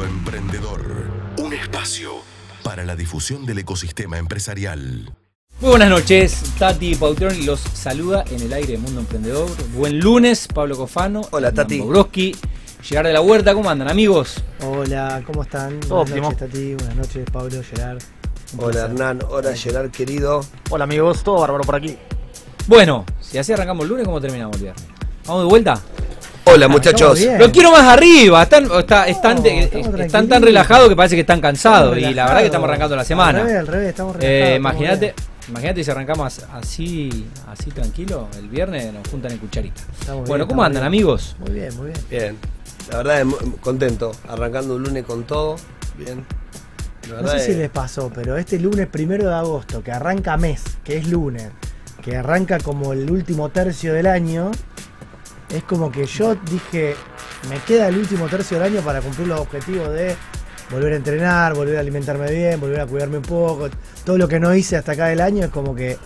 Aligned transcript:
Mundo 0.00 0.06
Emprendedor. 0.06 0.82
Un 1.38 1.52
espacio 1.52 2.12
para 2.62 2.84
la 2.86 2.96
difusión 2.96 3.44
del 3.44 3.58
ecosistema 3.58 4.16
empresarial. 4.16 5.14
Muy 5.60 5.70
buenas 5.70 5.90
noches, 5.90 6.42
Tati 6.58 6.94
Pautrón 6.94 7.44
los 7.44 7.60
saluda 7.60 8.24
en 8.30 8.40
el 8.40 8.52
aire 8.52 8.72
de 8.72 8.78
Mundo 8.78 9.00
Emprendedor. 9.00 9.50
Buen 9.74 9.98
lunes, 10.00 10.48
Pablo 10.48 10.76
Cofano. 10.76 11.22
Hola, 11.32 11.52
Tati. 11.52 11.80
Broski. 11.80 12.34
Llegar 12.88 13.06
de 13.06 13.12
la 13.12 13.20
huerta, 13.20 13.52
¿cómo 13.52 13.68
andan, 13.68 13.90
amigos? 13.90 14.42
Hola, 14.64 15.22
¿cómo 15.26 15.42
están? 15.42 15.80
Buenas 15.80 15.90
óptimo. 15.90 16.30
noches, 16.30 16.38
Tati. 16.38 16.74
Buenas 16.76 16.96
noches, 16.96 17.26
Pablo, 17.30 17.62
Gerard. 17.62 18.02
Un 18.54 18.60
Hola 18.60 18.72
placer. 18.72 18.90
Hernán, 18.90 19.18
hola 19.28 19.54
Gerard 19.54 19.90
querido. 19.90 20.40
Hola 20.70 20.84
amigos, 20.84 21.22
todo 21.22 21.40
bárbaro 21.40 21.64
por 21.64 21.74
aquí. 21.74 21.98
Bueno, 22.66 23.04
si 23.20 23.36
así 23.36 23.52
arrancamos 23.52 23.82
el 23.82 23.90
lunes, 23.90 24.06
¿cómo 24.06 24.20
terminamos 24.20 24.56
el 24.56 24.62
viernes? 24.62 24.84
¿Vamos 25.26 25.42
de 25.42 25.48
vuelta? 25.48 25.82
Hola 26.44 26.68
muchachos. 26.68 27.20
Los 27.38 27.48
quiero 27.50 27.70
más 27.70 27.86
arriba, 27.86 28.42
están, 28.42 28.64
está- 28.78 29.06
están, 29.06 29.36
No, 29.36 29.42
de- 29.42 29.58
estamos 29.60 30.00
están 30.00 30.28
tan 30.28 30.42
relajados 30.42 30.88
que 30.88 30.96
parece 30.96 31.14
que 31.14 31.20
están 31.20 31.40
cansados. 31.40 31.96
Estamos 31.96 32.10
Y 32.12 32.14
la 32.14 32.24
verdad 32.26 32.40
que 32.40 32.46
estamos 32.46 32.68
arrancando 32.68 32.96
la 32.96 33.02
Al 33.02 33.06
semana. 33.06 33.38
revés, 33.40 33.56
al 33.58 33.66
revés, 33.66 33.88
estamos 33.90 34.16
Eh, 34.20 34.54
imagínate, 34.56 35.14
imagínate 35.48 35.84
si 35.84 35.90
arrancamos 35.90 36.40
así, 36.52 37.26
así 37.48 37.70
tranquilo, 37.70 38.28
el 38.38 38.48
viernes 38.48 38.92
nos 38.92 39.06
juntan 39.08 39.32
en 39.32 39.38
cucharita. 39.38 39.80
Estamos 40.00 40.28
Bueno, 40.28 40.44
bien, 40.44 40.48
¿cómo 40.48 40.62
andan, 40.64 40.80
bien. 40.82 40.86
amigos? 40.88 41.36
Muy 41.38 41.50
bien, 41.52 41.76
muy 41.76 41.86
bien. 41.90 41.98
Bien. 42.10 42.36
La 42.90 42.96
verdad 42.98 43.20
es 43.20 43.26
contento, 43.60 44.12
arrancando 44.28 44.74
un 44.74 44.82
lunes 44.82 45.04
con 45.04 45.22
todo. 45.24 45.56
Bien. 45.96 46.24
La 47.14 47.22
No 47.22 47.28
sé 47.28 47.40
si 47.40 47.52
es- 47.52 47.58
les 47.58 47.70
pasó, 47.70 48.10
pero 48.12 48.36
este 48.36 48.58
lunes 48.58 48.88
primero 48.88 49.28
de 49.28 49.34
agosto, 49.34 49.82
que 49.84 49.92
arranca 49.92 50.36
mes, 50.36 50.62
que 50.84 50.96
es 50.96 51.06
lunes, 51.08 51.48
que 52.02 52.16
arranca 52.16 52.58
como 52.58 52.92
el 52.92 53.08
último 53.10 53.50
tercio 53.50 53.92
del 53.94 54.06
año, 54.06 54.50
es 55.54 55.62
como 55.64 55.90
que 55.90 56.06
yo 56.06 56.36
dije, 56.50 56.94
me 57.48 57.58
queda 57.60 57.88
el 57.88 57.96
último 57.98 58.26
tercio 58.28 58.58
del 58.58 58.72
año 58.72 58.80
para 58.82 59.00
cumplir 59.00 59.28
los 59.28 59.40
objetivos 59.40 59.90
de 59.92 60.14
volver 60.70 60.92
a 60.92 60.96
entrenar, 60.96 61.54
volver 61.54 61.76
a 61.76 61.80
alimentarme 61.80 62.30
bien, 62.30 62.60
volver 62.60 62.80
a 62.80 62.86
cuidarme 62.86 63.16
un 63.18 63.22
poco. 63.24 63.68
Todo 64.04 64.16
lo 64.18 64.28
que 64.28 64.38
no 64.38 64.54
hice 64.54 64.76
hasta 64.76 64.92
acá 64.92 65.06
del 65.06 65.20
año 65.20 65.44
es 65.46 65.50
como 65.50 65.74
que 65.74 65.98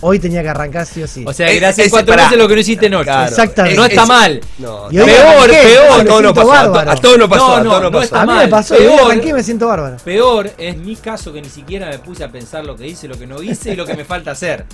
hoy 0.00 0.18
tenía 0.18 0.42
que 0.42 0.48
arrancar 0.50 0.86
sí 0.86 1.02
o 1.02 1.06
sí. 1.08 1.24
O 1.26 1.32
sea, 1.32 1.52
gracias 1.54 1.88
cuatro 1.90 2.14
meses 2.14 2.36
lo 2.38 2.46
que 2.46 2.54
no 2.54 2.60
hiciste 2.60 2.86
en 2.86 2.94
ocho. 2.94 3.04
Claro. 3.04 3.28
Exactamente. 3.30 3.76
No 3.76 3.84
Es- 3.84 3.90
está 3.90 4.02
es- 4.02 4.08
mal. 4.08 4.40
No, 4.58 4.88
Peor, 4.90 5.48
peor, 5.50 5.96
me 5.96 6.02
a 6.02 6.04
todos 6.04 6.22
nos 6.22 6.32
pasó, 6.34 6.52
a, 6.52 6.62
bárbaro. 6.68 6.84
to- 6.84 6.90
a 6.90 7.00
todos 7.00 7.18
nos 7.18 7.28
pasó, 7.28 7.48
No, 7.48 7.54
a 7.54 7.58
no, 7.62 7.70
todos 7.70 7.82
nos 7.82 7.92
no 7.92 7.98
pasó. 8.00 8.16
a 8.16 8.20
mí 8.20 8.26
mal, 8.26 8.44
me 8.44 8.50
pasó, 8.50 8.76
peor. 8.76 9.00
arranqué 9.00 9.28
y 9.28 9.32
me 9.32 9.42
siento 9.42 9.66
bárbaro. 9.66 9.96
Peor 10.04 10.50
es 10.58 10.76
mi 10.76 10.94
caso 10.96 11.32
que 11.32 11.42
ni 11.42 11.48
siquiera 11.48 11.88
me 11.88 11.98
puse 11.98 12.22
a 12.22 12.28
pensar 12.30 12.64
lo 12.64 12.76
que 12.76 12.86
hice, 12.86 13.08
lo 13.08 13.18
que 13.18 13.26
no 13.26 13.42
hice 13.42 13.72
y 13.72 13.76
lo 13.76 13.84
que 13.86 13.94
me 13.94 14.04
falta 14.04 14.30
hacer. 14.32 14.64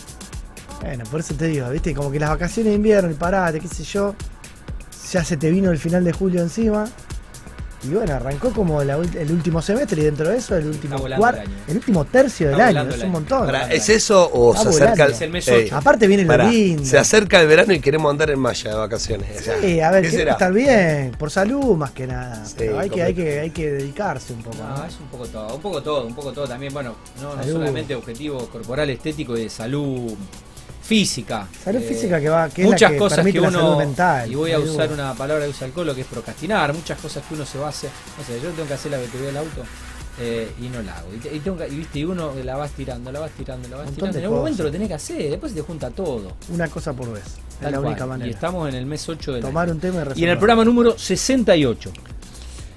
Bueno, 0.81 1.05
por 1.11 1.21
eso 1.21 1.35
te 1.35 1.47
digo, 1.47 1.69
viste, 1.71 1.95
como 1.95 2.11
que 2.11 2.19
las 2.19 2.31
vacaciones 2.31 2.71
de 2.73 2.77
invierno, 2.77 3.09
el 3.11 3.17
parate, 3.17 3.61
qué 3.61 3.69
sé 3.69 3.85
yo, 3.85 4.15
ya 5.13 5.25
se 5.25 5.37
te 5.37 5.51
vino 5.51 5.71
el 5.71 5.79
final 5.79 6.05
de 6.05 6.13
julio 6.13 6.41
encima. 6.41 6.89
Y 7.83 7.89
bueno, 7.95 8.13
arrancó 8.13 8.51
como 8.53 8.85
la 8.85 8.97
el 8.97 9.33
último 9.33 9.63
semestre 9.63 10.03
y 10.03 10.05
dentro 10.05 10.29
de 10.29 10.37
eso 10.37 10.55
el 10.55 10.67
último 10.67 10.97
Está 10.97 11.03
volando 11.03 11.23
cuar- 11.27 11.35
el 11.37 11.41
año. 11.41 11.57
el 11.67 11.77
último 11.77 12.05
tercio 12.05 12.51
del 12.51 12.61
año, 12.61 12.81
es 12.83 12.87
el 12.89 12.95
un 12.95 13.03
año. 13.05 13.11
montón. 13.13 13.55
¿Es 13.71 13.89
eso 13.89 14.31
o 14.35 14.53
Está 14.55 14.71
se 14.71 14.85
acerca 14.85 15.05
el, 15.07 15.13
Es 15.13 15.21
el 15.23 15.31
mes 15.31 15.49
Ey, 15.49 15.65
ocho. 15.65 15.77
Aparte 15.77 16.07
viene 16.07 16.25
lo 16.25 16.29
pará, 16.29 16.51
lindo. 16.51 16.85
Se 16.85 16.99
acerca 16.99 17.41
el 17.41 17.47
verano 17.47 17.73
y 17.73 17.81
queremos 17.81 18.11
andar 18.11 18.29
en 18.31 18.39
malla 18.39 18.71
de 18.71 18.77
vacaciones. 18.77 19.41
o 19.41 19.43
sea, 19.45 19.61
Sí, 19.63 19.81
a 19.81 19.91
ver, 19.93 20.03
¿qué 20.03 20.11
que 20.11 20.17
será? 20.17 20.33
estar 20.33 20.53
bien, 20.53 21.13
por 21.19 21.31
salud 21.31 21.75
más 21.79 21.93
que 21.93 22.07
nada. 22.07 22.45
Sí, 22.45 22.55
Pero 22.59 22.79
hay 22.81 22.91
que, 22.91 23.03
hay, 23.03 23.15
que, 23.15 23.41
hay 23.41 23.51
que 23.51 23.71
dedicarse 23.73 24.35
un 24.35 24.43
poco. 24.43 24.59
No, 24.59 24.77
¿no? 24.77 24.85
es 24.85 24.99
un 25.01 25.07
poco 25.07 25.27
todo, 25.29 25.55
un 25.57 25.63
poco 25.63 25.83
todo, 25.83 26.07
un 26.07 26.15
poco 26.15 26.33
todo 26.33 26.47
también. 26.47 26.75
Bueno, 26.75 26.97
no, 27.23 27.43
solamente 27.43 27.95
objetivo 27.95 28.47
corporal, 28.51 28.91
estético 28.91 29.39
y 29.39 29.45
de 29.45 29.49
salud 29.49 30.13
física. 30.95 31.47
Salud 31.65 31.81
Eh, 31.83 31.85
física 31.89 32.21
que 32.21 32.29
va, 32.29 32.49
que 32.49 32.63
es 32.63 32.67
la 32.69 32.73
muchas 32.73 32.91
que 32.91 32.99
cosas 32.99 33.17
permite 33.19 33.39
que 33.39 33.45
la 33.47 33.53
salud 33.53 33.67
uno 33.69 33.79
mental. 33.79 34.33
y 34.33 34.35
voy 34.35 34.51
a 34.53 34.59
usar 34.59 34.89
duda. 34.89 35.05
una 35.05 35.15
palabra 35.15 35.45
que 35.45 35.51
usa 35.51 35.67
el 35.69 35.73
colo 35.73 35.95
que 35.95 36.01
es 36.01 36.07
procrastinar 36.09 36.75
muchas 36.75 36.99
cosas 36.99 37.23
que 37.29 37.35
uno 37.35 37.47
se 37.47 37.59
va 37.59 37.67
a 37.67 37.69
hacer 37.69 37.91
no 38.19 38.25
sé 38.25 38.41
yo 38.43 38.51
tengo 38.51 38.67
que 38.67 38.75
hacer 38.75 38.91
la 38.91 38.99
batería 38.99 39.27
del 39.29 39.37
auto 39.37 39.63
eh, 40.21 40.51
y 40.61 40.67
no 40.69 40.83
la 40.83 40.99
hago 40.99 41.15
y, 41.15 41.19
te- 41.19 41.33
y 41.35 41.39
tengo 41.39 41.57
que- 41.59 41.69
y 41.69 41.77
viste 41.77 41.99
y 42.01 42.05
uno 42.05 42.33
la 42.43 42.57
vas 42.57 42.73
tirando 42.73 43.13
la 43.13 43.21
vas 43.21 43.31
tirando 43.31 43.69
la 43.69 43.77
vas 43.77 43.87
Un 43.87 43.93
montón 43.93 43.95
tirando 44.11 44.13
de 44.15 44.19
en 44.19 44.25
algún 44.25 44.39
momento 44.41 44.63
lo 44.65 44.71
tenés 44.73 44.89
que 44.89 44.95
hacer 44.95 45.31
después 45.31 45.53
se 45.53 45.59
te 45.61 45.65
junta 45.65 45.91
todo 45.91 46.33
Una 46.53 46.67
cosa 46.69 46.93
por 46.93 47.13
vez. 47.13 47.23
Tal 47.61 47.67
es 47.69 47.73
la 47.73 47.79
cual. 47.79 47.87
única 47.93 48.07
manera. 48.07 48.29
y 48.29 48.33
estamos 48.35 48.69
en 48.69 48.75
el 48.75 48.87
mes 48.87 49.09
8 49.09 49.33
del 49.35 49.43
Tomar 49.43 49.65
año. 49.69 49.75
un 49.75 49.81
tema 49.81 50.05
y 50.17 50.21
y 50.21 50.25
en 50.25 50.31
el 50.31 50.39
programa 50.39 50.65
número 50.65 50.99
68 50.99 51.93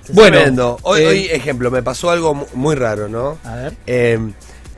Se 0.04 0.14
bueno. 0.14 0.78
Hoy, 0.84 1.02
eh, 1.02 1.08
hoy, 1.08 1.26
ejemplo, 1.32 1.72
me 1.72 1.82
pasó 1.82 2.12
algo 2.12 2.36
mu- 2.36 2.46
muy 2.54 2.76
raro, 2.76 3.08
¿no? 3.10 3.38
A 3.44 3.56
ver. 3.56 3.74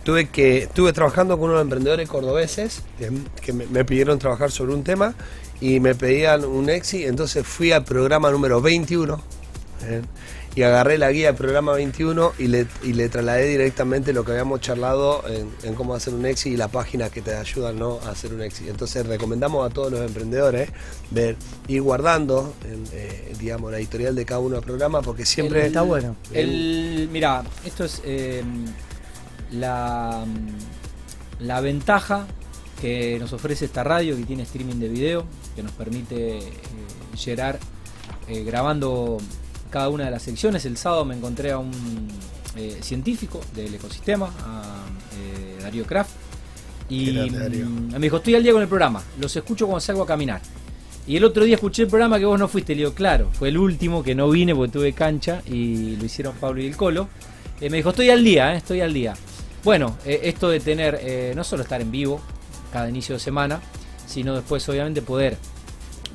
Tuve 0.05 0.29
que 0.29 0.59
estuve 0.59 0.93
trabajando 0.93 1.37
con 1.37 1.49
unos 1.49 1.61
emprendedores 1.61 2.07
cordobeses 2.07 2.83
que, 2.97 3.11
que 3.41 3.51
me, 3.51 3.65
me 3.65 3.83
pidieron 3.83 4.17
trabajar 4.17 4.51
sobre 4.51 4.73
un 4.73 4.83
tema 4.83 5.15
y 5.59 5.79
me 5.79 5.95
pedían 5.95 6.45
un 6.45 6.69
exi, 6.69 7.05
entonces 7.05 7.45
fui 7.45 7.71
al 7.71 7.83
programa 7.83 8.31
número 8.31 8.61
21 8.61 9.21
¿eh? 9.83 10.01
y 10.55 10.63
agarré 10.63 10.97
la 10.97 11.11
guía 11.11 11.27
del 11.27 11.35
programa 11.35 11.73
21 11.73 12.33
y 12.39 12.47
le, 12.47 12.65
y 12.81 12.93
le 12.93 13.09
trasladé 13.09 13.45
directamente 13.47 14.13
lo 14.13 14.23
que 14.23 14.31
habíamos 14.31 14.61
charlado 14.61 15.23
en, 15.27 15.49
en 15.63 15.75
cómo 15.75 15.93
hacer 15.93 16.13
un 16.13 16.25
exi 16.25 16.51
y 16.51 16.57
la 16.57 16.69
página 16.69 17.09
que 17.09 17.21
te 17.21 17.35
ayudan 17.35 17.77
¿no? 17.77 17.99
a 18.05 18.11
hacer 18.11 18.33
un 18.33 18.41
exi. 18.41 18.69
Entonces 18.69 19.05
recomendamos 19.05 19.69
a 19.69 19.73
todos 19.73 19.91
los 19.91 20.01
emprendedores 20.01 20.69
ver, 21.11 21.35
ir 21.67 21.81
guardando 21.81 22.53
en, 22.63 22.85
eh, 22.93 23.33
digamos, 23.37 23.69
la 23.69 23.79
editorial 23.79 24.15
de 24.15 24.25
cada 24.25 24.39
uno 24.39 24.55
del 24.55 24.63
programa 24.63 25.01
porque 25.01 25.25
siempre... 25.25 25.65
Está 25.67 25.81
bueno. 25.81 26.15
El, 26.31 27.09
mira, 27.11 27.43
esto 27.65 27.83
es 27.83 28.01
eh, 28.05 28.41
la, 29.59 30.25
la 31.39 31.61
ventaja 31.61 32.27
que 32.81 33.17
nos 33.19 33.33
ofrece 33.33 33.65
esta 33.65 33.83
radio 33.83 34.15
que 34.15 34.23
tiene 34.23 34.43
streaming 34.43 34.75
de 34.75 34.89
video, 34.89 35.25
que 35.55 35.63
nos 35.63 35.71
permite 35.71 36.37
eh, 36.37 36.43
llegar 37.23 37.59
eh, 38.27 38.43
grabando 38.43 39.17
cada 39.69 39.89
una 39.89 40.05
de 40.05 40.11
las 40.11 40.23
secciones. 40.23 40.65
El 40.65 40.77
sábado 40.77 41.05
me 41.05 41.15
encontré 41.15 41.51
a 41.51 41.59
un 41.59 41.71
eh, 42.55 42.77
científico 42.81 43.41
del 43.53 43.73
ecosistema, 43.73 44.31
a 44.43 44.85
eh, 45.17 45.61
Darío 45.61 45.85
Kraft, 45.85 46.11
y 46.89 47.29
Darío. 47.29 47.65
mm, 47.65 47.91
me 47.93 47.99
dijo, 47.99 48.17
estoy 48.17 48.35
al 48.35 48.43
día 48.43 48.53
con 48.53 48.61
el 48.61 48.67
programa, 48.67 49.03
los 49.19 49.35
escucho 49.35 49.65
cuando 49.65 49.81
salgo 49.81 50.03
a 50.03 50.07
caminar. 50.07 50.41
Y 51.07 51.17
el 51.17 51.23
otro 51.23 51.43
día 51.43 51.55
escuché 51.55 51.83
el 51.83 51.87
programa 51.87 52.17
que 52.17 52.25
vos 52.25 52.39
no 52.39 52.47
fuiste, 52.47 52.73
le 52.73 52.79
digo, 52.79 52.93
claro, 52.93 53.29
fue 53.31 53.49
el 53.49 53.59
último 53.59 54.01
que 54.01 54.15
no 54.15 54.29
vine 54.29 54.55
porque 54.55 54.71
tuve 54.71 54.93
cancha 54.93 55.43
y 55.45 55.97
lo 55.97 56.05
hicieron 56.05 56.33
Pablo 56.35 56.61
y 56.61 56.65
el 56.65 56.75
Colo. 56.75 57.07
Me 57.61 57.77
dijo, 57.77 57.91
estoy 57.91 58.09
al 58.09 58.23
día, 58.23 58.55
estoy 58.55 58.81
al 58.81 58.93
día. 58.93 59.13
Bueno, 59.65 59.97
eh, 60.05 60.21
esto 60.25 60.47
de 60.47 60.59
tener, 60.59 60.99
eh, 61.01 61.33
no 61.35 61.43
solo 61.43 61.63
estar 61.63 61.81
en 61.81 61.89
vivo 61.89 62.21
cada 62.71 62.87
inicio 62.87 63.15
de 63.15 63.19
semana, 63.19 63.59
sino 64.05 64.35
después 64.35 64.69
obviamente 64.69 65.01
poder 65.01 65.37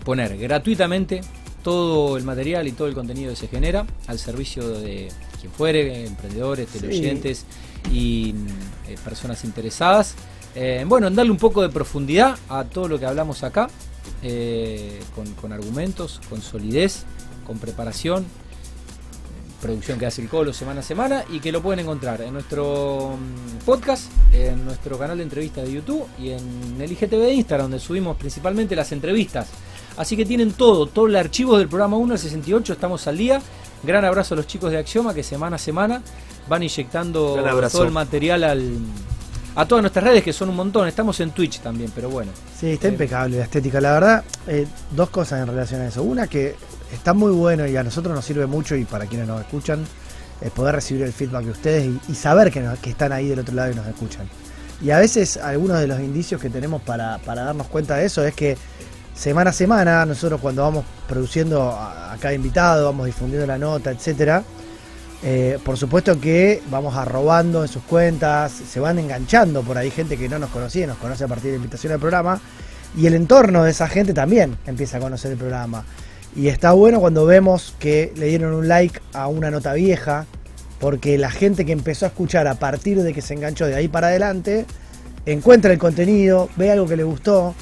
poner 0.05 0.39
gratuitamente 0.39 1.21
todo 1.65 2.17
el 2.17 2.23
material 2.23 2.69
y 2.69 2.73
todo 2.73 2.87
el 2.87 2.95
contenido 2.95 3.31
que 3.31 3.37
se 3.37 3.49
genera 3.49 3.85
al 4.07 4.21
servicio 4.21 4.69
de 4.69 5.09
quien 5.41 5.51
fuere, 5.51 6.07
emprendedores, 6.07 6.69
teleoyentes 6.69 7.45
y 7.93 8.37
eh, 8.87 8.97
personas 9.05 9.45
interesadas. 9.45 10.15
Eh, 10.55 10.85
bueno, 10.87 11.09
en 11.09 11.17
darle 11.17 11.33
un 11.33 11.37
poco 11.37 11.61
de 11.63 11.71
profundidad 11.71 12.39
a 12.49 12.63
todo 12.63 12.87
lo 12.87 13.01
que 13.01 13.07
hablamos 13.07 13.43
acá, 13.43 13.69
eh, 14.23 15.01
con, 15.13 15.27
con 15.35 15.53
argumentos, 15.53 16.21
con 16.31 16.41
solidez, 16.41 17.03
con 17.49 17.59
preparación, 17.59 18.27
producción 19.61 19.99
que 19.99 20.07
hace 20.07 20.23
el 20.23 20.29
Colo 20.29 20.53
semana 20.53 20.81
a 20.81 20.83
semana 20.83 21.25
y 21.31 21.41
que 21.41 21.53
lo 21.53 21.63
pueden 21.63 21.81
encontrar 21.81 22.21
en 22.23 22.33
nuestro 22.33 23.17
mm, 23.17 23.65
podcast, 23.65 24.11
en 24.33 24.65
nuestro 24.65 24.99
canal 24.99 25.17
de 25.19 25.25
entrevistas 25.25 25.65
de 25.65 25.73
YouTube 25.73 26.07
y 26.19 26.31
en 26.31 26.77
el 26.81 26.91
IGTV 26.93 27.19
de 27.19 27.35
Instagram, 27.35 27.65
donde 27.67 27.81
subimos 27.81 28.17
principalmente 28.17 28.75
las 28.75 28.91
entrevistas. 28.93 29.49
Así 29.97 30.17
que 30.17 30.25
tienen 30.25 30.53
todo, 30.53 30.87
todo 30.87 31.07
el 31.07 31.17
archivo 31.17 31.59
del 31.59 31.69
programa 31.69 31.97
1 31.97 32.15
al 32.15 32.19
68, 32.19 32.73
estamos 32.73 33.07
al 33.07 33.19
día. 33.19 33.41
Gran 33.83 34.05
abrazo 34.05 34.35
a 34.35 34.37
los 34.37 34.47
chicos 34.47 34.71
de 34.71 34.79
Axioma 34.79 35.13
que 35.15 35.23
semana 35.23 35.57
a 35.57 35.59
semana 35.59 36.03
van 36.49 36.63
inyectando 36.63 37.37
todo 37.71 37.85
el 37.85 37.91
material 37.91 38.45
al, 38.45 38.79
a 39.57 39.67
todas 39.67 39.83
nuestras 39.83 40.05
redes, 40.05 40.23
que 40.23 40.33
son 40.33 40.49
un 40.49 40.57
montón. 40.57 40.87
Estamos 40.89 41.19
en 41.21 41.33
Twitch 41.33 41.61
también, 41.61 41.91
pero 41.95 42.09
bueno. 42.09 42.33
Sí, 42.59 42.71
está 42.71 42.89
Eh, 42.89 42.93
impecable 42.93 43.39
la 43.39 43.45
estética. 43.45 43.81
La 43.81 43.93
verdad, 43.93 44.25
eh, 44.47 44.67
dos 44.95 45.11
cosas 45.11 45.41
en 45.41 45.49
relación 45.49 45.81
a 45.83 45.89
eso. 45.89 46.03
Una 46.03 46.27
que 46.29 46.55
está 46.93 47.15
muy 47.15 47.33
bueno 47.33 47.67
y 47.67 47.77
a 47.77 47.83
nosotros 47.83 48.15
nos 48.15 48.25
sirve 48.25 48.47
mucho 48.47 48.77
y 48.77 48.85
para 48.85 49.07
quienes 49.07 49.27
nos 49.27 49.41
escuchan, 49.41 49.85
es 50.41 50.51
poder 50.51 50.75
recibir 50.75 51.03
el 51.03 51.13
feedback 51.13 51.45
de 51.45 51.51
ustedes 51.51 51.91
y, 52.09 52.15
saber 52.15 52.51
que, 52.51 52.67
que 52.81 52.91
están 52.91 53.13
ahí 53.13 53.29
del 53.29 53.41
otro 53.41 53.55
lado 53.55 53.71
y 53.71 53.75
nos 53.75 53.87
escuchan. 53.87 54.29
Y 54.83 54.91
a 54.91 54.99
veces 54.99 55.37
algunos 55.37 55.79
de 55.79 55.87
los 55.87 56.01
indicios 56.01 56.41
que 56.41 56.49
tenemos 56.49 56.81
para, 56.83 57.19
para 57.19 57.45
darnos 57.45 57.67
cuenta 57.67 57.97
de 57.97 58.07
eso 58.07 58.25
es 58.25 58.35
que 58.35 58.57
semana 59.15 59.51
a 59.51 59.53
semana, 59.53 60.07
nosotros 60.07 60.41
cuando 60.41 60.63
vamos 60.63 60.85
produciendo 61.07 61.71
a, 61.71 62.17
cada 62.19 62.33
invitado, 62.33 62.87
vamos 62.87 63.07
difundiendo 63.07 63.47
la 63.47 63.59
nota, 63.59 63.91
etcétera, 63.91 64.43
eh, 65.23 65.59
por 65.63 65.77
supuesto 65.77 66.19
que 66.19 66.63
vamos 66.71 66.97
arrobando 66.97 67.63
en 67.63 67.69
sus 67.69 67.83
cuentas, 67.83 68.53
se 68.53 68.81
van 68.81 68.99
enganchando 68.99 69.63
por 69.63 69.77
ahí 69.77 69.91
gente 69.91 70.17
que 70.17 70.29
no 70.29 70.39
nos 70.39 70.49
conocía, 70.49 70.87
nos 70.87 70.97
conoce 70.97 71.25
a 71.25 71.29
partir 71.29 71.51
de 71.51 71.57
invitación 71.57 71.93
al 71.93 72.01
programa, 72.01 72.41
y 72.97 73.07
el 73.07 73.15
entorno 73.15 73.65
de 73.65 73.73
esa 73.73 73.87
gente 73.87 74.15
también 74.15 74.57
empieza 74.67 74.97
a 74.97 75.01
conocer 75.01 75.31
el 75.33 75.39
programa. 75.39 75.85
Y 76.37 76.49
está 76.49 76.73
bueno 76.73 77.01
cuando 77.01 77.27
vemos 77.27 77.75
que 77.79 78.13
le 78.17 78.27
dieron 78.27 78.55
un 78.55 78.69
like 78.69 79.01
a 79.13 79.27
una 79.27 79.51
nota 79.51 79.73
vieja, 79.75 80.27
porque 80.79 81.19
la 81.19 81.31
gente 81.31 81.67
que 81.67 81.73
empezó 81.73 82.07
a 82.07 82.09
escuchar 82.09 82.47
a 82.47 82.55
partir 82.55 83.03
de 83.03 83.13
que 83.13 83.21
se 83.21 83.35
enganchó 83.35 83.67
de 83.67 83.75
ahí 83.75 83.89
para 83.89 84.09
adelante, 84.09 84.65
encuentra 85.27 85.73
el 85.73 85.79
contenido, 85.79 86.49
ve 86.57 86.71
algo 86.71 86.87
que 86.87 86.97
le 86.97 87.03
gustó, 87.03 87.55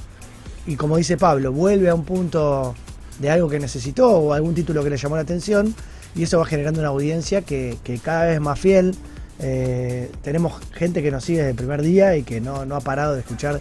y 0.67 0.77
como 0.77 0.99
dice 0.99 1.17
Pablo, 1.17 1.51
vuelve 1.53 1.89
a 1.89 1.95
un 1.95 2.05
punto 2.05 2.75
de 3.19 3.31
algo 3.31 3.49
que 3.49 3.59
necesitó 3.59 4.11
o 4.11 4.33
algún 4.35 4.55
título 4.55 4.85
que 4.85 4.91
le 4.91 4.97
llamó 4.97 5.17
la 5.17 5.23
atención, 5.23 5.75
y 6.15 6.25
eso 6.25 6.39
va 6.39 6.45
generando 6.45 6.81
una 6.81 6.91
audiencia 6.91 7.43
que, 7.43 7.77
que 7.83 7.99
cada 7.99 8.27
vez 8.27 8.35
es 8.35 8.41
más 8.41 8.59
fiel. 8.61 8.95
Eh, 9.41 10.11
tenemos 10.23 10.61
gente 10.73 11.03
que 11.03 11.11
nos 11.11 11.25
sigue 11.25 11.39
desde 11.39 11.51
el 11.51 11.57
primer 11.57 11.81
día 11.81 12.17
y 12.17 12.23
que 12.25 12.41
no, 12.41 12.67
no 12.67 12.75
ha 12.77 12.81
parado 12.81 13.15
de 13.15 13.21
escuchar 13.21 13.61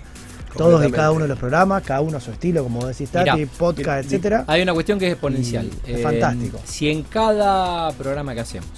todos 0.58 0.86
y 0.86 0.92
cada 0.92 1.12
uno 1.12 1.24
de 1.24 1.30
los 1.30 1.40
programas, 1.40 1.84
cada 1.84 2.02
uno 2.02 2.18
a 2.18 2.20
su 2.20 2.32
estilo, 2.32 2.64
como 2.64 2.86
decís 2.86 3.10
Tati, 3.10 3.32
Mirá, 3.32 3.52
podcast, 3.58 4.06
etcétera. 4.06 4.44
Hay 4.48 4.62
una 4.62 4.74
cuestión 4.74 5.00
que 5.00 5.08
es 5.08 5.14
exponencial. 5.14 5.70
Y 5.88 5.94
es 5.94 6.04
fantástico. 6.04 6.60
Si 6.66 6.90
en 6.90 7.04
cada 7.04 7.92
programa 7.92 8.34
que 8.34 8.42
hacemos, 8.42 8.70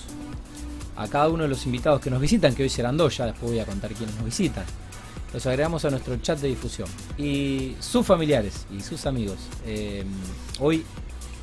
a 0.96 1.08
cada 1.08 1.30
uno 1.30 1.44
de 1.44 1.50
los 1.50 1.66
invitados 1.66 2.02
que 2.02 2.10
nos 2.10 2.20
visitan, 2.20 2.54
que 2.54 2.64
hoy 2.64 2.70
serán 2.70 2.98
dos, 2.98 3.16
ya 3.18 3.26
después 3.26 3.52
voy 3.52 3.60
a 3.60 3.66
contar 3.66 3.92
quiénes 3.94 4.16
nos 4.16 4.26
visitan, 4.26 4.66
los 5.34 5.46
agregamos 5.46 5.86
a 5.86 5.90
nuestro 5.90 6.18
chat 6.18 6.40
de 6.40 6.50
difusión. 6.50 6.88
Y 7.18 7.76
sus 7.80 8.06
familiares 8.06 8.66
y 8.76 8.82
sus 8.82 9.06
amigos 9.06 9.38
eh, 9.66 10.04
hoy 10.60 10.84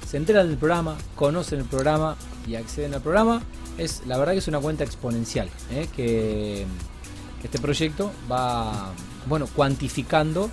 se 0.07 0.19
enteran 0.19 0.49
del 0.49 0.59
programa, 0.59 0.97
conocen 1.15 1.61
el 1.61 1.65
programa 1.65 2.17
y 2.47 2.55
acceden 2.55 2.95
al 2.95 3.01
programa. 3.01 3.43
Es, 3.79 4.03
la 4.07 4.19
verdad 4.19 4.33
que 4.33 4.39
es 4.39 4.49
una 4.49 4.61
cuenta 4.61 4.85
exponencial, 4.85 5.49
eh, 5.71 5.89
que 5.95 6.67
este 7.43 7.59
proyecto 7.59 8.13
va 8.31 8.93
bueno 9.29 9.47
cuantificando 9.55 10.51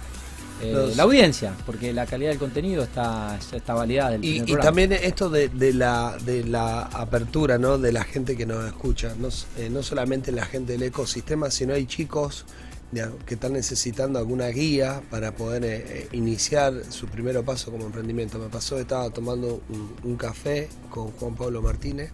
eh, 0.61 0.71
Los- 0.71 0.95
la 0.95 1.03
audiencia, 1.03 1.55
porque 1.65 1.91
la 1.91 2.05
calidad 2.05 2.29
del 2.29 2.39
contenido 2.39 2.83
está, 2.83 3.37
está 3.51 3.73
validada 3.73 4.11
del 4.11 4.23
Y, 4.23 4.37
y 4.41 4.55
también 4.61 4.93
esto 4.93 5.29
de, 5.29 5.49
de 5.49 5.73
la, 5.73 6.15
de 6.25 6.43
la 6.45 6.83
apertura 6.83 7.57
¿no? 7.57 7.77
de 7.77 7.91
la 7.91 8.03
gente 8.03 8.37
que 8.37 8.45
nos 8.45 8.65
escucha, 8.65 9.13
no, 9.19 9.29
eh, 9.57 9.69
no 9.69 9.83
solamente 9.83 10.31
la 10.31 10.45
gente 10.45 10.73
del 10.73 10.83
ecosistema, 10.83 11.49
sino 11.51 11.73
hay 11.73 11.85
chicos 11.85 12.45
de- 12.91 13.09
que 13.25 13.33
están 13.33 13.53
necesitando 13.53 14.19
alguna 14.19 14.47
guía 14.49 15.01
para 15.09 15.35
poder 15.35 15.63
eh, 15.65 16.07
iniciar 16.13 16.73
su 16.89 17.07
primer 17.07 17.41
paso 17.43 17.71
como 17.71 17.85
emprendimiento. 17.87 18.37
Me 18.39 18.47
pasó 18.47 18.79
estaba 18.79 19.09
tomando 19.09 19.61
un, 19.69 19.95
un 20.03 20.15
café 20.15 20.69
con 20.91 21.11
Juan 21.13 21.35
Pablo 21.35 21.61
Martínez 21.61 22.11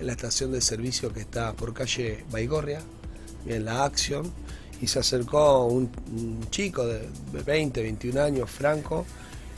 en 0.00 0.06
la 0.06 0.12
estación 0.12 0.52
de 0.52 0.60
servicio 0.60 1.12
que 1.12 1.20
está 1.20 1.52
por 1.54 1.72
calle 1.72 2.24
Baigorria, 2.30 2.80
en 3.46 3.64
la 3.64 3.84
Action, 3.84 4.30
y 4.80 4.86
se 4.86 4.98
acercó 5.00 5.66
un, 5.66 5.90
chico 6.50 6.86
de 6.86 7.08
20, 7.44 7.82
21 7.82 8.20
años, 8.20 8.50
Franco, 8.50 9.04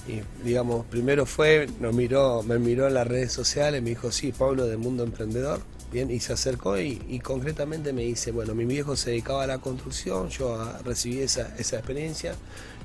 y 0.08 0.20
digamos, 0.44 0.86
primero 0.86 1.26
fue, 1.26 1.68
nos 1.78 1.94
miró, 1.94 2.42
me 2.42 2.58
miró 2.58 2.88
en 2.88 2.94
las 2.94 3.06
redes 3.06 3.32
sociales, 3.32 3.82
me 3.82 3.90
dijo, 3.90 4.10
sí, 4.10 4.32
Pablo 4.32 4.66
del 4.66 4.78
Mundo 4.78 5.04
Emprendedor, 5.04 5.60
bien, 5.92 6.10
y 6.10 6.20
se 6.20 6.32
acercó 6.32 6.78
y, 6.78 7.02
y 7.08 7.18
concretamente 7.18 7.92
me 7.92 8.02
dice, 8.02 8.32
bueno, 8.32 8.54
mi 8.54 8.64
viejo 8.64 8.96
se 8.96 9.10
dedicaba 9.10 9.44
a 9.44 9.46
la 9.46 9.58
construcción, 9.58 10.28
yo 10.30 10.58
recibí 10.84 11.18
esa, 11.18 11.54
esa 11.58 11.76
experiencia, 11.76 12.34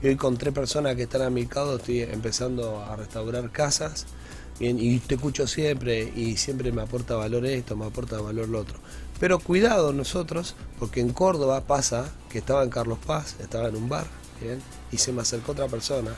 y 0.04 0.08
hoy 0.08 0.16
con 0.18 0.38
tres 0.38 0.54
personas 0.54 0.96
que 0.96 1.04
están 1.04 1.22
a 1.22 1.30
mi 1.30 1.46
cargo 1.46 1.78
estoy 1.78 2.02
empezando 2.02 2.84
a 2.84 2.96
restaurar 2.96 3.50
casas, 3.52 4.06
bien, 4.60 4.78
y 4.80 5.00
te 5.00 5.16
escucho 5.16 5.48
siempre, 5.48 6.12
y 6.16 6.36
siempre 6.36 6.72
me 6.74 6.82
aporta 6.82 7.16
valor 7.16 7.46
esto, 7.46 7.78
me 7.78 7.86
aporta 7.86 8.20
valor 8.20 8.50
lo 8.50 8.60
otro. 8.60 8.78
Pero 9.20 9.40
cuidado 9.40 9.94
nosotros, 9.94 10.56
porque 10.78 11.00
en 11.00 11.14
Córdoba 11.14 11.62
pasa 11.62 12.12
que 12.30 12.40
estaba 12.40 12.64
en 12.64 12.70
Carlos 12.70 13.00
Paz, 13.06 13.38
estaba 13.40 13.70
en 13.70 13.76
un 13.76 13.88
bar, 13.88 14.06
bien, 14.42 14.62
y 14.92 14.98
se 14.98 15.14
me 15.14 15.22
acercó 15.22 15.54
otra 15.54 15.68
persona 15.68 16.12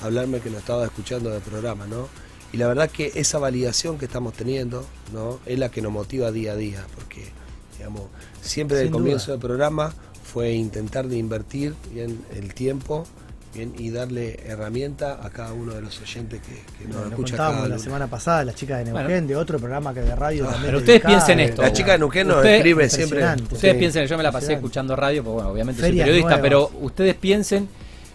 a 0.00 0.06
hablarme 0.06 0.40
que 0.40 0.50
no 0.50 0.58
estaba 0.58 0.84
escuchando 0.84 1.30
del 1.30 1.42
programa, 1.42 1.86
¿no? 1.86 2.08
Y 2.52 2.56
la 2.56 2.66
verdad 2.66 2.90
que 2.90 3.12
esa 3.14 3.38
validación 3.38 3.98
que 3.98 4.06
estamos 4.06 4.32
teniendo, 4.32 4.86
¿no? 5.12 5.38
Es 5.44 5.58
la 5.58 5.70
que 5.70 5.82
nos 5.82 5.92
motiva 5.92 6.32
día 6.32 6.52
a 6.52 6.56
día, 6.56 6.86
porque, 6.94 7.28
digamos, 7.76 8.04
siempre 8.40 8.78
Sin 8.78 8.86
del 8.86 8.92
comienzo 8.92 9.26
duda. 9.26 9.32
del 9.34 9.40
programa 9.40 9.94
fue 10.24 10.52
intentar 10.52 11.08
de 11.08 11.18
invertir 11.18 11.74
bien 11.92 12.24
el 12.34 12.54
tiempo 12.54 13.06
bien, 13.54 13.74
y 13.78 13.90
darle 13.90 14.38
herramienta 14.46 15.18
a 15.22 15.30
cada 15.30 15.52
uno 15.52 15.74
de 15.74 15.80
los 15.82 16.00
oyentes 16.00 16.40
que, 16.42 16.54
que 16.78 16.84
nos 16.88 16.96
Lo 16.96 17.08
escucha 17.08 17.30
contábamos 17.32 17.56
cada 17.62 17.68
la 17.68 17.78
semana 17.78 18.06
pasada, 18.06 18.44
las 18.44 18.54
chicas 18.54 18.78
de 18.78 18.84
Neuquén, 18.86 19.06
Bueno. 19.06 19.26
de 19.28 19.36
otro 19.36 19.58
programa 19.58 19.92
que 19.94 20.00
de 20.00 20.14
radio 20.14 20.44
también. 20.44 20.64
pero 20.66 20.78
ustedes 20.78 21.00
piensen 21.02 21.40
eh, 21.40 21.44
esto. 21.44 21.62
La 21.62 21.72
chica 21.72 21.92
de 21.92 21.98
Nuquén 21.98 22.28
nos 22.28 22.36
Usted- 22.38 22.54
escribe 22.56 22.88
siempre. 22.90 23.24
Ustedes 23.50 23.72
Sí. 23.74 23.78
piensen, 23.78 24.06
yo 24.06 24.16
me 24.16 24.22
la 24.22 24.32
pasé 24.32 24.52
escuchando 24.54 24.94
radio, 24.96 25.22
porque 25.24 25.34
bueno, 25.34 25.50
obviamente 25.50 25.80
soy 25.80 25.90
periodista, 25.96 26.22
nuevas. 26.28 26.40
pero 26.42 26.70
ustedes 26.80 27.14
piensen 27.14 27.68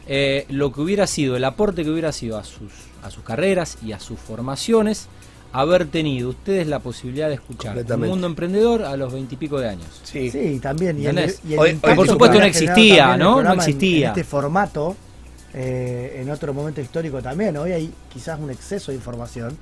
eh, 0.07 0.45
lo 0.49 0.71
que 0.73 0.81
hubiera 0.81 1.07
sido, 1.07 1.35
el 1.37 1.43
aporte 1.45 1.83
que 1.83 1.89
hubiera 1.89 2.11
sido 2.11 2.37
a 2.37 2.43
sus, 2.43 2.71
a 3.03 3.09
sus 3.09 3.23
carreras 3.23 3.77
y 3.85 3.93
a 3.93 3.99
sus 4.01 4.19
formaciones, 4.19 5.07
haber 5.53 5.85
tenido 5.85 6.29
ustedes 6.31 6.67
la 6.67 6.79
posibilidad 6.79 7.27
de 7.29 7.35
escuchar 7.35 7.71
un 7.71 7.75
Completamente. 7.77 8.09
mundo 8.09 8.27
emprendedor 8.27 8.83
a 8.83 8.97
a 8.97 9.13
veintipico 9.13 9.59
de 9.59 9.69
años. 9.69 9.87
Sí. 10.03 10.29
Sí, 10.31 10.59
también. 10.59 10.97
Y 10.99 11.03
el, 11.05 11.09
¿Entendés? 11.11 11.39
y 11.47 11.53
el 11.53 11.59
Hoy- 11.59 11.65
hoy, 11.67 11.71
impacto 11.75 11.95
por 11.95 12.07
supuesto, 12.07 12.39
no 12.39 12.45
existía, 12.45 13.13
el 13.13 13.19
¿no? 13.19 13.41
No 13.43 13.53
en- 13.53 13.59
existía. 13.59 14.07
En, 14.07 14.11
este 14.11 14.23
formato, 14.23 14.95
eh, 15.53 16.19
en 16.21 16.29
otro 16.29 16.53
momento 16.53 16.81
histórico 16.81 17.21
también. 17.21 17.55
Hoy 17.57 17.71
hay 17.71 17.93
quizás 18.11 18.39
un 18.39 18.49
exceso 18.49 18.91
de 18.91 18.97
información. 18.97 19.57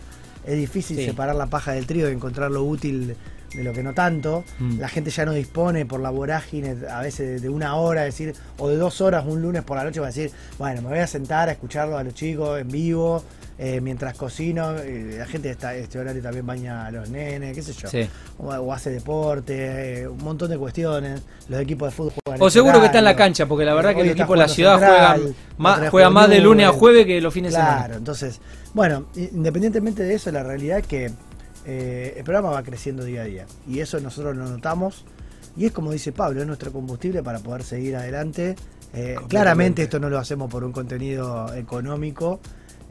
Es 0.46 0.58
difícil 0.58 0.98
Sí. 0.98 1.06
separar 1.06 1.36
la 1.36 1.48
paja 1.48 1.74
del 1.74 1.86
trigo 1.86 2.10
y 2.10 2.12
encontrar 2.14 2.50
lo 2.50 2.64
útil 2.64 3.16
de 3.54 3.64
lo 3.64 3.74
que 3.74 3.84
no 3.84 3.94
tanto. 3.94 4.44
Mm. 4.60 4.80
La 4.80 4.88
gente 4.88 5.12
ya 5.12 5.26
no 5.26 5.34
dispone 5.34 5.86
por 5.86 6.00
la 6.00 6.10
vorágine 6.10 6.76
a 6.90 7.02
veces 7.02 7.42
de, 7.42 7.50
una 7.50 7.76
hora, 7.76 8.04
decir, 8.04 8.34
o 8.58 8.70
de 8.70 8.78
dos 8.78 9.02
horas 9.02 9.26
un 9.28 9.42
lunes 9.42 9.62
por 9.64 9.78
la 9.78 9.84
noche, 9.84 10.00
va 10.00 10.08
a 10.08 10.10
decir, 10.10 10.32
bueno, 10.58 10.82
me 10.82 10.90
voy 10.90 11.00
a 11.00 11.08
sentar 11.08 11.50
a 11.50 11.52
escucharlo 11.52 11.98
a 11.98 12.04
los 12.04 12.14
chicos 12.14 12.60
en 12.60 12.70
vivo. 12.70 13.24
Eh, 13.64 13.80
mientras 13.80 14.18
cocino, 14.18 14.76
eh, 14.80 15.18
la 15.20 15.28
gente 15.28 15.52
está 15.52 15.76
este 15.76 16.00
horario 16.00 16.20
también 16.24 16.44
baña 16.48 16.88
a 16.88 16.92
los 16.92 17.10
nenes, 17.12 17.54
qué 17.56 17.62
sé 17.62 17.74
yo 17.74 17.88
Sí. 17.88 18.10
o, 18.40 18.48
o 18.48 18.74
hace 18.74 18.90
deporte, 18.90 20.02
eh, 20.02 20.08
un 20.08 20.18
montón 20.18 20.50
de 20.50 20.58
cuestiones. 20.58 21.22
Los 21.48 21.62
equipos 21.62 21.90
de 21.90 21.96
fútbol 21.96 22.14
juegan. 22.26 22.42
O 22.42 22.50
seguro 22.50 22.80
que 22.80 22.88
está 22.88 22.98
en 22.98 23.04
la 23.06 23.16
cancha, 23.16 23.46
porque 23.46 23.64
la 23.64 23.76
verdad 23.76 23.94
que 23.94 24.02
el 24.02 24.10
equipo 24.10 24.34
de 24.34 24.40
la 24.40 24.48
ciudad 24.48 24.80
Central, 24.80 25.20
juega, 25.22 25.36
más, 25.58 25.90
juega 25.92 26.10
más 26.10 26.28
de 26.28 26.40
lunes 26.40 26.66
a 26.66 26.72
jueves 26.72 27.06
que 27.06 27.22
los 27.22 27.32
fines 27.32 27.52
de 27.54 27.60
Claro, 27.60 27.76
semana. 27.84 27.96
entonces, 27.98 28.42
bueno, 28.74 29.06
independientemente 29.16 30.02
de 30.02 30.16
eso, 30.16 30.32
la 30.32 30.42
realidad 30.42 30.80
es 30.80 30.88
que 30.88 31.12
el 32.18 32.24
programa 32.24 32.50
va 32.50 32.64
creciendo 32.64 33.04
día 33.04 33.22
a 33.22 33.26
día. 33.26 33.46
Y 33.68 33.80
eso 33.82 34.00
nosotros 34.00 34.36
lo 34.36 34.48
notamos. 34.50 35.06
Y 35.56 35.66
es 35.68 35.72
como 35.72 35.92
dice 35.92 36.12
Pablo, 36.12 36.42
es 36.42 36.48
nuestro 36.48 36.72
combustible 36.72 37.22
para 37.22 37.38
poder 37.38 37.62
seguir 37.62 37.96
adelante. 37.96 38.56
Claramente 39.28 39.84
esto 39.84 40.00
no 40.00 40.10
lo 40.10 40.18
hacemos 40.18 40.50
por 40.50 40.64
un 40.64 40.72
contenido 40.72 41.54
económico. 41.54 42.40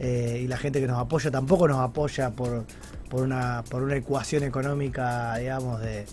Eh, 0.03 0.41
y 0.43 0.47
la 0.47 0.57
gente 0.57 0.81
que 0.81 0.87
nos 0.87 0.97
apoya 0.97 1.29
tampoco 1.29 1.67
nos 1.67 1.77
apoya 1.77 2.31
por, 2.31 2.65
por, 3.07 3.21
una, 3.21 3.63
por 3.69 3.83
una 3.83 3.95
ecuación 3.95 4.43
económica, 4.43 5.37
digamos, 5.37 5.79
de 5.79 6.05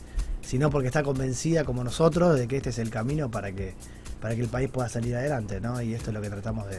sino 0.43 0.69
porque 0.71 0.89
está 0.89 1.03
convencida 1.03 1.65
como 1.65 1.83
nosotros 1.85 2.39
de 2.39 2.47
que 2.47 2.59
este 2.59 2.69
es 2.71 2.79
el 2.79 2.91
camino 2.91 3.31
para 3.31 3.51
que 3.53 3.75
para 4.21 4.35
que 4.35 4.41
el 4.41 4.49
país 4.49 4.69
pueda 4.69 4.89
salir 4.89 5.15
adelante, 5.15 5.61
¿no? 5.61 5.81
Y 5.81 5.95
esto 5.95 6.11
es 6.11 6.15
lo 6.15 6.21
que 6.21 6.29
tratamos 6.29 6.69
de, 6.69 6.79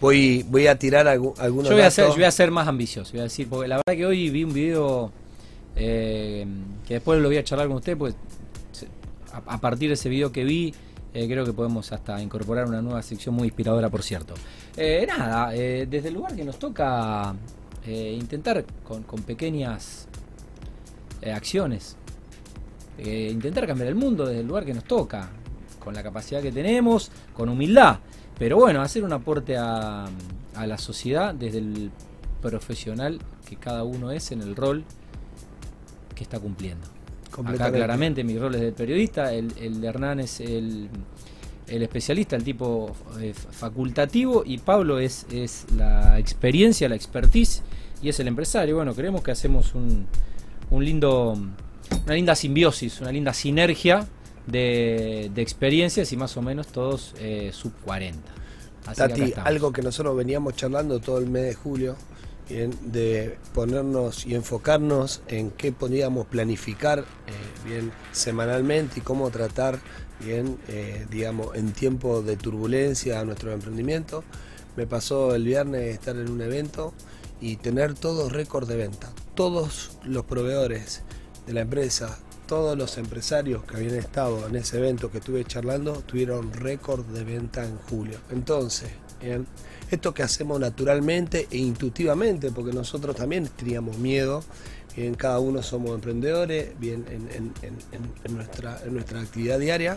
Voy, 0.00 0.42
voy 0.48 0.66
a 0.68 0.78
tirar 0.78 1.06
algu- 1.06 1.34
algunos 1.38 1.68
Yo 1.68 1.74
voy, 1.76 1.84
a 1.84 1.90
ser, 1.90 2.06
yo 2.08 2.14
voy 2.14 2.24
a 2.24 2.30
ser 2.30 2.50
más 2.50 2.66
ambicioso, 2.66 3.12
voy 3.12 3.20
a 3.20 3.24
decir, 3.24 3.46
porque 3.46 3.68
la 3.68 3.76
verdad 3.76 3.94
que 3.94 4.06
hoy 4.06 4.30
vi 4.30 4.42
un 4.44 4.54
video 4.54 5.12
eh, 5.76 6.46
que 6.86 6.94
después 6.94 7.20
lo 7.20 7.28
voy 7.28 7.36
a 7.36 7.44
charlar 7.44 7.68
con 7.68 7.76
usted, 7.76 7.96
pues 7.96 8.14
a 9.46 9.58
partir 9.60 9.88
de 9.90 9.94
ese 9.94 10.08
video 10.08 10.32
que 10.32 10.44
vi, 10.44 10.74
eh, 11.14 11.26
creo 11.28 11.44
que 11.44 11.52
podemos 11.52 11.92
hasta 11.92 12.20
incorporar 12.22 12.66
una 12.66 12.80
nueva 12.80 13.02
sección 13.02 13.34
muy 13.34 13.48
inspiradora, 13.48 13.88
por 13.90 14.02
cierto. 14.02 14.34
Eh, 14.80 15.04
nada, 15.08 15.52
eh, 15.56 15.88
desde 15.90 16.08
el 16.08 16.14
lugar 16.14 16.36
que 16.36 16.44
nos 16.44 16.56
toca 16.56 17.34
eh, 17.84 18.16
intentar 18.16 18.64
con, 18.84 19.02
con 19.02 19.22
pequeñas 19.22 20.06
eh, 21.20 21.32
acciones, 21.32 21.96
intentar 22.96 23.66
cambiar 23.66 23.88
el 23.88 23.96
mundo 23.96 24.24
desde 24.24 24.40
el 24.40 24.46
lugar 24.46 24.64
que 24.64 24.74
nos 24.74 24.84
toca, 24.84 25.30
con 25.80 25.94
la 25.94 26.02
capacidad 26.02 26.40
que 26.40 26.52
tenemos, 26.52 27.10
con 27.34 27.48
humildad. 27.48 27.98
Pero 28.38 28.56
bueno, 28.56 28.80
hacer 28.80 29.02
un 29.02 29.12
aporte 29.12 29.56
a, 29.56 30.06
a 30.54 30.66
la 30.66 30.78
sociedad 30.78 31.34
desde 31.34 31.58
el 31.58 31.90
profesional 32.40 33.20
que 33.48 33.56
cada 33.56 33.82
uno 33.82 34.12
es 34.12 34.30
en 34.30 34.42
el 34.42 34.54
rol 34.54 34.84
que 36.14 36.22
está 36.22 36.38
cumpliendo. 36.38 36.86
Acá 37.46 37.70
claramente 37.70 38.24
mi 38.24 38.38
rol 38.38 38.54
es 38.54 38.60
de 38.60 38.72
periodista, 38.72 39.32
el, 39.32 39.52
el 39.60 39.80
de 39.80 39.86
Hernán 39.86 40.20
es 40.20 40.40
el, 40.40 40.88
el 41.68 41.82
especialista, 41.82 42.36
el 42.36 42.44
tipo 42.44 42.94
eh, 43.20 43.34
facultativo 43.34 44.42
y 44.44 44.58
Pablo 44.58 44.98
es, 44.98 45.26
es 45.30 45.66
la 45.76 46.18
experiencia, 46.18 46.88
la 46.88 46.96
expertise 46.96 47.62
y 48.02 48.08
es 48.08 48.20
el 48.20 48.28
empresario. 48.28 48.76
Bueno, 48.76 48.94
creemos 48.94 49.22
que 49.22 49.30
hacemos 49.30 49.74
un, 49.74 50.06
un 50.70 50.84
lindo, 50.84 51.38
una 52.04 52.14
linda 52.14 52.34
simbiosis, 52.34 53.00
una 53.00 53.12
linda 53.12 53.32
sinergia 53.32 54.06
de, 54.46 55.30
de 55.34 55.42
experiencias 55.42 56.12
y 56.12 56.16
más 56.16 56.36
o 56.36 56.42
menos 56.42 56.68
todos 56.68 57.14
eh, 57.18 57.50
sub 57.52 57.72
40. 57.84 58.18
Así 58.86 58.96
que 58.96 59.02
acá 59.02 59.14
Tati, 59.14 59.34
algo 59.44 59.72
que 59.72 59.82
nosotros 59.82 60.16
veníamos 60.16 60.56
charlando 60.56 61.00
todo 61.00 61.18
el 61.18 61.28
mes 61.28 61.44
de 61.44 61.54
julio, 61.54 61.96
de 62.48 63.36
ponernos 63.54 64.26
y 64.26 64.34
enfocarnos 64.34 65.22
en 65.28 65.50
qué 65.50 65.70
podíamos 65.72 66.26
planificar 66.26 67.00
eh, 67.00 67.04
bien 67.68 67.92
semanalmente 68.12 69.00
y 69.00 69.02
cómo 69.02 69.30
tratar 69.30 69.78
bien, 70.20 70.58
eh, 70.68 71.06
digamos, 71.10 71.54
en 71.54 71.72
tiempo 71.72 72.22
de 72.22 72.36
turbulencia 72.36 73.20
a 73.20 73.24
nuestro 73.24 73.52
emprendimiento. 73.52 74.24
Me 74.76 74.86
pasó 74.86 75.34
el 75.34 75.44
viernes 75.44 75.94
estar 75.94 76.16
en 76.16 76.30
un 76.30 76.40
evento 76.40 76.94
y 77.40 77.56
tener 77.56 77.94
todos 77.94 78.32
récord 78.32 78.68
de 78.68 78.76
venta. 78.76 79.10
Todos 79.34 79.98
los 80.04 80.24
proveedores 80.24 81.02
de 81.46 81.52
la 81.52 81.60
empresa, 81.62 82.18
todos 82.46 82.76
los 82.76 82.96
empresarios 82.98 83.64
que 83.64 83.76
habían 83.76 83.94
estado 83.94 84.46
en 84.46 84.56
ese 84.56 84.78
evento 84.78 85.10
que 85.10 85.18
estuve 85.18 85.44
charlando, 85.44 86.02
tuvieron 86.06 86.52
récord 86.52 87.04
de 87.06 87.24
venta 87.24 87.64
en 87.64 87.76
julio. 87.76 88.18
Entonces, 88.30 88.90
bien, 89.20 89.46
esto 89.90 90.14
que 90.14 90.22
hacemos 90.22 90.60
naturalmente 90.60 91.48
e 91.50 91.58
intuitivamente, 91.58 92.50
porque 92.50 92.72
nosotros 92.72 93.16
también 93.16 93.48
teníamos 93.48 93.98
miedo, 93.98 94.42
bien 94.96 95.14
cada 95.14 95.38
uno 95.38 95.62
somos 95.62 95.94
emprendedores, 95.94 96.78
bien 96.80 97.04
en, 97.08 98.34
nuestra, 98.34 98.80
actividad 99.20 99.58
diaria, 99.58 99.96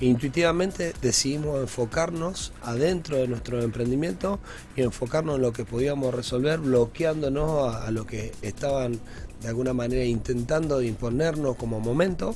e 0.00 0.06
intuitivamente 0.06 0.92
decidimos 1.00 1.60
enfocarnos 1.60 2.52
adentro 2.62 3.16
de 3.16 3.28
nuestro 3.28 3.62
emprendimiento 3.62 4.40
y 4.76 4.82
enfocarnos 4.82 5.36
en 5.36 5.42
lo 5.42 5.52
que 5.52 5.64
podíamos 5.64 6.12
resolver, 6.12 6.58
bloqueándonos 6.58 7.74
a, 7.74 7.90
lo 7.92 8.06
que 8.06 8.32
estaban 8.42 8.98
de 9.40 9.48
alguna 9.48 9.72
manera 9.72 10.04
intentando 10.04 10.82
imponernos 10.82 11.56
como 11.56 11.78
momento. 11.80 12.34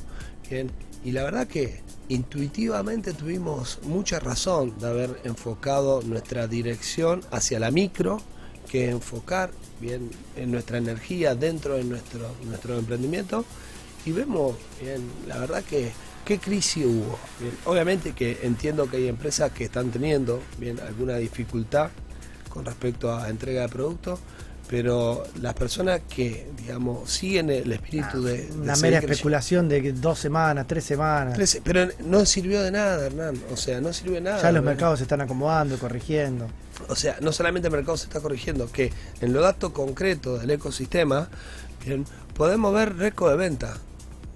Y 1.05 1.11
la 1.13 1.25
verdad 1.25 1.47
que 1.49 1.81
intuitivamente 2.09 3.13
tuvimos 3.13 3.81
mucha 3.83 4.21
razón 4.21 4.79
de 4.79 4.87
haber 4.87 5.21
enfocado 5.25 6.03
nuestra 6.03 6.47
dirección 6.47 7.23
hacia 7.31 7.59
la 7.59 7.71
micro, 7.71 8.21
que 8.71 8.91
enfocar 8.91 9.51
bien 9.81 10.11
en 10.37 10.51
nuestra 10.51 10.79
energía 10.79 11.35
dentro 11.35 11.75
de 11.75 11.85
nuestro, 11.85 12.31
nuestro 12.45 12.79
emprendimiento. 12.79 13.45
Y 14.07 14.13
vemos, 14.13 14.57
bien, 14.81 15.03
la 15.27 15.39
verdad 15.39 15.63
que 15.65 15.93
qué 16.25 16.39
crisis 16.39 16.87
hubo. 16.87 17.19
Obviamente 17.67 18.13
que 18.13 18.41
entiendo 18.43 18.89
que 18.91 18.97
hay 18.97 19.09
empresas 19.09 19.53
que 19.53 19.65
están 19.65 19.91
teniendo 19.91 20.43
bien 20.59 20.81
alguna 20.81 21.17
dificultad 21.17 21.91
con 22.49 22.65
respecto 22.65 23.15
a 23.15 23.29
entrega 23.29 23.63
de 23.63 23.69
productos, 23.69 24.21
pero 24.75 25.23
las 25.41 25.55
personas 25.55 26.01
que, 26.09 26.49
digamos, 26.57 27.09
siguen 27.09 27.49
el 27.49 27.71
espíritu 27.71 28.25
de, 28.25 28.39
de 28.39 28.49
Ah, 28.51 28.55
Una 28.61 28.75
seguir 28.75 28.95
mera 28.95 28.99
especulación 29.07 29.69
de 29.69 29.93
dos 29.93 30.19
semanas, 30.19 30.67
tres 30.67 30.83
semanas. 30.83 31.39
Pero 31.63 31.87
no 32.05 32.27
sirvió 32.27 32.61
de 32.61 32.73
nada, 32.73 33.07
Hernán. 33.07 33.41
O 33.53 33.57
sea, 33.57 33.81
no 33.81 33.93
sirvió 33.93 34.15
de 34.15 34.23
nada. 34.23 34.39
ya 34.43 34.51
los 34.51 34.55
¿verdad? 34.55 34.65
mercados 34.65 34.99
se 34.99 35.05
están 35.05 35.21
acomodando, 35.21 35.79
corrigiendo. 35.79 36.49
O 36.89 36.97
sea, 36.97 37.19
no 37.21 37.31
solamente 37.31 37.69
el 37.69 37.73
mercado 37.73 37.97
se 37.97 38.07
está 38.07 38.19
corrigiendo, 38.19 38.67
que 38.73 38.93
en 39.21 39.33
los 39.33 39.45
datos 39.45 39.71
concretos 39.71 40.41
del 40.41 40.51
ecosistema 40.51 41.29
bien, 41.87 42.05
podemos 42.37 42.75
ver 42.75 42.97
récord 42.97 43.31
de 43.31 43.37
venta 43.37 43.77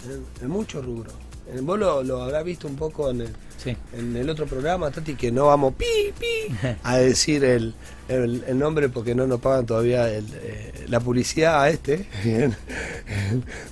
en, 0.05 0.45
en 0.45 0.49
muchos 0.49 0.85
rubros. 0.85 1.15
En- 1.55 1.67
Vos 1.67 1.79
lo, 1.79 2.03
lo 2.03 2.23
habrás 2.23 2.45
visto 2.45 2.67
un 2.69 2.77
poco 2.77 3.11
en 3.11 3.23
el, 3.23 3.29
Sí. 3.57 3.77
en 3.93 4.17
el 4.17 4.31
otro 4.31 4.47
programa, 4.47 4.91
Tati, 4.91 5.15
que 5.15 5.33
no 5.33 5.47
vamos 5.47 5.75
pi, 5.75 5.85
pi, 6.19 6.55
a 6.85 6.99
decir 6.99 7.43
el, 7.45 7.75
el- 8.09 8.45
el 8.47 8.59
nombre 8.59 8.89
porque 8.89 9.15
no 9.15 9.27
nos 9.27 9.41
pagan 9.41 9.67
todavía 9.67 10.09
el, 10.11 10.27
eh, 10.35 10.85
la 10.89 11.01
publicidad 11.01 11.61
a 11.63 11.69
este. 11.71 12.07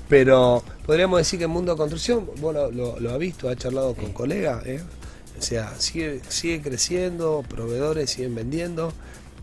Pero 0.08 0.62
podríamos 0.84 1.18
decir 1.18 1.38
que 1.38 1.44
en 1.44 1.50
mundo 1.50 1.72
de 1.72 1.78
construcción, 1.78 2.28
vos 2.40 2.54
lo, 2.54 2.70
lo, 2.70 2.98
lo 3.00 3.10
has 3.12 3.18
visto, 3.18 3.48
has 3.48 3.56
charlado 3.56 3.94
con 3.94 4.12
colegas, 4.12 4.64
¿eh? 4.66 4.80
o 5.38 5.42
sea, 5.42 5.74
sigue, 5.78 6.20
sigue 6.28 6.62
creciendo, 6.62 7.44
proveedores 7.48 8.10
siguen 8.10 8.34
vendiendo. 8.34 8.92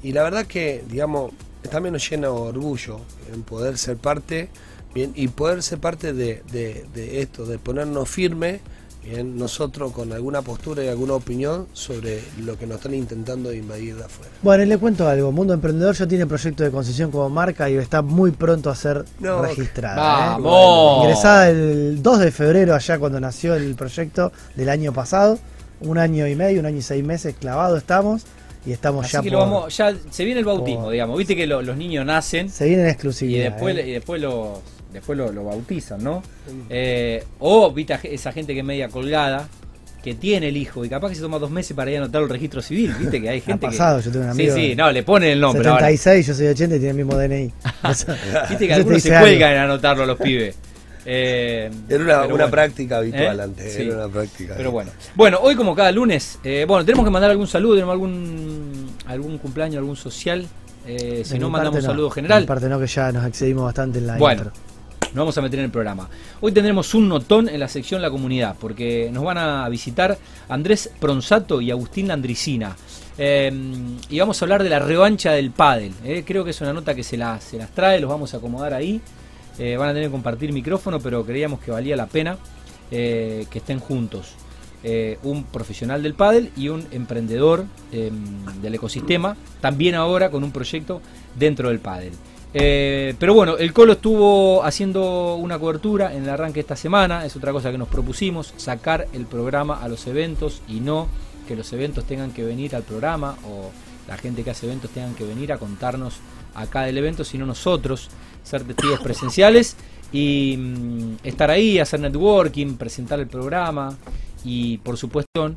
Y 0.01 0.11
la 0.11 0.23
verdad 0.23 0.45
que, 0.45 0.83
digamos, 0.89 1.31
también 1.69 1.93
nos 1.93 2.09
llena 2.09 2.27
de 2.27 2.33
orgullo 2.33 2.99
en 3.33 3.43
poder 3.43 3.77
ser 3.77 3.97
parte 3.97 4.49
bien 4.93 5.11
y 5.15 5.27
poder 5.27 5.63
ser 5.63 5.79
parte 5.79 6.13
de, 6.13 6.41
de- 6.51 6.85
de 6.93 7.21
esto, 7.21 7.45
de 7.45 7.57
ponernos 7.59 8.09
firme 8.09 8.59
bien, 9.03 9.37
nosotros 9.37 9.91
con 9.91 10.13
alguna 10.13 10.41
postura 10.41 10.81
y 10.83 10.87
alguna 10.87 11.13
opinión 11.15 11.67
sobre 11.73 12.21
lo 12.41 12.57
que 12.57 12.65
nos 12.65 12.77
están 12.77 12.93
intentando 12.93 13.51
invadir 13.53 13.97
de 13.97 14.05
afuera. 14.05 14.31
Bueno, 14.41 14.63
y 14.63 14.67
le 14.67 14.77
cuento 14.77 15.07
algo. 15.09 15.29
Mundo 15.33 15.53
Emprendedor 15.53 15.93
ya 15.93 16.07
tiene 16.07 16.25
proyecto 16.25 16.63
de 16.63 16.71
concesión 16.71 17.11
como 17.11 17.29
marca 17.29 17.69
y 17.69 17.75
está 17.75 18.01
muy 18.01 18.31
pronto 18.31 18.69
a 18.69 18.75
ser 18.75 19.03
No, 19.19 19.41
registrada. 19.41 19.95
¿eh? 19.95 20.39
¡Vamos! 20.41 21.03
Ingresada 21.03 21.49
el 21.49 22.01
2 22.01 22.19
de 22.19 22.31
febrero, 22.31 22.75
allá 22.75 22.97
cuando 22.97 23.19
nació 23.19 23.55
el 23.55 23.75
proyecto 23.75 24.31
del 24.55 24.69
año 24.69 24.93
pasado. 24.93 25.37
Un 25.81 25.97
año 25.97 26.25
y 26.27 26.35
medio, 26.35 26.61
un 26.61 26.65
año 26.65 26.77
y 26.77 26.81
seis 26.81 27.03
meses 27.03 27.35
clavado 27.37 27.75
estamos 27.75 28.23
y 28.65 28.71
estamos 28.71 29.03
Así 29.03 29.13
ya 29.17 29.21
que 29.21 29.29
por- 29.31 29.39
lo 29.39 29.45
vamos, 29.45 29.75
ya 29.75 29.93
se 30.11 30.23
viene 30.23 30.39
el 30.39 30.45
bautismo, 30.45 30.83
por- 30.83 30.93
digamos. 30.93 31.17
Viste 31.17 31.35
que 31.35 31.45
lo- 31.45 31.61
los 31.61 31.75
niños 31.75 32.05
nacen 32.05 32.49
Se 32.49 32.63
viene 32.65 32.83
en 32.83 32.87
y 32.87 32.91
exclusividad. 32.91 33.51
después, 33.51 33.75
¿eh? 33.77 33.89
y 33.89 33.91
después 33.91 34.21
lo, 34.21 34.61
después 34.93 35.17
lo, 35.17 35.31
lo 35.31 35.43
bautizan, 35.45 36.03
¿no? 36.03 36.23
Eh, 36.69 37.23
o 37.39 37.71
viste 37.73 37.93
a 37.93 37.99
esa 38.03 38.31
gente 38.31 38.53
que 38.53 38.59
es 38.59 38.65
media 38.65 38.87
colgada, 38.89 39.47
que 40.03 40.13
tiene 40.15 40.49
el 40.49 40.57
hijo 40.57 40.83
y 40.83 40.89
capaz 40.89 41.09
que 41.09 41.15
se 41.15 41.21
toma 41.21 41.39
dos 41.39 41.49
meses 41.49 41.75
para 41.75 41.89
ir 41.89 41.97
a 41.97 42.01
anotar 42.01 42.21
el 42.23 42.29
registro 42.29 42.61
civil, 42.61 42.93
viste 42.99 43.21
que 43.21 43.29
hay 43.29 43.39
Ha 43.41 43.41
gente 43.41 43.67
pasado, 43.67 43.99
que... 43.99 44.05
yo 44.05 44.11
tengo 44.11 44.25
un 44.25 44.35
Sí, 44.35 44.41
amigo. 44.49 44.55
sí, 44.55 44.75
no, 44.75 44.91
le 44.91 45.03
ponen 45.03 45.29
el 45.31 45.39
nombre 45.41 45.67
ahora. 45.67 45.87
76, 45.87 46.27
yo 46.27 46.33
soy 46.33 46.47
80 46.47 46.75
y 46.75 46.79
tiene 46.79 46.89
el 46.91 46.97
mismo 47.05 47.15
DNI. 47.17 47.51
Viste 48.49 48.67
que 48.67 48.73
algunos 48.73 49.01
se 49.01 49.09
cuelgan 49.19 49.51
en 49.53 49.57
anotarlo 49.59 50.05
los 50.05 50.17
pibes. 50.17 50.55
Eh, 51.05 51.69
Era 51.89 52.01
una, 52.03 52.17
una 52.19 52.27
bueno. 52.27 52.49
práctica 52.49 52.97
habitual 52.99 53.39
¿Eh? 53.39 53.43
antes, 53.43 53.73
Sí. 53.73 53.81
era 53.81 53.95
una 54.05 54.07
práctica. 54.13 54.53
Pero 54.55 54.71
bueno. 54.71 54.91
Bueno, 55.15 55.39
hoy 55.41 55.53
como 55.55 55.75
cada 55.75 55.91
lunes, 55.91 56.39
eh, 56.45 56.63
bueno, 56.65 56.85
tenemos 56.85 57.03
que 57.05 57.11
mandar 57.11 57.29
algún 57.31 57.47
saludo, 57.47 57.73
tenemos 57.75 57.91
algún 57.93 58.89
algún 59.07 59.37
cumpleaños, 59.37 59.77
algún 59.79 59.97
social. 59.97 60.47
Eh, 60.87 61.23
si 61.25 61.39
no, 61.39 61.49
mandamos 61.49 61.79
un 61.79 61.85
saludo 61.85 62.09
general. 62.09 62.39
De 62.39 62.41
mi 62.43 62.47
parte 62.47 62.67
no, 62.69 62.79
que 62.79 62.87
ya 62.87 63.11
nos 63.11 63.25
excedimos 63.25 63.63
bastante 63.65 63.99
en 63.99 64.07
la 64.07 64.17
Bueno. 64.17 64.43
intro. 64.43 64.53
Nos 65.13 65.21
vamos 65.21 65.37
a 65.37 65.41
meter 65.41 65.59
en 65.59 65.65
el 65.65 65.71
programa. 65.71 66.09
Hoy 66.41 66.51
tendremos 66.51 66.95
un 66.95 67.07
notón 67.07 67.47
en 67.47 67.59
la 67.59 67.67
sección 67.67 68.01
La 68.01 68.09
Comunidad, 68.09 68.55
porque 68.59 69.09
nos 69.13 69.23
van 69.23 69.37
a 69.37 69.69
visitar 69.69 70.17
Andrés 70.49 70.89
Pronsato 70.99 71.61
y 71.61 71.69
Agustín 71.69 72.07
Landricina. 72.07 72.75
Eh, 73.19 73.51
y 74.09 74.19
vamos 74.19 74.41
a 74.41 74.45
hablar 74.45 74.63
de 74.63 74.69
la 74.71 74.79
revancha 74.79 75.33
del 75.33 75.51
pádel. 75.51 75.93
eh. 76.03 76.23
Creo 76.25 76.43
que 76.43 76.49
es 76.49 76.61
una 76.61 76.73
nota 76.73 76.95
que 76.95 77.03
se, 77.03 77.15
la- 77.17 77.39
se 77.39 77.57
las 77.59 77.69
trae, 77.71 77.99
los 77.99 78.09
vamos 78.09 78.33
a 78.33 78.37
acomodar 78.37 78.73
ahí. 78.73 79.01
Eh, 79.59 79.77
van 79.77 79.89
a 79.89 79.93
tener 79.93 80.07
que 80.07 80.11
compartir 80.11 80.51
micrófono, 80.51 80.99
pero 80.99 81.23
creíamos 81.23 81.59
que 81.59 81.69
valía 81.69 81.95
la 81.95 82.07
pena 82.07 82.37
eh, 82.89 83.45
que 83.51 83.59
estén 83.59 83.79
juntos. 83.79 84.33
Un 85.23 85.45
profesional 85.45 86.03
del 86.03 86.13
pádel 86.13 86.51
y 86.57 86.67
un 86.67 86.85
emprendedor 86.91 87.63
eh, 87.93 88.11
del 88.61 88.75
ecosistema, 88.75 89.37
también 89.61 89.95
ahora 89.95 90.29
con 90.29 90.43
un 90.43 90.51
proyecto 90.51 91.01
dentro 91.39 91.69
del 91.69 91.79
pádel. 91.79 92.11
Eh, 92.55 93.15
pero 93.17 93.33
bueno, 93.33 93.57
el 93.57 93.73
Colo 93.73 93.93
estuvo 93.93 94.63
haciendo 94.63 95.35
una 95.35 95.57
cobertura 95.57 96.13
en 96.13 96.23
el 96.23 96.29
arranque 96.29 96.59
esta 96.59 96.75
semana, 96.75 97.25
es 97.25 97.35
otra 97.35 97.51
cosa 97.51 97.71
que 97.71 97.79
nos 97.79 97.87
propusimos, 97.87 98.53
sacar 98.57 99.07
el 99.13 99.25
programa 99.25 99.81
a 99.81 99.87
los 99.87 100.05
eventos 100.05 100.61
y 100.67 100.79
no 100.79 101.07
que 101.47 101.55
los 101.55 101.73
eventos 101.73 102.05
tengan 102.05 102.31
que 102.31 102.43
venir 102.43 102.75
al 102.75 102.83
programa 102.83 103.37
o 103.45 103.71
la 104.07 104.17
gente 104.17 104.43
que 104.43 104.51
hace 104.51 104.67
eventos 104.67 104.91
tengan 104.91 105.15
que 105.15 105.23
venir 105.23 105.51
a 105.51 105.57
contarnos 105.57 106.15
acá 106.53 106.83
del 106.83 106.97
evento, 106.97 107.23
sino 107.23 107.45
nosotros 107.45 108.09
ser 108.43 108.63
testigos 108.63 108.99
presenciales 108.99 109.75
y 110.11 110.55
mm, 110.57 111.15
estar 111.23 111.49
ahí, 111.49 111.79
hacer 111.79 111.99
networking, 112.01 112.75
presentar 112.75 113.19
el 113.19 113.27
programa 113.27 113.97
y 114.45 114.77
por 114.77 114.97
supuesto 114.97 115.55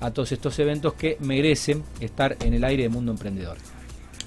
a 0.00 0.10
todos 0.12 0.30
estos 0.30 0.56
eventos 0.60 0.94
que 0.94 1.16
merecen 1.20 1.82
estar 1.98 2.36
en 2.40 2.54
el 2.54 2.62
aire 2.62 2.84
de 2.84 2.88
Mundo 2.88 3.10
Emprendedor. 3.10 3.56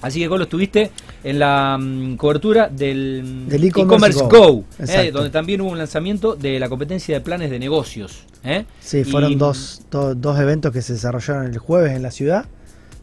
Así 0.02 0.20
que 0.20 0.28
Colo 0.28 0.44
estuviste 0.44 0.90
en 1.24 1.38
la 1.38 1.78
mm, 1.80 2.16
cobertura 2.16 2.68
del, 2.68 3.46
Del 3.48 3.64
e-commerce 3.64 4.20
Go. 4.24 4.28
Go, 4.28 4.64
eh, 4.86 5.10
donde 5.12 5.30
también 5.30 5.60
hubo 5.60 5.70
un 5.70 5.78
lanzamiento 5.78 6.34
de 6.36 6.58
la 6.58 6.68
competencia 6.68 7.14
de 7.14 7.20
planes 7.20 7.50
de 7.50 7.58
negocios. 7.58 8.24
¿eh? 8.44 8.64
Sí, 8.80 9.04
fueron 9.04 9.32
Y- 9.32 9.36
dos, 9.36 9.82
do- 9.90 10.14
dos 10.14 10.38
eventos 10.40 10.72
que 10.72 10.82
se 10.82 10.94
desarrollaron 10.94 11.46
el 11.46 11.58
jueves 11.58 11.92
en 11.92 12.02
la 12.02 12.10
ciudad. 12.10 12.44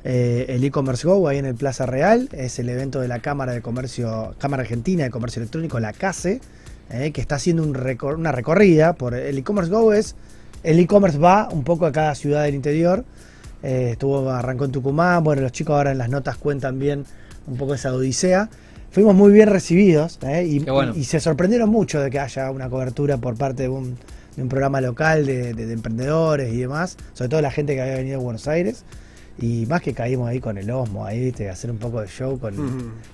Eh, 0.03 0.45
el 0.49 0.63
e-commerce 0.63 1.05
Go 1.07 1.27
ahí 1.27 1.37
en 1.39 1.45
el 1.45 1.55
Plaza 1.55 1.85
Real 1.85 2.29
es 2.31 2.57
el 2.59 2.69
evento 2.69 3.01
de 3.01 3.07
la 3.07 3.19
Cámara 3.19 3.51
de 3.53 3.61
Comercio, 3.61 4.33
Cámara 4.37 4.61
Argentina 4.63 5.03
de 5.03 5.09
Comercio 5.09 5.41
Electrónico, 5.41 5.79
la 5.79 5.91
CASE, 5.93 6.39
eh, 6.89 7.11
que 7.11 7.21
está 7.21 7.35
haciendo 7.35 7.63
un 7.63 7.73
recor- 7.73 8.15
una 8.15 8.31
recorrida 8.31 8.93
por 8.93 9.13
el 9.13 9.37
e-commerce 9.37 9.69
Go 9.71 9.91
es 9.93 10.15
el 10.63 10.79
e-commerce 10.79 11.17
va 11.17 11.47
un 11.51 11.63
poco 11.63 11.85
a 11.85 11.91
cada 11.91 12.15
ciudad 12.15 12.43
del 12.43 12.55
interior. 12.55 13.05
Eh, 13.63 13.89
estuvo 13.91 14.29
arrancó 14.29 14.65
en 14.65 14.71
Tucumán, 14.71 15.23
bueno 15.23 15.41
los 15.41 15.51
chicos 15.51 15.75
ahora 15.75 15.91
en 15.91 15.97
las 15.97 16.09
notas 16.09 16.37
cuentan 16.37 16.79
bien 16.79 17.05
un 17.47 17.57
poco 17.57 17.73
esa 17.73 17.93
odisea. 17.93 18.49
Fuimos 18.91 19.13
muy 19.15 19.31
bien 19.31 19.49
recibidos 19.49 20.17
eh, 20.23 20.45
y, 20.45 20.61
Qué 20.61 20.71
bueno. 20.71 20.93
y 20.95 21.03
se 21.03 21.19
sorprendieron 21.19 21.69
mucho 21.69 21.99
de 22.01 22.09
que 22.09 22.19
haya 22.19 22.49
una 22.51 22.69
cobertura 22.69 23.17
por 23.17 23.35
parte 23.35 23.63
de 23.63 23.69
un, 23.69 23.97
de 24.35 24.41
un 24.43 24.49
programa 24.49 24.81
local 24.81 25.25
de, 25.25 25.53
de- 25.53 25.65
de 25.65 25.73
emprendedores 25.73 26.53
y 26.53 26.57
demás, 26.57 26.97
sobre 27.13 27.29
todo 27.29 27.41
la 27.41 27.51
gente 27.51 27.75
que 27.75 27.81
había 27.81 27.95
venido 27.97 28.19
a 28.19 28.23
Buenos 28.23 28.47
Aires. 28.47 28.83
Y 29.41 29.65
más 29.67 29.81
que 29.81 29.93
caímos 29.93 30.27
ahí 30.29 30.39
con 30.39 30.57
el 30.57 30.69
Osmo, 30.71 31.05
ahí, 31.05 31.19
¿viste? 31.19 31.49
hacer 31.49 31.71
un 31.71 31.77
poco 31.77 32.01
de 32.01 32.07
show 32.07 32.37
con. 32.39 32.99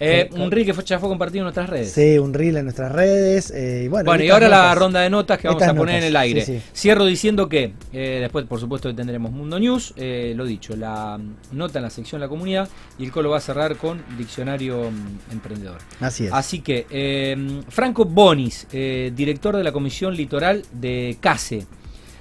Eh, 0.00 0.28
con- 0.30 0.40
un 0.40 0.50
reel 0.50 0.64
que 0.64 0.72
fue, 0.72 0.82
ya 0.84 0.98
fue 0.98 1.10
compartido 1.10 1.40
en 1.42 1.44
nuestras 1.44 1.68
redes. 1.68 1.92
sí, 1.92 2.16
un 2.18 2.32
reel 2.32 2.56
en 2.56 2.64
nuestras 2.64 2.90
redes. 2.92 3.50
eh, 3.50 3.82
y 3.84 3.88
bueno, 3.88 4.06
Bueno, 4.10 4.24
y 4.24 4.30
ahora 4.30 4.48
la 4.48 4.74
ronda 4.74 5.00
de 5.02 5.10
notas 5.10 5.38
que 5.38 5.48
vamos 5.48 5.62
a 5.62 5.74
poner 5.74 5.96
en 5.96 6.04
el 6.04 6.16
aire. 6.16 6.42
sí, 6.46 6.58
sí. 6.58 6.62
Cierro 6.74 7.04
diciendo 7.04 7.46
que 7.46 7.74
eh, 7.92 8.18
después, 8.22 8.46
por 8.46 8.58
supuesto, 8.58 8.94
tendremos 8.94 9.30
Mundo 9.32 9.60
News, 9.60 9.92
eh, 9.96 10.32
lo 10.34 10.46
dicho, 10.46 10.74
la 10.76 11.18
mm, 11.18 11.56
nota 11.58 11.78
en 11.78 11.82
la 11.82 11.90
sección 11.90 12.22
La 12.22 12.28
Comunidad 12.28 12.70
y 12.98 13.04
el 13.04 13.12
Colo 13.12 13.28
va 13.28 13.36
a 13.36 13.40
cerrar 13.40 13.76
con 13.76 14.02
Diccionario 14.16 14.90
mm, 14.90 15.32
Emprendedor. 15.32 15.76
Así 16.00 16.24
es. 16.24 16.32
Así 16.32 16.60
que, 16.60 16.86
eh, 16.88 17.60
Franco 17.68 18.06
Bonis, 18.06 18.66
eh, 18.72 19.12
director 19.14 19.54
de 19.54 19.62
la 19.64 19.72
Comisión 19.72 20.14
Litoral 20.16 20.62
de 20.72 21.18
CASE. 21.20 21.66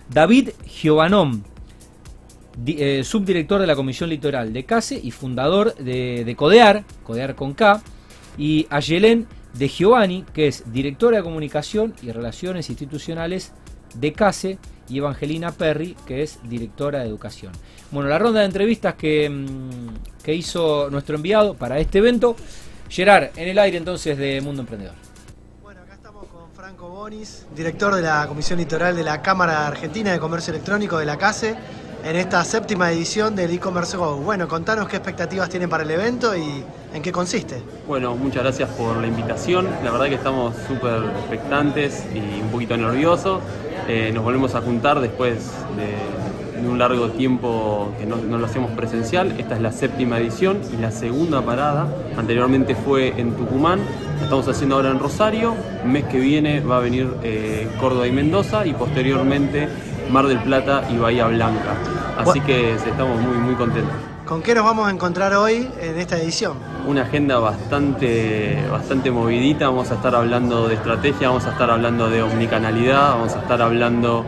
David 0.10 0.50
Giovanón, 0.68 1.32
di- 1.40 1.44
eh, 2.66 3.04
subdirector 3.04 3.62
de 3.62 3.68
la 3.68 3.76
Comisión 3.76 4.10
Litoral 4.10 4.54
de 4.54 4.66
CASE 4.66 5.00
y 5.02 5.12
fundador 5.12 5.76
de, 5.76 6.24
de 6.26 6.36
Codear, 6.36 6.84
Codear 7.04 7.36
con 7.36 7.54
K. 7.54 7.82
Y 8.38 8.68
Ayelén 8.70 9.28
de 9.54 9.68
Giovanni, 9.68 10.24
que 10.34 10.48
es 10.48 10.72
directora 10.72 11.18
de 11.18 11.24
Comunicación 11.24 11.94
y 12.02 12.12
Relaciones 12.12 12.70
Institucionales 12.70 13.52
de 13.96 14.14
CASE. 14.14 14.58
Y 14.88 14.98
Evangelina 14.98 15.52
Perry, 15.52 15.96
que 16.08 16.24
es 16.24 16.40
directora 16.50 17.00
de 17.00 17.06
Educación. 17.06 17.52
Bueno, 17.92 18.10
la 18.10 18.18
ronda 18.18 18.40
de 18.40 18.48
entrevistas 18.48 18.96
que, 18.96 19.30
mm, 19.30 20.24
que 20.24 20.34
hizo 20.34 20.90
nuestro 20.90 21.16
enviado 21.16 21.54
para 21.54 21.78
este 21.78 22.00
evento 22.00 22.36
Gerard, 22.90 23.30
en 23.36 23.48
el 23.48 23.60
aire 23.60 23.78
entonces 23.78 24.18
de 24.18 24.42
Mundo 24.42 24.62
Emprendedor. 24.64 24.96
Bueno, 25.62 25.82
acá 25.82 25.94
estamos 25.94 26.26
con 26.26 26.52
Franco 26.52 26.90
Bonis, 26.90 27.46
director 27.56 27.94
de 27.94 28.02
la 28.02 28.28
Comisión 28.28 28.58
Litoral 28.58 28.96
de 28.96 29.04
la 29.04 29.22
Cámara 29.22 29.68
Argentina 29.68 30.12
de 30.12 30.20
Comercio 30.20 30.52
Electrónico 30.52 30.98
de 30.98 31.06
la 31.06 31.18
CASE, 31.18 31.56
en 32.04 32.16
esta 32.16 32.44
séptima 32.44 32.92
edición 32.92 33.36
del 33.36 33.52
e-commerce 33.52 33.98
Go. 33.98 34.18
Bueno, 34.18 34.48
contanos 34.48 34.88
qué 34.88 34.98
expectativas 34.98 35.50
tienen 35.50 35.70
para 35.70 35.84
el 35.84 35.92
evento 35.92 36.36
y 36.36 36.64
en 36.94 37.02
qué 37.02 37.12
consiste. 37.12 37.62
Bueno, 37.88 38.16
muchas 38.16 38.44
gracias 38.44 38.70
por 38.72 38.98
la 38.98 39.08
invitación. 39.08 39.68
La 39.84 39.92
verdad 39.92 40.08
que 40.08 40.16
estamos 40.16 40.56
súper 40.68 41.04
expectantes 41.20 42.06
y 42.14 42.42
un 42.42 42.50
poquito 42.50 42.78
nerviosos. 42.78 43.42
Eh, 43.88 44.12
nos 44.14 44.24
volvemos 44.24 44.56
a 44.56 44.62
juntar 44.62 45.00
después 45.00 45.52
de, 45.76 46.68
un 46.68 46.78
largo 46.78 47.10
tiempo 47.12 47.94
que 47.98 48.06
no, 48.06 48.18
lo 48.18 48.46
hacemos 48.46 48.72
presencial. 48.72 49.34
Esta 49.40 49.56
es 49.56 49.62
la 49.62 49.72
séptima 49.72 50.20
edición 50.20 50.60
y 50.74 50.82
la 50.82 50.92
segunda 50.92 51.42
parada. 51.42 51.88
Anteriormente 52.18 52.76
fue 52.76 53.14
en 53.20 53.34
Tucumán, 53.34 53.80
estamos 54.22 54.48
haciendo 54.48 54.76
ahora 54.76 54.92
en 54.92 55.00
Rosario. 55.00 55.56
Mes 55.86 56.04
que 56.06 56.20
viene 56.20 56.60
va 56.60 56.78
a 56.78 56.80
venir 56.82 57.10
eh, 57.24 57.68
Córdoba 57.80 58.08
y 58.08 58.12
Mendoza 58.12 58.66
y 58.66 58.74
posteriormente 58.74 59.70
Mar 60.10 60.28
del 60.28 60.40
Plata 60.40 60.84
y 60.92 60.98
Bahía 60.98 61.28
Blanca. 61.28 61.76
Así 62.18 62.42
que 62.42 62.74
estamos 62.74 63.20
muy, 63.22 63.38
muy 63.38 63.56
contentos. 63.56 63.94
¿Con 64.26 64.42
qué 64.42 64.54
nos 64.54 64.64
vamos 64.64 64.88
a 64.88 64.92
encontrar 64.92 65.34
hoy 65.34 65.70
en 65.82 65.98
esta 65.98 66.18
edición? 66.18 66.70
una 66.90 67.04
agenda 67.04 67.38
bastante, 67.38 68.58
bastante 68.72 69.12
movidita. 69.12 69.68
Vamos 69.68 69.92
a 69.92 69.96
estar 69.96 70.16
hablando 70.16 70.68
de 70.68 70.74
estrategia, 70.76 71.28
vamos 71.28 71.46
a 71.46 71.52
estar 71.52 71.70
hablando 71.70 72.10
de 72.10 72.24
omnicanalidad, 72.24 73.12
vamos 73.12 73.36
a 73.36 73.40
estar 73.42 73.62
hablando 73.62 74.26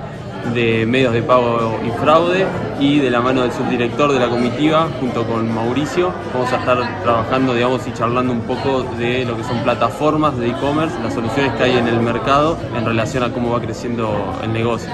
de 0.54 0.86
medios 0.86 1.14
de 1.14 1.24
pago 1.24 1.80
y 1.86 1.90
fraude 2.00 2.46
y 2.80 3.00
de 3.00 3.10
la 3.10 3.22
mano 3.22 3.42
del 3.42 3.52
subdirector 3.52 4.12
de 4.12 4.20
la 4.20 4.28
comitiva 4.28 4.90
junto 5.00 5.24
con 5.24 5.54
Mauricio 5.54 6.12
vamos 6.34 6.52
a 6.52 6.56
estar 6.58 7.04
trabajando 7.04 7.54
digamos 7.54 7.86
y 7.86 7.94
charlando 7.94 8.34
un 8.34 8.42
poco 8.42 8.82
de 8.98 9.24
lo 9.24 9.38
que 9.38 9.44
son 9.44 9.60
plataformas 9.60 10.36
de 10.40 10.50
e-commerce, 10.50 10.96
las 11.04 11.14
soluciones 11.14 11.54
que 11.54 11.64
hay 11.64 11.78
en 11.78 11.88
el 11.88 12.00
mercado 12.00 12.58
en 12.76 12.84
relación 12.84 13.22
a 13.24 13.32
cómo 13.32 13.52
va 13.52 13.62
creciendo 13.62 14.12
el 14.44 14.52
negocio. 14.52 14.90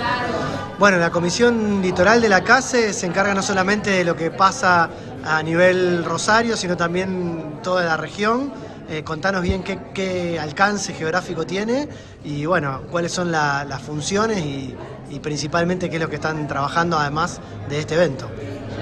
Bueno, 0.79 0.97
la 0.97 1.09
Comisión 1.09 1.81
Litoral 1.81 2.21
de 2.21 2.29
la 2.29 2.43
CASE 2.43 2.93
se 2.93 3.07
encarga 3.07 3.33
no 3.33 3.41
solamente 3.41 3.89
de 3.89 4.03
lo 4.03 4.15
que 4.15 4.29
pasa 4.29 4.89
a 5.25 5.41
nivel 5.41 6.05
Rosario, 6.05 6.55
sino 6.55 6.77
también 6.77 7.59
toda 7.63 7.83
la 7.83 7.97
región. 7.97 8.51
Eh, 8.89 9.03
contanos 9.03 9.41
bien 9.41 9.63
qué, 9.63 10.39
alcance 10.39 10.93
geográfico 10.93 11.45
tiene 11.45 11.89
y 12.23 12.45
bueno, 12.45 12.83
cuáles 12.91 13.11
son 13.11 13.31
la- 13.31 13.65
las 13.65 13.81
funciones 13.81 14.37
y, 14.45 14.75
principalmente 15.21 15.89
qué 15.89 15.95
es 15.95 16.01
lo 16.01 16.09
que 16.09 16.15
están 16.15 16.47
trabajando 16.47 16.97
además 16.97 17.41
de 17.69 17.79
este 17.79 17.95
evento. 17.95 18.29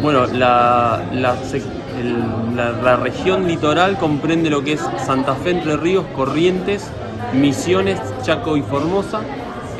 Bueno, 0.02 0.25
la- 0.28 1.02
la 1.14 2.96
región 2.98 3.48
litoral 3.48 3.98
comprende 3.98 4.50
lo 4.50 4.62
que 4.64 4.74
es 4.74 4.82
Santa 5.06 5.34
Fe, 5.36 5.52
Entre 5.52 5.78
Ríos, 5.78 6.06
Corrientes, 6.16 6.84
Misiones, 7.34 8.00
Chaco 8.22 8.58
y 8.58 8.62
Formosa. 8.64 9.22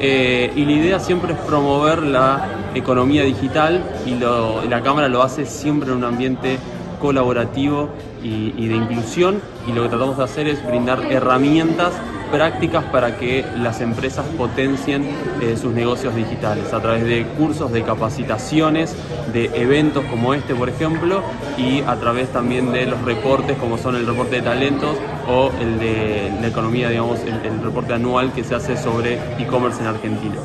Eh, 0.08 0.52
y 0.56 0.66
la 0.66 0.72
idea 0.74 1.00
siempre 1.00 1.34
es 1.34 1.40
promover 1.40 2.04
la 2.04 2.48
economía 2.76 3.24
digital 3.24 3.84
y, 4.06 4.14
lo- 4.14 4.64
la 4.70 4.82
Cámara 4.84 5.08
lo 5.08 5.24
hace 5.24 5.48
siempre 5.48 5.90
en 5.90 5.98
un 5.98 6.04
ambiente 6.04 6.60
colaborativo 7.02 7.90
y, 8.24 8.54
y 8.56 8.68
de 8.68 8.76
inclusión. 8.76 9.42
Y 9.68 9.72
lo 9.72 9.82
que 9.82 9.90
tratamos 9.90 10.16
de 10.20 10.24
hacer 10.26 10.48
es 10.48 10.64
brindar 10.68 11.00
herramientas 11.12 11.92
prácticas 12.32 12.84
para 12.86 13.18
que 13.18 13.46
las 13.58 13.82
empresas 13.82 14.26
potencien 14.38 15.10
eh, 15.42 15.58
sus 15.60 15.74
negocios 15.74 16.16
digitales 16.16 16.74
a 16.74 16.82
través 16.82 17.04
de 17.04 17.26
cursos, 17.38 17.72
de 17.72 17.84
capacitaciones, 17.84 18.96
de 19.34 19.52
eventos 19.54 20.04
como 20.06 20.34
este, 20.34 20.56
por 20.56 20.70
ejemplo, 20.70 21.22
y 21.58 21.82
a 21.82 21.96
través 21.96 22.30
también 22.30 22.72
de 22.72 22.86
los 22.86 23.02
reportes 23.02 23.58
como 23.58 23.78
son 23.78 23.96
el 23.96 24.06
reporte 24.06 24.38
de 24.38 24.42
talentos 24.42 24.98
o 25.28 25.52
el 25.60 25.80
de 25.80 26.32
la 26.42 26.48
economía, 26.48 26.90
digamos, 26.90 27.20
el, 27.22 27.62
reporte 27.64 27.94
anual 27.94 28.32
que 28.34 28.44
se 28.44 28.54
hace 28.54 28.78
sobre 28.78 29.20
e-commerce 29.40 29.82
en 29.82 29.88
Argentina. 29.88 30.36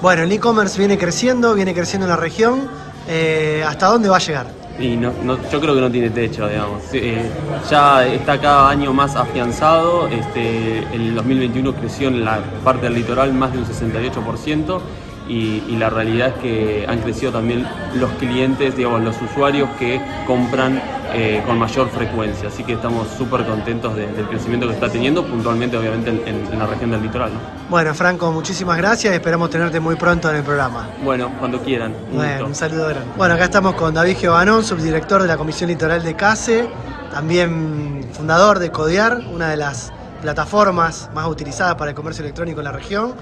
Bueno, 0.00 0.22
el 0.22 0.32
e-commerce 0.32 0.78
viene 0.78 0.96
creciendo, 0.98 1.54
viene 1.54 1.74
creciendo 1.74 2.06
en 2.06 2.10
la 2.10 2.16
región. 2.16 2.68
Eh, 3.08 3.64
¿Hasta 3.66 3.86
dónde 3.86 4.08
va 4.08 4.16
a 4.16 4.20
llegar? 4.20 4.59
Y 4.80 4.96
no, 4.96 5.12
no- 5.22 5.38
yo 5.50 5.60
creo 5.60 5.74
que 5.74 5.80
no 5.80 5.90
tiene 5.90 6.10
techo, 6.10 6.48
digamos. 6.48 6.82
Eh, 6.94 7.22
ya 7.70 8.06
está 8.06 8.38
cada 8.40 8.70
año 8.70 8.92
más 8.92 9.14
afianzado. 9.16 10.08
Este, 10.08 10.78
el 10.94 11.14
2021 11.14 11.74
creció 11.74 12.08
en 12.08 12.24
la 12.24 12.38
parte 12.64 12.86
del 12.86 12.94
litoral 12.94 13.32
más 13.34 13.52
de 13.52 13.58
un 13.58 13.64
68%. 13.66 14.80
Y, 15.28 15.62
y 15.68 15.76
la 15.78 15.90
realidad 15.90 16.28
es 16.28 16.34
que 16.42 16.86
han 16.88 16.98
crecido 17.00 17.30
también 17.30 17.64
los 17.94 18.10
clientes, 18.12 18.76
digamos, 18.76 19.02
los 19.02 19.20
usuarios 19.22 19.68
que 19.78 20.00
compran 20.26 20.80
eh, 21.12 21.42
con 21.46 21.58
mayor 21.58 21.88
frecuencia. 21.90 22.48
Así 22.48 22.64
que 22.64 22.74
estamos 22.74 23.08
súper 23.16 23.44
contentos 23.46 23.94
de- 23.96 24.06
del 24.12 24.26
crecimiento 24.28 24.66
que 24.68 24.74
está 24.74 24.88
teniendo, 24.90 25.24
puntualmente, 25.24 25.76
obviamente, 25.76 26.10
en, 26.10 26.58
la 26.58 26.66
región 26.66 26.90
del 26.90 27.02
litoral. 27.02 27.32
¿no? 27.32 27.40
Bueno, 27.68 27.94
Franco, 27.94 28.30
muchísimas 28.32 28.76
gracias. 28.76 29.14
Esperamos 29.14 29.50
tenerte 29.50 29.80
muy 29.80 29.96
pronto 29.96 30.30
en 30.30 30.36
el 30.36 30.42
programa. 30.42 30.88
Bueno, 31.02 31.30
cuando 31.38 31.60
quieran. 31.60 31.94
Un 32.10 32.16
Bueno, 32.16 32.46
un 32.46 32.54
saludo 32.54 32.88
grande. 32.88 33.08
Bueno, 33.16 33.34
acá 33.34 33.44
estamos 33.44 33.74
con 33.74 33.94
David 33.94 34.16
Giovanón, 34.20 34.64
subdirector 34.64 35.22
de 35.22 35.28
la 35.28 35.36
Comisión 35.36 35.68
Litoral 35.70 36.02
de 36.02 36.14
CASE, 36.14 36.68
también 37.12 38.06
fundador 38.12 38.58
de 38.58 38.70
Codiar, 38.70 39.20
una 39.32 39.48
de 39.48 39.56
las 39.56 39.92
plataformas 40.22 41.08
más 41.14 41.26
utilizadas 41.26 41.74
para 41.76 41.90
el 41.90 41.96
comercio 41.96 42.22
electrónico 42.22 42.60
en 42.60 42.64
la 42.64 42.72
región. 42.72 43.14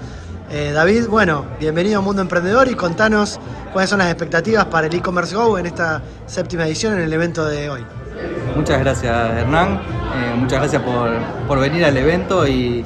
Eh, 0.51 0.71
David, 0.73 1.07
bueno, 1.07 1.45
bienvenido 1.59 1.99
a 1.99 2.01
Mundo 2.01 2.23
Emprendedor 2.23 2.67
y 2.69 2.73
contanos 2.73 3.39
cuáles 3.71 3.91
son 3.91 3.99
las 3.99 4.07
expectativas 4.07 4.65
para 4.65 4.87
el 4.87 4.95
e-commerce 4.95 5.35
Go 5.35 5.59
en 5.59 5.67
esta 5.67 6.01
séptima 6.25 6.65
edición 6.65 6.93
en 6.93 7.01
el 7.01 7.13
evento 7.13 7.45
de 7.45 7.69
hoy. 7.69 7.85
Muchas 8.55 8.79
gracias 8.79 9.15
Hernán, 9.37 9.75
Eh, 9.75 10.35
muchas 10.35 10.59
gracias 10.59 10.81
por, 10.81 11.11
por 11.47 11.59
venir 11.59 11.85
al 11.85 11.95
evento 11.95 12.47
y, 12.47 12.83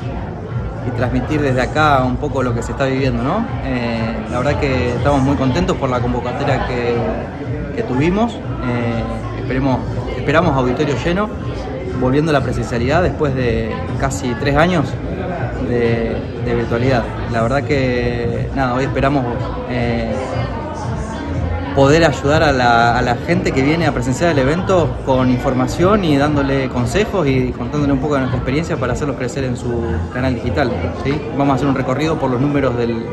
transmitir 0.97 1.41
desde 1.41 1.62
acá 1.62 2.04
un 2.04 2.17
poco 2.17 2.43
lo 2.43 2.54
que 2.54 2.62
se 2.62 2.73
está 2.73 2.84
viviendo. 2.86 3.23
¿no? 3.23 3.47
Eh, 3.63 4.13
la 4.30 4.39
verdad 4.39 4.60
que 4.60 4.89
estamos 4.89 5.21
muy 5.21 5.38
contentos 5.38 5.78
por 5.78 5.89
la 5.89 6.02
convocatoria 6.02 6.67
que, 6.67 6.95
que 7.78 7.84
tuvimos, 7.84 8.38
esperemos, 9.39 9.80
esperamos 10.17 10.58
auditorio 10.58 10.95
lleno, 11.02 11.30
volviendo 12.02 12.32
a 12.32 12.34
la 12.34 12.41
presencialidad 12.41 13.02
después 13.02 13.34
de 13.34 13.73
casi 14.02 14.36
tres 14.41 14.58
años 14.58 14.86
de, 15.67 16.15
virtualidad. 16.45 17.04
La 17.32 17.41
verdad 17.41 17.63
que 17.63 18.49
nada, 18.56 18.76
hoy 18.76 18.84
esperamos... 18.84 19.26
eh, 19.69 20.13
poder 21.76 22.06
ayudar 22.06 22.43
a 22.43 22.52
la, 22.52 23.17
gente 23.26 23.52
que 23.52 23.62
viene 23.62 23.88
a 23.88 23.91
presenciar 23.91 24.32
el 24.32 24.39
evento 24.39 24.95
con 25.06 25.30
información 25.30 26.04
y 26.04 26.17
dándole 26.17 26.69
consejos 26.69 27.28
y 27.28 27.52
contándole 27.52 27.93
un 27.93 27.99
poco 27.99 28.15
de 28.15 28.21
nuestra 28.21 28.38
experiencia 28.38 28.78
para 28.78 28.93
hacerlos 28.93 29.17
crecer 29.17 29.43
en 29.43 29.58
su 29.58 29.82
canal 30.13 30.36
digital. 30.36 30.71
¿sí? 31.04 31.19
Vamos 31.38 31.54
a 31.54 31.56
hacer 31.56 31.67
un 31.67 31.76
recorrido 31.76 32.19
por 32.19 32.30
los 32.30 32.39
números 32.39 32.78
del 32.78 33.04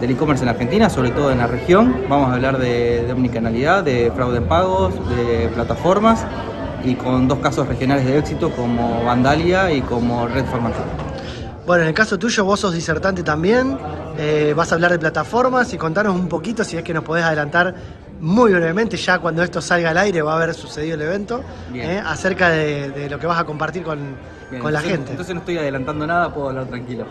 e-commerce 0.00 0.44
en 0.44 0.50
Argentina, 0.50 0.90
sobre 0.90 1.10
todo 1.10 1.32
en 1.32 1.38
la 1.38 1.46
región. 1.46 2.04
Vamos 2.08 2.30
a 2.30 2.34
hablar 2.34 2.58
de, 2.58 3.04
de 3.04 3.12
omnicanalidad, 3.12 3.82
de 3.82 4.12
fraude 4.14 4.38
en 4.38 4.44
pagos, 4.44 4.94
de 5.08 5.48
plataformas 5.48 6.24
y 6.84 6.94
con 6.94 7.28
dos 7.28 7.38
casos 7.38 7.66
regionales 7.66 8.04
de 8.06 8.18
éxito 8.18 8.50
como 8.50 9.04
Vandalia 9.04 9.72
y 9.72 9.80
como 9.82 10.26
Red 10.28 10.44
Formación. 10.46 11.01
Bueno, 11.66 11.82
en 11.84 11.88
el 11.90 11.94
caso 11.94 12.18
tuyo, 12.18 12.44
vos 12.44 12.58
sos 12.60 12.74
disertante 12.74 13.22
también, 13.22 13.78
eh, 14.18 14.52
vas 14.56 14.72
a 14.72 14.74
hablar 14.74 14.90
de 14.90 14.98
plataformas 14.98 15.72
y 15.72 15.78
contanos 15.78 16.14
un 16.14 16.28
poquito, 16.28 16.64
si 16.64 16.76
es 16.76 16.82
que 16.82 16.92
nos 16.92 17.04
podés 17.04 17.24
adelantar 17.24 17.72
muy 18.20 18.52
brevemente, 18.52 18.96
ya 18.96 19.18
cuando 19.20 19.42
esto 19.44 19.60
salga 19.60 19.90
al 19.90 19.98
aire 19.98 20.22
va 20.22 20.32
a 20.32 20.36
haber 20.36 20.54
sucedido 20.54 20.94
el 20.94 21.02
evento, 21.02 21.42
eh, 21.74 22.02
acerca 22.04 22.50
de, 22.50 22.90
de 22.90 23.08
lo 23.10 23.18
que 23.18 23.26
vas 23.26 23.38
a 23.38 23.44
compartir 23.44 23.82
con, 23.84 23.98
Bien, 24.50 24.60
con 24.62 24.72
la 24.72 24.80
entonces- 24.80 24.90
gente. 24.98 25.10
Entonces 25.12 25.34
no 25.34 25.40
estoy 25.40 25.58
adelantando 25.58 26.06
nada, 26.06 26.34
puedo 26.34 26.48
hablar 26.48 26.66
tranquilo. 26.66 27.06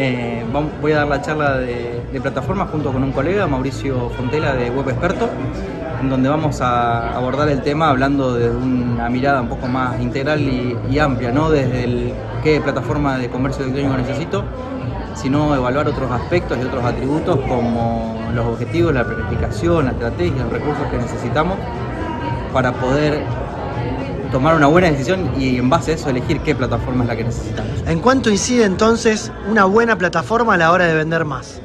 Eh, 0.00 0.44
voy 0.80 0.92
a 0.92 0.98
dar 0.98 1.08
la 1.08 1.20
charla 1.20 1.58
de, 1.58 2.00
de 2.12 2.20
plataforma 2.20 2.66
junto 2.66 2.92
con 2.92 3.02
un 3.02 3.10
colega, 3.10 3.48
Mauricio 3.48 4.10
Fontela 4.10 4.54
de 4.54 4.70
Web 4.70 4.90
Experto, 4.90 5.28
en 6.00 6.08
donde 6.08 6.28
vamos 6.28 6.60
a 6.60 7.16
abordar 7.16 7.48
el 7.48 7.62
tema 7.62 7.90
hablando 7.90 8.32
de 8.32 8.48
una 8.48 9.08
mirada 9.08 9.40
un 9.40 9.48
poco 9.48 9.66
más 9.66 10.00
integral 10.00 10.40
y, 10.40 10.98
amplia, 11.00 11.32
no 11.32 11.50
desde 11.50 12.14
qué 12.44 12.60
plataforma 12.60 13.18
de 13.18 13.28
comercio 13.28 13.64
electrónico 13.64 13.96
necesito, 13.96 14.44
sino 15.16 15.56
evaluar 15.56 15.88
otros 15.88 16.08
aspectos 16.12 16.56
y 16.58 16.64
otros 16.64 16.84
atributos 16.84 17.40
como 17.48 18.20
los 18.32 18.46
objetivos, 18.46 18.94
la 18.94 19.02
planificación, 19.02 19.86
la 19.86 19.90
estrategia, 19.90 20.44
los 20.44 20.52
recursos 20.52 20.86
que 20.92 20.98
necesitamos 20.98 21.58
para 22.52 22.70
poder 22.70 23.24
tomar 24.30 24.54
una 24.54 24.66
buena 24.66 24.90
decisión 24.90 25.30
y 25.38 25.56
en 25.56 25.70
base 25.70 25.92
a 25.92 25.94
eso 25.94 26.10
elegir 26.10 26.40
qué 26.40 26.54
plataforma 26.54 27.04
es 27.04 27.08
la 27.08 27.16
que 27.16 27.24
necesitamos. 27.24 27.70
¿En 27.86 28.00
cuánto 28.00 28.30
incide 28.30 28.64
entonces 28.64 29.32
una 29.50 29.64
buena 29.64 29.96
plataforma 29.96 30.54
a 30.54 30.56
la 30.56 30.72
hora 30.72 30.86
de 30.86 30.94
vender 30.94 31.24
más? 31.24 31.60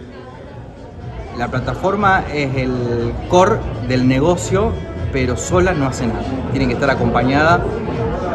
La 1.38 1.48
plataforma 1.48 2.24
es 2.32 2.56
el 2.56 3.14
core 3.28 3.58
del 3.88 4.08
negocio, 4.08 4.72
pero 5.12 5.36
sola 5.36 5.74
no 5.74 5.88
hace 5.88 6.06
nada. 6.06 6.22
Tiene 6.52 6.68
que 6.68 6.74
estar 6.74 6.90
acompañada 6.90 7.64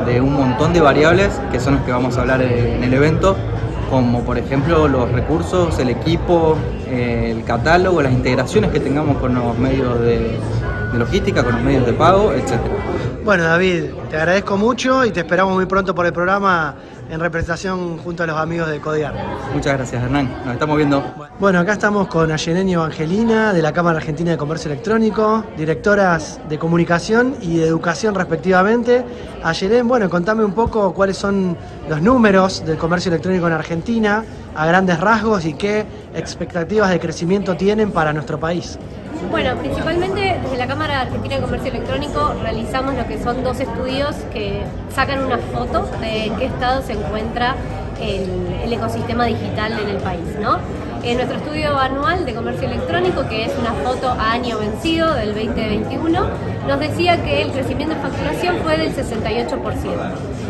de 0.05 0.21
un 0.21 0.35
montón 0.35 0.73
de 0.73 0.81
variables 0.81 1.41
que 1.53 1.61
son 1.61 1.77
las 1.77 1.85
que 1.85 1.93
vamos 1.93 2.17
a 2.17 2.23
hablar 2.23 2.43
en 2.43 2.83
el 2.83 2.93
evento, 2.93 3.37
como 3.91 4.23
por 4.23 4.38
ejemplo 4.38 4.88
los 4.88 5.11
recursos, 5.12 5.79
el 5.79 5.91
equipo, 5.91 6.57
eh, 6.88 7.35
el 7.37 7.45
catálogo, 7.45 8.03
las 8.03 8.12
integraciones 8.12 8.71
que 8.71 8.81
tengamos 8.81 9.19
con 9.19 9.35
los 9.35 9.57
medios 9.59 10.01
de, 10.01 10.38
de 10.93 10.99
logística, 10.99 11.45
con 11.45 11.55
los 11.55 11.62
medios 11.62 11.87
de 11.87 11.93
pago, 11.93 12.33
etc. 12.33 12.59
Bueno, 13.24 13.44
David, 13.44 13.85
te 14.11 14.16
agradezco 14.16 14.57
mucho 14.57 15.04
y 15.04 15.11
te 15.11 15.20
esperamos 15.20 15.54
muy 15.54 15.66
pronto 15.66 15.94
por 15.94 16.07
el 16.07 16.12
programa 16.12 16.74
en 17.11 17.20
representación 17.20 17.98
junto 17.98 18.22
a 18.22 18.26
los 18.26 18.37
amigos 18.37 18.68
de 18.68 18.81
Codiar. 18.81 19.14
Muchas 19.52 19.74
gracias, 19.74 20.02
Hernán. 20.02 20.31
Nos 20.44 20.54
estamos 20.54 20.76
viendo. 20.76 21.02
Bueno, 21.38 21.59
acá 21.59 21.72
estamos 21.72 22.09
con 22.09 22.31
Ayelén 22.31 22.68
y 22.68 22.74
Evangelina 22.74 23.52
de 23.52 23.62
la 23.62 23.72
Cámara 23.72 23.98
Argentina 23.98 24.31
de 24.31 24.37
Comercio 24.37 24.70
Electrónico, 24.70 25.44
directoras 25.57 26.40
de 26.48 26.59
comunicación 26.59 27.37
y 27.40 27.59
de 27.59 27.66
educación 27.66 28.14
respectivamente. 28.14 29.04
Ayelén, 29.42 29.88
bueno, 29.88 30.09
contame 30.09 30.44
un 30.44 30.52
poco 30.52 30.92
cuáles 30.94 31.16
son 31.16 31.57
los 31.88 32.00
números 32.00 32.64
del 32.64 32.76
comercio 32.76 33.11
electrónico 33.11 33.46
en 33.46 33.52
Argentina 33.52 34.24
a 34.54 34.66
grandes 34.66 35.00
rasgos 35.00 35.44
y 35.44 35.54
qué 35.54 35.87
expectativas 36.14 36.90
de 36.90 36.98
crecimiento 36.98 37.57
tienen 37.57 37.92
para 37.92 38.12
nuestro 38.12 38.38
país. 38.40 38.78
Bueno, 39.31 39.57
principalmente 39.57 40.38
desde 40.42 40.57
la 40.57 40.66
Cámara 40.66 41.02
Argentina 41.02 41.37
de 41.37 41.42
Comercio 41.42 41.70
Electrónico 41.70 42.35
realizamos 42.40 42.94
lo 42.94 43.07
que 43.07 43.22
son 43.22 43.44
dos 43.44 43.61
estudios 43.61 44.14
que 44.33 44.62
sacan 44.94 45.24
una 45.24 45.38
foto 45.38 45.87
de 46.00 46.26
en 46.26 46.37
qué 46.37 46.46
estado 46.46 46.81
se 46.83 46.94
encuentra 46.94 47.54
el, 48.00 48.72
ecosistema 48.72 49.26
digital 49.26 49.72
en 49.81 49.88
el 49.88 49.96
país, 49.96 50.24
¿no? 50.40 50.59
En 51.02 51.16
nuestro 51.16 51.38
estudio 51.38 51.76
anual 51.78 52.26
de 52.26 52.35
comercio 52.35 52.68
electrónico, 52.68 53.26
que 53.28 53.46
es 53.46 53.52
una 53.59 53.72
foto 53.72 54.11
a 54.11 54.33
año 54.33 54.59
vencido 54.59 55.14
del 55.14 55.35
2021, 55.35 56.20
nos 56.66 56.81
decía 56.81 57.22
que 57.24 57.42
el 57.42 57.50
crecimiento 57.50 57.94
de 57.94 58.00
facturación 58.00 58.59
fue 58.62 58.76
del 58.76 58.94
68%. 58.94 59.59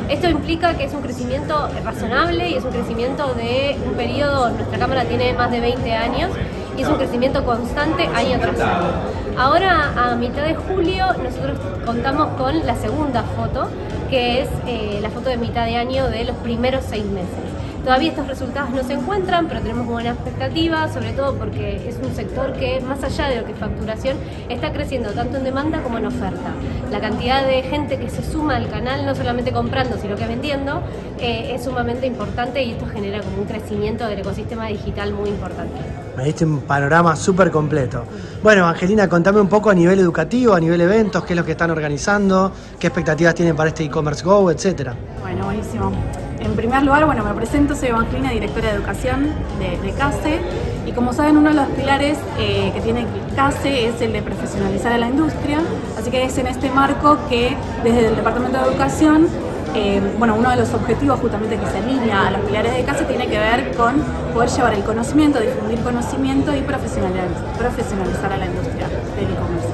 Esto 0.09 0.29
implica 0.29 0.75
que 0.75 0.85
es 0.85 0.95
un 0.95 1.03
crecimiento 1.03 1.69
razonable 1.85 2.51
y 2.51 2.55
es 2.55 2.65
un 2.65 2.71
crecimiento 2.71 3.35
de 3.35 3.77
un 3.87 3.95
periodo, 3.95 4.51
nuestra 4.51 4.79
Cámara 4.79 5.05
tiene 5.05 5.33
más 5.33 5.51
de 5.51 5.61
20 5.61 5.93
años, 5.93 6.31
y 6.79 6.83
es 6.83 6.89
un 6.89 6.95
crecimiento 6.95 7.45
constante 7.45 8.07
año 8.07 8.39
tras 8.39 8.61
año. 8.61 8.89
Ahora, 9.37 9.93
a 9.97 10.15
mitad 10.15 10.45
de 10.45 10.55
julio, 10.55 11.07
nosotros 11.23 11.59
contamos 11.85 12.29
con 12.39 12.65
la 12.65 12.77
segunda 12.77 13.25
foto, 13.25 13.69
que 14.09 14.43
es 14.43 14.49
eh, 14.67 14.99
la 15.03 15.11
foto 15.11 15.29
de 15.29 15.37
mitad 15.37 15.67
de 15.67 15.77
año 15.77 16.09
de 16.09 16.25
los 16.25 16.37
primeros 16.37 16.85
seis 16.89 17.05
meses. 17.05 17.37
Todavía 17.89 18.11
estos 18.11 18.27
resultados 18.27 18.69
no 18.69 18.85
se 18.85 18.93
encuentran, 18.93 19.49
pero 19.49 19.63
tenemos 19.63 19.87
buena 19.87 20.11
expectativa, 20.11 20.93
sobre 20.93 21.13
todo 21.13 21.37
porque 21.37 21.89
es 21.89 21.97
un 21.97 22.15
sector 22.15 22.53
que, 22.53 22.83
más 22.83 23.03
allá 23.03 23.31
de 23.31 23.37
lo 23.41 23.47
que 23.47 23.53
es 23.53 23.59
facturación, 23.59 24.19
está 24.51 24.75
creciendo 24.75 25.13
tanto 25.13 25.39
en 25.39 25.45
demanda 25.45 25.83
como 25.83 25.97
en 25.97 26.05
oferta. 26.05 26.53
La 26.91 27.01
cantidad 27.01 27.47
de 27.47 27.63
gente 27.63 27.99
que 27.99 28.11
se 28.11 28.23
suma 28.23 28.57
al 28.57 28.69
canal, 28.69 29.07
no 29.07 29.15
solamente 29.15 29.53
comprando, 29.53 29.97
sino 29.97 30.17
que 30.17 30.27
vendiendo, 30.27 30.83
eh, 31.19 31.55
es 31.55 31.65
sumamente 31.65 32.07
importante 32.07 32.63
y 32.63 32.73
esto 32.73 32.85
genera 32.93 33.23
como 33.23 33.39
un 33.39 33.45
crecimiento 33.47 34.07
del 34.07 34.19
ecosistema 34.19 34.67
digital 34.67 35.15
muy 35.15 35.31
importante. 35.31 35.81
Me 36.15 36.25
diste 36.25 36.45
un 36.45 36.61
panorama 36.61 37.17
súper 37.17 37.51
completo. 37.51 38.05
Bueno, 38.43 38.67
Angelina, 38.67 39.09
contame 39.09 39.41
un 39.41 39.49
poco 39.49 39.71
a 39.71 39.75
nivel 39.75 39.99
educativo, 39.99 40.53
a 40.53 40.61
nivel 40.61 40.83
eventos, 40.83 41.25
qué 41.25 41.33
es 41.33 41.39
lo 41.39 41.45
que 41.47 41.53
están 41.53 41.71
organizando, 41.71 42.53
qué 42.79 42.89
expectativas 42.89 43.35
tienen 43.35 43.57
para 43.57 43.71
este 43.71 43.85
e-commerce 43.85 44.23
Go, 44.23 44.51
etcétera. 44.51 44.95
Bueno, 45.23 45.47
buenísimo. 45.47 45.91
En 46.41 46.55
primer 46.55 46.83
lugar, 46.85 47.05
bueno, 47.05 47.25
me 47.25 47.35
presento, 47.35 47.75
soy 47.75 47.89
Evangelina, 47.89 48.31
directora 48.31 48.69
de 48.69 48.77
educación 48.77 49.33
de, 49.59 49.79
de 49.85 49.93
CASE. 49.93 50.41
Y 50.87 50.93
como 50.93 51.13
saben, 51.13 51.37
uno 51.37 51.51
de 51.51 51.57
los 51.57 51.67
pilares 51.69 52.19
eh, 52.39 52.71
que 52.73 52.81
tiene 52.81 53.07
CASE 53.35 53.89
es 53.89 54.01
el 54.01 54.13
de 54.13 54.23
profesionalizar 54.23 54.93
a 54.93 54.99
la 54.99 55.09
industria. 55.09 55.59
Así 55.99 56.11
que 56.11 56.25
es 56.25 56.39
en 56.39 56.47
este 56.47 56.71
marco 56.71 57.19
que 57.29 57.57
desde 57.83 58.09
el 58.09 58.17
Departamento 58.17 58.59
de 58.59 58.69
Educación, 58.69 59.27
eh, 59.75 60.01
bueno, 60.19 60.37
uno 60.37 60.51
de 60.51 60.57
los 60.57 60.73
objetivos 60.75 61.19
justamente 61.21 61.57
que 61.57 61.67
se 61.67 61.79
alinea 61.79 62.29
a 62.29 62.31
los 62.31 62.41
pilares 62.43 62.73
de 62.73 62.85
CASE 62.85 63.05
tiene 63.05 63.27
que 63.27 63.39
ver 63.39 63.77
con 63.77 63.97
poder 64.33 64.49
llevar 64.49 64.75
el 64.75 64.85
conocimiento, 64.85 65.41
difundir 65.41 65.81
conocimiento 65.81 66.55
y 66.55 66.61
profesionalizar, 66.61 68.33
a 68.33 68.37
la 68.37 68.47
industria 68.47 68.89
del 69.17 69.25
e-commerce. 69.25 69.69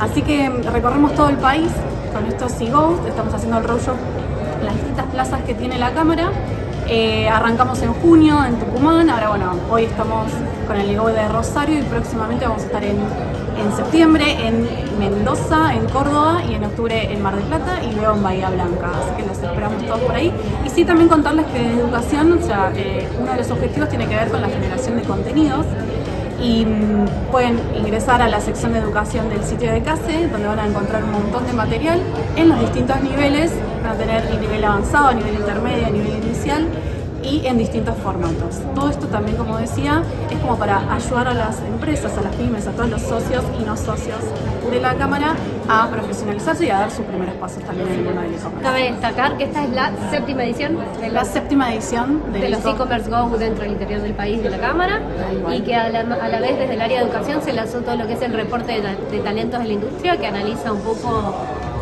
Así 0.00 0.22
que 0.22 0.48
recorremos 0.72 1.14
todo 1.14 1.28
el 1.28 1.36
país 1.36 1.68
con 2.12 2.24
estos 2.26 2.58
e-Go, 2.60 3.04
estamos 3.06 3.34
haciendo 3.34 3.58
el 3.58 3.64
roadshow 3.64 3.94
las 4.66 4.74
distintas 4.74 5.06
plazas 5.06 5.40
que 5.42 5.54
tiene 5.54 5.78
la 5.78 5.92
Cámara. 5.92 6.30
Eh, 6.88 7.28
arrancamos 7.28 7.82
en 7.82 7.92
junio 7.94 8.44
en 8.44 8.56
Tucumán, 8.56 9.10
ahora 9.10 9.30
bueno, 9.30 9.52
hoy 9.70 9.84
estamos 9.84 10.26
con 10.68 10.76
el 10.76 10.86
Ligo 10.88 11.08
de 11.08 11.26
Rosario 11.28 11.80
y 11.80 11.82
próximamente 11.82 12.46
vamos 12.46 12.62
a 12.62 12.66
estar 12.66 12.84
en, 12.84 12.96
en, 12.96 13.76
septiembre 13.76 14.46
en 14.46 14.68
Mendoza, 14.98 15.74
en 15.74 15.88
Córdoba 15.88 16.42
y 16.48 16.54
en 16.54 16.64
octubre 16.64 17.12
en 17.12 17.22
Mar 17.22 17.34
del 17.34 17.44
Plata 17.44 17.80
y 17.82 17.92
luego 17.92 18.14
en 18.14 18.22
Bahía 18.22 18.50
Blanca, 18.50 18.90
así 18.90 19.16
que 19.16 19.26
los 19.26 19.36
esperamos 19.36 19.84
todos 19.84 20.00
por 20.00 20.14
ahí. 20.14 20.32
Y 20.64 20.70
sí 20.70 20.84
también 20.84 21.08
contarles 21.08 21.46
que 21.46 21.58
de 21.58 21.74
educación, 21.74 22.32
o 22.32 22.46
sea, 22.46 22.72
eh, 22.76 23.08
uno 23.20 23.32
de 23.32 23.38
los 23.38 23.50
objetivos 23.50 23.88
tiene 23.88 24.06
que 24.06 24.14
ver 24.14 24.28
con 24.28 24.40
la 24.40 24.48
generación 24.48 24.96
de 24.96 25.02
contenidos 25.02 25.66
y 26.40 26.66
pueden 27.30 27.58
ingresar 27.76 28.22
a 28.22 28.28
la 28.28 28.40
sección 28.40 28.72
de 28.72 28.80
educación 28.80 29.28
del 29.28 29.42
sitio 29.42 29.72
de 29.72 29.82
CASE, 29.82 30.28
donde 30.28 30.46
van 30.46 30.58
a 30.58 30.66
encontrar 30.66 31.02
un 31.04 31.12
montón 31.12 31.46
de 31.46 31.52
material 31.52 32.00
en 32.36 32.48
los 32.48 32.60
distintos 32.60 33.00
niveles, 33.02 33.52
van 33.82 33.92
a 33.92 33.96
tener 33.96 34.26
el 34.26 34.40
nivel 34.40 34.64
avanzado, 34.64 35.12
nivel 35.12 35.34
intermedio, 35.34 35.90
nivel 35.90 36.24
inicial 36.24 36.66
y 37.26 37.46
en 37.46 37.58
distintos 37.58 37.96
formatos. 37.98 38.60
Todo 38.74 38.90
esto 38.90 39.06
también, 39.08 39.36
como 39.36 39.58
decía, 39.58 40.02
es 40.30 40.38
como 40.38 40.56
para 40.56 40.92
ayudar 40.94 41.28
a 41.28 41.34
las 41.34 41.60
empresas, 41.60 42.16
a 42.16 42.22
las 42.22 42.34
pymes, 42.36 42.66
a 42.66 42.72
todos 42.72 42.90
los 42.90 43.02
socios 43.02 43.44
y 43.60 43.64
no 43.64 43.76
socios 43.76 44.20
de 44.70 44.80
la 44.80 44.94
Cámara 44.94 45.34
a 45.68 45.88
profesionalizarse 45.88 46.66
y 46.66 46.70
a 46.70 46.78
dar 46.78 46.90
sus 46.90 47.04
primeros 47.04 47.34
pasos 47.36 47.62
también 47.64 47.88
en 47.88 47.94
el 47.94 48.04
mundo 48.04 48.20
del 48.20 48.34
e-commerce. 48.34 48.62
Cabe 48.62 48.92
destacar 48.92 49.36
que 49.36 49.44
esta 49.44 49.64
es 49.64 49.70
la 49.70 49.92
séptima 50.10 50.44
edición 50.44 50.78
de, 51.00 51.10
la 51.10 51.24
séptima 51.24 51.74
edición 51.74 52.22
de, 52.32 52.40
de 52.40 52.48
los 52.48 52.64
e-commerce 52.64 53.10
Go 53.10 53.36
dentro 53.36 53.62
del 53.62 53.72
interior 53.72 54.00
del 54.02 54.14
país 54.14 54.42
de 54.42 54.50
la 54.50 54.58
Cámara 54.58 55.00
y 55.52 55.60
que 55.62 55.74
a 55.74 55.88
la, 55.88 56.00
a 56.00 56.28
la, 56.28 56.40
vez 56.40 56.58
desde 56.58 56.74
el 56.74 56.80
área 56.80 57.00
de 57.00 57.04
educación 57.06 57.42
se 57.42 57.52
lanzó 57.52 57.80
todo 57.80 57.96
lo 57.96 58.06
que 58.06 58.14
es 58.14 58.22
el 58.22 58.32
reporte 58.32 58.80
de, 58.80 59.16
de 59.16 59.22
talentos 59.22 59.60
de 59.60 59.66
la 59.66 59.72
industria 59.72 60.16
que 60.16 60.26
analiza 60.26 60.72
un 60.72 60.80
poco 60.80 61.34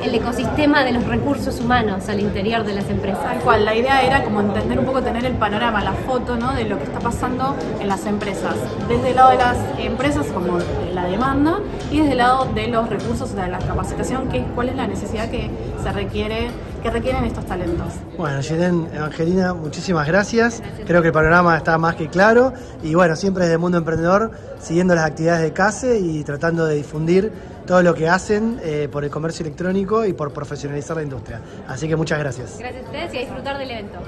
el 0.04 0.14
ecosistema 0.14 0.84
de 0.84 0.92
los 0.92 1.04
recursos 1.06 1.60
humanos 1.60 2.08
al 2.08 2.20
interior 2.20 2.64
de 2.64 2.74
las 2.74 2.88
empresas. 2.90 3.22
Tal 3.22 3.38
cual, 3.40 3.64
la 3.64 3.74
idea 3.74 4.02
era 4.02 4.22
como 4.22 4.40
entender 4.40 4.78
un 4.78 4.84
poco, 4.84 5.02
tener 5.02 5.24
el 5.24 5.34
panorama, 5.34 5.82
la 5.82 5.94
foto 5.94 6.36
¿no? 6.36 6.52
de 6.52 6.64
lo 6.64 6.76
que 6.76 6.84
está 6.84 7.00
pasando 7.00 7.56
en 7.80 7.88
las 7.88 8.04
empresas, 8.06 8.54
desde 8.86 9.10
el 9.10 9.16
lado 9.16 9.30
de 9.30 9.38
las 9.38 9.56
empresas 9.78 10.26
como 10.26 10.58
la 10.92 11.04
demanda 11.06 11.60
y 11.90 12.00
desde 12.00 12.12
el 12.12 12.18
lado 12.18 12.44
de 12.54 12.68
los 12.68 12.88
recursos, 12.88 13.34
de 13.34 13.48
la 13.48 13.58
capacitación, 13.58 14.28
que, 14.28 14.44
cuál 14.54 14.68
es 14.68 14.76
la 14.76 14.86
necesidad 14.86 15.30
que 15.30 15.50
se 15.82 15.92
requiere 15.92 16.50
que 16.82 16.90
requieren 16.90 17.24
estos 17.24 17.46
talentos. 17.46 17.94
Bueno, 18.18 18.42
Yelen, 18.42 18.86
Evangelina, 18.94 19.54
muchísimas 19.54 20.06
gracias. 20.06 20.60
gracias. 20.60 20.86
Creo 20.86 21.00
que 21.00 21.08
el 21.08 21.14
panorama 21.14 21.56
está 21.56 21.78
más 21.78 21.96
que 21.96 22.08
claro 22.08 22.52
y 22.82 22.94
bueno, 22.94 23.16
siempre 23.16 23.44
desde 23.44 23.54
el 23.54 23.58
mundo 23.58 23.78
emprendedor, 23.78 24.32
siguiendo 24.60 24.94
las 24.94 25.06
actividades 25.06 25.40
de 25.40 25.52
CASE 25.54 25.98
y 25.98 26.22
tratando 26.24 26.66
de 26.66 26.74
difundir 26.74 27.32
todo 27.66 27.82
lo 27.82 27.94
que 27.94 28.08
hacen 28.08 28.60
eh, 28.62 28.88
por 28.90 29.04
el 29.04 29.10
comercio 29.10 29.44
electrónico 29.44 30.04
y 30.04 30.12
por 30.12 30.32
profesionalizar 30.32 30.96
la 30.96 31.02
industria. 31.02 31.40
Así 31.66 31.88
que 31.88 31.96
muchas 31.96 32.18
gracias. 32.18 32.58
Gracias 32.58 32.84
a 32.84 32.86
ustedes 32.86 33.14
y 33.14 33.16
a 33.16 33.20
disfrutar 33.20 33.58
del 33.58 33.70
evento. 33.70 33.98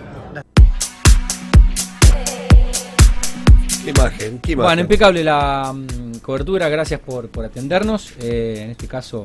¿Qué 3.85 3.90
imagen? 3.90 4.38
¿Qué 4.40 4.53
imagen? 4.53 4.66
Bueno, 4.66 4.83
impecable 4.83 5.23
la 5.23 5.71
um, 5.73 6.12
cobertura, 6.21 6.69
gracias 6.69 7.01
por, 7.01 7.29
por 7.29 7.45
atendernos. 7.45 8.14
Eh, 8.21 8.62
en 8.64 8.71
este 8.71 8.88
caso 8.88 9.25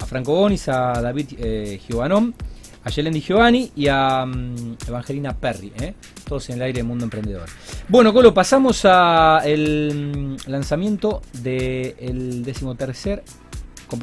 a 0.00 0.06
Franco 0.06 0.34
Bonis, 0.34 0.68
a 0.68 1.00
David 1.00 1.28
eh, 1.38 1.80
Giovanón, 1.86 2.34
a 2.82 2.90
Yelendi 2.90 3.20
Giovanni 3.20 3.70
y 3.76 3.86
a 3.86 4.24
um, 4.24 4.76
Evangelina 4.86 5.32
Perry, 5.36 5.72
¿eh? 5.80 5.94
todos 6.26 6.50
en 6.50 6.56
el 6.56 6.62
aire 6.62 6.78
del 6.78 6.86
mundo 6.86 7.04
emprendedor. 7.04 7.48
Bueno, 7.88 8.12
Colo, 8.12 8.34
pasamos 8.34 8.84
al 8.84 9.90
um, 10.16 10.36
lanzamiento 10.46 11.22
del 11.34 11.94
de 11.94 12.42
decimotercer 12.44 13.22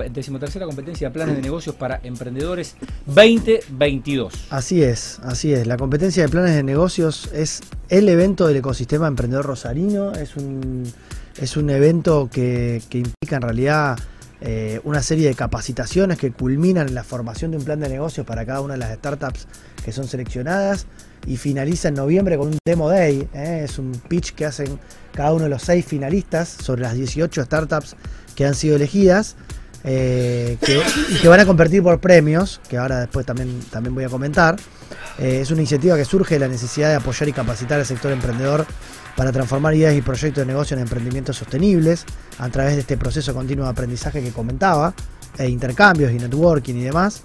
decimotercera 0.09 0.65
competencia 0.65 1.07
de 1.09 1.13
planes 1.13 1.35
de 1.35 1.41
negocios 1.41 1.75
para 1.75 1.99
emprendedores 2.03 2.75
2022. 3.05 4.47
Así 4.49 4.83
es, 4.83 5.19
así 5.23 5.53
es. 5.53 5.67
La 5.67 5.77
competencia 5.77 6.23
de 6.23 6.29
planes 6.29 6.55
de 6.55 6.63
negocios 6.63 7.29
es 7.33 7.61
el 7.89 8.09
evento 8.09 8.47
del 8.47 8.57
ecosistema 8.57 9.07
emprendedor 9.07 9.45
rosarino. 9.45 10.13
Es 10.13 10.35
un, 10.35 10.83
es 11.39 11.57
un 11.57 11.69
evento 11.69 12.29
que, 12.31 12.81
implica 12.91 13.35
en 13.37 13.41
realidad 13.41 13.97
eh, 14.41 14.81
una 14.83 15.01
serie 15.01 15.27
de 15.27 15.35
capacitaciones 15.35 16.17
que 16.17 16.31
culminan 16.31 16.87
en 16.87 16.95
la 16.95 17.03
formación 17.03 17.51
de 17.51 17.57
un 17.57 17.63
plan 17.63 17.79
de 17.79 17.89
negocios 17.89 18.25
para 18.25 18.45
cada 18.45 18.61
una 18.61 18.73
de 18.73 18.79
las 18.79 18.95
startups 18.95 19.47
que 19.83 19.91
son 19.91 20.07
seleccionadas 20.07 20.85
y 21.25 21.37
finaliza 21.37 21.89
en 21.89 21.95
noviembre 21.95 22.37
con 22.37 22.47
un 22.47 22.57
Demo 22.65 22.89
Day. 22.89 23.27
¿eh? 23.33 23.61
Es 23.63 23.79
un 23.79 23.91
pitch 23.91 24.33
que 24.33 24.45
hacen 24.45 24.79
cada 25.13 25.33
uno 25.33 25.45
de 25.45 25.49
los 25.49 25.61
seis 25.61 25.85
finalistas 25.85 26.49
sobre 26.49 26.81
las 26.81 26.93
18 26.93 27.43
startups 27.43 27.95
que 28.35 28.45
han 28.45 28.55
sido 28.55 28.75
elegidas. 28.75 29.35
Eh, 29.89 30.57
que, 30.59 31.29
van 31.29 31.39
a 31.39 31.45
competir 31.45 31.81
por 31.81 31.97
premios, 32.01 32.59
que 32.67 32.77
ahora 32.77 32.99
después 32.99 33.25
también, 33.25 33.61
también 33.71 33.95
voy 33.95 34.03
a 34.03 34.09
comentar. 34.09 34.57
Eh, 35.17 35.39
es 35.41 35.49
una 35.49 35.61
iniciativa 35.61 35.95
que 35.95 36.03
surge 36.03 36.35
de 36.35 36.39
la 36.41 36.49
necesidad 36.49 36.89
de 36.89 36.95
apoyar 36.95 37.29
y 37.29 37.31
capacitar 37.31 37.79
al 37.79 37.85
sector 37.85 38.11
emprendedor 38.11 38.65
para 39.15 39.31
transformar 39.31 39.73
ideas 39.75 39.95
y 39.95 40.01
proyectos 40.01 40.45
de 40.45 40.45
negocio 40.45 40.75
en 40.75 40.83
emprendimientos 40.83 41.37
sostenibles 41.37 42.03
a 42.37 42.49
través 42.49 42.73
de 42.73 42.81
este 42.81 42.97
proceso 42.97 43.33
continuo 43.33 43.63
de 43.63 43.71
aprendizaje 43.71 44.21
que 44.21 44.31
comentaba, 44.31 44.93
e 45.37 45.47
intercambios 45.47 46.11
y 46.11 46.15
networking 46.15 46.75
y 46.75 46.83
demás. 46.83 47.23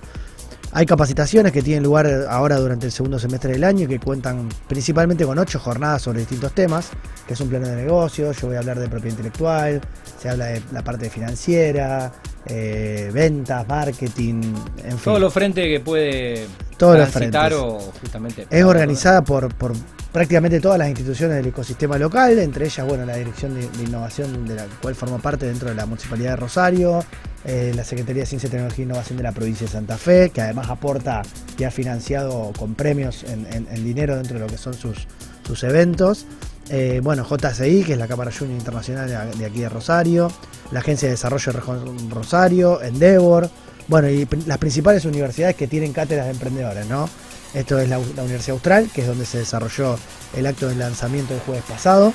Hay 0.70 0.86
capacitaciones 0.86 1.50
que 1.50 1.62
tienen 1.62 1.82
lugar 1.82 2.06
ahora 2.30 2.58
durante 2.58 2.86
el 2.86 2.92
segundo 2.92 3.18
semestre 3.18 3.52
del 3.52 3.64
año 3.64 3.88
que 3.88 3.98
cuentan 3.98 4.48
principalmente 4.68 5.24
con 5.26 5.36
ocho 5.38 5.58
jornadas 5.58 6.02
sobre 6.02 6.20
distintos 6.20 6.52
temas, 6.52 6.90
que 7.26 7.34
es 7.34 7.40
un 7.40 7.48
plano 7.48 7.66
de 7.66 7.74
negocio, 7.76 8.30
yo 8.30 8.46
voy 8.46 8.56
a 8.56 8.60
hablar 8.60 8.78
de 8.78 8.88
propiedad 8.88 9.16
intelectual, 9.16 9.80
se 10.20 10.30
habla 10.30 10.46
de 10.46 10.62
la 10.72 10.82
parte 10.82 11.10
financiera, 11.10 12.12
eh, 12.46 13.10
ventas, 13.12 13.66
marketing, 13.68 14.42
en 14.84 14.90
fin. 14.90 14.98
Todos 15.04 15.20
los 15.20 15.32
frentes 15.32 15.66
que 15.66 15.80
puede 15.80 16.46
Todos 16.76 16.98
los 16.98 17.08
frentes. 17.08 17.52
o 17.54 17.92
justamente. 18.00 18.46
Es 18.50 18.64
organizada 18.64 19.22
por, 19.22 19.54
por 19.54 19.72
prácticamente 20.12 20.60
todas 20.60 20.78
las 20.78 20.88
instituciones 20.88 21.36
del 21.36 21.46
ecosistema 21.46 21.96
local, 21.98 22.38
entre 22.38 22.66
ellas, 22.66 22.86
bueno, 22.86 23.04
la 23.06 23.16
Dirección 23.16 23.54
de, 23.54 23.68
de 23.68 23.82
Innovación 23.84 24.46
de 24.46 24.56
la 24.56 24.66
cual 24.80 24.94
formo 24.94 25.18
parte 25.18 25.46
dentro 25.46 25.68
de 25.68 25.74
la 25.74 25.86
Municipalidad 25.86 26.30
de 26.30 26.36
Rosario, 26.36 27.04
eh, 27.44 27.72
la 27.74 27.84
Secretaría 27.84 28.22
de 28.22 28.26
Ciencia, 28.26 28.50
Tecnología 28.50 28.82
e 28.82 28.86
Innovación 28.86 29.16
de 29.16 29.22
la 29.24 29.32
provincia 29.32 29.66
de 29.66 29.72
Santa 29.72 29.96
Fe, 29.96 30.30
que 30.30 30.40
además 30.42 30.68
aporta 30.68 31.22
y 31.58 31.64
ha 31.64 31.70
financiado 31.70 32.52
con 32.58 32.74
premios 32.74 33.24
en, 33.24 33.46
en- 33.52 33.66
en 33.70 33.84
dinero 33.84 34.16
dentro 34.16 34.34
de 34.38 34.40
lo 34.44 34.46
que 34.48 34.58
son 34.58 34.74
sus, 34.74 35.06
sus 35.46 35.62
eventos. 35.64 36.26
Eh, 36.70 37.00
bueno, 37.02 37.24
JCI, 37.24 37.84
que 37.84 37.92
es 37.92 37.98
la 37.98 38.06
Cámara 38.06 38.30
Junior 38.36 38.58
Internacional 38.58 39.08
de, 39.36 39.44
aquí 39.44 39.60
de 39.60 39.68
Rosario, 39.68 40.30
la 40.70 40.80
Agencia 40.80 41.08
de 41.08 41.14
Desarrollo 41.14 41.52
Rosario, 42.10 42.80
Endeavor, 42.82 43.50
bueno, 43.88 44.08
y 44.08 44.26
las 44.46 44.58
principales 44.58 45.04
universidades 45.04 45.56
que 45.56 45.66
tienen 45.66 45.92
cátedras 45.92 46.26
de 46.26 46.32
emprendedores, 46.32 46.86
¿no? 46.86 47.08
Esto 47.52 47.78
es 47.78 47.88
la, 47.88 47.98
la 47.98 48.22
Universidad 48.22 48.54
Austral, 48.54 48.88
que 48.94 49.02
es 49.02 49.06
donde 49.06 49.26
se 49.26 49.38
desarrolló 49.38 49.98
el 50.34 50.46
acto 50.46 50.68
de 50.68 50.76
lanzamiento 50.76 51.34
el 51.34 51.40
jueves 51.40 51.64
pasado. 51.64 52.14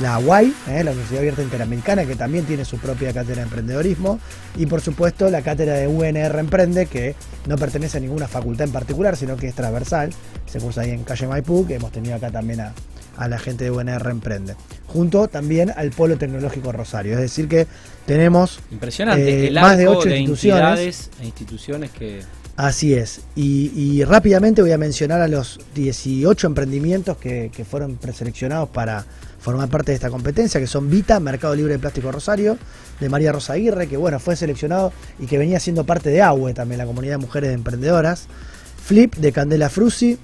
La 0.00 0.18
UAI, 0.18 0.52
¿eh? 0.68 0.82
la 0.82 0.90
Universidad 0.90 1.20
Abierta 1.20 1.42
Interamericana, 1.42 2.04
que 2.04 2.16
también 2.16 2.44
tiene 2.46 2.64
su 2.64 2.78
propia 2.78 3.12
cátedra 3.12 3.36
de 3.36 3.42
emprendedorismo. 3.42 4.18
Y 4.56 4.66
por 4.66 4.80
supuesto 4.80 5.30
la 5.30 5.42
cátedra 5.42 5.74
de 5.74 5.86
UNR 5.86 6.36
Emprende, 6.40 6.86
que 6.86 7.14
no 7.46 7.56
pertenece 7.56 7.98
a 7.98 8.00
ninguna 8.00 8.26
facultad 8.26 8.66
en 8.66 8.72
particular, 8.72 9.16
sino 9.16 9.36
que 9.36 9.46
es 9.46 9.54
transversal. 9.54 10.10
Se 10.46 10.58
cursa 10.58 10.80
ahí 10.80 10.90
en 10.90 11.04
calle 11.04 11.28
Maipú, 11.28 11.64
que 11.64 11.76
hemos 11.76 11.92
tenido 11.92 12.16
acá 12.16 12.30
también 12.30 12.60
a, 12.60 12.74
a 13.16 13.28
la 13.28 13.38
gente 13.38 13.64
de 13.64 13.70
UNR 13.70 14.10
Emprende. 14.10 14.54
Junto 14.86 15.28
también 15.28 15.72
al 15.76 15.90
Polo 15.90 16.16
Tecnológico 16.16 16.72
Rosario. 16.72 17.14
Es 17.14 17.20
decir 17.20 17.48
que 17.48 17.66
tenemos 18.06 18.60
Impresionante. 18.70 19.44
eh, 19.44 19.48
el 19.48 19.54
más 19.54 19.76
de 19.78 19.88
ocho 19.88 20.08
de 20.08 20.18
instituciones. 20.18 21.10
e 21.20 21.26
instituciones 21.26 21.90
que. 21.90 22.20
Así 22.56 22.94
es. 22.94 23.22
Y, 23.34 23.72
y 23.74 24.04
rápidamente 24.04 24.62
voy 24.62 24.70
a 24.70 24.78
mencionar 24.78 25.20
a 25.20 25.26
los 25.26 25.58
18 25.74 26.46
emprendimientos 26.46 27.16
que, 27.16 27.50
que 27.52 27.64
fueron 27.64 27.96
preseleccionados 27.96 28.68
para 28.68 29.04
formar 29.40 29.68
parte 29.68 29.90
de 29.90 29.96
esta 29.96 30.08
competencia, 30.08 30.60
que 30.60 30.68
son 30.68 30.88
Vita, 30.88 31.18
Mercado 31.18 31.54
Libre 31.56 31.72
de 31.74 31.78
Plástico 31.80 32.12
Rosario, 32.12 32.56
de 33.00 33.08
María 33.08 33.32
Rosa 33.32 33.54
Aguirre, 33.54 33.88
que 33.88 33.96
bueno, 33.96 34.20
fue 34.20 34.36
seleccionado 34.36 34.92
y 35.18 35.26
que 35.26 35.36
venía 35.36 35.58
siendo 35.58 35.84
parte 35.84 36.10
de 36.10 36.22
AUE 36.22 36.54
también, 36.54 36.78
la 36.78 36.86
comunidad 36.86 37.14
de 37.14 37.18
mujeres 37.18 37.52
emprendedoras. 37.52 38.26
Flip, 38.84 39.14
de 39.16 39.32
Candela 39.32 39.68
Frusi. 39.68 40.18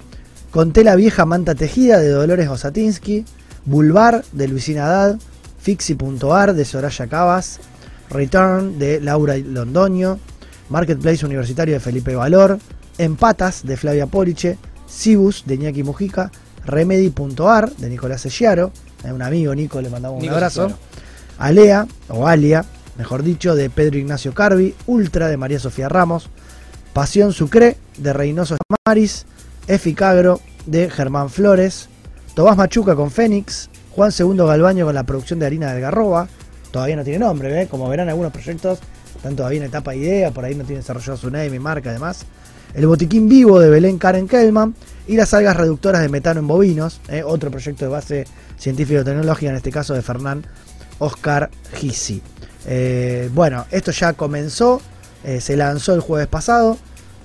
Conté 0.51 0.83
Vieja 0.95 1.25
Manta 1.25 1.55
Tejida, 1.55 1.99
de 1.99 2.09
Dolores 2.09 2.49
Osatinsky. 2.49 3.25
Bulbar, 3.65 4.23
de 4.31 4.47
Luisina 4.47 4.85
Haddad. 4.85 5.19
Fixi.ar, 5.59 6.53
de 6.53 6.65
Soraya 6.65 7.07
Cabas. 7.07 7.59
Return, 8.09 8.77
de 8.77 8.99
Laura 8.99 9.37
Londoño. 9.37 10.19
Marketplace 10.71 11.25
Universitario 11.25 11.73
de 11.73 11.79
Felipe 11.81 12.15
Valor, 12.15 12.57
Empatas 12.97 13.65
de 13.65 13.75
Flavia 13.75 14.07
Poliche, 14.07 14.57
Cibus 14.87 15.43
de 15.45 15.55
Iñaki 15.55 15.83
Mujica, 15.83 16.31
Remedy.ar 16.65 17.69
de 17.75 17.89
Nicolás 17.89 18.21
Selliaro, 18.21 18.71
eh, 19.03 19.11
un 19.11 19.21
amigo 19.21 19.53
Nico, 19.53 19.81
le 19.81 19.89
mandamos 19.89 20.23
un 20.23 20.29
abrazo. 20.29 20.71
Alea, 21.37 21.87
o 22.07 22.25
Alia, 22.25 22.63
mejor 22.97 23.21
dicho, 23.21 23.53
de 23.55 23.69
Pedro 23.69 23.97
Ignacio 23.97 24.33
Carvi, 24.33 24.73
Ultra 24.87 25.27
de 25.27 25.35
María 25.35 25.59
Sofía 25.59 25.89
Ramos, 25.89 26.29
Pasión 26.93 27.33
Sucre 27.33 27.75
de 27.97 28.13
Reynoso 28.13 28.55
Maris, 28.85 29.25
Eficagro 29.71 30.41
de 30.65 30.89
Germán 30.89 31.29
Flores, 31.29 31.87
Tomás 32.35 32.57
Machuca 32.57 32.93
con 32.93 33.09
Fénix, 33.09 33.69
Juan 33.91 34.11
Segundo 34.11 34.45
Galbaño 34.45 34.85
con 34.85 34.93
la 34.93 35.05
producción 35.05 35.39
de 35.39 35.45
harina 35.45 35.67
de 35.67 35.77
Algarroba, 35.77 36.27
todavía 36.71 36.97
no 36.97 37.05
tiene 37.05 37.19
nombre, 37.19 37.61
¿eh? 37.61 37.67
como 37.69 37.87
verán 37.87 38.09
algunos 38.09 38.33
proyectos 38.33 38.79
están 39.15 39.37
todavía 39.37 39.59
en 39.59 39.67
etapa 39.67 39.91
de 39.91 39.97
idea, 39.97 40.31
por 40.31 40.43
ahí 40.43 40.55
no 40.55 40.65
tiene 40.65 40.81
desarrollado 40.81 41.15
su 41.15 41.31
name 41.31 41.55
y 41.55 41.59
marca 41.59 41.89
además. 41.89 42.25
El 42.73 42.85
botiquín 42.85 43.29
vivo 43.29 43.61
de 43.61 43.69
Belén 43.69 43.97
Karen 43.97 44.27
Kellman 44.27 44.75
y 45.07 45.15
las 45.15 45.33
algas 45.33 45.55
reductoras 45.55 46.01
de 46.01 46.09
metano 46.09 46.41
en 46.41 46.47
bovinos, 46.47 46.99
¿eh? 47.07 47.23
otro 47.23 47.49
proyecto 47.49 47.85
de 47.85 47.91
base 47.91 48.27
científico-tecnológica, 48.57 49.51
en 49.51 49.55
este 49.55 49.71
caso 49.71 49.93
de 49.93 50.01
Fernán 50.01 50.45
Oscar 50.99 51.49
Gisi. 51.75 52.21
Eh, 52.65 53.29
bueno, 53.33 53.65
esto 53.71 53.91
ya 53.91 54.11
comenzó, 54.13 54.81
eh, 55.23 55.39
se 55.39 55.55
lanzó 55.55 55.93
el 55.93 56.01
jueves 56.01 56.27
pasado 56.27 56.77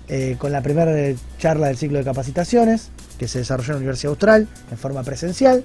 eh, 0.08 0.36
con 0.38 0.52
la 0.52 0.62
primera 0.62 0.92
charla 1.38 1.66
del 1.66 1.76
ciclo 1.76 1.98
de 1.98 2.04
capacitaciones 2.04 2.90
que 3.18 3.28
se 3.28 3.40
desarrolló 3.40 3.72
en 3.72 3.74
la 3.74 3.78
Universidad 3.78 4.10
Austral 4.10 4.48
en 4.70 4.78
forma 4.78 5.02
presencial. 5.02 5.64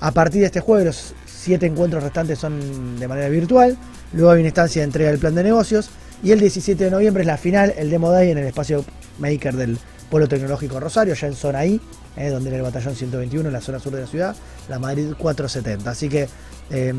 A 0.00 0.12
partir 0.12 0.40
de 0.40 0.46
este 0.46 0.60
jueves 0.60 0.86
los 0.86 1.14
siete 1.26 1.66
encuentros 1.66 2.02
restantes 2.02 2.38
son 2.38 2.98
de 2.98 3.08
manera 3.08 3.28
virtual. 3.28 3.76
Luego 4.12 4.30
hay 4.30 4.40
una 4.40 4.48
instancia 4.48 4.82
de 4.82 4.84
entrega 4.84 5.10
del 5.10 5.18
plan 5.18 5.34
de 5.34 5.42
negocios. 5.42 5.90
Y 6.22 6.32
el 6.32 6.40
17 6.40 6.84
de 6.84 6.90
noviembre 6.90 7.22
es 7.22 7.26
la 7.26 7.36
final, 7.36 7.72
el 7.76 7.90
Demo 7.90 8.10
Day 8.10 8.30
en 8.30 8.38
el 8.38 8.46
espacio 8.46 8.84
Maker 9.18 9.54
del 9.56 9.78
Polo 10.10 10.26
Tecnológico 10.26 10.80
Rosario, 10.80 11.14
ya 11.14 11.28
en 11.28 11.34
zona 11.34 11.64
I, 11.64 11.80
eh, 12.16 12.28
donde 12.30 12.48
era 12.48 12.58
el 12.58 12.64
batallón 12.64 12.96
121 12.96 13.48
en 13.48 13.52
la 13.52 13.60
zona 13.60 13.78
sur 13.78 13.92
de 13.94 14.00
la 14.00 14.06
ciudad, 14.06 14.36
la 14.68 14.78
Madrid 14.78 15.12
470. 15.16 15.88
Así 15.88 16.08
que 16.08 16.28
eh, 16.70 16.92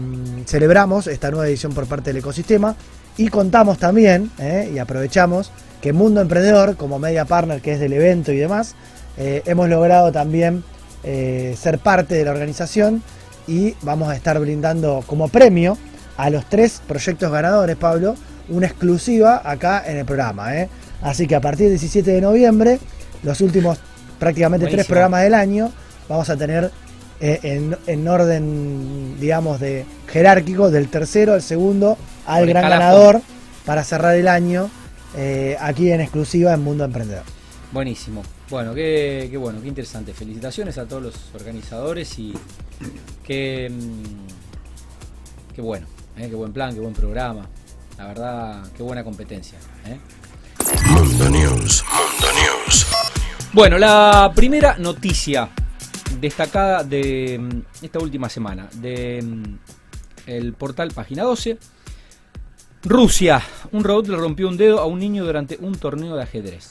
celebramos 0.45 1.08
esta 1.08 1.30
nueva 1.32 1.47
edición 1.47 1.73
por 1.73 1.86
parte 1.86 2.12
del 2.12 2.17
ecosistema 2.17 2.75
y 3.19 3.27
contamos 3.27 3.77
también, 3.77 4.32
eh, 4.39 4.71
y 4.73 4.79
aprovechamos, 4.79 5.51
que 5.82 5.91
Mundo 5.91 6.21
Emprendedor, 6.21 6.77
como 6.77 6.99
media 6.99 7.25
partner 7.25 7.60
que 7.60 7.73
es 7.73 7.79
del 7.82 7.91
evento 7.91 8.32
y 8.32 8.38
demás, 8.38 8.75
eh, 9.17 9.41
hemos 9.45 9.67
logrado 9.67 10.13
también 10.13 10.63
eh, 11.03 11.53
ser 11.60 11.79
parte 11.79 12.15
de 12.15 12.23
la 12.23 12.32
organización 12.32 13.03
y 13.45 13.75
vamos 13.82 14.08
a 14.08 14.15
estar 14.15 14.39
brindando 14.39 15.03
como 15.05 15.27
premio 15.27 15.77
a 16.15 16.29
los 16.29 16.45
tres 16.45 16.82
proyectos 16.88 17.29
ganadores, 17.29 17.75
Pablo, 17.75 18.15
una 18.47 18.67
exclusiva 18.67 19.41
acá 19.43 19.84
en 19.86 19.97
el 19.97 20.05
programa. 20.05 20.55
¿eh? 20.55 20.69
Así 21.01 21.27
que 21.27 21.36
a 21.36 21.41
partir 21.41 21.65
del 21.65 21.77
17 21.77 22.10
de 22.12 22.21
noviembre, 22.21 22.79
los 23.23 23.41
últimos 23.41 23.79
prácticamente 24.17 24.67
tres 24.67 24.88
programas 24.88 25.23
del 25.23 25.34
año, 25.34 25.73
vamos 26.08 26.29
a 26.29 26.38
tener 26.38 26.71
en, 27.19 27.75
en 27.86 28.08
orden, 28.08 29.19
digamos, 29.19 29.60
de 29.60 29.86
jerárquico, 30.08 30.71
del 30.71 30.88
tercero 30.88 31.34
al 31.34 31.41
segundo 31.41 31.97
al 32.30 32.46
gran 32.46 32.70
ganador 32.70 33.22
para 33.65 33.84
cerrar 33.84 34.15
el 34.15 34.28
año 34.28 34.70
eh, 35.15 35.58
aquí 35.60 35.92
en 35.92 36.02
exclusiva 36.02 36.54
en 36.54 36.63
Mundo 36.63 36.86
Emprendedor. 36.86 37.24
Buenísimo. 37.72 38.24
Bueno, 38.50 38.74
qué, 38.74 39.28
qué 39.30 39.38
bueno, 39.38 39.62
qué 39.62 39.68
interesante. 39.68 40.13
Felicitaciones 40.13 40.78
a 40.78 40.88
todos 40.88 41.04
los 41.04 41.15
organizadores 41.36 42.18
y 42.20 42.34
qué, 43.24 43.70
mm, 43.72 45.54
qué 45.56 45.62
bueno, 45.62 45.88
¿eh? 46.18 46.28
qué 46.30 46.36
buen 46.36 46.54
plan, 46.54 46.74
qué 46.74 46.80
buen 46.80 46.94
programa. 46.94 47.48
La 47.98 48.08
verdad, 48.08 48.63
qué 48.76 48.84
buena 48.84 49.04
competencia. 49.04 49.58
¿eh? 49.86 50.00
Mundo 50.88 51.30
News. 51.30 51.84
Mundo 51.84 52.28
News. 52.34 52.88
Bueno, 53.54 53.78
la 53.78 54.32
primera 54.36 54.78
noticia 54.78 55.50
destacada 56.20 56.84
de 56.84 57.39
mm, 57.39 57.86
esta 57.86 58.00
última 58.00 58.30
semana 58.30 58.68
de 58.76 59.22
mm, 59.22 59.58
el 60.28 60.54
portal 60.54 60.92
Página 60.92 61.24
12. 61.24 61.58
Rusia, 62.84 63.42
un 63.74 63.84
robot 63.84 64.08
le 64.08 64.15
rompió 64.15 64.48
un 64.48 64.56
dedo 64.56 64.80
a 64.80 64.86
un 64.86 65.00
niño 65.00 65.26
durante 65.26 65.58
un 65.58 65.76
torneo 65.76 66.15
de 66.15 66.24
ajedrez. 66.24 66.70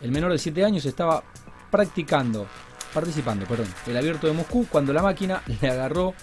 El 0.00 0.12
menor 0.12 0.30
de 0.30 0.38
7 0.38 0.64
años 0.64 0.84
estaba 0.86 1.24
practicando, 1.70 2.46
participando, 2.94 3.44
perdón, 3.44 3.66
el 3.88 3.96
abierto 3.96 4.28
de 4.28 4.34
Moscú 4.34 4.66
cuando 4.70 4.92
la 4.92 5.02
máquina 5.02 5.42
le 5.60 5.68
agarró 5.68 6.14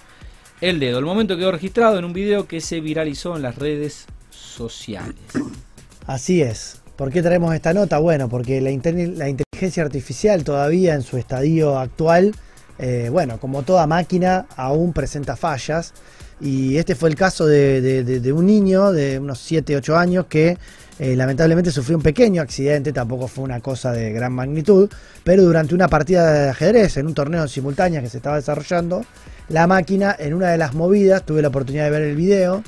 el 0.62 0.80
dedo. 0.80 0.98
El 0.98 1.04
momento 1.04 1.36
quedó 1.36 1.52
registrado 1.52 1.98
en 1.98 2.06
un 2.06 2.14
video 2.14 2.48
que 2.48 2.62
se 2.62 2.80
viralizó 2.80 3.36
en 3.36 3.42
las 3.42 3.56
redes 3.56 4.06
sociales. 4.30 5.16
Así 6.06 6.40
es. 6.40 6.80
¿Por 6.96 7.10
qué 7.10 7.22
traemos 7.22 7.54
esta 7.54 7.74
nota? 7.74 7.98
Bueno, 7.98 8.30
porque 8.30 8.62
la, 8.62 8.70
inteligencia 8.70 9.82
artificial 9.82 10.44
todavía 10.44 10.94
en 10.94 11.02
su 11.02 11.18
estadio 11.18 11.78
actual, 11.78 12.34
eh, 12.78 13.10
bueno, 13.12 13.38
como 13.38 13.64
toda 13.64 13.86
máquina, 13.86 14.46
aún 14.56 14.94
presenta 14.94 15.36
fallas. 15.36 15.92
Y 16.40 16.76
este 16.76 16.94
fue 16.94 17.08
el 17.08 17.14
caso 17.16 17.46
de, 17.46 17.80
de- 18.04 18.32
un 18.32 18.46
niño 18.46 18.92
de 18.92 19.18
unos 19.18 19.38
7, 19.38 19.76
8 19.76 19.96
años 19.96 20.26
que 20.28 20.58
eh, 20.98 21.16
lamentablemente 21.16 21.70
sufrió 21.70 21.96
un 21.96 22.02
pequeño 22.02 22.42
accidente, 22.42 22.92
tampoco 22.92 23.28
fue 23.28 23.44
una 23.44 23.60
cosa 23.60 23.92
de 23.92 24.12
gran 24.12 24.32
magnitud, 24.32 24.88
pero 25.22 25.42
durante 25.42 25.74
una 25.74 25.88
partida 25.88 26.32
de 26.32 26.48
ajedrez 26.50 26.96
en 26.96 27.06
un 27.06 27.14
torneo 27.14 27.42
en 27.42 27.48
simultánea 27.48 28.00
que 28.02 28.08
se 28.08 28.18
estaba 28.18 28.36
desarrollando, 28.36 29.04
la 29.48 29.66
máquina 29.66 30.14
en 30.18 30.34
una 30.34 30.50
de 30.50 30.58
las 30.58 30.74
movidas, 30.74 31.24
tuve 31.24 31.42
la 31.42 31.48
oportunidad 31.48 31.84
de 31.84 31.90
ver 31.90 32.02
el 32.02 32.16
video, 32.16 32.62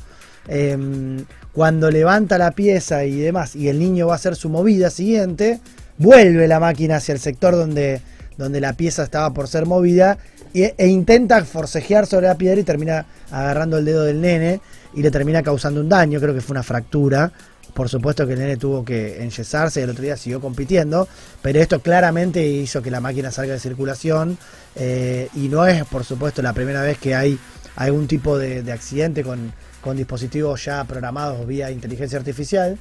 em, 0.48 1.24
cuando 1.52 1.90
levanta 1.90 2.38
la 2.38 2.50
pieza 2.52 3.05
y 3.05 3.16
demás, 3.18 3.57
y 3.57 3.68
el 3.68 3.79
niño 3.79 4.07
va 4.09 4.14
a 4.14 4.16
hacer 4.16 4.37
su 4.37 4.48
movida 4.48 4.90
siguiente, 4.90 5.61
vuelve 5.98 6.46
la 6.48 6.61
máquina 6.61 6.96
hacia 6.96 7.12
el 7.14 7.20
sector 7.20 7.55
donde, 7.57 8.00
donde 8.37 8.61
la 8.61 8.74
pieza 8.74 9.02
estaba 9.02 9.33
por 9.33 9.48
ser 9.48 9.66
movida 9.66 10.18
e, 10.64 10.86
intenta 10.86 11.44
forcejear 11.44 12.06
sobre 12.06 12.26
la 12.26 12.36
piedra 12.36 12.60
y 12.60 12.64
termina 12.64 13.06
agarrando 13.30 13.78
el 13.78 13.84
dedo 13.84 14.04
del 14.04 14.20
nene 14.20 14.60
y 14.94 15.02
le 15.02 15.10
termina 15.10 15.42
causando 15.42 15.80
un 15.80 15.88
daño, 15.88 16.20
creo 16.20 16.34
que 16.34 16.40
fue 16.40 16.54
una 16.54 16.62
fractura. 16.62 17.32
Por 17.74 17.88
supuesto 17.90 18.26
que 18.26 18.32
el 18.32 18.38
nene 18.38 18.56
tuvo 18.56 18.84
que 18.84 19.22
enyesarse 19.22 19.80
y 19.80 19.82
el 19.82 19.90
otro 19.90 20.02
día 20.02 20.16
siguió 20.16 20.40
compitiendo, 20.40 21.06
pero 21.42 21.60
esto 21.60 21.80
claramente 21.80 22.46
hizo 22.46 22.80
que 22.80 22.90
la 22.90 23.00
máquina 23.00 23.30
salga 23.30 23.52
de 23.52 23.60
circulación 23.60 24.38
eh, 24.76 25.28
y 25.34 25.48
no 25.48 25.66
es, 25.66 25.84
por 25.84 26.04
supuesto, 26.04 26.40
la 26.40 26.54
primera 26.54 26.80
vez 26.80 26.96
que 26.96 27.14
hay 27.14 27.38
algún 27.74 28.06
tipo 28.06 28.38
de, 28.38 28.62
de 28.62 28.72
accidente 28.72 29.22
con, 29.22 29.52
con 29.82 29.96
dispositivos 29.96 30.64
ya 30.64 30.84
programados 30.84 31.46
vía 31.46 31.70
inteligencia 31.70 32.18
artificial. 32.18 32.78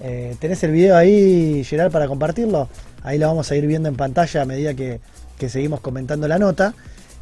Eh, 0.00 0.36
¿Tenés 0.38 0.62
el 0.62 0.70
video 0.70 0.96
ahí, 0.96 1.62
Gerard, 1.64 1.90
para 1.90 2.06
compartirlo? 2.06 2.68
Ahí 3.02 3.18
lo 3.18 3.26
vamos 3.26 3.50
a 3.50 3.56
ir 3.56 3.66
viendo 3.66 3.88
en 3.88 3.96
pantalla 3.96 4.42
a 4.42 4.44
medida 4.44 4.72
que, 4.72 5.00
que 5.38 5.48
seguimos 5.48 5.80
comentando 5.80 6.26
la 6.26 6.38
nota. 6.38 6.74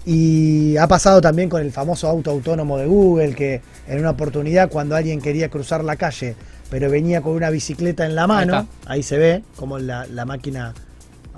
Y 0.09 0.77
ha 0.77 0.87
pasado 0.87 1.21
también 1.21 1.49
con 1.49 1.61
el 1.61 1.73
famoso 1.73 2.07
auto 2.09 2.31
autónomo 2.31 2.79
de 2.79 2.87
Google, 2.87 3.35
que 3.35 3.61
en 3.89 3.99
una 3.99 4.11
oportunidad 4.11 4.71
cuando 4.71 4.95
alguien 4.95 5.21
quería 5.21 5.49
cruzar 5.51 5.83
la 5.83 5.97
calle, 5.97 6.37
pero 6.71 6.89
venía 6.89 7.21
con 7.21 7.33
una 7.33 7.51
bicicleta 7.51 8.07
en 8.07 8.15
la 8.15 8.27
mano, 8.29 8.69
ahí, 8.87 9.03
se 9.03 9.19
ve 9.19 9.43
como 9.57 9.79
la, 9.81 10.07
la 10.07 10.25
máquina 10.25 10.73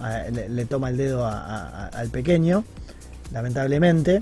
eh, 0.07 0.31
le, 0.33 0.49
le 0.51 0.65
toma 0.67 0.91
el 0.91 0.99
dedo 0.99 1.25
a- 1.25 1.33
a- 1.41 1.87
a- 1.87 1.89
al 1.89 2.11
pequeño, 2.11 2.63
lamentablemente. 3.33 4.21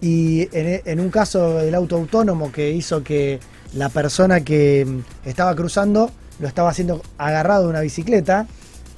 Y 0.00 0.48
en, 0.56 0.80
en 0.84 1.00
un 1.00 1.10
caso 1.10 1.58
del 1.58 1.74
auto 1.74 1.96
autónomo 1.96 2.50
que 2.52 2.70
hizo 2.70 3.02
que 3.02 3.40
la 3.74 3.88
persona 3.90 4.40
que 4.40 4.84
mm, 4.86 5.28
estaba 5.28 5.54
cruzando 5.54 6.10
lo 6.38 6.48
estaba 6.48 6.70
haciendo 6.70 7.02
agarrado 7.18 7.64
de 7.64 7.68
una 7.70 7.80
bicicleta 7.80 8.46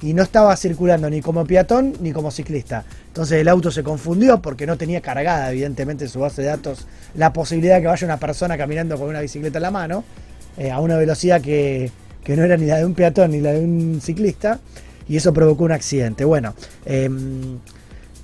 y 0.01 0.13
no 0.13 0.23
estaba 0.23 0.55
circulando 0.55 1.09
ni 1.09 1.21
como 1.21 1.45
peatón 1.45 1.93
ni 2.01 2.11
como 2.11 2.31
ciclista. 2.31 2.85
Entonces 3.07 3.39
el 3.39 3.47
auto 3.47 3.71
se 3.71 3.83
confundió 3.83 4.41
porque 4.41 4.65
no 4.65 4.77
tenía 4.77 5.01
cargada, 5.01 5.51
evidentemente, 5.51 6.05
en 6.05 6.09
su 6.09 6.19
base 6.19 6.41
de 6.41 6.47
datos 6.49 6.87
la 7.15 7.33
posibilidad 7.33 7.75
de 7.75 7.81
que 7.81 7.87
vaya 7.87 8.05
una 8.05 8.17
persona 8.17 8.57
caminando 8.57 8.97
con 8.97 9.09
una 9.09 9.21
bicicleta 9.21 9.57
en 9.57 9.63
la 9.63 9.71
mano 9.71 10.03
eh, 10.57 10.71
a 10.71 10.79
una 10.79 10.97
velocidad 10.97 11.41
que, 11.41 11.91
que 12.23 12.35
no 12.35 12.43
era 12.43 12.57
ni 12.57 12.65
la 12.65 12.77
de 12.77 12.85
un 12.85 12.93
peatón 12.93 13.31
ni 13.31 13.41
la 13.41 13.51
de 13.53 13.59
un 13.59 13.99
ciclista 14.01 14.59
y 15.07 15.17
eso 15.17 15.33
provocó 15.33 15.63
un 15.63 15.71
accidente. 15.71 16.23
Bueno, 16.23 16.53
em, 16.85 17.57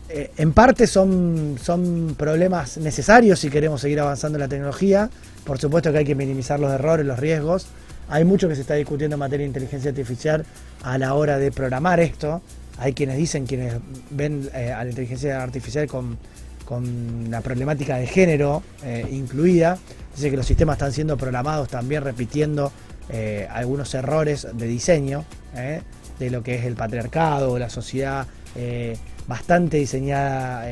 eh, 0.08 0.32
en 0.38 0.54
parte 0.54 0.86
son, 0.86 1.58
son 1.62 2.16
problemas 2.18 2.78
necesarios 2.78 3.40
si 3.40 3.50
queremos 3.50 3.82
seguir 3.82 4.00
avanzando 4.00 4.38
en 4.38 4.42
la 4.42 4.48
tecnología. 4.48 5.10
Por 5.44 5.60
supuesto 5.60 5.92
que 5.92 5.98
hay 5.98 6.06
que 6.06 6.16
minimizar 6.16 6.60
los 6.60 6.72
errores, 6.72 7.06
los 7.06 7.20
riesgos. 7.20 7.68
Hay 8.10 8.24
mucho 8.24 8.48
que 8.48 8.56
se 8.56 8.62
está 8.62 8.76
discutiendo 8.76 9.16
en 9.16 9.20
materia 9.20 9.44
de 9.44 9.48
inteligencia 9.48 9.90
artificial 9.90 10.46
a 10.84 10.98
la 10.98 11.14
hora 11.16 11.38
de 11.38 11.52
programar 11.52 12.00
esto. 12.00 12.42
Hay 12.78 12.94
quienes 12.94 13.18
dicen, 13.18 13.46
quienes 13.46 13.76
ven 14.12 14.50
eh, 14.54 14.72
a 14.72 14.84
la 14.84 14.90
inteligencia 14.90 15.42
artificial 15.42 15.88
con, 15.88 16.18
con 16.66 17.32
la 17.32 17.42
problemática 17.42 17.98
de 17.98 18.06
género 18.06 18.62
eh, 18.84 19.08
incluida. 19.12 19.80
Dice 20.16 20.30
que 20.30 20.38
los 20.38 20.46
sistemas 20.46 20.76
están 20.76 20.92
siendo 20.92 21.18
programados 21.18 21.68
también 21.68 22.04
repitiendo 22.04 22.72
eh, 23.10 23.48
algunos 23.50 23.94
errores 23.94 24.48
de 24.54 24.68
diseño 24.68 25.26
de 26.20 26.30
lo 26.30 26.44
que 26.44 26.56
es 26.56 26.66
el 26.66 26.76
patriarcado, 26.76 27.58
la 27.58 27.70
sociedad 27.70 28.28
bastante 29.26 29.78
diseñada 29.78 30.66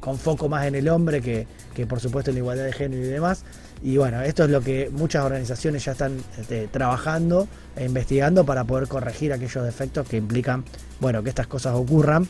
con 0.00 0.18
foco 0.18 0.48
más 0.48 0.66
en 0.66 0.74
el 0.74 0.88
hombre 0.88 1.20
que, 1.20 1.46
que 1.74 1.86
por 1.86 2.00
supuesto 2.00 2.30
en 2.30 2.36
la 2.36 2.38
igualdad 2.40 2.64
de 2.64 2.72
género 2.72 3.04
y 3.04 3.08
demás. 3.08 3.44
Y 3.84 3.98
bueno, 3.98 4.22
esto 4.22 4.44
es 4.44 4.50
lo 4.50 4.62
que 4.62 4.88
muchas 4.90 5.26
organizaciones 5.26 5.84
ya 5.84 5.92
están 5.92 6.16
este, 6.38 6.68
trabajando 6.68 7.46
e 7.76 7.84
investigando 7.84 8.46
para 8.46 8.64
poder 8.64 8.88
corregir 8.88 9.30
aquellos 9.30 9.62
defectos 9.62 10.08
que 10.08 10.16
implican, 10.16 10.64
bueno, 11.00 11.22
que 11.22 11.28
estas 11.28 11.46
cosas 11.46 11.74
ocurran. 11.74 12.26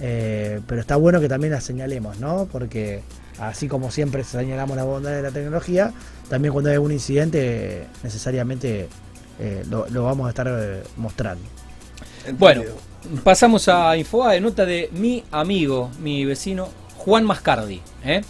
Eh, 0.00 0.60
pero 0.66 0.82
está 0.82 0.96
bueno 0.96 1.18
que 1.18 1.28
también 1.28 1.54
las 1.54 1.64
señalemos, 1.64 2.20
¿no? 2.20 2.46
Porque 2.52 3.02
así 3.38 3.68
como 3.68 3.90
siempre 3.90 4.22
señalamos 4.22 4.76
la 4.76 4.84
bondad 4.84 5.10
de 5.12 5.22
la 5.22 5.30
tecnología, 5.30 5.94
también 6.28 6.52
cuando 6.52 6.68
hay 6.68 6.74
algún 6.74 6.92
incidente, 6.92 7.86
necesariamente 8.02 8.88
eh, 9.40 9.64
lo, 9.70 9.88
lo 9.88 10.04
vamos 10.04 10.26
a 10.26 10.28
estar 10.28 10.46
eh, 10.46 10.82
mostrando. 10.98 11.42
Bueno, 12.38 12.64
pasamos 13.24 13.66
a 13.68 13.96
Infobae, 13.96 14.42
nota 14.42 14.66
de 14.66 14.90
mi 14.92 15.24
amigo, 15.30 15.90
mi 16.00 16.26
vecino, 16.26 16.68
Juan 16.98 17.24
Mascardi. 17.24 17.80
¿eh? 18.04 18.20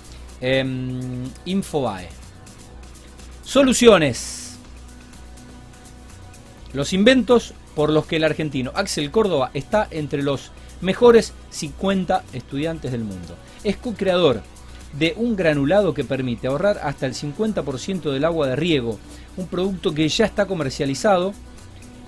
Em, 0.41 1.25
Infobae. 1.45 2.18
Soluciones. 3.49 4.59
Los 6.75 6.93
inventos 6.93 7.55
por 7.75 7.89
los 7.89 8.05
que 8.05 8.17
el 8.17 8.25
argentino 8.25 8.73
Axel 8.75 9.11
Córdoba 9.11 9.51
está 9.55 9.89
entre 9.91 10.23
los 10.23 10.51
mejores 10.83 11.33
50 11.49 12.25
estudiantes 12.35 12.93
del 12.93 13.05
mundo. 13.05 13.37
Es 13.65 13.79
co-creador 13.79 14.43
de 14.93 15.15
un 15.17 15.35
granulado 15.35 15.95
que 15.95 16.05
permite 16.05 16.47
ahorrar 16.47 16.79
hasta 16.83 17.07
el 17.07 17.15
50% 17.15 18.13
del 18.13 18.27
agua 18.27 18.49
de 18.49 18.57
riego, 18.57 18.99
un 19.39 19.47
producto 19.47 19.95
que 19.95 20.07
ya 20.07 20.27
está 20.27 20.45
comercializado 20.45 21.33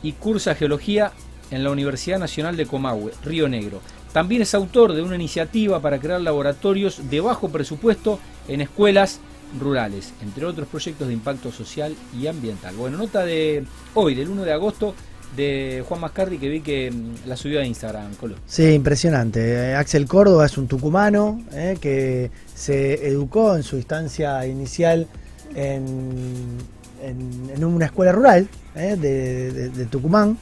y 0.02 0.12
cursa 0.12 0.54
geología 0.54 1.12
en 1.50 1.64
la 1.64 1.70
Universidad 1.70 2.18
Nacional 2.18 2.58
de 2.58 2.66
Comahue, 2.66 3.14
Río 3.24 3.48
Negro. 3.48 3.80
También 4.12 4.42
es 4.42 4.54
autor 4.54 4.92
de 4.92 5.00
una 5.00 5.14
iniciativa 5.14 5.80
para 5.80 6.00
crear 6.00 6.20
laboratorios 6.20 7.08
de 7.08 7.22
bajo 7.22 7.48
presupuesto 7.48 8.20
en 8.46 8.60
escuelas 8.60 9.20
rurales, 9.58 10.12
entre 10.22 10.44
otros 10.44 10.68
proyectos 10.68 11.08
de 11.08 11.14
impacto 11.14 11.50
social 11.50 11.94
y 12.18 12.26
ambiental. 12.26 12.74
Bueno, 12.76 12.98
nota 12.98 13.24
de 13.24 13.64
hoy, 13.94 14.14
del 14.14 14.28
1 14.28 14.44
de 14.44 14.52
agosto, 14.52 14.94
de 15.36 15.84
Juan 15.88 16.00
Mascardi, 16.00 16.38
que 16.38 16.48
vi 16.48 16.60
que 16.60 16.90
mm, 16.90 17.28
la 17.28 17.36
subió 17.36 17.60
a 17.60 17.64
Instagram, 17.64 18.14
Colo. 18.16 18.34
Sí, 18.46 18.64
impresionante. 18.72 19.40
Eh, 19.70 19.74
Axel 19.76 20.06
Córdoba 20.06 20.46
es 20.46 20.58
un 20.58 20.66
tucumano 20.66 21.40
eh, 21.52 21.76
que 21.80 22.30
se 22.54 23.06
educó 23.06 23.54
en 23.56 23.62
su 23.62 23.76
instancia 23.76 24.44
inicial 24.46 25.06
en, 25.54 26.58
en- 27.02 27.64
una 27.64 27.86
escuela 27.86 28.12
rural 28.12 28.48
eh, 28.74 28.96
de, 28.98 29.86
Tucumán, 29.86 30.36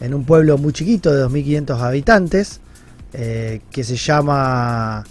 en 0.00 0.12
un 0.14 0.24
pueblo 0.24 0.58
muy 0.58 0.72
chiquito 0.72 1.12
de 1.14 1.24
2.500 1.24 1.78
habitantes, 1.80 2.60
que 3.12 3.84
se 3.84 3.94
llama, 3.96 5.04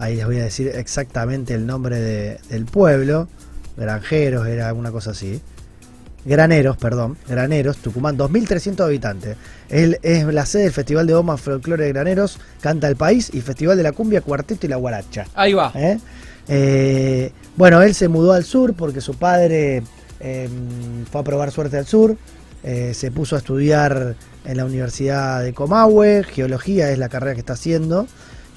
ahí 0.00 0.16
les 0.16 0.26
voy 0.26 0.38
a 0.38 0.44
decir 0.44 0.68
exactamente 0.74 1.54
el 1.54 1.66
nombre 1.66 2.00
de- 2.00 2.38
del 2.48 2.64
pueblo, 2.64 3.28
Granjeros, 3.76 4.46
era 4.48 4.68
alguna 4.68 4.90
cosa 4.90 5.12
así. 5.12 5.40
Graneros, 6.24 6.76
perdón, 6.76 7.16
Graneros, 7.26 7.78
Tucumán, 7.78 8.16
2.300 8.18 8.84
habitantes. 8.84 9.36
Él 9.70 9.98
es 10.02 10.24
la 10.26 10.44
sede 10.44 10.64
del 10.64 10.72
Festival 10.72 11.06
de 11.06 11.14
Bomas 11.14 11.40
Folclore 11.40 11.84
de 11.84 11.92
Graneros, 11.92 12.38
Canta 12.60 12.88
el 12.88 12.96
País 12.96 13.30
y 13.32 13.40
Festival 13.40 13.76
de 13.78 13.82
la 13.84 13.92
Cumbia, 13.92 14.20
Cuarteto 14.20 14.66
y 14.66 14.68
la 14.68 14.76
Guaracha. 14.76 15.26
Ahí 15.34 15.54
va. 15.54 15.72
¿Eh? 15.74 15.98
Eh, 16.48 17.32
bueno, 17.56 17.80
él 17.80 17.94
se 17.94 18.08
mudó 18.08 18.32
al 18.32 18.44
sur 18.44 18.74
porque 18.74 19.00
su 19.00 19.14
padre 19.14 19.82
eh, 20.20 20.48
fue 21.10 21.20
a 21.22 21.24
probar 21.24 21.50
suerte 21.50 21.78
al 21.78 21.86
sur. 21.86 22.16
eh, 22.62 22.92
se 22.92 23.10
puso 23.10 23.36
a 23.36 23.38
estudiar 23.38 24.14
en 24.44 24.56
la 24.58 24.66
Universidad 24.66 25.42
de 25.42 25.54
Comahue, 25.54 26.22
geología 26.24 26.90
es 26.90 26.98
la 26.98 27.08
carrera 27.08 27.32
que 27.32 27.40
está 27.40 27.54
haciendo. 27.54 28.06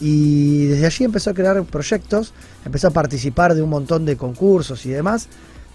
Y 0.06 0.66
desde 0.66 0.86
allí 0.86 1.06
empezó 1.06 1.30
a 1.30 1.34
crear 1.34 1.64
proyectos, 1.64 2.34
empezó 2.66 2.90
a 2.90 2.92
participar 2.92 3.56
de 3.56 3.62
un 3.62 3.70
montón 3.70 4.04
de 4.04 4.18
concursos 4.18 4.86
y 4.86 4.90
demás. 4.90 5.30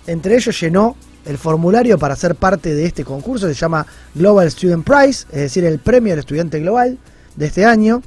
Entre 0.07 0.37
ellos 0.37 0.61
llenó 0.61 0.97
el 1.25 1.38
formulario 1.38 1.99
para 1.99 2.14
ser 2.14 2.35
parte 2.35 2.75
de 2.75 2.85
este 2.85 3.05
concurso, 3.05 3.49
se 3.49 3.55
llama 3.55 3.87
Global 4.14 4.51
Student 4.51 4.85
Prize, 4.85 5.27
es 5.33 5.41
decir, 5.41 5.64
el 5.64 5.79
premio 5.79 6.12
al 6.12 6.19
estudiante 6.19 6.61
global 6.61 6.99
de 7.37 7.47
este 7.47 7.64
año. 7.64 8.03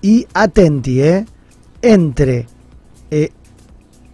Y 0.00 0.28
atenti, 0.32 1.02
¿eh? 1.02 1.26
entre, 1.82 2.46
eh, 3.10 3.30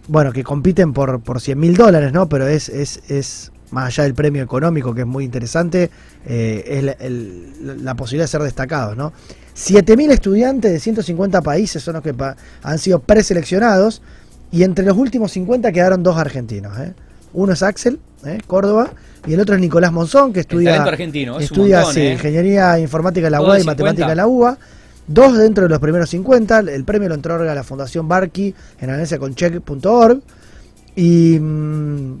bueno, 0.07 0.33
que 0.33 0.43
compiten 0.43 0.93
por, 0.93 1.21
por 1.21 1.39
100 1.39 1.59
mil 1.59 1.75
dólares, 1.75 2.11
¿no? 2.11 2.27
Pero 2.27 2.47
es, 2.47 2.69
es, 2.69 3.03
es 3.07 3.51
más 3.75 3.87
allá 3.87 4.03
del 4.05 4.13
premio 4.15 4.41
económico, 4.41 4.93
que 4.95 5.01
es 5.01 5.07
muy 5.07 5.23
interesante, 5.25 5.89
eh, 6.25 6.63
es 6.65 6.83
la, 6.83 6.91
el- 6.93 7.83
la 7.83 7.93
posibilidad 7.95 8.23
de 8.23 8.29
ser 8.29 8.41
destacados, 8.41 8.95
¿no? 8.95 9.11
7.000 9.55 10.11
estudiantes 10.11 10.71
de 10.71 10.79
150 10.79 11.41
países 11.41 11.83
son 11.83 11.93
los 11.95 12.03
que 12.03 12.13
pa- 12.13 12.35
han 12.63 12.79
sido 12.79 12.99
preseleccionados 12.99 14.01
y 14.51 14.63
entre 14.63 14.85
los 14.85 14.97
últimos 14.97 15.31
50 15.33 15.71
quedaron 15.71 16.03
dos 16.03 16.17
argentinos. 16.17 16.77
¿eh? 16.79 16.93
Uno 17.33 17.51
es 17.53 17.61
Axel, 17.63 17.99
¿eh? 18.25 18.37
Córdoba, 18.47 18.91
y 19.27 19.33
el 19.33 19.39
otro 19.41 19.55
es 19.55 19.61
Nicolás 19.61 19.91
Monzón, 19.91 20.31
que 20.31 20.39
estudia, 20.41 20.81
argentino, 20.83 21.37
es 21.37 21.45
estudia 21.45 21.77
montón, 21.79 21.93
sí, 21.95 22.01
¿eh? 22.01 22.13
Ingeniería 22.13 22.79
Informática 22.79 23.27
en 23.27 23.31
la 23.33 23.41
UBA 23.41 23.59
y 23.59 23.63
Matemática 23.65 24.07
50. 24.07 24.11
en 24.11 24.17
la 24.17 24.27
UBA. 24.27 24.57
Dos 25.07 25.37
dentro 25.37 25.63
de 25.65 25.69
los 25.69 25.79
primeros 25.79 26.09
50. 26.09 26.59
El 26.59 26.83
premio 26.85 27.09
lo 27.09 27.15
otorga 27.15 27.53
la 27.53 27.63
Fundación 27.63 28.07
Barky 28.07 28.55
en 28.79 28.89
alianza 28.89 29.19
con 29.19 29.35
check.org. 29.35 30.21
Y, 30.95 31.37
mm, 31.39 32.13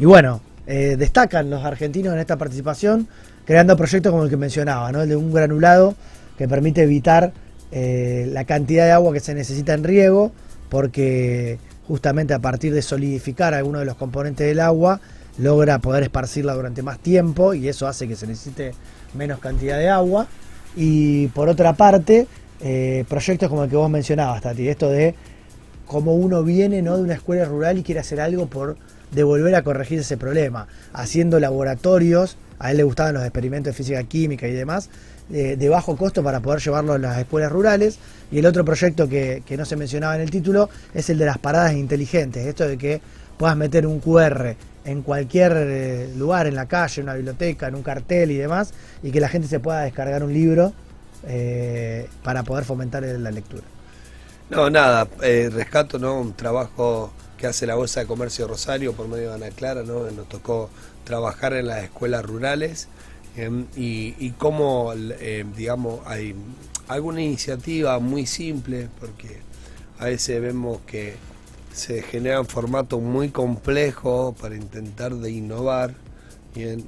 y 0.00 0.04
bueno, 0.04 0.40
eh, 0.72 0.94
destacan 0.96 1.50
los 1.50 1.64
argentinos 1.64 2.14
en 2.14 2.20
esta 2.20 2.36
participación, 2.36 3.08
creando 3.44 3.76
proyectos 3.76 4.12
como 4.12 4.22
el 4.22 4.30
que 4.30 4.36
mencionaba, 4.36 4.92
¿no? 4.92 5.02
el 5.02 5.08
de 5.08 5.16
un 5.16 5.32
granulado 5.32 5.96
que 6.38 6.46
permite 6.46 6.84
evitar 6.84 7.32
eh, 7.72 8.28
la 8.30 8.44
cantidad 8.44 8.84
de 8.84 8.92
agua 8.92 9.12
que 9.12 9.18
se 9.18 9.34
necesita 9.34 9.74
en 9.74 9.82
riego, 9.82 10.30
porque 10.68 11.58
justamente 11.88 12.34
a 12.34 12.38
partir 12.38 12.72
de 12.72 12.82
solidificar 12.82 13.52
alguno 13.52 13.80
de 13.80 13.84
los 13.84 13.96
componentes 13.96 14.46
del 14.46 14.60
agua, 14.60 15.00
logra 15.38 15.80
poder 15.80 16.04
esparcirla 16.04 16.54
durante 16.54 16.84
más 16.84 17.00
tiempo 17.00 17.52
y 17.52 17.66
eso 17.66 17.88
hace 17.88 18.06
que 18.06 18.14
se 18.14 18.28
necesite 18.28 18.70
menos 19.14 19.40
cantidad 19.40 19.76
de 19.76 19.88
agua. 19.88 20.28
Y 20.76 21.26
por 21.28 21.48
otra 21.48 21.72
parte, 21.72 22.28
eh, 22.60 23.04
proyectos 23.08 23.48
como 23.48 23.64
el 23.64 23.70
que 23.70 23.76
vos 23.76 23.90
mencionabas, 23.90 24.40
Tati, 24.40 24.68
esto 24.68 24.88
de 24.88 25.16
cómo 25.84 26.14
uno 26.14 26.44
viene 26.44 26.80
¿no? 26.80 26.96
de 26.96 27.02
una 27.02 27.14
escuela 27.14 27.44
rural 27.44 27.76
y 27.76 27.82
quiere 27.82 28.00
hacer 28.02 28.20
algo 28.20 28.46
por, 28.46 28.76
de 29.10 29.22
volver 29.22 29.54
a 29.54 29.62
corregir 29.62 30.00
ese 30.00 30.16
problema, 30.16 30.66
haciendo 30.92 31.40
laboratorios, 31.40 32.36
a 32.58 32.70
él 32.70 32.76
le 32.76 32.82
gustaban 32.82 33.14
los 33.14 33.22
experimentos 33.22 33.72
de 33.72 33.76
física 33.76 34.02
química 34.04 34.46
y 34.46 34.52
demás, 34.52 34.90
de, 35.28 35.56
de 35.56 35.68
bajo 35.68 35.96
costo 35.96 36.22
para 36.22 36.40
poder 36.40 36.60
llevarlo 36.60 36.92
a 36.92 36.98
las 36.98 37.18
escuelas 37.18 37.50
rurales. 37.50 37.98
Y 38.30 38.38
el 38.38 38.46
otro 38.46 38.64
proyecto 38.64 39.08
que, 39.08 39.42
que 39.46 39.56
no 39.56 39.64
se 39.64 39.76
mencionaba 39.76 40.14
en 40.14 40.20
el 40.20 40.30
título 40.30 40.68
es 40.94 41.08
el 41.10 41.18
de 41.18 41.26
las 41.26 41.38
paradas 41.38 41.72
inteligentes, 41.72 42.46
esto 42.46 42.68
de 42.68 42.76
que 42.78 43.00
puedas 43.38 43.56
meter 43.56 43.86
un 43.86 44.00
QR 44.00 44.54
en 44.84 45.02
cualquier 45.02 45.52
eh, 45.56 46.12
lugar, 46.16 46.46
en 46.46 46.54
la 46.54 46.66
calle, 46.66 47.00
en 47.00 47.06
una 47.06 47.14
biblioteca, 47.14 47.68
en 47.68 47.74
un 47.74 47.82
cartel 47.82 48.30
y 48.30 48.36
demás, 48.36 48.72
y 49.02 49.10
que 49.10 49.20
la 49.20 49.28
gente 49.28 49.48
se 49.48 49.60
pueda 49.60 49.80
descargar 49.80 50.22
un 50.22 50.32
libro 50.32 50.72
eh, 51.26 52.08
para 52.22 52.42
poder 52.42 52.64
fomentar 52.64 53.02
la 53.02 53.30
lectura. 53.30 53.62
No, 54.48 54.68
nada, 54.68 55.06
eh, 55.22 55.48
rescato 55.52 55.98
¿no? 55.98 56.20
un 56.20 56.34
trabajo 56.34 57.12
que 57.40 57.46
hace 57.46 57.66
la 57.66 57.74
Bolsa 57.74 58.00
de 58.00 58.06
Comercio 58.06 58.46
Rosario 58.46 58.92
por 58.92 59.08
medio 59.08 59.30
de 59.30 59.34
Ana 59.34 59.50
Clara, 59.50 59.82
¿no? 59.82 60.10
nos 60.10 60.28
tocó 60.28 60.68
trabajar 61.04 61.54
en 61.54 61.68
las 61.68 61.82
escuelas 61.82 62.24
rurales 62.24 62.88
em, 63.36 63.66
y, 63.74 64.14
y 64.18 64.32
cómo, 64.32 64.92
eh, 64.94 65.46
digamos, 65.56 66.00
hay 66.06 66.34
alguna 66.86 67.22
iniciativa 67.22 67.98
muy 67.98 68.26
simple, 68.26 68.88
porque 69.00 69.38
a 69.98 70.04
veces 70.04 70.40
vemos 70.42 70.80
que 70.86 71.14
se 71.72 72.02
generan 72.02 72.46
formatos 72.46 73.00
muy 73.00 73.30
complejos 73.30 74.36
para 74.36 74.54
intentar 74.54 75.14
de 75.14 75.30
innovar 75.30 75.94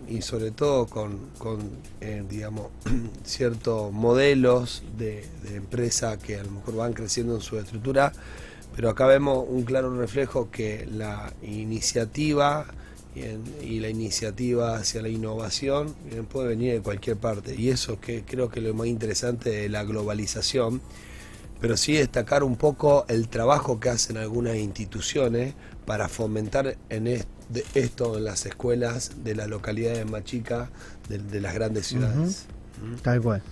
y 0.08 0.22
sobre 0.22 0.50
todo 0.50 0.86
con, 0.86 1.18
con 1.38 1.60
eh, 2.00 2.24
digamos, 2.28 2.66
ciertos 3.24 3.92
modelos 3.92 4.82
de, 4.98 5.24
de 5.44 5.56
empresa 5.56 6.18
que 6.18 6.36
a 6.36 6.42
lo 6.42 6.50
mejor 6.50 6.76
van 6.76 6.92
creciendo 6.92 7.36
en 7.36 7.40
su 7.40 7.58
estructura, 7.58 8.12
pero 8.74 8.90
acá 8.90 9.06
vemos 9.06 9.44
un 9.48 9.62
claro 9.64 9.94
reflejo 9.96 10.50
que 10.50 10.86
la 10.90 11.32
iniciativa 11.42 12.66
y 13.62 13.80
la 13.80 13.90
iniciativa 13.90 14.76
hacia 14.76 15.02
la 15.02 15.08
innovación 15.10 15.94
bien, 16.08 16.24
puede 16.24 16.48
venir 16.48 16.72
de 16.72 16.80
cualquier 16.80 17.18
parte 17.18 17.54
y 17.54 17.68
eso 17.68 18.00
que 18.00 18.22
creo 18.22 18.48
que 18.48 18.60
es 18.60 18.66
lo 18.66 18.72
más 18.72 18.86
interesante 18.86 19.50
de 19.50 19.68
la 19.68 19.84
globalización 19.84 20.80
pero 21.60 21.76
sí 21.76 21.92
destacar 21.92 22.42
un 22.42 22.56
poco 22.56 23.04
el 23.08 23.28
trabajo 23.28 23.78
que 23.78 23.90
hacen 23.90 24.16
algunas 24.16 24.56
instituciones 24.56 25.52
para 25.84 26.08
fomentar 26.08 26.76
en 26.88 27.06
est- 27.06 27.28
de 27.50 27.64
esto 27.74 28.16
en 28.16 28.24
las 28.24 28.46
escuelas 28.46 29.12
de 29.22 29.34
las 29.34 29.46
localidades 29.48 30.10
más 30.10 30.24
chicas 30.24 30.70
de, 31.10 31.18
de 31.18 31.40
las 31.42 31.54
grandes 31.54 31.86
ciudades. 31.86 32.46
Tal 33.02 33.20
cual. 33.20 33.42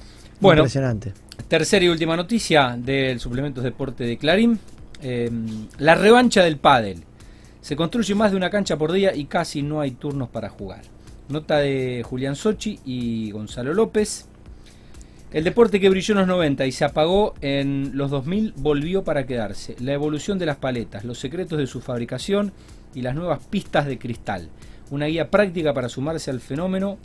Bueno. 0.41 0.63
Impresionante. 0.63 1.13
Tercera 1.49 1.85
y 1.85 1.89
última 1.89 2.17
noticia 2.17 2.77
del 2.79 3.21
Suplementos 3.21 3.63
Deporte 3.63 4.05
de 4.05 4.17
Clarín. 4.17 4.59
Eh, 5.03 5.31
la 5.79 5.95
revancha 5.95 6.43
del 6.43 6.57
pádel. 6.57 7.05
Se 7.61 7.77
construye 7.77 8.15
más 8.15 8.31
de 8.31 8.37
una 8.37 8.51
cancha 8.51 8.79
por 8.79 8.93
día 8.93 9.15
y 9.15 9.27
casi 9.27 9.63
no 9.63 9.81
hay 9.81 9.93
turnos 9.93 10.29
para 10.29 10.49
jugar. 10.49 10.83
Nota 11.29 11.59
de 11.59 12.03
Julián 12.05 12.37
Sochi 12.37 12.81
y 12.85 13.31
Gonzalo 13.31 13.75
López. 13.75 14.27
El 15.31 15.45
deporte 15.45 15.79
que 15.79 15.89
brilló 15.89 16.13
en 16.13 16.19
los 16.19 16.27
90 16.27 16.67
y 16.67 16.73
se 16.73 16.85
apagó 16.85 17.35
en 17.41 17.93
los 17.95 18.11
2000 18.11 18.55
volvió 18.57 19.05
para 19.05 19.27
quedarse. 19.27 19.77
La 19.79 19.93
evolución 19.93 20.39
de 20.39 20.47
las 20.47 20.57
paletas, 20.57 21.05
los 21.05 21.19
secretos 21.19 21.59
de 21.59 21.69
su 21.69 21.81
fabricación 21.81 22.53
y 22.95 23.03
las 23.03 23.15
nuevas 23.15 23.39
pistas 23.47 23.87
de 23.87 23.99
cristal. 23.99 24.49
Una 24.91 25.07
guía 25.07 25.31
práctica 25.31 25.73
para 25.73 25.89
sumarse 25.89 26.33
al 26.33 26.41
fenómeno 26.41 26.99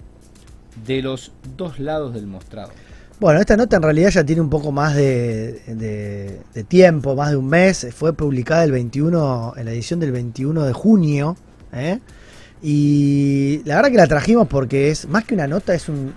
de 0.88 1.04
los 1.04 1.34
dos 1.56 1.78
lados 1.80 2.16
del 2.16 2.26
mostrador. 2.26 2.74
Bueno, 3.18 3.40
esta 3.40 3.56
nota 3.56 3.78
en 3.78 3.82
realidad 3.82 4.10
ya 4.10 4.26
tiene 4.26 4.42
un 4.42 4.50
poco 4.50 4.74
más 4.74 4.94
de, 4.94 6.42
tiempo, 6.68 7.16
más 7.16 7.32
de 7.32 7.38
un 7.38 7.48
mes. 7.48 7.88
Fue 7.96 8.12
publicada 8.12 8.66
el 8.66 8.74
21, 8.74 9.54
en 9.56 9.66
la 9.66 9.72
edición 9.72 10.02
del 10.02 10.12
21 10.12 10.66
de 10.66 10.74
junio. 10.74 11.38
¿eh? 11.72 12.00
Y 12.62 13.62
la 13.64 13.78
verdad 13.78 13.92
que 13.92 13.98
la 13.98 14.08
trajimos 14.08 14.50
porque 14.50 14.90
es 14.92 15.08
más 15.08 15.24
que 15.24 15.34
una 15.34 15.48
nota, 15.48 15.74
es 15.74 15.88
un 15.88 16.14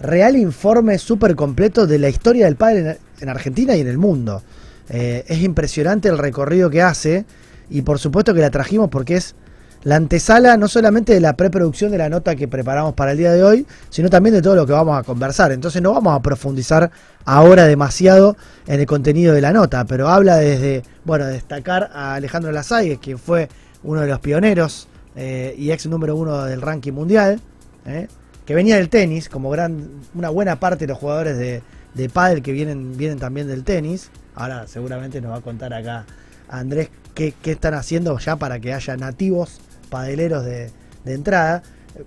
real 0.00 0.36
informe 0.36 0.98
súper 0.98 1.36
completo 1.36 1.86
de 1.86 2.00
la 2.00 2.08
historia 2.08 2.46
del 2.46 2.56
padre 2.56 2.80
en, 2.80 2.98
en 3.20 3.28
Argentina 3.28 3.76
y 3.76 3.82
en 3.82 3.88
el 3.88 3.98
mundo. 3.98 4.42
Eh, 4.88 5.24
es 5.28 5.42
impresionante 5.42 6.08
el 6.08 6.18
recorrido 6.18 6.68
que 6.68 6.82
hace 6.82 7.26
y 7.68 7.82
por 7.82 8.00
supuesto 8.00 8.34
que 8.34 8.40
la 8.40 8.50
trajimos 8.50 8.90
porque 8.90 9.14
es 9.14 9.36
la 9.82 9.96
antesala 9.96 10.56
no 10.56 10.68
solamente 10.68 11.14
de 11.14 11.20
la 11.20 11.34
preproducción 11.36 11.90
de 11.90 11.98
la 11.98 12.08
nota 12.08 12.36
que 12.36 12.48
preparamos 12.48 12.94
para 12.94 13.12
el 13.12 13.18
día 13.18 13.32
de 13.32 13.42
hoy, 13.42 13.66
sino 13.88 14.10
también 14.10 14.34
de 14.34 14.42
todo 14.42 14.54
lo 14.54 14.66
que 14.66 14.72
vamos 14.72 14.98
a 14.98 15.02
conversar. 15.02 15.52
Entonces 15.52 15.80
no 15.80 15.92
vamos 15.92 16.14
a 16.14 16.20
profundizar 16.20 16.90
ahora 17.24 17.64
demasiado 17.64 18.36
en 18.66 18.80
el 18.80 18.86
contenido 18.86 19.34
de 19.34 19.40
la 19.40 19.52
nota, 19.52 19.84
pero 19.86 20.08
habla 20.08 20.36
desde, 20.36 20.82
bueno, 21.04 21.26
destacar 21.26 21.90
a 21.94 22.14
Alejandro 22.14 22.52
Lasalle, 22.52 22.98
que 22.98 23.16
fue 23.16 23.48
uno 23.82 24.02
de 24.02 24.08
los 24.08 24.20
pioneros 24.20 24.88
eh, 25.16 25.54
y 25.56 25.70
ex 25.70 25.86
número 25.86 26.14
uno 26.14 26.44
del 26.44 26.60
ranking 26.60 26.92
mundial, 26.92 27.40
eh, 27.86 28.08
que 28.44 28.54
venía 28.54 28.76
del 28.76 28.90
tenis, 28.90 29.28
como 29.28 29.48
gran, 29.48 29.88
una 30.14 30.28
buena 30.28 30.60
parte 30.60 30.86
de 30.86 30.92
los 30.92 30.98
jugadores 30.98 31.38
de, 31.38 31.62
de 31.94 32.08
pádel 32.10 32.42
que 32.42 32.52
vienen, 32.52 32.96
vienen 32.98 33.18
también 33.18 33.46
del 33.46 33.64
tenis. 33.64 34.10
Ahora 34.34 34.66
seguramente 34.66 35.20
nos 35.20 35.32
va 35.32 35.36
a 35.36 35.40
contar 35.40 35.72
acá 35.72 36.04
Andrés 36.48 36.90
qué, 37.14 37.32
qué 37.40 37.52
están 37.52 37.74
haciendo 37.74 38.18
ya 38.18 38.36
para 38.36 38.60
que 38.60 38.74
haya 38.74 38.96
nativos 38.96 39.60
padeleros 39.90 40.44
de, 40.44 40.70
de 41.04 41.12
entrada. 41.14 41.62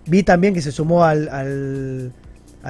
Vi 0.08 0.24
también 0.24 0.54
que 0.54 0.62
se 0.62 0.72
sumó 0.72 1.04
al, 1.04 1.30
al, 1.30 2.14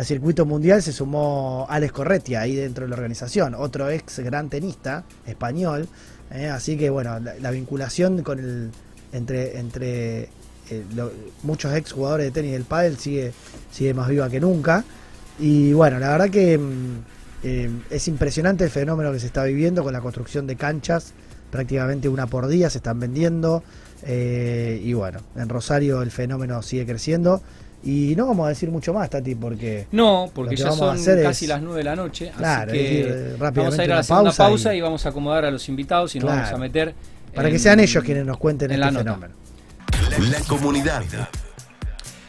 circuito 0.04 0.46
mundial, 0.46 0.82
se 0.82 0.92
sumó 0.92 1.68
Alex 1.70 1.94
Corretia 1.94 2.42
ahí 2.42 2.56
dentro 2.56 2.84
de 2.86 2.90
la 2.90 2.96
organización, 2.96 3.54
otro 3.56 3.90
ex 3.90 4.20
gran 4.20 4.50
tenista 4.50 5.04
español. 5.28 5.88
eh, 6.32 6.48
así 6.50 6.76
que 6.78 6.90
bueno, 6.90 7.20
la, 7.20 7.36
la 7.36 7.52
vinculación 7.52 8.24
con 8.24 8.40
el 8.40 8.72
entre, 9.14 9.60
entre 9.60 10.22
eh, 10.72 10.84
lo- 10.96 11.12
muchos 11.44 11.74
ex 11.76 11.92
jugadores 11.92 12.26
de 12.26 12.32
tenis 12.32 12.54
del 12.54 12.64
pádel 12.64 12.98
sigue, 12.98 13.32
sigue 13.72 13.94
más 13.94 14.10
viva 14.10 14.28
que 14.30 14.40
nunca. 14.40 14.84
Y 15.40 15.74
bueno, 15.74 16.00
la 16.00 16.10
verdad 16.10 16.30
que 16.32 16.58
mm, 16.58 16.98
eh, 17.44 17.70
es 17.92 18.08
impresionante 18.08 18.64
el 18.64 18.72
fenómeno 18.72 19.12
que 19.12 19.20
se 19.20 19.28
está 19.28 19.44
viviendo 19.44 19.84
con 19.84 19.94
la 19.94 20.02
construcción 20.02 20.48
de 20.48 20.56
canchas, 20.56 21.14
prácticamente 21.52 22.10
una 22.10 22.26
por 22.26 22.48
día 22.48 22.70
se 22.72 22.80
están 22.80 23.00
vendiendo. 23.00 23.64
Eh, 24.06 24.80
y 24.84 24.94
bueno, 24.94 25.20
en 25.36 25.50
Rosario 25.50 26.02
el 26.02 26.12
fenómeno 26.12 26.62
sigue 26.62 26.86
creciendo. 26.86 27.42
Y 27.86 28.14
no 28.16 28.28
vamos 28.28 28.46
a 28.46 28.50
decir 28.50 28.72
mucho 28.72 28.94
más, 28.94 29.10
Tati, 29.10 29.36
porque 29.36 29.88
No, 29.92 30.32
porque 30.34 30.56
que 30.56 30.62
ya 30.62 30.72
son 30.72 30.96
es- 30.98 31.06
casi 31.22 31.48
las 31.48 31.62
9 31.62 31.80
de 31.80 31.84
la 31.84 31.96
noche. 31.98 32.32
Claro, 32.38 32.72
así 32.72 32.80
que 32.82 32.88
decir, 32.88 33.06
eh, 33.14 33.36
vamos 33.38 33.78
a 33.78 33.84
ir 33.84 33.92
a 33.92 33.94
una 33.94 33.96
la 33.98 34.04
segunda 34.04 34.24
pausa 34.30 34.44
pausa 34.48 34.74
y- 34.74 34.78
y... 34.78 34.82
vamos 34.82 35.06
a 35.06 35.10
acomodar 35.10 35.44
a 35.44 35.52
los 35.52 35.68
invitados 35.68 36.16
y 36.16 36.20
nos 36.20 36.28
Claro. 36.28 36.42
vamos 36.44 36.54
a 36.56 36.58
meter. 36.62 36.96
para 37.36 37.50
que 37.50 37.58
sean 37.60 37.80
ellos 37.80 38.04
quienes 38.04 38.26
nos 38.26 38.38
cuenten 38.38 38.72
en 38.72 38.76
este 38.82 38.86
la 38.86 38.92
nota. 38.92 39.04
fenómeno. 39.16 39.34
La 40.32 40.40
comunidad. 40.48 41.04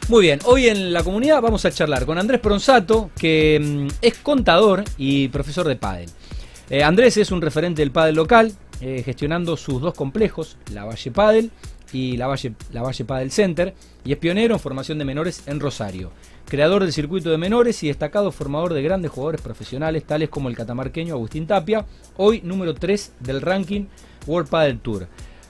Muy 0.09 0.21
bien, 0.23 0.39
hoy 0.45 0.67
en 0.67 0.91
la 0.93 1.03
comunidad 1.03 1.41
vamos 1.41 1.63
a 1.65 1.71
charlar 1.71 2.05
con 2.05 2.17
Andrés 2.17 2.39
Pronsato, 2.41 3.09
que 3.17 3.59
mm, 3.61 3.87
es 4.01 4.15
contador 4.15 4.83
y 4.97 5.27
profesor 5.29 5.67
de 5.67 5.75
pádel. 5.77 6.09
Eh, 6.69 6.83
Andrés 6.83 7.17
es 7.17 7.31
un 7.31 7.41
referente 7.41 7.81
del 7.81 7.91
pádel 7.91 8.15
local, 8.15 8.51
eh, 8.81 9.01
gestionando 9.03 9.55
sus 9.57 9.81
dos 9.81 9.93
complejos, 9.93 10.57
la 10.73 10.85
Valle 10.85 11.11
Pádel 11.11 11.51
y 11.93 12.17
la 12.17 12.27
Valle, 12.27 12.53
la 12.73 12.81
Valle 12.81 13.05
Pádel 13.05 13.31
Center, 13.31 13.73
y 14.03 14.11
es 14.11 14.17
pionero 14.17 14.55
en 14.55 14.59
formación 14.59 14.97
de 14.97 15.05
menores 15.05 15.43
en 15.47 15.59
Rosario. 15.59 16.11
Creador 16.47 16.83
del 16.83 16.93
circuito 16.93 17.29
de 17.29 17.37
menores 17.37 17.81
y 17.83 17.87
destacado 17.87 18.31
formador 18.31 18.73
de 18.73 18.83
grandes 18.83 19.11
jugadores 19.11 19.41
profesionales, 19.41 20.03
tales 20.03 20.29
como 20.29 20.49
el 20.49 20.55
catamarqueño 20.55 21.13
Agustín 21.13 21.47
Tapia, 21.47 21.85
hoy 22.17 22.41
número 22.43 22.73
3 22.73 23.13
del 23.21 23.41
ranking 23.41 23.85
World 24.27 24.49
Padel 24.49 24.79
Tour. 24.79 25.07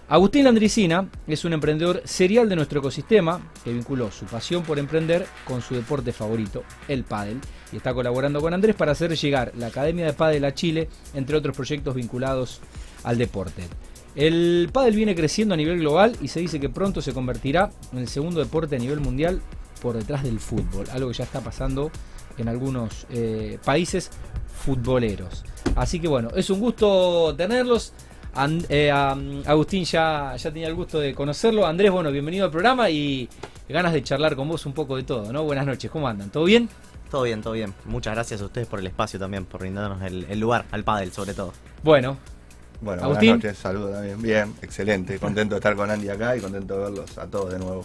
Agustín 0.08 0.44
Landricina 0.44 1.10
es 1.26 1.46
un 1.46 1.54
emprendedor 1.54 2.04
serial 2.06 2.48
de 2.48 2.56
nuestro 2.56 2.80
ecosistema 2.80 3.42
que 3.64 3.74
vinculó 3.74 4.12
su 4.12 4.26
pasión 4.26 4.62
por 4.62 4.78
emprender 4.78 5.26
con 5.46 5.64
su 5.64 5.74
deporte 5.74 6.14
favorito, 6.14 6.64
el 6.88 7.04
pádel, 7.04 7.40
y 7.74 7.78
está 7.78 7.92
colaborando 7.92 8.40
con 8.40 8.54
Andrés 8.54 8.76
para 8.76 8.92
hacer 8.92 9.16
llegar 9.16 9.52
la 9.58 9.68
Academia 9.68 10.06
de 10.06 10.14
Pádel 10.14 10.46
a 10.46 10.54
Chile, 10.54 10.90
entre 11.16 11.36
otros 11.36 11.56
proyectos 11.56 11.96
vinculados 11.96 12.62
al 13.06 13.18
deporte. 13.18 13.64
El 14.16 14.70
pádel 14.72 14.96
viene 14.96 15.16
creciendo 15.16 15.54
a 15.54 15.58
nivel 15.58 15.80
global 15.80 16.16
y 16.22 16.28
se 16.28 16.40
dice 16.40 16.60
que 16.60 16.70
pronto 16.70 17.02
se 17.02 17.14
convertirá 17.14 17.72
en 17.92 18.00
el 18.00 18.08
segundo 18.08 18.40
deporte 18.40 18.76
a 18.76 18.80
nivel 18.80 19.00
mundial 19.00 19.42
por 19.82 19.96
detrás 19.96 20.24
del 20.24 20.40
fútbol, 20.40 20.86
algo 20.92 21.10
que 21.10 21.16
ya 21.16 21.24
está 21.26 21.42
pasando 21.42 21.92
en 22.38 22.48
algunos 22.48 23.06
eh, 23.10 23.60
países 23.64 24.12
futboleros. 24.64 25.44
Así 25.76 26.00
que 26.00 26.08
bueno, 26.08 26.30
es 26.36 26.50
un 26.50 26.60
gusto 26.60 27.34
tenerlos. 27.36 27.94
An- 28.34 28.66
eh, 28.68 28.92
Agustín 28.92 29.86
ya, 29.86 30.36
ya 30.36 30.52
tenía 30.52 30.68
el 30.68 30.76
gusto 30.76 31.00
de 31.00 31.14
conocerlo. 31.14 31.66
Andrés, 31.66 31.92
bueno, 31.92 32.12
bienvenido 32.12 32.46
al 32.46 32.52
programa 32.52 32.90
y 32.90 33.30
ganas 33.70 33.94
de 33.94 34.04
charlar 34.04 34.36
con 34.36 34.48
vos 34.48 34.66
un 34.66 34.74
poco 34.74 34.96
de 34.98 35.04
todo, 35.04 35.32
¿no? 35.32 35.44
Buenas 35.44 35.66
noches, 35.66 35.90
¿cómo 35.92 36.08
andan? 36.08 36.30
¿Todo 36.30 36.44
bien? 36.46 36.68
Todo 37.10 37.24
bien, 37.24 37.42
todo 37.42 37.54
bien. 37.54 37.74
Muchas 37.86 38.14
gracias 38.14 38.42
a 38.42 38.46
ustedes 38.46 38.68
por 38.68 38.80
el 38.80 38.88
espacio 38.88 39.20
también, 39.20 39.46
por 39.46 39.62
brindarnos 39.62 40.02
el, 40.04 40.26
el 40.30 40.40
lugar 40.40 40.66
al 40.72 40.84
pádel 40.84 41.12
sobre 41.14 41.34
todo. 41.34 41.54
Bueno, 41.84 42.18
Bueno, 42.86 43.04
Agustín. 43.04 43.30
buenas 43.32 43.44
noches, 43.46 43.58
saludos 43.58 43.94
también. 43.94 44.22
Bien, 44.22 44.54
excelente. 44.62 45.18
Contento 45.18 45.56
de 45.56 45.60
estar 45.60 45.76
con 45.76 45.90
Andy 45.90 46.08
acá 46.08 46.38
y 46.38 46.40
contento 46.40 46.76
de 46.78 46.84
verlos 46.84 47.18
a 47.18 47.26
todos 47.26 47.52
de 47.52 47.58
nuevo. 47.58 47.84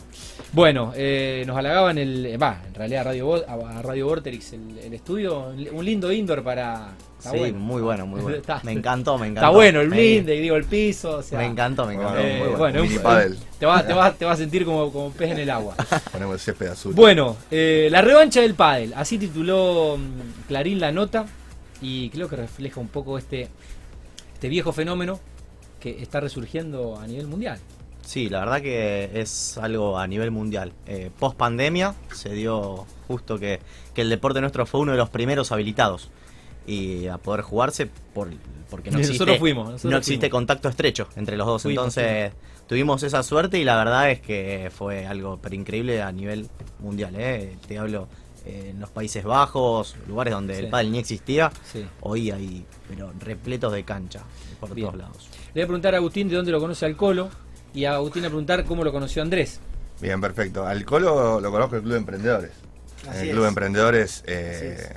Bueno, 0.52 0.92
eh, 0.94 1.42
nos 1.46 1.56
halagaban 1.56 1.96
el. 1.96 2.26
eh, 2.26 2.36
Va, 2.36 2.60
en 2.68 2.74
realidad 2.74 3.00
a 3.00 3.04
Radio, 3.04 3.34
a 3.48 3.80
Radio 3.82 4.06
Vorterix, 4.06 4.52
el, 4.52 4.78
el 4.78 4.92
estudio, 4.92 5.54
un 5.72 5.84
lindo 5.86 6.12
indoor 6.12 6.42
para. 6.44 6.90
está 7.16 7.30
Sí, 7.30 7.38
bueno. 7.38 7.58
muy 7.58 7.80
bueno, 7.80 8.06
muy 8.06 8.20
bueno. 8.20 8.36
Está- 8.40 8.60
me 8.62 8.72
encantó, 8.72 9.16
me 9.16 9.28
encantó. 9.28 9.46
Está 9.46 9.50
bueno 9.56 9.80
el 9.80 9.88
blinde, 9.88 10.34
digo, 10.34 10.56
el 10.56 10.64
piso. 10.64 11.16
O 11.16 11.22
sea, 11.22 11.38
Me 11.38 11.46
encantó, 11.46 11.86
me 11.86 11.94
encantó. 11.94 12.18
eh, 12.18 12.38
Muy 12.40 12.48
bueno, 12.56 12.58
bueno, 12.58 12.82
un 12.82 13.02
pádel. 13.02 13.38
te 13.58 13.64
vas 13.64 13.86
te 13.86 13.94
va, 13.94 14.12
te 14.12 14.24
va 14.26 14.32
a 14.32 14.36
sentir 14.36 14.66
como, 14.66 14.92
como 14.92 15.10
pez 15.12 15.30
en 15.30 15.38
el 15.38 15.48
agua. 15.48 15.76
Ponemos 16.12 16.34
el 16.34 16.40
césped 16.40 16.66
azul. 16.66 16.92
Bueno, 16.92 17.38
eh, 17.50 17.88
la 17.90 18.02
revancha 18.02 18.42
del 18.42 18.52
pádel, 18.54 18.92
así 18.94 19.16
tituló 19.16 19.96
mm, 19.96 20.46
Clarín 20.48 20.78
la 20.78 20.92
nota 20.92 21.24
y 21.80 22.10
creo 22.10 22.28
que 22.28 22.36
refleja 22.36 22.78
un 22.80 22.88
poco 22.88 23.16
este, 23.16 23.48
este 24.40 24.48
viejo 24.48 24.72
fenómeno 24.72 25.20
que 25.80 26.00
está 26.00 26.18
resurgiendo 26.18 26.98
a 26.98 27.06
nivel 27.06 27.26
mundial. 27.26 27.58
Sí, 28.00 28.30
la 28.30 28.40
verdad 28.40 28.62
que 28.62 29.20
es 29.20 29.58
algo 29.58 29.98
a 29.98 30.06
nivel 30.06 30.30
mundial. 30.30 30.72
Eh, 30.86 31.10
Post 31.18 31.36
pandemia 31.36 31.94
se 32.14 32.30
dio 32.30 32.86
justo 33.06 33.38
que, 33.38 33.60
que 33.92 34.00
el 34.00 34.08
deporte 34.08 34.40
nuestro 34.40 34.64
fue 34.64 34.80
uno 34.80 34.92
de 34.92 34.98
los 34.98 35.10
primeros 35.10 35.52
habilitados 35.52 36.08
y 36.66 37.06
a 37.08 37.18
poder 37.18 37.42
jugarse 37.42 37.90
por, 38.14 38.30
porque 38.70 38.90
no 38.90 38.98
existe, 39.00 39.18
nosotros 39.18 39.38
fuimos, 39.40 39.64
nosotros 39.72 39.92
no 39.92 39.98
existe 39.98 40.20
fuimos. 40.20 40.32
contacto 40.38 40.70
estrecho 40.70 41.06
entre 41.16 41.36
los 41.36 41.46
dos. 41.46 41.62
Fuimos, 41.62 41.94
Entonces 41.98 42.32
tuvimos 42.66 43.02
esa 43.02 43.22
suerte 43.22 43.58
y 43.58 43.64
la 43.64 43.76
verdad 43.76 44.10
es 44.10 44.20
que 44.22 44.70
fue 44.74 45.04
algo 45.06 45.38
pero 45.42 45.54
increíble 45.54 46.00
a 46.00 46.10
nivel 46.12 46.48
mundial. 46.78 47.14
¿eh? 47.18 47.58
Te 47.68 47.76
hablo 47.76 48.08
en 48.44 48.80
los 48.80 48.90
Países 48.90 49.24
Bajos, 49.24 49.96
lugares 50.08 50.32
donde 50.32 50.54
Sí. 50.56 50.60
el 50.64 50.70
pádel 50.70 50.92
ni 50.92 50.98
existía, 50.98 51.50
Sí. 51.70 51.86
hoy 52.00 52.30
hay 52.30 52.64
pero 52.88 53.12
repletos 53.20 53.72
de 53.72 53.84
cancha 53.84 54.20
por 54.58 54.74
Bien. 54.74 54.88
todos 54.88 54.98
lados. 55.00 55.28
Le 55.48 55.52
voy 55.54 55.62
a 55.62 55.66
preguntar 55.66 55.94
a 55.94 55.98
Agustín 55.98 56.28
de 56.28 56.36
dónde 56.36 56.50
lo 56.52 56.60
conoce 56.60 56.86
al 56.86 56.96
Colo 56.96 57.28
y 57.74 57.84
a 57.84 57.94
Agustín 57.94 58.24
a 58.24 58.28
preguntar 58.28 58.64
cómo 58.64 58.82
lo 58.84 58.92
conoció 58.92 59.22
Andrés. 59.22 59.60
Bien, 60.00 60.20
perfecto. 60.20 60.66
Al 60.66 60.84
Colo 60.84 61.40
lo 61.40 61.50
conozco 61.50 61.76
el 61.76 61.82
Club 61.82 61.92
de 61.92 61.98
Emprendedores. 61.98 62.50
Así 63.08 63.08
en 63.08 63.14
el 63.22 63.26
es. 63.28 63.32
Club 63.32 63.42
de 63.42 63.48
Emprendedores. 63.48 64.24
eh, 64.26 64.96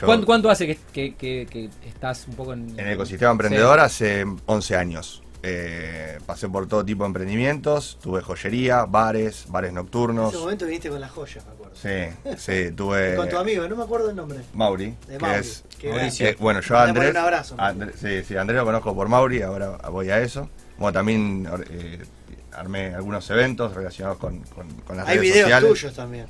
yo- 0.00 0.06
¿Cuánto, 0.06 0.26
cuánto 0.26 0.50
hace 0.50 0.66
que, 0.66 0.78
que- 0.92 1.14
que- 1.14 1.46
que 1.50 1.70
estás 1.88 2.26
un 2.28 2.34
poco 2.34 2.52
en, 2.54 2.70
En 2.78 2.86
el 2.86 2.92
ecosistema 2.94 3.30
emprendedor 3.32 3.78
Sí. 3.80 3.84
hace 3.84 4.24
11 4.46 4.76
años. 4.76 5.22
Eh, 5.42 6.18
pasé 6.26 6.48
por 6.48 6.66
todo 6.66 6.84
tipo 6.84 7.04
de 7.04 7.08
emprendimientos, 7.08 7.98
tuve 8.02 8.22
joyería, 8.22 8.84
bares, 8.86 9.44
bares 9.48 9.68
En 9.68 9.76
nocturnos. 9.76 10.32
ese 10.32 10.42
momento 10.42 10.66
viniste 10.66 10.88
con 10.90 11.00
las 11.00 11.10
joyas, 11.12 11.44
me 11.46 11.52
acuerdo. 11.52 11.67
Sí, 11.80 12.34
sí, 12.36 12.72
tuve... 12.72 13.12
Y 13.12 13.16
con 13.16 13.28
tu 13.28 13.36
amigo, 13.38 13.68
no 13.68 13.76
me 13.76 13.84
acuerdo 13.84 14.10
el 14.10 14.16
nombre. 14.16 14.40
Mauri, 14.52 14.94
De 15.06 15.16
que 15.16 15.18
Mauri, 15.20 15.38
es... 15.38 15.64
que 15.78 15.88
Mauricio. 15.90 16.34
bueno, 16.40 16.60
yo 16.60 16.74
Le 16.74 16.80
a 16.80 16.82
Andrés... 16.84 17.10
un 17.10 17.16
abrazo. 17.16 17.54
Andrés- 17.58 17.94
sí, 18.00 18.24
sí, 18.26 18.36
Andrés 18.36 18.58
lo 18.58 18.64
conozco 18.64 18.94
por 18.94 19.08
Mauri, 19.08 19.42
ahora 19.42 19.76
voy 19.90 20.10
a 20.10 20.18
eso. 20.20 20.48
Bueno, 20.76 20.92
también 20.92 21.48
eh, 21.70 21.98
armé 22.52 22.94
algunos 22.94 23.28
eventos 23.30 23.74
relacionados 23.74 24.18
con, 24.18 24.40
con, 24.40 24.68
con 24.80 24.96
las 24.96 25.06
Hay 25.08 25.18
redes 25.18 25.30
videos 25.32 25.44
sociales. 25.44 25.68
tuyos 25.70 25.94
también. 25.94 26.26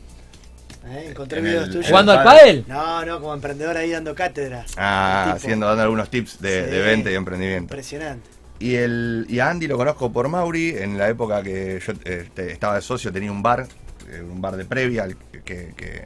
¿Eh? 0.87 1.07
Encontré 1.11 1.39
En 1.39 1.45
videos 1.45 1.65
el- 1.65 1.71
tuyos. 1.73 1.87
¿Jugando 1.89 2.13
al 2.13 2.23
pádel? 2.25 2.65
No, 2.69 3.05
no, 3.05 3.21
como 3.21 3.35
emprendedor 3.35 3.77
ahí 3.77 3.91
dando 3.91 4.15
cátedra. 4.15 4.65
Ah, 4.77 5.33
haciendo, 5.35 5.67
dando 5.67 5.83
algunos 5.83 6.11
tips 6.11 6.41
de, 6.41 6.65
Sí. 6.65 6.71
de 6.71 6.83
venta 6.83 7.11
y 7.11 7.15
emprendimiento. 7.15 7.65
Impresionante. 7.75 8.29
Y, 8.61 8.75
el, 8.75 9.25
y 9.29 9.39
a 9.39 9.49
Andy 9.51 9.67
lo 9.69 9.77
conozco 9.77 10.13
por 10.13 10.29
Mauri, 10.29 10.71
en 10.77 10.99
la 10.99 11.09
época 11.09 11.43
que 11.43 11.81
yo 11.87 11.93
eh, 12.05 12.29
te- 12.35 12.53
estaba 12.53 12.75
de 12.75 12.83
socio, 12.83 13.13
tenía 13.13 13.31
un 13.31 13.43
bar, 13.43 13.67
un 14.23 14.41
bar 14.41 14.57
de 14.57 14.65
previa, 14.65 15.07
que, 15.45 15.73
que- 15.75 16.05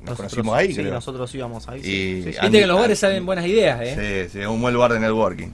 nos 0.00 0.10
Nosotros- 0.10 0.16
conocimos 0.34 0.54
ahí. 0.56 0.68
Sí, 0.68 0.80
creo. 0.82 0.92
nosotros 0.92 1.34
íbamos 1.34 1.66
ahí. 1.68 1.80
Y 1.80 1.82
Sí, 1.82 2.22
sí. 2.24 2.28
Viste 2.42 2.50
que 2.60 2.66
los 2.66 2.78
bares 2.78 2.98
salen 2.98 3.24
buenas 3.24 3.46
ideas, 3.46 3.80
¿eh? 3.82 4.28
Sí, 4.30 4.38
sí, 4.38 4.44
un 4.44 4.60
buen 4.60 4.74
lugar 4.74 4.92
de 4.92 5.00
networking. 5.00 5.48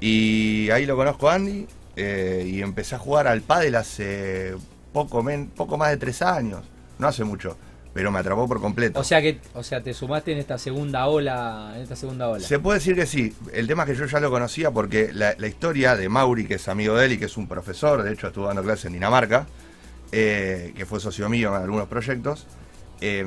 Y 0.00 0.70
ahí 0.70 0.86
lo 0.86 0.96
conozco 0.96 1.28
a 1.28 1.34
Andy 1.34 1.66
eh, 1.96 2.44
y 2.46 2.62
empecé 2.62 2.94
a 2.94 2.98
jugar 2.98 3.26
al 3.26 3.42
pádel 3.42 3.74
hace 3.74 4.54
poco, 4.92 5.22
men- 5.22 5.48
poco 5.48 5.76
más 5.76 5.90
de 5.90 5.96
tres 5.96 6.22
años, 6.22 6.60
no 6.98 7.08
hace 7.08 7.24
mucho, 7.24 7.56
pero 7.92 8.10
me 8.10 8.18
atrapó 8.20 8.46
por 8.48 8.60
completo. 8.60 8.98
O 9.00 9.04
sea 9.04 9.20
que, 9.20 9.40
o 9.54 9.62
sea, 9.62 9.82
te 9.82 9.92
sumaste 9.92 10.32
en 10.32 10.38
esta 10.38 10.56
segunda 10.56 11.06
ola, 11.08 11.72
en 11.76 11.82
esta 11.82 11.96
segunda 11.96 12.28
ola. 12.28 12.40
Se 12.46 12.58
puede 12.60 12.78
decir 12.78 12.94
que 12.94 13.06
sí. 13.06 13.34
El 13.52 13.66
tema 13.66 13.82
es 13.82 13.90
que 13.90 13.96
yo 13.96 14.06
ya 14.06 14.20
lo 14.20 14.30
conocía 14.30 14.70
porque 14.70 15.10
la, 15.12 15.34
la 15.36 15.46
historia 15.48 15.96
de 15.96 16.08
Mauri, 16.08 16.46
que 16.46 16.54
es 16.54 16.68
amigo 16.68 16.96
de 16.96 17.06
él 17.06 17.12
y 17.12 17.18
que 17.18 17.24
es 17.26 17.36
un 17.36 17.46
profesor, 17.48 18.02
de 18.02 18.12
hecho 18.12 18.28
estuvo 18.28 18.46
dando 18.46 18.62
clases 18.62 18.86
en 18.86 18.92
Dinamarca, 18.94 19.46
eh, 20.12 20.72
que 20.76 20.86
fue 20.86 21.00
socio 21.00 21.28
mío 21.28 21.54
en 21.56 21.62
algunos 21.62 21.88
proyectos, 21.88 22.46
eh, 23.00 23.24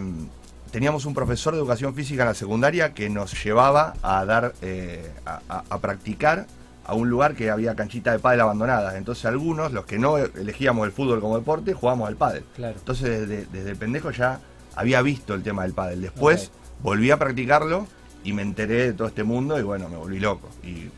teníamos 0.72 1.06
un 1.06 1.14
profesor 1.14 1.54
de 1.54 1.60
educación 1.60 1.94
física 1.96 2.24
en 2.24 2.30
la 2.30 2.36
secundaria 2.36 2.94
que 2.94 3.10
nos 3.10 3.42
llevaba 3.44 3.94
a 4.02 4.26
dar, 4.26 4.54
eh, 4.62 5.12
a, 5.26 5.40
a- 5.50 5.64
a 5.70 5.80
practicar 5.80 6.48
a 6.86 6.96
un 6.96 7.10
lugar 7.10 7.36
que 7.36 7.50
había 7.50 7.76
canchita 7.76 8.12
de 8.12 8.20
pádel 8.20 8.42
abandonada. 8.42 8.98
Entonces 8.98 9.24
algunos, 9.26 9.72
los 9.72 9.86
que 9.86 9.98
no 10.00 10.18
elegíamos 10.18 10.86
el 10.86 10.92
fútbol 10.92 11.22
como 11.22 11.38
deporte, 11.38 11.74
jugábamos 11.74 12.10
al 12.10 12.18
pádel. 12.18 12.44
Claro. 12.56 12.76
Entonces 12.78 13.28
desde, 13.28 13.46
desde 13.46 13.76
pendejo 13.76 14.12
ya 14.12 14.40
había 14.76 15.02
visto 15.02 15.34
el 15.34 15.44
tema 15.44 15.62
del 15.64 15.74
pádel. 15.74 16.02
Después 16.02 16.52
volví 16.82 17.10
a 17.12 17.18
practicarlo 17.18 17.88
y 18.26 18.34
me 18.34 18.42
enteré 18.42 18.86
de 18.88 18.94
todo 18.94 19.08
este 19.08 19.24
mundo 19.24 19.58
y 19.58 19.62
bueno, 19.62 19.88
me 19.88 19.96
volví 19.96 20.20
loco. 20.20 20.50
Y 20.64 20.90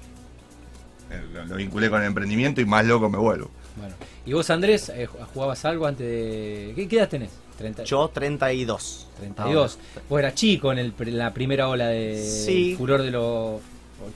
lo, 1.33 1.45
lo 1.45 1.55
vinculé 1.55 1.89
con 1.89 2.01
el 2.01 2.07
emprendimiento 2.07 2.61
y 2.61 2.65
más 2.65 2.85
loco 2.85 3.09
me 3.09 3.17
vuelvo. 3.17 3.49
Bueno. 3.77 3.93
¿Y 4.25 4.33
vos, 4.33 4.49
Andrés, 4.49 4.89
eh, 4.89 5.05
jugabas 5.33 5.63
algo 5.65 5.85
antes 5.85 6.05
de. 6.07 6.73
¿Qué, 6.75 6.87
qué 6.87 6.97
edad 6.97 7.09
tenés? 7.09 7.31
30, 7.57 7.83
Yo 7.83 8.09
32. 8.09 9.07
32. 9.19 9.77
Vos 10.09 10.19
eras 10.19 10.33
chico 10.35 10.71
en 10.71 10.79
el, 10.79 10.93
la 11.17 11.33
primera 11.33 11.69
ola 11.69 11.87
de 11.87 12.21
Sí. 12.21 12.75
furor 12.77 13.01
de 13.01 13.11
los 13.11 13.61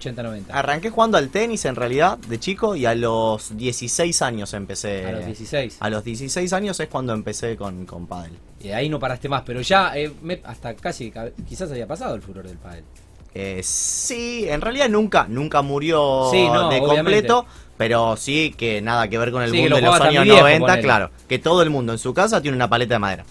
80-90. 0.01 0.45
Arranqué 0.49 0.89
jugando 0.89 1.18
al 1.18 1.30
tenis 1.30 1.64
en 1.66 1.76
realidad 1.76 2.18
de 2.18 2.38
chico 2.39 2.76
y 2.76 2.86
a 2.86 2.95
los 2.95 3.55
16 3.55 4.22
años 4.22 4.53
empecé. 4.53 5.05
A 5.05 5.12
los 5.14 5.26
16. 5.26 5.78
A 5.80 5.89
los 5.89 6.03
16 6.03 6.51
años 6.53 6.80
es 6.82 6.88
cuando 6.89 7.14
empecé 7.14 7.55
con, 7.55 7.86
con 7.86 8.07
pádel. 8.07 8.34
Y 8.62 8.70
ahí 8.70 8.89
no 8.89 8.99
paraste 8.99 9.30
más, 9.30 9.43
pero 9.45 9.62
ya 9.62 9.95
eh, 9.97 10.12
me- 10.22 10.41
hasta 10.43 10.74
casi, 10.76 11.10
ca- 11.12 11.32
quizás 11.47 11.72
había 11.72 11.88
pasado 11.88 12.16
el 12.16 12.22
furor 12.22 12.45
del 12.45 12.57
pádel. 12.57 12.84
Eh, 13.34 13.61
sí, 13.63 14.45
en 14.49 14.61
realidad 14.61 14.89
nunca, 14.89 15.25
nunca 15.30 15.61
murió 15.61 16.30
Sí, 16.32 16.47
no, 16.47 16.69
de 16.69 16.77
obviamente. 16.80 16.95
completo, 16.95 17.45
pero 17.77 18.17
sí 18.17 18.53
que 18.57 18.82
nada 18.82 19.07
que 19.07 19.17
ver 19.17 19.32
con 19.32 19.43
el 19.43 19.51
Sí, 19.51 19.67
lo 19.69 19.75
de 19.75 19.82
los 19.84 19.99
años 20.01 20.15
tan 20.15 20.23
viejo, 20.23 20.39
90, 20.41 20.65
ponele. 20.65 20.82
claro. 20.84 21.11
Que 21.27 21.39
todo 21.39 21.61
el 21.61 21.69
mundo 21.69 21.93
en 21.93 21.99
su 21.99 22.13
casa 22.13 22.41
tiene 22.41 22.55
una 22.57 22.67
paleta 22.69 22.95
de 22.95 22.99
madera. 22.99 23.25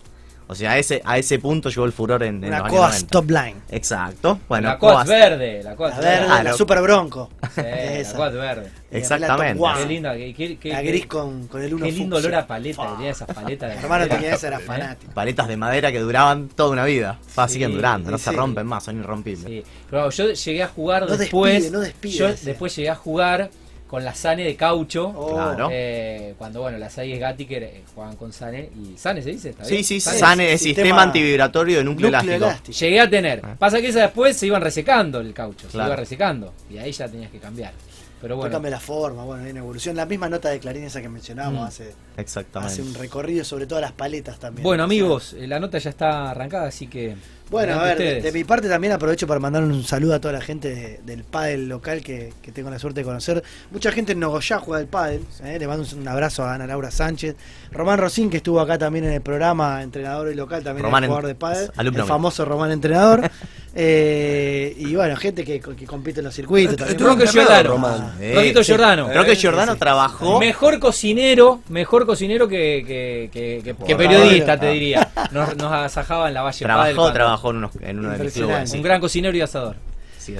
O 0.50 0.54
sea, 0.54 0.72
a 0.72 0.78
ese, 0.78 1.02
a 1.04 1.18
ese 1.18 1.38
punto 1.38 1.68
llegó 1.68 1.84
el 1.84 1.92
furor 1.92 2.22
en, 2.22 2.42
en 2.42 2.48
Una 2.48 2.58
los 2.60 2.66
años 2.68 2.78
Coast 2.80 2.92
90. 2.94 3.10
Top 3.10 3.30
Line. 3.30 3.54
Exacto. 3.70 4.40
Bueno, 4.48 4.68
la 4.68 4.78
Coast. 4.78 5.06
verde, 5.08 5.62
la 5.62 5.76
Coast 5.76 5.96
La 5.96 6.00
verde, 6.00 6.20
verde. 6.28 6.44
la 6.44 6.50
lo- 6.50 6.56
Super 6.56 6.80
Bronco. 6.80 7.30
Sí, 7.54 7.60
la 7.60 7.84
Esa. 7.98 8.16
Coast 8.16 8.34
verde. 8.34 8.70
Exactamente. 8.90 9.62
La 9.62 9.74
Qué 9.74 9.86
linda, 9.86 10.16
qué, 10.16 10.34
qué- 10.34 10.56
qué- 10.58 10.68
La 10.72 10.80
gris 10.82 11.06
con, 11.06 11.46
con 11.48 11.62
el 11.62 11.74
uno 11.74 11.84
qué 11.84 11.92
lindo 11.92 12.16
fucsia. 12.16 12.28
olor 12.30 12.40
a 12.42 12.46
paleta 12.46 12.94
tenía 12.96 13.10
esas 13.10 13.28
paletas. 13.28 13.68
de 13.68 13.76
Mi 13.76 13.82
hermano 13.82 14.00
madera. 14.04 14.16
tenía 14.16 14.34
esa, 14.34 14.46
era 14.48 14.58
fanático. 14.60 15.12
Paletas 15.12 15.48
de 15.48 15.56
madera 15.58 15.92
que 15.92 16.00
duraban 16.00 16.48
toda 16.48 16.70
una 16.70 16.84
vida. 16.86 17.18
Sí, 17.26 17.52
siguen 17.52 17.72
durando, 17.72 18.10
no 18.10 18.16
sí, 18.18 18.24
se 18.24 18.32
rompen 18.32 18.66
más, 18.66 18.84
son 18.84 18.98
irrompibles. 18.98 19.44
Sí, 19.44 19.62
pero 19.90 20.08
yo 20.08 20.30
llegué 20.32 20.62
a 20.62 20.68
jugar 20.68 21.06
No 21.08 21.16
después. 21.16 21.52
despide, 21.54 21.70
no 21.72 21.80
despide, 21.80 22.12
yo 22.12 22.26
decía. 22.28 22.46
después 22.46 22.74
llegué 22.74 22.88
a 22.90 22.94
jugar 22.94 23.50
con 23.88 24.04
la 24.04 24.14
Sane 24.14 24.44
de 24.44 24.54
caucho. 24.54 25.06
Oh. 25.16 25.32
Claro. 25.34 25.68
eh, 25.72 26.34
cuando 26.38 26.60
bueno, 26.60 26.78
las 26.78 26.92
Sayes 26.92 27.18
Gatiker 27.18 27.62
eh, 27.64 27.82
jugaban 27.94 28.14
con 28.16 28.32
Sane 28.32 28.70
y 28.76 28.96
Sane 28.96 29.22
se 29.22 29.30
dice, 29.30 29.50
¿está 29.50 29.64
Sí, 29.64 29.72
bien? 29.72 29.84
sí, 29.84 30.00
Sane. 30.00 30.18
Sane 30.18 30.52
es 30.52 30.60
sistema- 30.62 30.84
sistema 30.84 31.02
antivibratorio 31.02 31.78
de 31.78 31.84
núcleo, 31.84 32.10
Núcleo 32.10 32.34
elástico. 32.36 32.46
elástico. 32.50 32.78
Llegué 32.78 33.00
a 33.00 33.10
tener. 33.10 33.40
Ah. 33.42 33.56
Pasa 33.58 33.80
que 33.80 33.88
esa 33.88 34.00
después 34.02 34.36
se 34.36 34.46
iban 34.46 34.62
resecando 34.62 35.20
el 35.20 35.32
caucho, 35.32 35.68
se 35.70 35.76
iba 35.78 35.96
resecando 35.96 36.52
y 36.70 36.78
ahí 36.78 36.92
ya 36.92 37.08
tenías 37.08 37.30
que 37.30 37.38
cambiar. 37.38 37.72
Pero 38.20 38.34
bueno, 38.36 38.50
cambia 38.50 38.72
la 38.72 38.80
forma, 38.80 39.22
bueno, 39.22 39.44
hay 39.44 39.52
una 39.52 39.60
evolución. 39.60 39.94
La 39.94 40.04
misma 40.04 40.28
nota 40.28 40.48
de 40.48 40.58
Clarín 40.58 40.82
esa 40.82 41.00
que 41.00 41.08
mencionábamos 41.08 41.60
Mm. 41.62 41.66
hace, 41.68 41.94
Exactamente. 42.16 42.72
hace 42.72 42.82
un 42.82 42.92
recorrido 42.94 43.44
sobre 43.44 43.66
todas 43.68 43.80
las 43.80 43.92
paletas 43.92 44.40
también. 44.40 44.64
bueno 44.64 44.80
sea, 44.80 44.84
amigos, 44.86 45.34
eh, 45.38 45.46
la 45.46 45.60
nota 45.60 45.78
ya 45.78 45.90
está 45.90 46.30
arrancada, 46.32 46.66
así 46.66 46.88
que 46.88 47.14
Bueno, 47.50 47.74
a 47.80 47.82
ver, 47.82 47.98
de, 47.98 48.04
ustedes. 48.04 48.24
de 48.24 48.32
mi 48.32 48.44
parte 48.44 48.68
también 48.68 48.92
aprovecho 48.92 49.26
para 49.26 49.40
mandar 49.40 49.62
un 49.62 49.82
saludo 49.82 50.14
a 50.14 50.20
toda 50.20 50.34
la 50.34 50.40
gente 50.40 50.74
de- 50.74 51.00
del 51.06 51.24
pádel 51.24 51.68
local 51.68 52.02
que, 52.02 52.32
que 52.42 52.52
tengo 52.52 52.68
la 52.70 52.78
suerte 52.78 53.00
de 53.00 53.04
conocer. 53.04 53.42
Mucha 53.70 53.90
gente 53.90 54.12
en 54.12 54.20
Nogoyá 54.20 54.58
juega 54.58 54.80
al 54.80 54.86
pádel. 54.86 55.22
¿eh? 55.42 55.56
Le 55.58 55.66
mando 55.66 55.86
un, 55.96 56.06
abrazo 56.08 56.44
a 56.44 56.54
Ana 56.54 56.66
Laura 56.66 56.90
Sánchez. 56.90 57.36
Román 57.72 57.98
Rosín, 57.98 58.28
que 58.28 58.36
estuvo 58.38 58.60
acá 58.60 58.76
también 58.76 59.06
en 59.06 59.12
el 59.12 59.22
programa, 59.22 59.82
entrenador 59.82 60.30
y 60.30 60.34
local, 60.34 60.62
también 60.62 60.84
Román 60.84 61.04
es 61.04 61.06
en- 61.06 61.10
jugador 61.10 61.28
de 61.28 61.34
pádel. 61.34 61.70
alumno 61.76 62.00
El 62.00 62.04
mío. 62.04 62.06
famoso 62.06 62.44
Román 62.44 62.70
entrenador. 62.70 63.30
Eh, 63.80 64.74
y 64.76 64.96
bueno, 64.96 65.14
gente 65.16 65.44
que, 65.44 65.60
que 65.60 65.86
compite 65.86 66.18
en 66.18 66.24
los 66.24 66.34
circuitos. 66.34 66.76
Roque 66.98 67.28
Giordano. 67.28 68.10
Eh, 68.20 68.32
Roquito 68.34 68.64
sí. 68.64 68.66
Giordano. 68.72 69.08
Creo 69.08 69.24
que 69.24 69.32
Eh, 69.32 69.36
Giordano 69.36 69.74
sí. 69.74 69.78
trabajó. 69.78 70.40
Mejor 70.40 70.80
cocinero, 70.80 71.60
mejor 71.68 72.04
cocinero 72.04 72.48
que, 72.48 72.82
que, 72.84 73.30
que- 73.32 73.62
que- 73.62 73.84
que 73.84 73.94
periodista, 73.96 74.58
te 74.58 74.70
diría. 74.72 75.08
Nos, 75.30 75.56
nos 75.56 75.72
asajaba 75.72 76.26
en 76.26 76.34
la 76.34 76.42
Valle 76.42 76.58
Trabajó, 76.64 77.12
trabajó 77.12 77.50
en, 77.52 77.56
unos- 77.58 77.70
en 77.80 77.98
uno 78.00 78.10
de 78.10 78.18
mis 78.24 78.32
clubes. 78.32 78.72
Un 78.72 78.82
gran 78.82 79.00
cocinero 79.00 79.36
y 79.36 79.40
asador. 79.42 79.76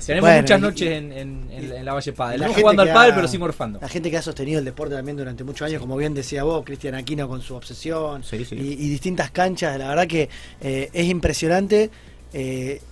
Tenemos 0.05 0.29
Bueno, 0.29 0.43
muchas 0.43 0.59
y- 0.59 0.63
noches 0.63 0.89
en, 0.91 1.13
en- 1.13 1.49
en- 1.51 1.73
en 1.73 1.85
la 1.85 1.95
Valle 1.95 2.13
Padel. 2.13 2.41
No 2.43 2.53
jugando 2.53 2.83
al 2.83 2.89
que 2.89 2.95
pádel, 2.95 3.13
ha- 3.13 3.15
pero 3.15 3.29
sí 3.29 3.39
morfando. 3.39 3.79
La 3.81 3.89
gente 3.89 4.11
que 4.11 4.17
ha 4.19 4.23
sostenido 4.23 4.59
el 4.59 4.65
deporte 4.65 4.95
también 4.97 5.17
durante 5.17 5.45
muchos 5.45 5.65
años, 5.67 5.81
como 5.81 5.97
bien 5.97 6.13
decía 6.13 6.43
vos, 6.43 6.65
Cristian 6.65 6.97
Aquino 6.97 7.27
con 7.29 7.41
su 7.41 7.55
obsesión 7.55 8.23
Sí, 8.25 8.45
sí. 8.45 8.57
Y, 8.57 8.73
y 8.73 8.89
distintas 8.91 9.31
canchas, 9.31 9.79
la 9.79 9.89
verdad 9.89 10.07
que 10.09 10.29
eh, 10.61 10.91
es 10.93 11.07
impresionante. 11.07 11.89
eh, 12.35 12.83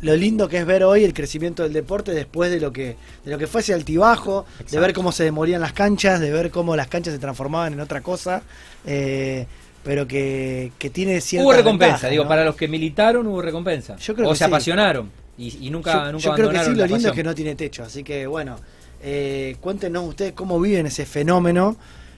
lo 0.00 0.16
lindo 0.16 0.48
que 0.48 0.58
es 0.58 0.66
ver 0.66 0.84
hoy 0.84 1.04
el 1.04 1.14
crecimiento 1.14 1.62
del 1.62 1.72
deporte 1.72 2.12
después 2.12 2.50
de 2.50 2.60
lo 2.60 2.72
que 2.72 2.96
de 3.24 3.30
lo 3.30 3.38
que 3.38 3.46
fue 3.46 3.60
ese 3.60 3.74
altibajo, 3.74 4.44
de 4.70 4.78
ver 4.78 4.92
cómo 4.92 5.12
se 5.12 5.24
demorían 5.24 5.60
las 5.60 5.72
canchas, 5.72 6.20
de 6.20 6.30
ver 6.30 6.50
cómo 6.50 6.76
las 6.76 6.88
canchas 6.88 7.14
se 7.14 7.18
transformaban 7.18 7.72
en 7.72 7.80
otra 7.80 8.02
cosa, 8.02 8.42
eh, 8.84 9.46
pero 9.82 10.06
que, 10.06 10.72
que 10.78 10.90
tiene 10.90 11.20
cierta 11.20 11.44
Hubo 11.44 11.52
recompensa, 11.52 12.08
digo, 12.08 12.26
para 12.28 12.44
los 12.44 12.56
que 12.56 12.68
militaron 12.68 13.26
hubo 13.26 13.40
recompensa. 13.40 13.96
Yo 13.96 14.14
creo 14.14 14.28
o 14.28 14.30
que 14.32 14.36
se 14.36 14.44
sí. 14.44 14.48
apasionaron 14.48 15.10
y, 15.38 15.66
y 15.66 15.70
nunca, 15.70 16.06
yo, 16.06 16.12
nunca 16.12 16.24
yo 16.24 16.34
creo 16.34 16.50
que 16.50 16.58
sí, 16.64 16.74
lo 16.74 16.86
lindo 16.86 17.08
es 17.08 17.14
que 17.14 17.24
no 17.24 17.34
tiene 17.34 17.54
techo, 17.54 17.82
así 17.84 18.02
que 18.04 18.26
bueno, 18.26 18.56
eh, 19.02 19.56
cuéntenos 19.60 20.08
ustedes 20.08 20.32
cómo 20.32 20.60
viven 20.60 20.86
ese 20.86 21.04
fenómeno 21.04 21.76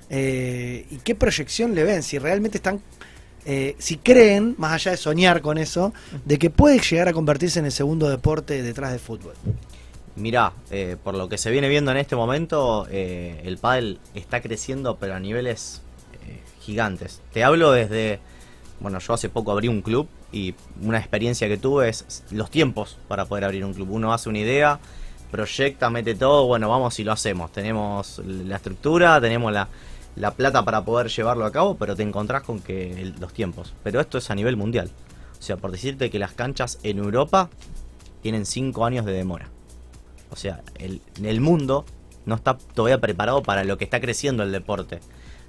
eh, 0.08 0.86
y 0.90 0.96
qué 0.98 1.14
proyección 1.14 1.74
le 1.74 1.82
ven, 1.82 2.02
si 2.02 2.18
realmente 2.18 2.58
están, 2.58 2.80
eh, 3.46 3.76
si 3.78 3.96
creen, 3.96 4.54
más 4.58 4.72
allá 4.72 4.90
de 4.90 4.96
soñar 4.96 5.40
con 5.40 5.56
eso, 5.56 5.94
de 6.24 6.38
que 6.38 6.50
puede 6.50 6.80
llegar 6.80 7.08
a 7.08 7.12
convertirse 7.12 7.58
en 7.60 7.66
el 7.66 7.72
segundo 7.72 8.08
deporte 8.08 8.62
detrás 8.62 8.90
del 8.90 9.00
fútbol. 9.00 9.34
Mirá, 10.16 10.54
eh, 10.70 10.96
por 11.02 11.14
lo 11.14 11.28
que 11.28 11.36
se 11.36 11.50
viene 11.50 11.68
viendo 11.68 11.90
en 11.90 11.98
este 11.98 12.16
momento, 12.16 12.86
eh, 12.90 13.42
el 13.44 13.58
pádel 13.58 14.00
está 14.14 14.40
creciendo 14.40 14.96
pero 14.96 15.14
a 15.14 15.20
niveles 15.20 15.82
eh, 16.26 16.40
gigantes. 16.62 17.20
Te 17.34 17.44
hablo 17.44 17.70
desde, 17.70 18.18
bueno, 18.80 18.98
yo 18.98 19.12
hace 19.12 19.28
poco 19.28 19.52
abrí 19.52 19.68
un 19.68 19.82
club 19.82 20.08
y 20.32 20.54
una 20.80 20.98
experiencia 20.98 21.48
que 21.48 21.58
tuve 21.58 21.90
es 21.90 22.24
los 22.30 22.50
tiempos 22.50 22.96
para 23.08 23.26
poder 23.26 23.44
abrir 23.44 23.62
un 23.62 23.74
club. 23.74 23.90
Uno 23.90 24.14
hace 24.14 24.30
una 24.30 24.38
idea, 24.38 24.80
proyecta, 25.30 25.90
mete 25.90 26.14
todo, 26.14 26.46
bueno, 26.46 26.70
vamos 26.70 26.98
y 26.98 27.04
lo 27.04 27.12
hacemos. 27.12 27.52
Tenemos 27.52 28.22
la 28.24 28.56
estructura, 28.56 29.20
tenemos 29.20 29.52
la, 29.52 29.68
la 30.16 30.32
plata 30.32 30.64
para 30.64 30.84
poder 30.84 31.08
llevarlo 31.08 31.44
a 31.44 31.52
cabo, 31.52 31.76
pero 31.76 31.94
te 31.94 32.02
encontrás 32.02 32.42
con 32.42 32.60
que 32.60 33.00
el- 33.00 33.14
los 33.20 33.32
tiempos. 33.32 33.74
Pero 33.82 34.00
esto 34.00 34.18
es 34.18 34.30
a 34.30 34.34
nivel 34.34 34.56
mundial. 34.56 34.90
O 35.38 35.42
sea, 35.42 35.56
por 35.56 35.70
decirte 35.70 36.10
que 36.10 36.18
las 36.18 36.32
canchas 36.32 36.78
en 36.82 36.98
Europa 36.98 37.50
tienen 38.22 38.46
5 38.46 38.84
años 38.86 39.04
de 39.04 39.12
demora. 39.12 39.48
O 40.30 40.36
sea, 40.36 40.62
el, 40.78 41.00
el 41.22 41.40
mundo 41.40 41.84
no 42.24 42.34
está 42.34 42.56
todavía 42.56 42.98
preparado 43.00 43.42
para 43.42 43.62
lo 43.64 43.78
que 43.78 43.84
está 43.84 44.00
creciendo 44.00 44.42
el 44.42 44.50
deporte 44.52 45.00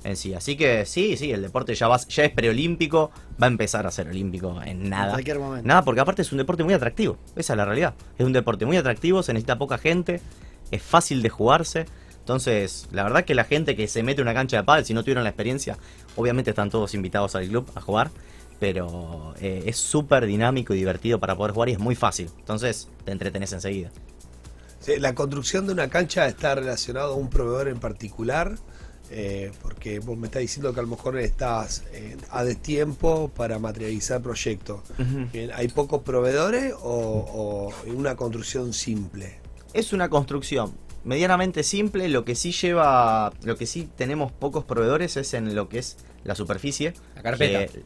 en 0.04 0.16
sí. 0.16 0.34
Así 0.36 0.56
que 0.56 0.86
sí, 0.86 1.18
sí, 1.18 1.32
el 1.32 1.42
deporte 1.42 1.74
ya, 1.74 1.88
va, 1.88 1.98
ya 2.08 2.26
es 2.26 2.32
preolímpico, 2.32 3.10
va 3.42 3.48
a 3.48 3.50
empezar 3.50 3.88
a 3.88 3.92
ser 3.92 4.08
olímpico 4.10 4.62
en 4.64 4.90
nada. 4.90 5.06
En 5.06 5.12
cualquier 5.12 5.40
momento. 5.40 5.68
Nada, 5.68 5.84
porque 5.84 6.02
aparte 6.02 6.22
es 6.22 6.32
un 6.32 6.38
deporte 6.38 6.64
muy 6.64 6.74
atractivo. 6.74 7.18
Esa 7.36 7.54
es 7.54 7.58
la 7.58 7.66
realidad. 7.66 7.96
Es 8.20 8.26
un 8.26 8.34
deporte 8.34 8.66
muy 8.66 8.78
atractivo, 8.78 9.24
se 9.24 9.34
necesita 9.34 9.58
poca 9.58 9.78
gente, 9.80 10.22
es 10.70 10.82
fácil 10.84 11.22
de 11.24 11.30
jugarse. 11.30 11.86
Entonces, 12.28 12.90
la 12.92 13.04
verdad 13.04 13.24
que 13.24 13.34
la 13.36 13.46
gente 13.46 13.78
que 13.78 13.88
se 13.88 14.04
mete 14.04 14.20
en 14.20 14.28
una 14.28 14.34
cancha 14.34 14.58
de 14.58 14.64
pádel, 14.66 14.84
si 14.84 14.94
no 14.94 15.02
tuvieron 15.02 15.24
la 15.24 15.30
experiencia, 15.30 15.78
obviamente 16.18 16.50
están 16.50 16.70
todos 16.70 16.94
invitados 16.94 17.36
al 17.36 17.48
club 17.48 17.72
a 17.74 17.80
jugar. 17.80 18.12
Pero 18.60 19.34
eh, 19.40 19.64
es 19.66 19.78
súper 19.78 20.26
dinámico 20.26 20.74
y 20.74 20.78
divertido 20.78 21.22
para 21.22 21.38
poder 21.38 21.54
jugar 21.54 21.70
y 21.70 21.72
es 21.72 21.80
muy 21.80 21.96
fácil. 21.96 22.30
Entonces, 22.40 22.90
te 23.06 23.14
entretenés 23.14 23.54
enseguida. 23.54 23.92
Sí, 24.82 24.98
la 25.00 25.16
construcción 25.16 25.68
de 25.68 25.72
una 25.72 25.88
cancha 25.88 26.28
está 26.28 26.54
relacionado 26.54 27.14
a 27.14 27.16
un 27.16 27.30
proveedor 27.30 27.70
en 27.70 27.80
particular, 27.80 28.58
eh, 29.10 29.54
porque 29.62 30.00
vos 30.00 30.18
me 30.18 30.28
estás 30.28 30.42
diciendo 30.42 30.74
que 30.74 30.82
a 30.82 30.84
lo 30.84 30.90
mejor 30.90 31.18
estás 31.20 31.86
eh, 31.94 32.18
a 32.30 32.44
destiempo 32.44 33.30
para 33.30 33.58
materializar 33.58 34.22
proyectos. 34.22 34.82
Bien, 35.32 35.52
¿Hay 35.56 35.70
pocos 35.70 36.02
proveedores 36.02 36.74
o, 36.74 37.72
o 37.88 37.94
una 37.94 38.18
construcción 38.18 38.74
simple? 38.74 39.40
Es 39.74 39.94
una 39.94 40.10
construcción 40.10 40.74
medianamente 41.04 41.64
simple, 41.64 42.10
lo 42.10 42.26
que 42.26 42.36
sí 42.36 42.52
lleva, 42.52 43.32
lo 43.44 43.56
que 43.58 43.66
sí 43.66 43.90
tenemos 43.96 44.32
pocos 44.32 44.64
proveedores 44.66 45.18
es 45.18 45.34
en 45.34 45.56
lo 45.56 45.70
que 45.70 45.80
es 45.80 45.98
la 46.24 46.36
superficie. 46.36 46.94
La 47.16 47.24
carpeta. 47.24 47.72
que 47.72 47.84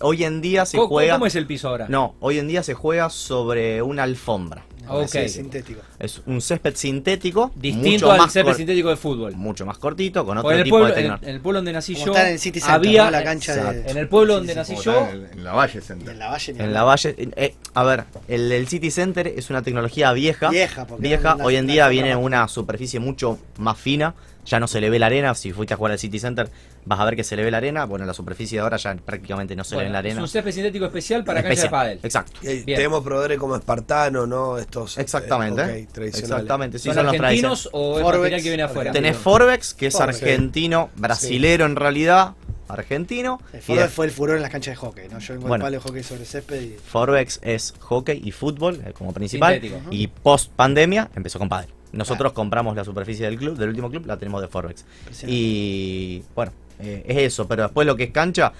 hoy 0.00 0.24
en 0.24 0.40
día 0.40 0.66
se 0.66 0.76
¿Cómo, 0.76 0.88
juega... 0.88 1.14
cómo 1.14 1.26
es 1.26 1.36
el 1.36 1.46
piso 1.46 1.68
ahora? 1.68 1.86
No, 1.88 2.14
hoy 2.20 2.38
en 2.38 2.48
día 2.48 2.62
se 2.62 2.74
juega 2.74 3.10
sobre 3.10 3.82
una 3.82 4.02
alfombra. 4.02 4.64
Ok. 4.88 5.02
Así 5.04 5.18
decirlo. 5.18 5.42
Sintético. 5.50 5.80
Es 5.98 6.22
un 6.26 6.40
césped 6.40 6.74
sintético. 6.76 7.50
Distinto 7.54 7.90
mucho 8.06 8.12
al 8.12 8.18
más 8.18 8.32
césped 8.32 8.54
sintético 8.54 8.88
de 8.90 8.96
fútbol. 8.96 9.34
Mucho 9.34 9.64
más 9.66 9.78
cortito, 9.78 10.24
con 10.24 10.38
otro 10.38 10.50
en 10.52 10.58
el, 10.58 10.64
tipo 10.64 10.76
pueblo, 10.78 10.88
de 10.88 10.92
en, 10.94 11.02
tecnología. 11.02 11.28
en 11.28 11.34
el 11.34 11.40
pueblo 11.40 11.58
donde 11.58 11.72
nací 11.72 11.94
yo, 11.94 12.06
está 12.12 12.26
en 12.28 12.32
el 12.34 12.38
City 12.38 12.60
Center, 12.60 12.74
había 12.74 13.04
¿no? 13.04 13.10
La 13.10 13.24
cancha 13.24 13.72
de- 13.72 13.90
en 13.90 13.96
el 13.96 14.08
pueblo 14.08 14.34
donde 14.34 14.54
nací 14.54 14.74
yo, 14.82 15.08
en, 15.10 15.28
en 15.32 15.44
la 15.44 15.52
Valle 15.52 15.80
Center. 15.80 16.10
en 16.10 16.18
la 16.18 16.28
Valle 16.30 16.54
En 16.58 16.72
la 16.72 16.82
Valle, 16.84 17.14
eh, 17.36 17.54
a 17.74 17.82
ver, 17.84 18.04
el, 18.28 18.52
el 18.52 18.68
City 18.68 18.90
Center 18.90 19.26
es 19.28 19.50
una 19.50 19.62
tecnología 19.62 20.12
vieja. 20.12 20.50
Vieja, 20.50 20.86
porque 20.86 21.02
vieja. 21.06 21.36
Hoy 21.42 21.56
en 21.56 21.66
día 21.66 21.88
viene 21.88 22.14
una 22.16 22.46
superficie 22.48 23.00
mucho 23.00 23.38
más 23.58 23.78
fina. 23.78 24.14
Ya 24.46 24.60
no 24.60 24.68
se 24.68 24.80
le 24.80 24.90
ve 24.90 24.98
la 24.98 25.06
arena. 25.06 25.34
Si 25.34 25.52
fuiste 25.52 25.74
a 25.74 25.76
jugar 25.76 25.92
al 25.92 25.98
City 25.98 26.18
Center, 26.18 26.50
vas 26.84 27.00
a 27.00 27.04
ver 27.06 27.16
que 27.16 27.24
se 27.24 27.34
le 27.36 27.44
ve 27.44 27.50
la 27.50 27.56
arena. 27.58 27.86
Bueno, 27.86 28.04
la 28.04 28.12
superficie 28.14 28.58
de 28.58 28.62
ahora 28.62 28.76
ya 28.76 28.94
prácticamente 28.96 29.56
no 29.56 29.64
se 29.64 29.70
le 29.74 29.76
ve 29.78 29.84
bueno, 29.84 29.92
la 29.94 29.98
es 30.00 30.04
arena. 30.04 30.20
un 30.22 30.28
césped 30.28 30.52
sintético 30.52 30.84
especial 30.84 31.24
para 31.24 31.42
cancha 31.42 31.48
de 31.48 31.54
Especial. 31.54 31.70
pádel. 31.70 32.00
Exacto. 32.02 32.40
Y 32.42 32.62
Bien. 32.62 32.76
tenemos 32.76 33.02
proveedores 33.02 33.38
como 33.38 33.56
Espartano, 33.56 34.26
¿no? 34.26 34.58
Estos. 34.58 34.98
Exactamente. 34.98 35.62
eh, 35.62 35.88
tradicionales. 35.92 36.22
Exactamente. 36.42 36.78
Sí, 36.78 36.84
¿Son, 36.88 36.94
son 36.94 37.06
los 37.06 37.14
argentinos 37.14 37.68
o 37.72 37.96
es 37.98 38.02
Forbex, 38.02 38.18
material 38.20 38.42
que 38.42 38.48
viene 38.48 38.62
afuera? 38.64 38.92
Tenés 38.92 39.16
Forbex, 39.16 39.74
que 39.74 39.86
es 39.86 39.94
Forbex. 39.94 40.22
argentino, 40.22 40.90
brasilero 40.96 41.64
en 41.64 41.76
realidad, 41.76 42.34
argentino. 42.68 43.40
El 43.52 43.60
y 43.60 43.62
fútbol 43.62 43.78
de- 43.84 43.88
fue 43.88 44.06
el 44.06 44.12
furor 44.12 44.36
en 44.36 44.42
las 44.42 44.50
canchas 44.50 44.72
de 44.72 44.76
hockey, 44.76 45.08
¿no? 45.08 45.18
Yo 45.20 45.34
vengo 45.34 45.48
Bueno. 45.48 45.64
del 45.64 45.72
palo 45.72 45.82
de 45.82 45.88
hockey 45.88 46.02
sobre 46.02 46.24
césped 46.24 46.60
y 46.60 46.76
Forbex 46.84 47.40
es 47.42 47.74
hockey 47.80 48.20
y 48.24 48.30
fútbol 48.32 48.82
eh, 48.84 48.92
como 48.92 49.12
principal. 49.12 49.54
Sintético. 49.60 49.80
Y 49.90 50.06
post 50.08 50.50
pandemia 50.54 51.10
empezó 51.14 51.38
con 51.38 51.48
pádel. 51.48 51.70
Nosotros 51.96 52.32
compramos 52.32 52.76
la 52.76 52.84
superficie 52.84 53.26
del 53.26 53.36
club, 53.38 53.56
del 53.56 53.70
último 53.70 53.90
club, 53.90 54.06
la 54.06 54.16
tenemos 54.18 54.40
de 54.42 54.48
Forbex. 54.48 54.84
Y 55.26 56.22
bueno, 56.34 56.52
eh, 56.80 57.04
es 57.06 57.16
eso. 57.18 57.46
Pero 57.48 57.62
después 57.64 57.86
lo 57.86 57.96
que 57.96 58.04
es 58.04 58.10
cancha, 58.10 58.52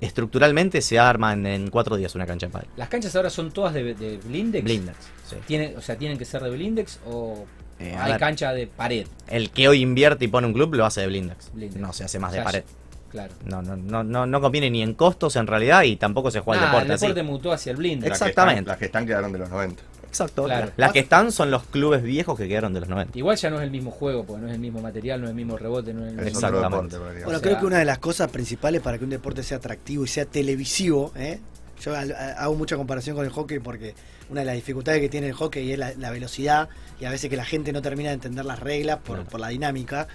estructuralmente 0.00 0.80
se 0.80 0.98
arma 0.98 1.32
en, 1.32 1.46
en 1.46 1.70
cuatro 1.70 1.96
días 1.96 2.14
una 2.14 2.26
cancha 2.26 2.46
de 2.46 2.52
pádel. 2.52 2.68
Las 2.76 2.88
canchas 2.88 3.14
ahora 3.16 3.30
son 3.30 3.50
todas 3.52 3.74
de, 3.74 3.94
de 3.94 4.18
blindex. 4.18 4.64
Blindex. 4.64 4.96
sí. 5.28 5.36
Tiene, 5.46 5.74
o 5.76 5.80
sea, 5.80 5.96
tienen 5.96 6.18
que 6.18 6.24
ser 6.24 6.42
de 6.42 6.50
blindex 6.50 7.00
o 7.06 7.44
Eh, 7.78 7.96
hay 7.98 8.12
ver. 8.12 8.20
cancha 8.20 8.52
de 8.52 8.66
pared. 8.66 9.06
El 9.28 9.50
que 9.50 9.68
hoy 9.68 9.80
invierte 9.80 10.24
y 10.24 10.28
pone 10.28 10.46
un 10.46 10.52
club 10.52 10.74
lo 10.74 10.84
hace 10.84 11.00
de 11.02 11.06
blindex. 11.08 11.52
Blindex. 11.52 11.80
No 11.80 11.92
se 11.92 12.04
hace 12.04 12.18
más 12.18 12.32
O 12.32 12.36
de 12.36 12.42
pared. 12.42 12.64
Claro. 13.10 13.32
No, 13.44 13.60
no, 13.60 13.76
no, 13.76 14.02
no, 14.02 14.24
no 14.26 14.40
conviene 14.40 14.70
ni 14.70 14.80
en 14.82 14.94
costos 14.94 15.36
en 15.36 15.46
realidad 15.46 15.82
y 15.82 15.96
tampoco 15.96 16.30
se 16.30 16.40
juega 16.40 16.62
Ah, 16.62 16.64
el 16.64 16.70
deporte, 16.70 16.86
el 16.86 16.92
así. 16.92 17.06
deporte 17.06 17.22
mutó 17.22 17.52
hacia 17.52 17.70
el 17.72 17.76
blindex. 17.76 18.08
Las 18.08 18.18
que 18.18 18.24
Exactamente. 18.28 18.60
están- 18.60 18.66
Las 18.72 18.78
que 18.78 18.84
están 18.86 19.06
quedaron 19.06 19.32
de 19.32 19.38
los 19.38 19.50
90. 19.50 19.82
Exacto. 20.12 20.44
Claro. 20.44 20.70
Las 20.76 20.92
que 20.92 20.98
están 20.98 21.32
son 21.32 21.50
los 21.50 21.64
clubes 21.64 22.02
viejos 22.02 22.38
que 22.38 22.46
quedaron 22.46 22.74
de 22.74 22.80
los 22.80 22.88
90. 22.90 23.16
Igual 23.16 23.36
ya 23.38 23.48
no 23.48 23.56
es 23.56 23.62
el 23.62 23.70
mismo 23.70 23.90
juego, 23.90 24.24
porque 24.24 24.42
no 24.42 24.48
es 24.48 24.54
el 24.54 24.60
mismo 24.60 24.82
material, 24.82 25.20
no 25.20 25.26
es 25.26 25.30
el 25.30 25.36
mismo 25.36 25.56
rebote, 25.56 25.94
no 25.94 26.02
es 26.04 26.10
el 26.10 26.16
mismo... 26.16 26.28
Exactamente. 26.28 26.96
deporte. 26.98 27.14
Bueno, 27.24 27.26
O 27.28 27.30
sea- 27.30 27.40
creo 27.40 27.58
que 27.58 27.64
una 27.66 27.78
de 27.78 27.84
las 27.86 27.98
cosas 27.98 28.30
principales 28.30 28.82
para 28.82 28.98
que 28.98 29.04
un 29.04 29.10
deporte 29.10 29.42
sea 29.42 29.56
atractivo 29.56 30.04
y 30.04 30.08
sea 30.08 30.26
televisivo, 30.26 31.12
¿eh? 31.16 31.40
yo 31.80 31.94
hago 31.96 32.54
mucha 32.54 32.76
comparación 32.76 33.16
con 33.16 33.24
el 33.24 33.30
hockey 33.32 33.58
porque 33.58 33.94
una 34.28 34.40
de 34.42 34.46
las 34.46 34.54
dificultades 34.54 35.00
que 35.00 35.08
tiene 35.08 35.28
el 35.28 35.32
hockey 35.32 35.72
es 35.72 35.78
la, 35.78 35.94
la 35.94 36.10
velocidad 36.10 36.68
y 37.00 37.06
a 37.06 37.10
veces 37.10 37.30
que 37.30 37.36
la 37.36 37.44
gente 37.46 37.72
no 37.72 37.80
termina 37.82 38.10
de 38.10 38.14
entender 38.16 38.44
las 38.44 38.60
reglas 38.60 38.98
por, 38.98 39.16
Claro. 39.16 39.30
por 39.30 39.40
la 39.40 39.48
dinámica. 39.48 40.06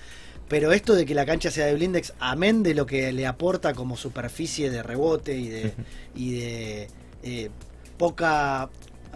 Pero 0.48 0.72
esto 0.72 0.94
de 0.96 1.06
que 1.06 1.14
la 1.16 1.26
cancha 1.26 1.52
sea 1.52 1.66
de 1.66 1.74
blindex, 1.74 2.14
amén 2.20 2.62
de 2.64 2.74
lo 2.76 2.86
que 2.86 3.12
le 3.12 3.26
aporta 3.28 3.74
como 3.74 3.98
superficie 3.98 4.70
de 4.70 4.82
rebote 4.84 5.36
y 5.38 5.50
de, 5.50 5.74
y 6.16 6.40
de 6.40 6.88
eh, 7.24 7.50
poca 7.98 8.70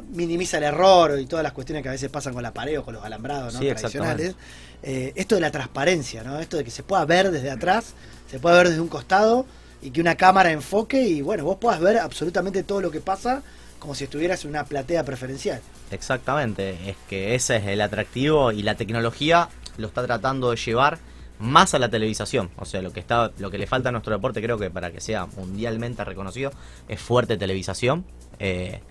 minimiza 0.09 0.57
el 0.57 0.63
error 0.63 1.19
y 1.19 1.25
todas 1.25 1.43
las 1.43 1.53
cuestiones 1.53 1.83
que 1.83 1.89
a 1.89 1.93
veces 1.93 2.09
pasan 2.09 2.33
con 2.33 2.43
la 2.43 2.53
pared 2.53 2.79
o 2.79 2.83
con 2.83 2.93
los 2.93 3.03
alambrados 3.03 3.53
¿no? 3.53 3.59
Sí, 3.59 3.67
tradicionales. 3.67 4.35
Eh, 4.83 5.13
esto 5.15 5.35
de 5.35 5.41
la 5.41 5.51
transparencia, 5.51 6.23
¿no? 6.23 6.39
Esto 6.39 6.57
de 6.57 6.63
que 6.63 6.71
se 6.71 6.83
pueda 6.83 7.05
ver 7.05 7.31
desde 7.31 7.51
atrás, 7.51 7.93
se 8.29 8.39
pueda 8.39 8.57
ver 8.57 8.69
desde 8.69 8.81
un 8.81 8.87
costado 8.87 9.45
y 9.81 9.91
que 9.91 10.01
una 10.01 10.15
cámara 10.15 10.51
enfoque 10.51 11.01
y 11.01 11.21
bueno, 11.21 11.43
vos 11.43 11.57
puedas 11.59 11.79
ver 11.79 11.97
absolutamente 11.97 12.63
todo 12.63 12.81
lo 12.81 12.91
que 12.91 13.01
pasa 13.01 13.43
como 13.79 13.95
si 13.95 14.03
estuvieras 14.03 14.43
en 14.43 14.51
una 14.51 14.63
platea 14.63 15.03
preferencial. 15.03 15.59
Exactamente, 15.89 16.77
es 16.89 16.95
que 17.09 17.35
ese 17.35 17.57
es 17.57 17.65
el 17.67 17.81
atractivo 17.81 18.51
y 18.51 18.61
la 18.61 18.75
tecnología 18.75 19.49
lo 19.77 19.87
está 19.87 20.05
tratando 20.05 20.51
de 20.51 20.57
llevar 20.57 20.99
más 21.39 21.73
a 21.73 21.79
la 21.79 21.89
televisación. 21.89 22.51
O 22.57 22.65
sea, 22.65 22.81
lo 22.83 22.93
que 22.93 22.99
está, 22.99 23.31
lo 23.39 23.49
que 23.49 23.57
le 23.57 23.65
falta 23.65 23.89
a 23.89 23.91
nuestro 23.91 24.13
deporte, 24.13 24.41
creo 24.41 24.59
que 24.59 24.69
para 24.69 24.91
que 24.91 25.01
sea 25.01 25.25
mundialmente 25.25 26.03
reconocido, 26.05 26.51
es 26.87 26.99
fuerte 27.01 27.37
televisación. 27.37 28.05
eh, 28.39 28.81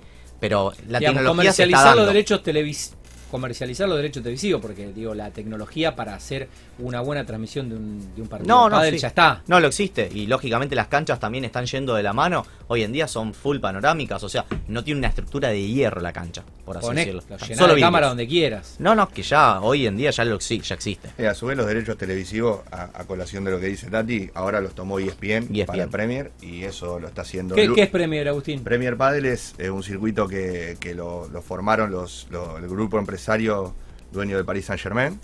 pero 0.40 0.72
la 0.88 0.98
Digamos, 0.98 1.18
tecnología 1.18 1.52
se 1.52 1.64
está 1.64 1.76
comercializar 1.76 1.84
dando. 1.84 2.02
los 2.02 2.06
derechos 2.06 2.42
televis 2.42 2.94
comercializar 3.30 3.88
los 3.88 3.96
derechos 3.96 4.24
televisivos 4.24 4.60
porque 4.60 4.92
digo 4.92 5.14
la 5.14 5.30
tecnología 5.30 5.94
para 5.94 6.14
hacer 6.16 6.48
una 6.80 7.00
buena 7.00 7.24
transmisión 7.24 7.68
de 7.68 7.76
un, 7.76 8.14
de 8.16 8.22
un 8.22 8.26
partido 8.28 8.48
No, 8.48 8.64
de 8.64 8.70
no, 8.70 8.76
pádel 8.78 8.94
sí. 8.94 8.98
ya 8.98 9.06
está 9.06 9.42
No, 9.46 9.60
lo 9.60 9.68
existe. 9.68 10.10
Y 10.12 10.26
lógicamente 10.26 10.74
las 10.74 10.88
canchas 10.88 11.20
también 11.20 11.44
están 11.44 11.64
yendo 11.66 11.94
de 11.94 12.02
la 12.02 12.12
mano. 12.12 12.44
Hoy 12.66 12.82
en 12.82 12.90
día 12.90 13.06
son 13.06 13.32
full 13.32 13.58
panorámicas. 13.60 14.20
O 14.24 14.28
sea, 14.28 14.46
no 14.66 14.82
tiene 14.82 14.98
una 14.98 15.06
estructura 15.08 15.48
de 15.50 15.62
hierro 15.64 16.00
la 16.00 16.12
cancha, 16.12 16.42
por 16.70 16.78
así 16.78 16.86
Poné, 16.86 17.00
decirlo. 17.06 17.22
lo 17.28 17.54
Solo 17.56 17.74
de 17.74 17.80
cámara 17.80 18.06
donde 18.08 18.26
quieras 18.26 18.76
No, 18.78 18.94
no, 18.94 19.08
que 19.08 19.22
ya 19.22 19.60
hoy 19.60 19.86
en 19.86 19.96
día 19.96 20.10
ya, 20.10 20.24
lo, 20.24 20.38
ya 20.38 20.74
existe. 20.74 21.10
Eh, 21.18 21.26
a 21.28 21.34
su 21.34 21.46
vez 21.46 21.56
los 21.56 21.66
derechos 21.66 21.96
televisivos, 21.98 22.60
a, 22.70 22.84
a 22.94 23.04
colación 23.04 23.44
de 23.44 23.50
lo 23.50 23.60
que 23.60 23.66
dice 23.66 23.88
Tati, 23.90 24.30
ahora 24.34 24.60
los 24.60 24.74
tomó 24.74 24.98
ESPN, 24.98 25.48
ESPN. 25.54 25.66
para 25.66 25.86
Premier 25.88 26.32
y 26.40 26.64
eso 26.64 26.98
lo 26.98 27.08
está 27.08 27.22
haciendo. 27.22 27.54
¿Qué, 27.54 27.70
es 27.76 27.88
Premier 27.88 28.28
Agustín? 28.28 28.62
Premier 28.64 28.96
Padel 28.96 29.26
es 29.26 29.54
eh, 29.58 29.70
un 29.70 29.82
circuito 29.82 30.26
que, 30.28 30.76
que 30.80 30.94
lo, 30.94 31.28
lo 31.28 31.42
formaron 31.42 31.90
los, 31.90 32.26
lo- 32.30 32.58
el 32.58 32.68
grupo 32.68 32.98
empresario 32.98 33.74
dueño 34.12 34.36
del 34.36 34.44
Paris 34.44 34.66
Saint 34.66 34.80
Germain. 34.82 35.18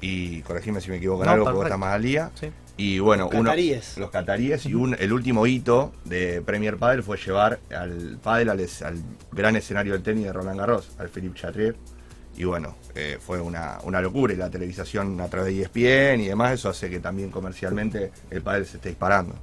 Y 0.00 0.42
corregime 0.42 0.80
si 0.80 0.90
me 0.90 0.96
equivoco 0.98 1.22
en 1.22 1.26
No, 1.26 1.32
algo, 1.32 1.44
porque 1.46 1.56
vos 1.56 1.64
estás 1.66 1.78
más 1.78 1.94
al 1.94 2.02
día. 2.02 2.30
Sí. 2.38 2.48
Y 2.78 3.00
bueno, 3.00 3.24
Los 3.24 3.34
uno, 3.34 3.50
cataríes. 3.50 3.98
los 3.98 4.10
cataríes 4.10 4.64
y 4.64 4.74
un, 4.74 4.96
el 4.98 5.12
último 5.12 5.46
hito 5.46 5.92
de 6.04 6.40
Premier 6.42 6.76
Padel 6.76 7.02
fue 7.02 7.16
llevar 7.18 7.58
al 7.76 8.18
Padel 8.22 8.48
al, 8.50 8.66
gran 9.32 9.56
escenario 9.56 9.92
del 9.94 10.02
tenis 10.02 10.24
de 10.24 10.32
Roland 10.32 10.58
Garros, 10.58 10.90
al 10.98 11.08
Philippe 11.08 11.38
Chatrier. 11.40 11.74
Y 12.36 12.44
bueno, 12.44 12.76
eh, 12.94 13.18
fue 13.20 13.40
una, 13.40 13.78
una 13.82 14.00
locura 14.00 14.32
y 14.32 14.36
la 14.36 14.48
televisación 14.48 15.20
a 15.20 15.26
través 15.28 15.52
de 15.52 15.62
ESPN 15.62 16.20
y 16.20 16.28
demás, 16.28 16.52
eso 16.52 16.68
hace 16.68 16.88
que 16.88 17.00
también 17.00 17.30
comercialmente 17.30 18.12
el 18.30 18.42
Padel 18.42 18.64
se 18.64 18.76
esté 18.76 18.90
disparando. 18.90 19.34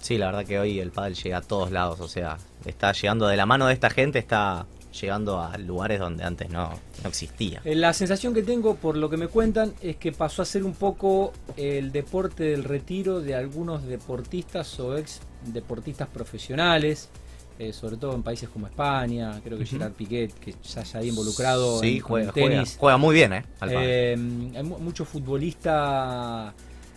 Sí, 0.00 0.18
la 0.18 0.26
verdad 0.26 0.44
que 0.44 0.58
hoy 0.58 0.78
el 0.78 0.92
pádel 0.92 1.14
llega 1.14 1.38
a 1.38 1.42
todos 1.42 1.72
lados, 1.72 1.98
o 2.00 2.06
sea, 2.06 2.36
está 2.64 2.92
llegando 2.92 3.26
de 3.26 3.36
la 3.36 3.44
mano 3.46 3.66
de 3.66 3.74
esta 3.74 3.90
gente, 3.90 4.18
está 4.20 4.66
llegando 5.00 5.40
a 5.40 5.56
lugares 5.58 5.98
donde 6.00 6.24
antes 6.24 6.48
no, 6.50 6.70
no 7.02 7.08
existía. 7.08 7.60
Eh, 7.64 7.74
La 7.74 7.92
sensación 7.92 8.32
que 8.34 8.42
tengo, 8.42 8.74
por 8.76 8.96
lo 8.96 9.08
que 9.10 9.16
me 9.16 9.28
cuentan, 9.28 9.74
es 9.82 9.96
que 9.96 10.12
pasó 10.12 10.42
a 10.42 10.44
ser 10.44 10.64
un 10.64 10.74
poco 10.74 11.32
el 11.56 11.92
deporte 11.92 12.44
del 12.44 12.64
retiro 12.64 13.20
de 13.20 13.34
algunos 13.34 13.84
deportistas 13.86 14.78
o 14.80 14.96
ex 14.96 15.20
deportistas 15.46 16.08
profesionales, 16.08 17.08
eh, 17.58 17.72
sobre 17.72 17.96
todo 17.96 18.14
en 18.14 18.22
países 18.22 18.48
como 18.50 18.66
España, 18.66 19.40
creo 19.42 19.56
que. 19.58 19.64
Gerard 19.64 19.92
Piquet, 19.92 20.32
que 20.34 20.54
ya 20.62 20.84
se 20.84 20.98
había 20.98 21.08
involucrado 21.10 21.80
Sí, 21.80 21.96
en, 21.96 22.00
juega, 22.02 22.26
el 22.26 22.32
juega, 22.32 22.48
tenis. 22.56 22.76
juega 22.78 22.96
muy 22.98 23.14
bien, 23.14 23.32
¿eh? 23.32 23.44
Eh, 23.70 24.12
hay 24.56 24.62
mu- 24.62 24.78
mucho 24.78 25.04
futbolista 25.06 26.52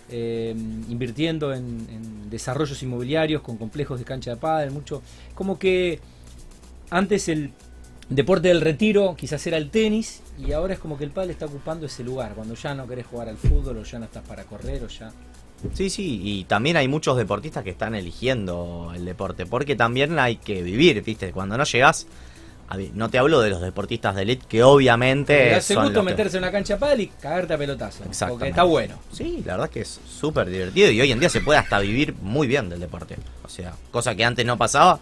eh, 0.10 0.54
invirtiendo 0.90 1.54
en, 1.54 1.88
en 1.90 2.30
desarrollos 2.30 2.82
inmobiliarios 2.84 3.42
con 3.42 3.58
complejos 3.58 4.00
de 4.00 4.06
cancha 4.06 4.32
de 4.32 4.38
pádel, 4.38 4.72
mucho 4.72 5.02
como 5.36 5.58
que 5.60 6.00
antes 6.90 7.30
el 7.30 7.52
deporte 8.10 8.48
del 8.48 8.62
retiro 8.62 9.16
quizás 9.18 9.46
era 9.48 9.58
el 9.58 9.70
tenis 9.70 10.22
y 10.38 10.52
ahora 10.52 10.74
es 10.74 10.80
como 10.80 10.98
que 10.98 11.04
el 11.04 11.12
pádel 11.12 11.30
está 11.32 11.46
ocupando 11.46 11.86
ese 11.86 12.04
lugar 12.04 12.34
cuando 12.34 12.56
ya 12.56 12.74
no 12.74 12.88
querés 12.88 13.06
jugar 13.06 13.30
al 13.30 13.38
fútbol 13.38 13.78
o 13.78 13.84
ya 13.84 14.00
no 14.00 14.06
estás 14.06 14.24
para 14.24 14.44
correr 14.46 14.84
o 14.84 14.88
ya 14.88 15.12
Sí, 15.74 15.90
sí, 15.90 16.22
y 16.24 16.44
también 16.46 16.78
hay 16.78 16.88
muchos 16.88 17.18
deportistas 17.18 17.66
que 17.66 17.70
están 17.72 17.94
eligiendo 17.94 18.94
el 18.96 19.04
deporte, 19.04 19.46
porque 19.46 19.76
también 19.76 20.18
hay 20.18 20.38
que 20.38 20.64
vivir, 20.64 21.04
¿viste? 21.04 21.34
Cuando 21.34 21.58
no 21.58 21.66
llegas, 21.66 22.08
no 22.94 23.10
te 23.10 23.18
hablo 23.18 23.42
de 23.42 23.50
los 23.50 23.60
deportistas 23.62 24.16
de 24.16 24.22
elite 24.22 24.46
que 24.48 24.64
obviamente 24.64 25.54
hace 25.56 25.76
gusto 25.76 25.90
los 25.90 26.06
que- 26.06 26.12
meterse 26.12 26.38
en 26.38 26.44
una 26.44 26.52
cancha 26.54 26.80
pádel 26.80 27.02
y 27.02 27.08
cagarte 27.08 27.56
a 27.56 27.58
pelotazo 27.58 28.04
porque 28.30 28.48
está 28.50 28.64
bueno 28.64 28.96
Sí, 29.12 29.44
la 29.46 29.56
verdad 29.58 29.70
que 29.70 29.82
es 29.82 30.00
súper 30.08 30.50
divertido 30.50 30.92
y 30.92 31.02
hoy 31.02 31.12
en 31.12 31.20
día 31.20 31.28
se 31.30 31.42
puede 31.42 31.60
hasta 31.60 31.78
vivir 31.80 32.14
muy 32.22 32.48
bien 32.48 32.70
del 32.70 32.80
deporte. 32.80 33.18
O 33.44 33.50
sea, 33.50 33.74
cosa 33.92 34.16
que 34.16 34.24
antes 34.24 34.46
no 34.46 34.58
pasaba 34.58 35.00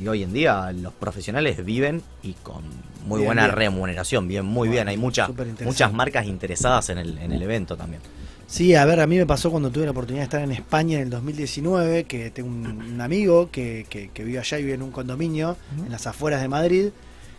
y 0.00 0.08
hoy 0.08 0.22
en 0.22 0.32
día 0.32 0.72
los 0.72 0.92
profesionales 0.92 1.64
viven 1.64 2.02
y 2.22 2.32
con 2.34 2.62
muy 3.06 3.18
Bien, 3.20 3.26
buena 3.28 3.44
bien. 3.44 3.56
remuneración, 3.56 4.28
bien, 4.28 4.44
muy 4.44 4.68
bien. 4.68 4.88
Hay 4.88 4.96
muchas 4.96 5.30
muchas 5.64 5.92
marcas 5.92 6.26
interesadas 6.26 6.90
en 6.90 6.98
el, 6.98 7.18
en 7.18 7.32
el 7.32 7.42
evento 7.42 7.76
también. 7.76 8.02
Sí, 8.46 8.74
a 8.74 8.84
ver, 8.86 9.00
a 9.00 9.06
mí 9.06 9.16
me 9.16 9.26
pasó 9.26 9.50
cuando 9.50 9.70
tuve 9.70 9.84
la 9.84 9.90
oportunidad 9.90 10.22
de 10.22 10.24
estar 10.24 10.40
en 10.42 10.52
España 10.52 10.96
en 10.96 11.04
el 11.04 11.10
2019, 11.10 12.04
que 12.04 12.30
tengo 12.30 12.48
un, 12.48 12.66
un 12.66 13.00
amigo 13.00 13.50
que, 13.50 13.86
que, 13.90 14.08
que 14.10 14.24
vive 14.24 14.38
allá 14.38 14.58
y 14.58 14.62
vive 14.62 14.74
en 14.74 14.82
un 14.82 14.90
condominio 14.90 15.56
en 15.84 15.90
las 15.92 16.06
afueras 16.06 16.40
de 16.40 16.48
Madrid, 16.48 16.88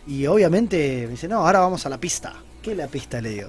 y 0.06 0.26
obviamente 0.26 1.02
me 1.06 1.10
dice, 1.12 1.26
no, 1.26 1.44
ahora 1.44 1.60
vamos 1.60 1.84
a 1.84 1.88
la 1.88 1.98
pista. 1.98 2.34
¿Qué 2.62 2.72
es 2.72 2.76
la 2.76 2.86
pista? 2.86 3.20
Le 3.20 3.30
digo. 3.30 3.48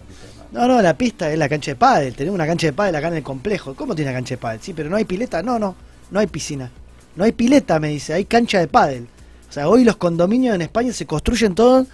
No, 0.52 0.68
no, 0.68 0.82
la 0.82 0.98
pista 0.98 1.32
es 1.32 1.38
la 1.38 1.48
cancha 1.50 1.72
de 1.72 1.76
pádel, 1.76 2.16
tenemos 2.16 2.36
una 2.36 2.48
cancha 2.48 2.68
de 2.68 2.74
pádel 2.74 2.96
acá 2.96 3.10
en 3.10 3.16
el 3.16 3.24
complejo. 3.24 3.76
¿Cómo 3.76 3.94
tiene 3.94 4.10
una 4.10 4.18
cancha 4.18 4.36
de 4.36 4.38
pádel? 4.40 4.62
Sí, 4.62 4.74
pero 4.74 4.90
no 4.90 4.96
hay 4.96 5.06
pileta. 5.06 5.44
No, 5.44 5.60
no, 5.60 5.76
no 6.12 6.20
hay 6.20 6.28
piscina. 6.28 6.72
No 7.16 7.24
hay 7.24 7.32
pileta, 7.32 7.80
me 7.80 7.90
dice, 7.90 8.14
hay 8.14 8.26
cancha 8.26 8.60
de 8.60 8.68
pádel. 8.68 9.08
O 9.50 9.52
sea, 9.52 9.68
hoy 9.68 9.84
los 9.84 9.98
condominios 9.98 10.56
en 10.56 10.62
España 10.62 10.94
se 10.94 11.06
construyen 11.06 11.56
todos, 11.56 11.88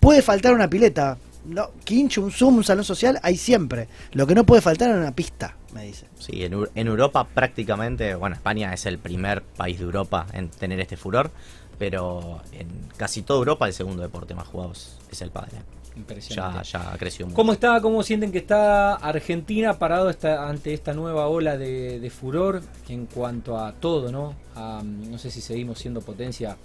puede 0.00 0.22
faltar 0.22 0.54
una 0.54 0.68
pileta. 0.68 1.18
No, 1.44 1.70
quincho, 1.84 2.22
un 2.22 2.32
Zoom, 2.32 2.56
un 2.56 2.64
salón 2.64 2.84
social, 2.84 3.20
hay 3.22 3.36
siempre. 3.36 3.86
Lo 4.12 4.26
que 4.26 4.34
no 4.34 4.44
puede 4.44 4.60
faltar 4.60 4.90
es 4.90 4.96
una 4.96 5.14
pista, 5.14 5.54
me 5.72 5.84
dice. 5.84 6.06
Sí, 6.18 6.42
en, 6.42 6.66
en 6.74 6.86
Europa 6.88 7.24
prácticamente, 7.24 8.16
bueno, 8.16 8.34
España 8.34 8.74
es 8.74 8.86
el 8.86 8.98
primer 8.98 9.42
país 9.42 9.78
de 9.78 9.84
Europa 9.84 10.26
en 10.32 10.48
tener 10.48 10.80
este 10.80 10.96
furor, 10.96 11.30
pero 11.78 12.40
en 12.52 12.68
casi 12.96 13.22
toda 13.22 13.38
Europa 13.38 13.66
el 13.66 13.72
segundo 13.72 14.02
deporte 14.02 14.34
más 14.34 14.48
jugado 14.48 14.72
es, 14.72 15.22
el 15.22 15.30
pádel. 15.30 15.60
Ya, 15.96 16.00
impresionante 16.00 16.68
ya 16.68 16.92
ha 16.92 16.98
crecido 16.98 17.26
mucho. 17.26 17.36
¿Cómo 17.36 17.52
está, 17.52 17.80
cómo 17.80 18.02
sienten 18.02 18.30
que 18.30 18.38
está 18.38 18.94
Argentina 18.94 19.78
parado 19.78 20.10
esta, 20.10 20.48
ante 20.48 20.74
esta 20.74 20.92
nueva 20.92 21.26
ola 21.28 21.56
de, 21.56 21.98
de 21.98 22.10
furor 22.10 22.62
en 22.88 23.06
cuanto 23.06 23.58
a 23.58 23.72
todo, 23.72 24.12
¿no? 24.12 24.34
A, 24.54 24.82
no 24.84 25.18
sé 25.18 25.30
si 25.30 25.40
seguimos 25.40 25.78
siendo 25.78 26.02
potencia 26.02 26.56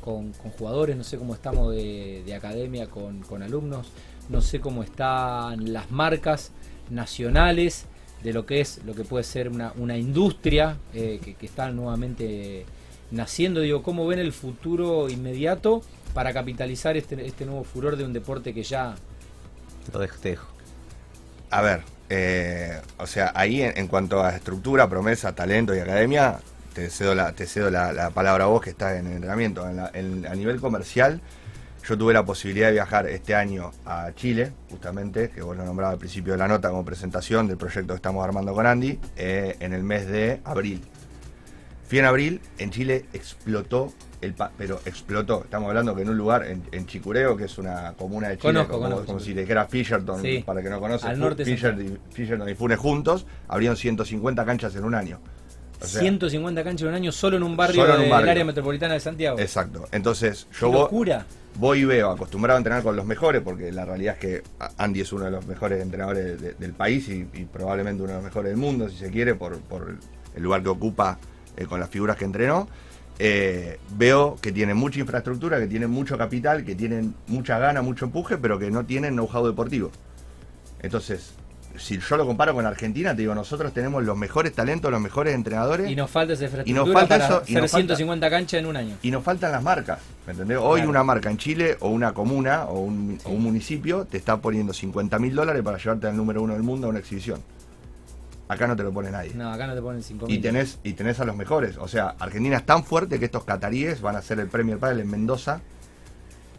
con, 0.00 0.32
con 0.32 0.50
jugadores, 0.50 0.96
no 0.96 1.04
sé 1.04 1.16
cómo 1.16 1.34
estamos 1.34 1.74
de, 1.74 2.22
de 2.26 2.34
academia 2.34 2.86
con, 2.88 3.20
con 3.20 3.42
alumnos, 3.42 3.88
no 4.28 4.42
sé 4.42 4.60
cómo 4.60 4.82
están 4.82 5.72
las 5.72 5.90
marcas 5.90 6.52
nacionales 6.90 7.86
de 8.22 8.32
lo 8.32 8.44
que 8.44 8.60
es, 8.60 8.80
lo 8.84 8.94
que 8.94 9.04
puede 9.04 9.24
ser 9.24 9.48
una, 9.48 9.72
una 9.76 9.96
industria 9.96 10.76
eh, 10.92 11.20
que, 11.22 11.34
que 11.34 11.46
está 11.46 11.70
nuevamente 11.70 12.66
naciendo. 13.14 13.60
Digo, 13.60 13.82
¿cómo 13.82 14.06
ven 14.06 14.18
el 14.18 14.32
futuro 14.32 15.08
inmediato 15.08 15.82
para 16.12 16.32
capitalizar 16.32 16.96
este, 16.96 17.26
este 17.26 17.44
nuevo 17.46 17.64
furor 17.64 17.96
de 17.96 18.04
un 18.04 18.12
deporte 18.12 18.52
que 18.54 18.62
ya 18.62 18.94
Lo 19.92 19.98
dejo, 19.98 20.16
te 20.20 20.30
dejo. 20.30 20.46
A 21.50 21.60
ver, 21.62 21.82
eh, 22.10 22.80
o 22.98 23.06
sea, 23.06 23.32
ahí 23.34 23.62
en, 23.62 23.86
cuanto 23.88 24.22
a 24.22 24.34
estructura, 24.34 24.88
promesa, 24.88 25.34
talento 25.34 25.74
y 25.74 25.78
academia, 25.78 26.38
te 26.74 26.90
cedo 26.90 27.14
la, 27.14 27.32
te 27.32 27.46
cedo 27.46 27.70
la, 27.70 27.92
la 27.92 28.10
palabra 28.10 28.44
a 28.44 28.46
vos 28.48 28.60
que 28.62 28.70
estás 28.70 28.98
en 28.98 29.06
el 29.06 29.12
entrenamiento. 29.14 29.68
En 29.68 29.76
la- 29.76 29.90
en- 29.94 30.26
a 30.26 30.34
nivel 30.34 30.60
comercial, 30.60 31.20
yo 31.88 31.98
tuve 31.98 32.14
la 32.14 32.24
posibilidad 32.24 32.68
de 32.68 32.72
viajar 32.74 33.06
este 33.08 33.34
año 33.34 33.70
a 33.84 34.10
Chile, 34.16 34.52
justamente, 34.70 35.30
que 35.30 35.42
vos 35.42 35.56
lo 35.56 35.64
nombrabas 35.64 35.92
al 35.94 35.98
principio 35.98 36.32
de 36.32 36.38
la 36.38 36.48
nota 36.48 36.70
como 36.70 36.84
presentación 36.84 37.46
del 37.46 37.56
proyecto 37.58 37.92
que 37.92 37.96
estamos 37.96 38.24
armando 38.24 38.54
con 38.54 38.66
Andy, 38.66 38.98
eh, 39.16 39.56
en 39.60 39.72
el 39.74 39.82
mes 39.84 40.06
de 40.08 40.40
abril. 40.44 40.80
Fui 41.94 42.00
en 42.00 42.06
abril, 42.06 42.40
en 42.58 42.72
Chile 42.72 43.04
explotó 43.12 43.92
el 44.20 44.34
pa- 44.34 44.50
pero 44.58 44.80
explotó. 44.84 45.42
Estamos 45.44 45.68
hablando 45.68 45.94
que 45.94 46.02
en 46.02 46.08
un 46.08 46.16
lugar, 46.16 46.44
en, 46.44 46.60
en 46.72 46.86
Chicureo, 46.86 47.36
que 47.36 47.44
es 47.44 47.56
una 47.56 47.92
comuna 47.92 48.30
de 48.30 48.36
Chile, 48.36 48.52
Conozco, 48.52 48.72
como, 48.72 48.82
conozco 48.86 49.06
como 49.06 49.20
si 49.20 49.32
dijera 49.32 49.66
Fisherton, 49.66 50.20
Sí. 50.20 50.42
para 50.44 50.60
que 50.60 50.70
no 50.70 50.80
conoces, 50.80 51.08
Al 51.08 51.20
norte 51.20 51.44
Fisher- 51.44 51.80
y- 51.80 51.96
Fisherton 52.12 52.48
y 52.48 52.56
Funes 52.56 52.80
juntos, 52.80 53.26
abrieron 53.46 53.76
150 53.76 54.44
canchas 54.44 54.74
en 54.74 54.82
un 54.82 54.96
año. 54.96 55.20
O 55.80 55.86
sea, 55.86 56.00
150 56.00 56.64
canchas 56.64 56.82
en 56.82 56.88
un 56.88 56.94
año 56.94 57.12
solo 57.12 57.36
en 57.36 57.44
un 57.44 57.56
barrio 57.56 57.86
del 57.86 58.10
barrio. 58.10 58.30
área 58.32 58.44
metropolitana 58.44 58.94
de 58.94 58.98
Santiago. 59.00 59.38
Exacto. 59.38 59.86
Entonces, 59.92 60.48
yo 60.58 60.72
locura. 60.72 61.24
voy 61.60 61.82
y 61.82 61.84
veo, 61.84 62.10
acostumbrado 62.10 62.56
a 62.56 62.58
entrenar 62.58 62.82
con 62.82 62.96
los 62.96 63.06
mejores, 63.06 63.40
porque 63.40 63.70
la 63.70 63.84
realidad 63.84 64.14
es 64.14 64.20
que 64.20 64.42
Andy 64.78 65.02
es 65.02 65.12
uno 65.12 65.26
de 65.26 65.30
los 65.30 65.46
mejores 65.46 65.80
entrenadores 65.80 66.42
de- 66.42 66.54
del 66.54 66.72
país 66.72 67.08
y, 67.08 67.28
y 67.34 67.44
probablemente 67.44 68.02
uno 68.02 68.10
de 68.14 68.16
los 68.16 68.24
mejores 68.24 68.50
del 68.50 68.56
mundo, 68.58 68.88
si 68.88 68.96
se 68.96 69.12
quiere, 69.12 69.36
por, 69.36 69.60
por 69.60 69.96
el 70.34 70.42
lugar 70.42 70.60
que 70.60 70.70
ocupa 70.70 71.20
eh, 71.56 71.66
con 71.66 71.80
las 71.80 71.88
figuras 71.90 72.16
que 72.16 72.24
entrenó. 72.24 72.68
Eh, 73.18 73.78
veo 73.96 74.36
que 74.42 74.50
tienen 74.50 74.76
mucha 74.76 74.98
infraestructura, 74.98 75.58
que 75.60 75.66
tienen 75.68 75.88
mucho 75.90 76.18
capital, 76.18 76.64
que 76.64 76.74
tienen 76.74 77.14
mucha 77.28 77.58
gana, 77.58 77.80
mucho 77.80 78.06
empuje, 78.06 78.38
pero 78.38 78.58
que 78.58 78.70
no 78.70 78.84
tienen 78.84 79.14
know-how 79.14 79.46
deportivo. 79.46 79.90
Entonces, 80.82 81.32
si 81.76 81.98
yo 81.98 82.16
lo 82.16 82.26
comparo 82.26 82.54
con 82.54 82.66
Argentina, 82.66 83.14
te 83.14 83.22
digo, 83.22 83.34
nosotros 83.34 83.72
tenemos 83.72 84.04
los 84.04 84.16
mejores 84.16 84.52
talentos, 84.52 84.90
los 84.90 85.00
mejores 85.00 85.34
entrenadores 85.34 85.90
Y 85.90 85.96
nos 85.96 86.10
falta 86.10 86.34
esa 86.34 86.44
Y 86.44 86.46
infraestructura 86.46 86.84
nos 86.84 86.92
falta 86.94 87.14
para 87.18 87.24
eso, 87.26 87.34
y 87.46 87.50
hacer 87.52 87.62
nos 87.62 87.70
falta- 87.70 87.86
150 87.96 88.30
canchas 88.30 88.60
en 88.60 88.66
un 88.66 88.76
año. 88.76 88.96
y 89.02 89.10
nos 89.10 89.24
faltan 89.24 89.52
las 89.52 89.62
marcas. 89.62 89.98
¿Me 90.26 90.32
entendés? 90.32 90.58
Hoy 90.60 90.80
Claro. 90.80 90.90
una 90.90 91.04
marca 91.04 91.30
en 91.30 91.36
Chile 91.38 91.76
o 91.80 91.88
una 91.88 92.12
comuna 92.12 92.64
o 92.66 92.80
un, 92.80 93.18
o 93.24 93.30
un 93.30 93.42
municipio 93.42 94.04
te 94.06 94.16
está 94.18 94.36
poniendo 94.38 94.72
50 94.72 95.18
mil 95.18 95.34
dólares 95.34 95.62
para 95.62 95.78
llevarte 95.78 96.06
al 96.06 96.16
número 96.16 96.42
uno 96.42 96.54
del 96.54 96.62
mundo 96.62 96.86
a 96.86 96.90
una 96.90 96.98
exhibición. 96.98 97.40
Acá 98.48 98.66
no 98.66 98.76
te 98.76 98.82
lo 98.82 98.92
pone 98.92 99.10
nadie. 99.10 99.32
No, 99.34 99.50
acá 99.50 99.66
no 99.66 99.74
te 99.74 99.80
ponen 99.80 100.02
5 100.02 100.26
Y 100.28 100.38
tenés, 100.38 100.78
y 100.82 100.92
tenés 100.92 101.18
a 101.20 101.24
los 101.24 101.34
mejores. 101.36 101.78
O 101.78 101.88
sea, 101.88 102.14
Argentina 102.18 102.56
es 102.58 102.66
tan 102.66 102.84
fuerte 102.84 103.18
que 103.18 103.24
estos 103.24 103.44
cataríes 103.44 104.00
van 104.02 104.16
a 104.16 104.18
hacer 104.18 104.38
el 104.38 104.48
Premier 104.48 104.78
Padel 104.78 105.00
en 105.00 105.10
Mendoza, 105.10 105.60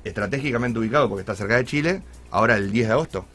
estratégicamente 0.03 0.79
ubicado 0.79 1.07
porque 1.09 1.21
está 1.21 1.35
cerca 1.35 1.57
de 1.57 1.65
Chile, 1.65 2.01
ahora 2.31 2.55
el 2.55 2.71
10 2.71 2.87
de 2.87 2.93
agosto. 2.93 3.25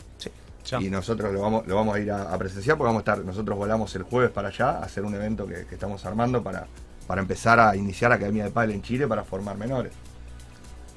Ya. 0.66 0.80
Y 0.80 0.90
nosotros 0.90 1.32
lo 1.32 1.40
vamos, 1.40 1.66
lo 1.66 1.74
vamos 1.74 1.96
a 1.96 2.01
ir 2.01 2.12
a, 2.12 2.32
a 2.32 2.38
presenciar 2.38 2.76
porque 2.76 2.88
vamos 2.88 3.01
a 3.01 3.12
estar, 3.12 3.24
nosotros 3.24 3.57
volamos 3.57 3.94
el 3.96 4.03
jueves 4.03 4.30
para 4.30 4.48
allá 4.48 4.70
a 4.70 4.84
hacer 4.84 5.05
un 5.05 5.14
evento 5.14 5.46
que, 5.46 5.64
que 5.66 5.74
estamos 5.74 6.05
armando 6.05 6.42
para, 6.42 6.66
para 7.07 7.22
empezar 7.22 7.59
a 7.59 7.74
iniciar 7.74 8.12
Academia 8.12 8.44
de 8.44 8.51
Padel 8.51 8.72
en 8.72 8.82
Chile 8.82 9.09
para 9.09 9.24
formar 9.24 9.57
menores. 9.57 9.92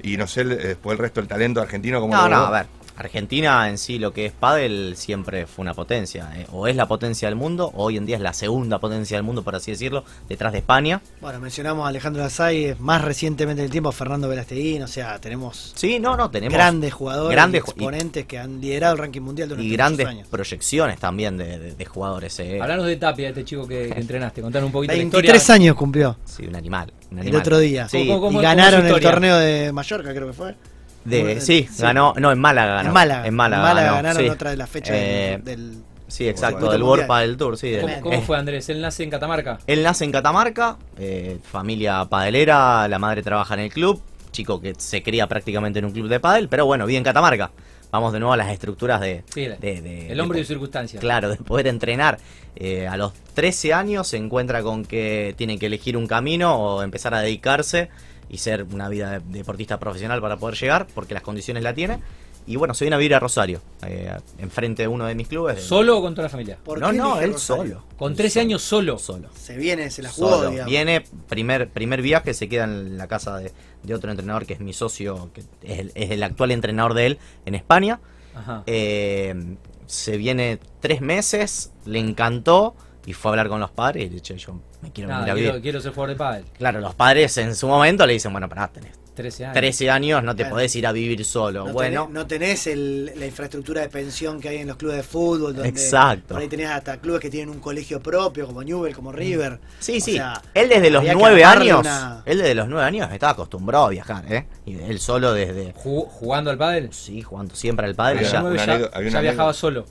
Y 0.02 0.16
no 0.16 0.26
sé 0.26 0.44
después 0.44 0.92
el 0.96 0.98
resto 0.98 1.20
del 1.20 1.28
talento 1.28 1.60
argentino 1.60 2.00
como 2.00 2.14
No, 2.14 2.28
no, 2.28 2.36
a 2.36 2.50
ver. 2.50 2.66
Argentina 2.96 3.68
en 3.68 3.78
sí, 3.78 3.98
lo 3.98 4.12
que 4.12 4.26
es 4.26 4.32
pádel, 4.32 4.94
siempre 4.96 5.46
fue 5.46 5.62
una 5.62 5.74
potencia. 5.74 6.30
eh. 6.36 6.46
O 6.52 6.66
es 6.68 6.76
la 6.76 6.86
potencia 6.86 7.28
del 7.28 7.36
mundo, 7.36 7.70
o 7.74 7.84
hoy 7.84 7.96
en 7.96 8.06
día 8.06 8.16
es 8.16 8.22
la 8.22 8.32
segunda 8.32 8.78
potencia 8.78 9.16
del 9.16 9.24
mundo, 9.24 9.42
por 9.42 9.54
así 9.56 9.70
decirlo, 9.72 10.04
detrás 10.28 10.52
de 10.52 10.58
España. 10.58 11.02
Bueno, 11.20 11.40
mencionamos 11.40 11.84
a 11.84 11.88
Alejandro 11.88 12.22
Lazay, 12.22 12.76
más 12.78 13.02
recientemente 13.02 13.62
en 13.62 13.66
el 13.66 13.70
tiempo 13.72 13.90
Fernando 13.92 14.28
Velasteguín, 14.28 14.82
o 14.82 14.86
sea, 14.88 15.18
tenemos 15.20 15.72
Sí, 15.76 15.98
no, 15.98 16.16
no, 16.16 16.30
tenemos 16.30 16.54
grandes 16.54 16.92
jugadores, 16.92 17.34
grandes 17.34 17.62
y 17.66 17.70
exponentes 17.70 18.26
que 18.26 18.38
han 18.38 18.60
liderado 18.60 18.92
el 18.94 18.98
ranking 18.98 19.20
mundial 19.22 19.48
durante 19.48 19.66
y 19.68 19.72
grandes 19.72 20.06
años. 20.06 20.28
proyecciones 20.28 20.98
también 20.98 21.36
de, 21.36 21.58
de- 21.58 21.74
de 21.74 21.84
jugadores. 21.84 22.38
eh. 22.40 22.60
Hablanos 22.60 22.86
de 22.86 22.96
Tapia, 22.96 23.28
este 23.28 23.44
chico 23.44 23.66
que, 23.66 23.90
que 23.92 24.00
entrenaste. 24.00 24.40
Contanos 24.42 24.66
un 24.66 24.72
poquito 24.72 24.92
la 24.92 24.98
historia. 25.02 25.32
23 25.32 25.50
años 25.50 25.76
cumplió 25.76 26.16
Sí, 26.24 26.46
un 26.46 26.54
animal. 26.56 26.92
un 27.10 27.18
el 27.20 27.34
otro 27.34 27.58
día. 27.58 27.88
Sí, 27.88 28.06
¿Cómo- 28.06 28.20
cómo- 28.20 28.40
y 28.40 28.42
ganaron 28.42 28.86
el 28.86 29.00
torneo 29.00 29.36
de 29.38 29.72
Mallorca, 29.72 30.10
creo 30.14 30.26
que 30.28 30.32
fue. 30.32 30.54
De- 31.04 31.32
Eh, 31.32 31.40
sí, 31.40 31.68
sí. 31.70 31.82
ganó. 31.82 32.14
No, 32.18 32.32
en 32.32 32.38
Málaga 32.38 32.74
ganó. 32.76 32.88
En 32.88 32.94
Málaga. 32.94 33.26
En 33.26 33.34
Málaga, 33.34 33.62
En 33.62 33.68
Málaga 33.68 33.86
ganó, 33.92 33.96
ganaron 33.96 34.22
sí. 34.22 34.28
otra 34.28 34.50
de 34.50 34.56
las 34.56 34.70
fechas 34.70 34.96
Eh, 34.98 35.40
del, 35.42 35.72
del 35.72 35.82
Sí, 36.08 36.28
exacto, 36.28 36.70
del. 36.70 36.82
World 36.82 37.06
Padel 37.06 37.36
Tour, 37.36 37.56
sí. 37.58 37.70
del- 37.70 37.80
¿Cómo, 37.82 38.00
cómo 38.02 38.14
eh, 38.18 38.22
fue 38.24 38.36
Andrés? 38.36 38.68
Él 38.68 38.80
nace 38.80 39.02
en 39.02 39.10
Catamarca. 39.10 39.58
Él 39.66 39.82
nace 39.82 40.04
en 40.04 40.12
Catamarca, 40.12 40.76
eh, 40.98 41.38
familia 41.42 42.04
padelera, 42.04 42.86
la 42.88 42.98
madre 42.98 43.22
trabaja 43.22 43.54
en 43.54 43.60
el 43.60 43.72
club, 43.72 44.00
chico 44.30 44.60
que 44.60 44.74
se 44.76 45.02
cría 45.02 45.26
prácticamente 45.26 45.78
en 45.80 45.86
un 45.86 45.92
club 45.92 46.08
de 46.08 46.20
pádel, 46.20 46.48
pero 46.48 46.66
bueno, 46.66 46.86
vive 46.86 46.98
en 46.98 47.04
Catamarca. 47.04 47.50
Vamos 47.90 48.12
de 48.12 48.18
nuevo 48.18 48.32
a 48.32 48.36
las 48.36 48.48
estructuras 48.50 49.00
de... 49.00 49.22
Sí, 49.32 49.46
la- 49.46 49.56
de- 49.56 49.80
de- 49.80 50.10
el 50.12 50.18
hombre 50.20 50.36
de- 50.38 50.42
de 50.42 50.46
circunstancias. 50.48 51.00
Claro, 51.00 51.28
de 51.30 51.36
poder 51.36 51.68
entrenar. 51.68 52.18
Eh, 52.56 52.86
a 52.88 52.96
los 52.96 53.12
13 53.34 53.72
años 53.72 54.06
se 54.08 54.16
encuentra 54.16 54.62
con 54.62 54.84
que 54.84 55.34
tiene 55.36 55.58
que 55.58 55.66
elegir 55.66 55.96
un 55.96 56.06
camino 56.08 56.54
o 56.56 56.82
empezar 56.82 57.14
a 57.14 57.20
dedicarse 57.20 57.88
y 58.34 58.38
ser 58.38 58.64
una 58.64 58.88
vida 58.88 59.20
de 59.20 59.38
deportista 59.38 59.78
profesional 59.78 60.20
para 60.20 60.36
poder 60.36 60.56
llegar, 60.56 60.88
porque 60.92 61.14
las 61.14 61.22
condiciones 61.22 61.62
la 61.62 61.72
tiene. 61.72 62.00
Y 62.46 62.56
bueno, 62.56 62.74
se 62.74 62.84
viene 62.84 62.96
a 62.96 62.98
vivir 62.98 63.14
a 63.14 63.20
Rosario, 63.20 63.62
eh, 63.86 64.12
enfrente 64.38 64.82
de 64.82 64.88
uno 64.88 65.06
de 65.06 65.14
mis 65.14 65.28
clubes. 65.28 65.62
¿Solo 65.62 65.98
o 65.98 66.02
con 66.02 66.14
toda 66.14 66.24
la 66.24 66.28
familia? 66.28 66.58
¿Por 66.62 66.78
no, 66.80 66.92
no, 66.92 67.20
él 67.20 67.32
Rosario? 67.32 67.64
solo. 67.64 67.84
Con 67.96 68.14
13 68.16 68.40
años 68.40 68.60
solo. 68.60 68.98
Solo. 68.98 69.28
Se 69.34 69.56
viene, 69.56 69.88
se 69.90 70.02
la 70.02 70.10
jugó, 70.10 70.30
Solo. 70.30 70.50
digamos. 70.50 70.68
Viene, 70.70 71.04
primer, 71.28 71.70
primer 71.70 72.02
viaje, 72.02 72.34
se 72.34 72.48
queda 72.48 72.64
en 72.64 72.98
la 72.98 73.06
casa 73.06 73.38
de, 73.38 73.52
de 73.84 73.94
otro 73.94 74.10
entrenador 74.10 74.44
que 74.46 74.54
es 74.54 74.60
mi 74.60 74.72
socio, 74.74 75.30
que 75.32 75.42
es 75.62 75.78
el, 75.78 75.92
es 75.94 76.10
el 76.10 76.22
actual 76.24 76.50
entrenador 76.50 76.92
de 76.94 77.06
él 77.06 77.18
en 77.46 77.54
España. 77.54 78.00
Ajá. 78.34 78.62
Eh, 78.66 79.56
se 79.86 80.16
viene 80.16 80.58
tres 80.80 81.00
meses, 81.00 81.70
le 81.86 81.98
encantó 82.00 82.74
y 83.06 83.12
fue 83.12 83.30
a 83.30 83.32
hablar 83.32 83.48
con 83.48 83.60
los 83.60 83.70
padres 83.70 84.04
y 84.06 84.08
le 84.10 84.20
dije, 84.20 84.36
yo 84.36 84.60
me 84.82 84.90
quiero 84.92 85.08
Nada, 85.10 85.20
venir 85.20 85.30
a 85.32 85.34
quiero, 85.34 85.48
vivir. 85.52 85.62
quiero 85.62 85.80
ser 85.80 85.92
jugador 85.92 86.10
de 86.10 86.16
pádel. 86.16 86.44
Claro, 86.58 86.80
los 86.80 86.94
padres 86.94 87.36
en 87.38 87.54
su 87.54 87.68
momento 87.68 88.06
le 88.06 88.14
dicen, 88.14 88.32
bueno, 88.32 88.48
pará, 88.48 88.68
tenés 88.68 88.92
13 89.14 89.44
años. 89.44 89.54
13 89.54 89.90
años, 89.90 90.24
no 90.24 90.34
te 90.34 90.42
Bueno. 90.42 90.56
podés 90.56 90.74
ir 90.74 90.86
a 90.88 90.90
vivir 90.92 91.24
solo. 91.24 91.66
No 91.66 91.72
bueno, 91.72 92.02
tenés, 92.06 92.14
no 92.14 92.26
tenés 92.26 92.66
el- 92.66 93.12
la 93.14 93.26
infraestructura 93.26 93.82
de 93.82 93.88
pensión 93.88 94.40
que 94.40 94.48
hay 94.48 94.56
en 94.56 94.66
los 94.66 94.76
clubes 94.76 94.96
de 94.96 95.02
fútbol. 95.04 95.54
Donde 95.54 95.68
Exacto. 95.68 96.34
Por 96.34 96.38
ahí 96.42 96.48
tenés 96.48 96.68
hasta 96.68 96.96
clubes 96.96 97.20
que 97.20 97.30
tienen 97.30 97.50
un 97.54 97.60
colegio 97.60 98.00
propio, 98.02 98.44
como 98.46 98.64
Newell, 98.64 98.92
como 98.92 99.12
River. 99.12 99.60
Sí, 99.78 99.98
O 99.98 100.00
sí. 100.04 100.12
sea, 100.14 100.42
él 100.52 100.68
desde 100.68 100.90
los 100.90 100.98
había 101.00 101.12
que 101.12 101.18
nueve 101.20 101.44
armarle 101.44 101.70
años, 101.70 101.80
una- 101.82 102.22
él 102.26 102.38
desde 102.38 102.54
los 102.56 102.68
nueve 102.68 102.84
años 102.86 103.08
estaba 103.12 103.32
acostumbrado 103.34 103.84
a 103.84 103.90
viajar, 103.90 104.24
¿eh? 104.32 104.46
Y 104.66 104.78
él 104.80 104.98
solo 104.98 105.32
desde, 105.32 105.72
Ju- 105.74 106.08
¿Jugando 106.08 106.50
al 106.50 106.58
pádel? 106.58 106.92
sí, 106.92 107.22
jugando 107.22 107.54
siempre 107.54 107.86
al 107.86 107.94
Había 107.96 108.22
Ya, 108.22 108.40
había 108.94 109.20
viajaba 109.20 109.52
solo. 109.52 109.84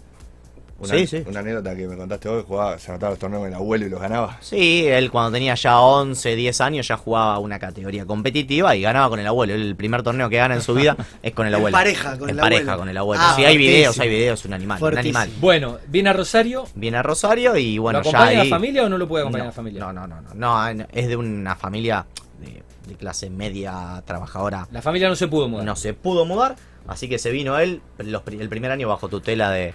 Una, 0.84 0.94
Sí, 0.98 1.08
sí. 1.08 1.24
una 1.28 1.40
anécdota 1.40 1.76
que 1.76 1.88
me 1.88 1.96
contaste 1.98 2.30
hoy, 2.30 2.44
jugaba, 2.48 2.78
se 2.78 2.92
anotaba 2.92 3.12
los 3.12 3.20
torneos 3.20 3.42
con 3.42 3.48
el 3.50 3.54
abuelo 3.56 3.86
y 3.86 3.90
los 3.90 4.00
ganaba. 4.02 4.38
Sí, 4.42 4.86
él 4.88 5.10
cuando 5.12 5.32
tenía 5.32 5.56
ya 5.56 5.80
11, 5.80 6.36
10 6.36 6.62
años 6.62 6.88
ya 6.88 6.98
jugaba 6.98 7.40
una 7.40 7.60
categoría 7.60 8.06
competitiva 8.06 8.76
y 8.76 8.82
ganaba 8.82 9.10
con 9.10 9.20
el 9.20 9.28
abuelo. 9.28 9.54
El 9.54 9.76
primer 9.76 10.04
torneo 10.04 10.30
que 10.30 10.38
gana 10.38 10.56
en 10.56 10.62
su 10.62 10.74
vida 10.74 10.96
es 11.24 11.34
con 11.34 11.48
el 11.48 11.54
En 11.54 11.60
abuelo. 11.60 11.78
pareja 11.78 12.18
con 12.18 12.30
En 12.30 12.36
el 12.36 12.42
pareja 12.42 12.62
abuelo. 12.62 12.78
con 12.80 12.90
el 12.90 12.98
abuelo. 12.98 13.24
Ah, 13.26 13.34
sí, 13.36 13.46
hay 13.46 13.58
videos, 13.58 14.00
hay 14.00 14.10
videos, 14.10 14.46
un 14.46 14.54
animal, 14.54 14.76
un 14.76 14.80
Fuertísimo. 14.80 15.20
animal. 15.20 15.40
Bueno, 15.42 15.78
viene 15.88 16.10
a 16.10 16.14
Rosario. 16.14 16.66
Viene 16.76 16.98
a 16.98 17.04
Rosario 17.04 17.56
y 17.58 17.78
bueno, 17.78 18.00
¿Lo 18.00 18.04
ya 18.06 18.10
acompaña 18.12 18.42
ahí... 18.42 18.50
la 18.50 18.56
familia 18.56 18.84
o 18.86 18.90
no 18.90 18.98
lo 18.98 19.08
puede 19.08 19.24
acompañar 19.24 19.46
no, 19.46 19.50
la 19.52 19.56
familia? 19.56 19.80
No, 19.82 19.94
no, 19.94 20.08
no, 20.08 20.22
no, 20.22 20.34
no, 20.74 20.86
es 20.92 21.08
de 21.08 21.16
una 21.16 21.56
familia 21.56 22.06
de, 22.42 22.64
de 22.88 22.96
clase 22.96 23.30
media 23.30 24.04
trabajadora. 24.06 24.68
La 24.72 24.82
familia 24.82 25.08
no 25.10 25.16
se 25.16 25.28
pudo 25.28 25.48
mudar. 25.48 25.66
No 25.66 25.76
se 25.76 25.94
pudo 25.94 26.26
mudar, 26.26 26.56
así 26.88 27.08
que 27.08 27.18
se 27.20 27.32
vino 27.32 27.58
él 27.60 27.82
los 28.00 28.22
el 28.28 28.50
primer 28.50 28.72
año 28.72 28.88
bajo 28.90 29.08
tutela 29.08 29.50
de. 29.52 29.74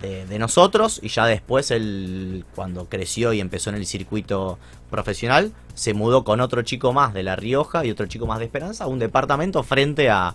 De, 0.00 0.26
de 0.26 0.38
nosotros 0.38 1.00
y 1.02 1.08
ya 1.08 1.26
después 1.26 1.70
él 1.70 2.44
cuando 2.54 2.86
creció 2.88 3.32
y 3.32 3.40
empezó 3.40 3.70
en 3.70 3.76
el 3.76 3.86
circuito 3.86 4.58
profesional 4.90 5.52
se 5.74 5.94
mudó 5.94 6.24
con 6.24 6.40
otro 6.40 6.62
chico 6.62 6.92
más 6.92 7.14
de 7.14 7.22
La 7.22 7.36
Rioja 7.36 7.84
y 7.84 7.90
otro 7.90 8.06
chico 8.06 8.26
más 8.26 8.38
de 8.38 8.44
Esperanza 8.44 8.84
a 8.84 8.86
un 8.88 8.98
departamento 8.98 9.62
frente 9.62 10.10
a 10.10 10.34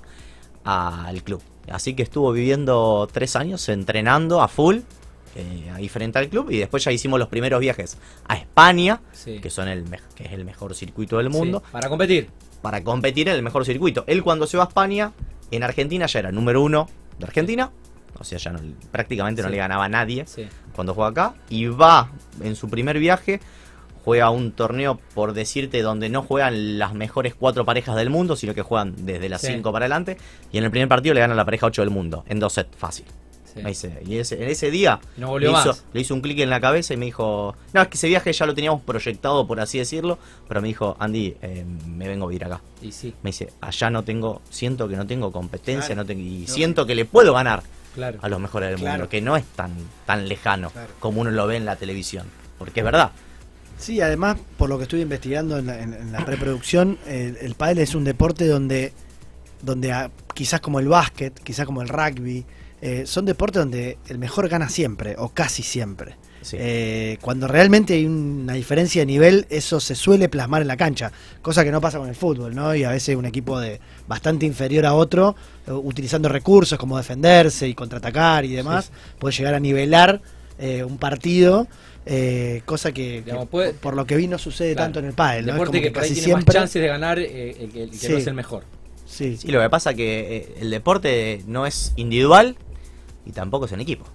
a- 0.65 1.05
al 1.05 1.23
club. 1.23 1.41
Así 1.71 1.93
que 1.93 2.03
estuvo 2.03 2.31
viviendo 2.33 3.07
tres 3.11 3.35
años 3.37 3.69
entrenando 3.69 4.41
a 4.41 4.47
full 4.49 4.77
eh, 5.35 5.71
ahí 5.73 5.87
frente 5.87 6.17
al 6.19 6.27
club 6.29 6.49
y 6.51 6.57
después 6.57 6.83
ya 6.83 6.91
hicimos 6.91 7.19
los 7.19 7.27
primeros 7.29 7.59
viajes 7.61 7.97
a 8.27 8.35
España, 8.35 8.99
Sí. 9.13 9.39
que 9.39 9.49
son 9.49 9.67
el 9.69 9.85
que 10.15 10.25
es 10.25 10.31
el 10.33 10.43
mejor 10.45 10.73
circuito 10.75 11.17
del 11.19 11.29
mundo 11.29 11.61
Sí, 11.63 11.71
para 11.71 11.87
competir. 11.89 12.29
para 12.61 12.83
competir 12.83 13.29
en 13.29 13.35
el 13.35 13.43
mejor 13.43 13.63
circuito. 13.65 14.03
Él 14.07 14.23
cuando 14.23 14.47
se 14.47 14.57
va 14.57 14.63
a 14.63 14.67
España, 14.67 15.11
en 15.51 15.63
Argentina 15.63 16.05
ya 16.07 16.19
era 16.19 16.31
número 16.31 16.61
uno 16.63 16.89
de 17.19 17.25
Argentina. 17.27 17.71
O 18.19 18.23
sea, 18.23 18.37
ya 18.37 18.51
no, 18.51 18.59
prácticamente 18.91 19.41
no 19.41 19.47
Sí. 19.47 19.51
le 19.53 19.57
ganaba 19.57 19.85
a 19.85 19.89
nadie 19.89 20.25
Sí. 20.27 20.47
cuando 20.73 20.93
juega 20.93 21.09
acá. 21.09 21.33
Y 21.49 21.65
va 21.67 22.11
en 22.41 22.55
su 22.55 22.69
primer 22.69 22.97
viaje, 22.99 23.39
juega 24.03 24.29
un 24.29 24.51
torneo, 24.53 24.99
por 25.13 25.33
decirte, 25.33 25.81
donde 25.81 26.09
no 26.09 26.21
juegan 26.23 26.77
las 26.79 26.93
mejores 26.93 27.35
cuatro 27.35 27.65
parejas 27.65 27.95
del 27.95 28.09
mundo, 28.09 28.35
sino 28.35 28.53
que 28.53 28.61
juegan 28.61 28.93
desde 29.05 29.27
las 29.29 29.41
Sí. 29.41 29.47
cinco 29.47 29.71
para 29.73 29.85
adelante. 29.85 30.17
Y 30.51 30.57
en 30.57 30.63
el 30.63 30.71
primer 30.71 30.87
partido 30.87 31.13
le 31.13 31.19
gana 31.21 31.35
la 31.35 31.45
pareja 31.45 31.65
8 31.65 31.81
del 31.81 31.89
mundo, 31.91 32.23
en 32.27 32.39
dos 32.39 32.53
sets, 32.53 32.75
fácil. 32.77 33.05
Me 33.63 33.69
dice, 33.69 34.03
y 34.05 34.17
ese, 34.17 34.35
en 34.43 34.49
ese 34.49 34.69
día 34.69 34.99
no 35.17 35.39
le, 35.39 35.47
hizo, 35.47 35.69
más. 35.69 35.83
le 35.91 36.01
hizo 36.01 36.13
un 36.13 36.21
clic 36.21 36.37
en 36.41 36.49
la 36.51 36.59
cabeza 36.61 36.93
y 36.93 36.97
me 36.97 37.05
dijo, 37.07 37.55
no, 37.73 37.81
es 37.81 37.87
que 37.87 37.97
ese 37.97 38.07
viaje 38.07 38.31
ya 38.31 38.45
lo 38.45 38.53
teníamos 38.53 38.83
proyectado, 38.83 39.47
por 39.47 39.59
así 39.59 39.79
decirlo, 39.79 40.19
pero 40.47 40.61
me 40.61 40.67
dijo, 40.67 40.95
Andy, 40.99 41.35
eh, 41.41 41.65
me 41.87 42.07
vengo 42.07 42.25
a 42.25 42.29
vivir 42.29 42.45
acá. 42.45 42.61
Y 42.83 42.91
sí, 42.91 43.15
Me 43.23 43.29
dice, 43.31 43.49
allá 43.59 43.89
no 43.89 44.03
tengo, 44.03 44.43
siento 44.51 44.87
que 44.87 44.95
no 44.95 45.07
tengo 45.07 45.31
competencia, 45.31 45.87
Claro. 45.87 46.01
no 46.03 46.05
tengo, 46.05 46.21
y 46.21 46.41
No. 46.41 46.47
siento 46.47 46.85
que 46.85 46.93
le 46.93 47.05
puedo 47.05 47.33
ganar 47.33 47.63
claro. 47.97 48.19
a 48.21 48.29
los 48.29 48.39
mejores 48.39 48.69
del 48.69 48.79
Claro. 48.79 48.93
mundo, 48.99 49.09
que 49.09 49.19
no 49.21 49.35
es 49.35 49.43
tan, 49.43 49.71
tan 50.05 50.27
lejano 50.29 50.69
Claro. 50.69 50.93
como 50.99 51.19
uno 51.21 51.31
lo 51.31 51.45
ve 51.47 51.57
en 51.57 51.65
la 51.65 51.75
televisión. 51.75 52.25
Porque 52.57 52.79
es 52.79 52.85
verdad. 52.85 53.11
Sí, 53.77 53.99
además, 54.01 54.37
por 54.57 54.69
lo 54.69 54.77
que 54.77 54.83
estuve 54.83 55.01
investigando 55.01 55.57
en 55.57 55.65
la, 55.67 55.79
en- 55.81 55.93
en 55.93 56.11
la 56.11 56.25
preproducción, 56.25 56.97
el, 57.05 57.37
el 57.41 57.55
pádel 57.55 57.79
es 57.79 57.93
un 57.93 58.03
deporte 58.05 58.47
donde, 58.47 58.93
donde 59.61 60.09
quizás 60.33 60.61
como 60.61 60.79
el 60.79 60.87
básquet, 60.87 61.37
quizás 61.43 61.65
como 61.65 61.81
el 61.81 61.89
rugby, 61.89 62.45
eh, 62.81 63.03
son 63.05 63.25
deportes 63.25 63.59
donde 63.61 63.97
el 64.07 64.17
mejor 64.19 64.47
gana 64.49 64.69
siempre, 64.69 65.15
o 65.17 65.29
casi 65.29 65.63
siempre. 65.63 66.15
Sí. 66.47 66.55
Eh, 66.57 67.17
cuando 67.19 67.45
realmente 67.45 67.95
hay 67.95 68.05
una 68.05 68.53
diferencia 68.53 69.01
de 69.01 69.05
nivel, 69.05 69.45
eso 69.49 69.81
se 69.81 69.95
suele 69.95 70.29
plasmar 70.29 70.61
en 70.61 70.69
la 70.69 70.77
cancha, 70.77 71.11
cosa 71.41 71.65
que 71.65 71.71
no 71.73 71.81
pasa 71.81 71.97
con 71.97 72.07
el 72.07 72.15
fútbol, 72.15 72.55
¿no? 72.55 72.73
Y 72.73 72.85
a 72.85 72.89
veces 72.91 73.17
un 73.17 73.25
equipo 73.25 73.59
de 73.59 73.81
bastante 74.07 74.45
inferior 74.45 74.85
a 74.85 74.93
otro, 74.93 75.35
eh, 75.67 75.71
utilizando 75.73 76.29
recursos 76.29 76.79
como 76.79 76.95
defenderse 76.95 77.67
y 77.67 77.73
contraatacar 77.73 78.45
y 78.45 78.53
demás, 78.53 78.91
puede 79.19 79.35
llegar 79.35 79.55
a 79.55 79.59
nivelar 79.59 80.21
eh, 80.57 80.85
un 80.85 80.97
partido, 80.97 81.67
eh, 82.05 82.61
cosa 82.65 82.93
que, 82.93 83.21
Digamos, 83.23 83.43
que 83.47 83.51
puede- 83.51 83.73
por 83.73 83.93
lo 83.97 84.05
que 84.05 84.15
vi 84.15 84.27
no 84.27 84.37
sucede 84.37 84.71
Claro. 84.73 84.85
tanto 84.85 84.99
en 84.99 85.05
el 85.07 85.13
pádel, 85.13 85.47
¿no? 85.47 85.51
Es 85.51 85.55
Deporte 85.55 85.77
como 85.79 85.83
que, 85.83 85.91
por 85.91 86.03
ahí 86.03 86.09
casi 86.09 86.13
tiene 86.21 86.33
más 86.33 86.39
siempre- 86.43 86.53
chances 86.53 86.81
de 86.81 86.87
ganar 86.87 87.19
eh, 87.19 87.57
el 87.59 87.69
que, 87.71 87.83
el 87.83 87.89
que 87.91 87.97
Sí. 87.97 88.07
no 88.13 88.17
es 88.19 88.27
el 88.27 88.33
mejor. 88.35 88.63
Sí, 89.05 89.35
Sí, 89.35 89.49
lo 89.51 89.59
que 89.61 89.69
pasa 89.69 89.93
que 89.93 90.37
eh, 90.37 90.55
el 90.61 90.69
deporte 90.69 91.41
no 91.45 91.65
es 91.65 91.91
individual 91.97 92.55
y 93.25 93.31
tampoco 93.33 93.65
es 93.65 93.73
en 93.73 93.81
equipo. 93.81 94.05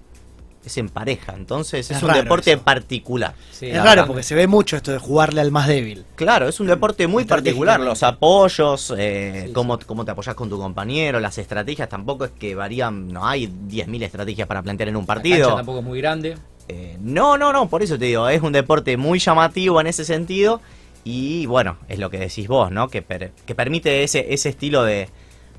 Es 0.65 0.77
en 0.79 0.89
pareja, 0.89 1.35
entonces 1.37 1.91
es, 1.91 1.97
Es 1.97 2.03
un 2.05 2.13
deporte 2.13 2.53
eso. 2.53 2.63
particular. 2.63 3.35
Sí, 3.51 3.67
es 3.67 3.75
la 3.77 3.83
raro 3.85 4.07
porque 4.07 4.23
se 4.23 4.35
ve 4.37 4.47
mucho 4.47 4.77
esto 4.77 4.93
de 4.93 4.99
jugarle 4.99 5.41
al 5.41 5.51
más 5.51 5.67
débil. 5.67 6.05
Claro, 6.15 6.49
es 6.49 6.61
un 6.61 6.69
deporte 6.69 7.07
muy 7.09 7.25
particular. 7.25 7.81
Los 7.81 8.03
apoyos, 8.05 8.95
eh, 8.97 9.45
Sí, 9.49 9.53
cómo, 9.53 9.79
cómo 9.85 10.05
te 10.05 10.13
apoyas 10.13 10.37
con 10.37 10.49
tu 10.49 10.59
compañero, 10.59 11.19
las 11.19 11.37
estrategias 11.39 11.89
tampoco 11.89 12.25
es 12.27 12.31
que 12.31 12.55
varían. 12.55 13.09
No 13.09 13.27
hay 13.27 13.49
10.000 13.49 14.05
estrategias 14.05 14.47
para 14.47 14.63
plantear 14.63 14.89
en 14.91 14.97
un 14.97 15.03
La 15.03 15.07
partido. 15.07 15.39
cancha 15.49 15.57
tampoco 15.57 15.79
es 15.81 15.85
muy 15.85 15.99
grande. 16.01 16.37
Eh, 16.69 16.97
no, 17.01 17.37
no, 17.37 17.53
no, 17.53 17.69
por 17.69 17.83
eso 17.83 17.99
te 17.99 18.05
digo, 18.05 18.29
es 18.29 18.41
un 18.41 18.53
deporte 18.53 18.97
muy 18.97 19.19
llamativo 19.19 19.81
en 19.81 19.89
ese 19.89 20.05
sentido. 20.05 20.61
Y 21.05 21.47
bueno, 21.47 21.79
es 21.89 21.99
lo 21.99 22.09
que 22.11 22.19
decís 22.19 22.47
vos, 22.47 22.71
¿no? 22.71 22.87
Que, 22.87 23.03
per- 23.03 23.33
que 23.45 23.57
permite 23.57 24.05
ese, 24.05 24.33
ese 24.33 24.51
estilo 24.51 24.85
de, 24.85 25.09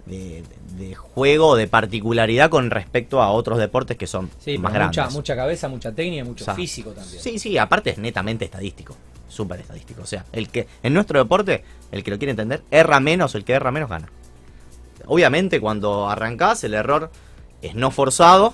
de, 0.05 0.43
de 0.77 0.95
juego, 0.95 1.55
de 1.55 1.67
particularidad 1.67 2.49
con 2.49 2.69
respecto 2.71 3.21
a 3.21 3.31
otros 3.31 3.57
deportes 3.57 3.95
que 3.97 4.05
son 4.07 4.29
Sí, 4.39 4.57
más 4.57 4.73
grandes. 4.73 4.97
mucha, 5.03 5.09
mucha 5.13 5.35
cabeza, 5.35 5.67
mucha 5.69 5.91
técnica, 5.93 6.23
mucho 6.25 6.43
O 6.43 6.45
sea, 6.45 6.55
físico 6.55 6.91
también. 6.91 7.21
Sí, 7.21 7.39
sí, 7.39 7.57
aparte 7.57 7.91
es 7.91 7.97
netamente 7.97 8.45
estadístico. 8.45 8.95
Súper 9.29 9.61
estadístico. 9.61 10.01
O 10.03 10.05
sea, 10.05 10.25
el 10.31 10.49
que 10.49 10.67
en 10.83 10.93
nuestro 10.93 11.17
deporte, 11.19 11.63
el 11.91 12.03
que 12.03 12.11
lo 12.11 12.17
quiere 12.17 12.31
entender, 12.31 12.63
erra 12.69 12.99
menos, 12.99 13.33
el 13.35 13.43
que 13.45 13.53
erra 13.53 13.71
menos 13.71 13.89
gana. 13.89 14.09
Obviamente, 15.05 15.59
cuando 15.59 16.09
arrancás, 16.09 16.63
el 16.63 16.73
error 16.73 17.09
es 17.61 17.75
no 17.75 17.91
forzado. 17.91 18.53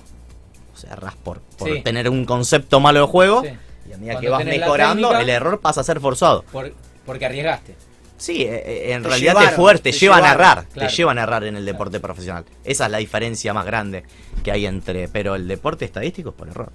O 0.74 0.76
sea, 0.76 0.92
erras 0.92 1.14
por, 1.16 1.40
por 1.40 1.68
Sí. 1.68 1.82
tener 1.82 2.08
un 2.08 2.24
concepto 2.24 2.80
malo 2.80 3.00
de 3.00 3.06
juego. 3.06 3.42
Sí. 3.42 3.48
Y 3.88 3.92
a 3.92 3.96
medida 3.98 4.12
Cuando 4.14 4.20
que 4.20 4.28
vas 4.30 4.44
mejorando, 4.44 5.08
técnica- 5.08 5.22
el 5.22 5.28
error 5.30 5.60
pasa 5.60 5.80
a 5.80 5.84
ser 5.84 6.00
forzado. 6.00 6.42
Por- 6.50 6.72
porque 7.04 7.26
arriesgaste. 7.26 7.74
Sí, 8.20 8.42
eh, 8.42 8.62
eh, 8.90 8.92
en 8.94 9.02
Te 9.02 9.08
realidad 9.08 9.34
llevaron, 9.34 9.48
te 9.48 9.50
fuerte, 9.50 9.92
te, 9.92 9.92
llevan 9.92 10.24
a 10.24 10.32
errar, 10.32 10.68
claro. 10.68 10.88
te 10.88 10.88
llevan 10.88 11.18
a 11.18 11.22
errar 11.22 11.44
en 11.44 11.56
el 11.56 11.64
deporte 11.64 12.00
profesional. 12.00 12.44
Esa 12.64 12.84
es 12.86 12.90
la 12.92 12.98
diferencia 12.98 13.54
más 13.54 13.66
grande 13.66 14.06
que 14.42 14.52
hay 14.52 14.66
entre, 14.66 15.08
pero 15.08 15.34
el 15.34 15.48
deporte 15.48 15.84
estadístico 15.86 16.30
es 16.30 16.36
por 16.36 16.48
error. 16.48 16.72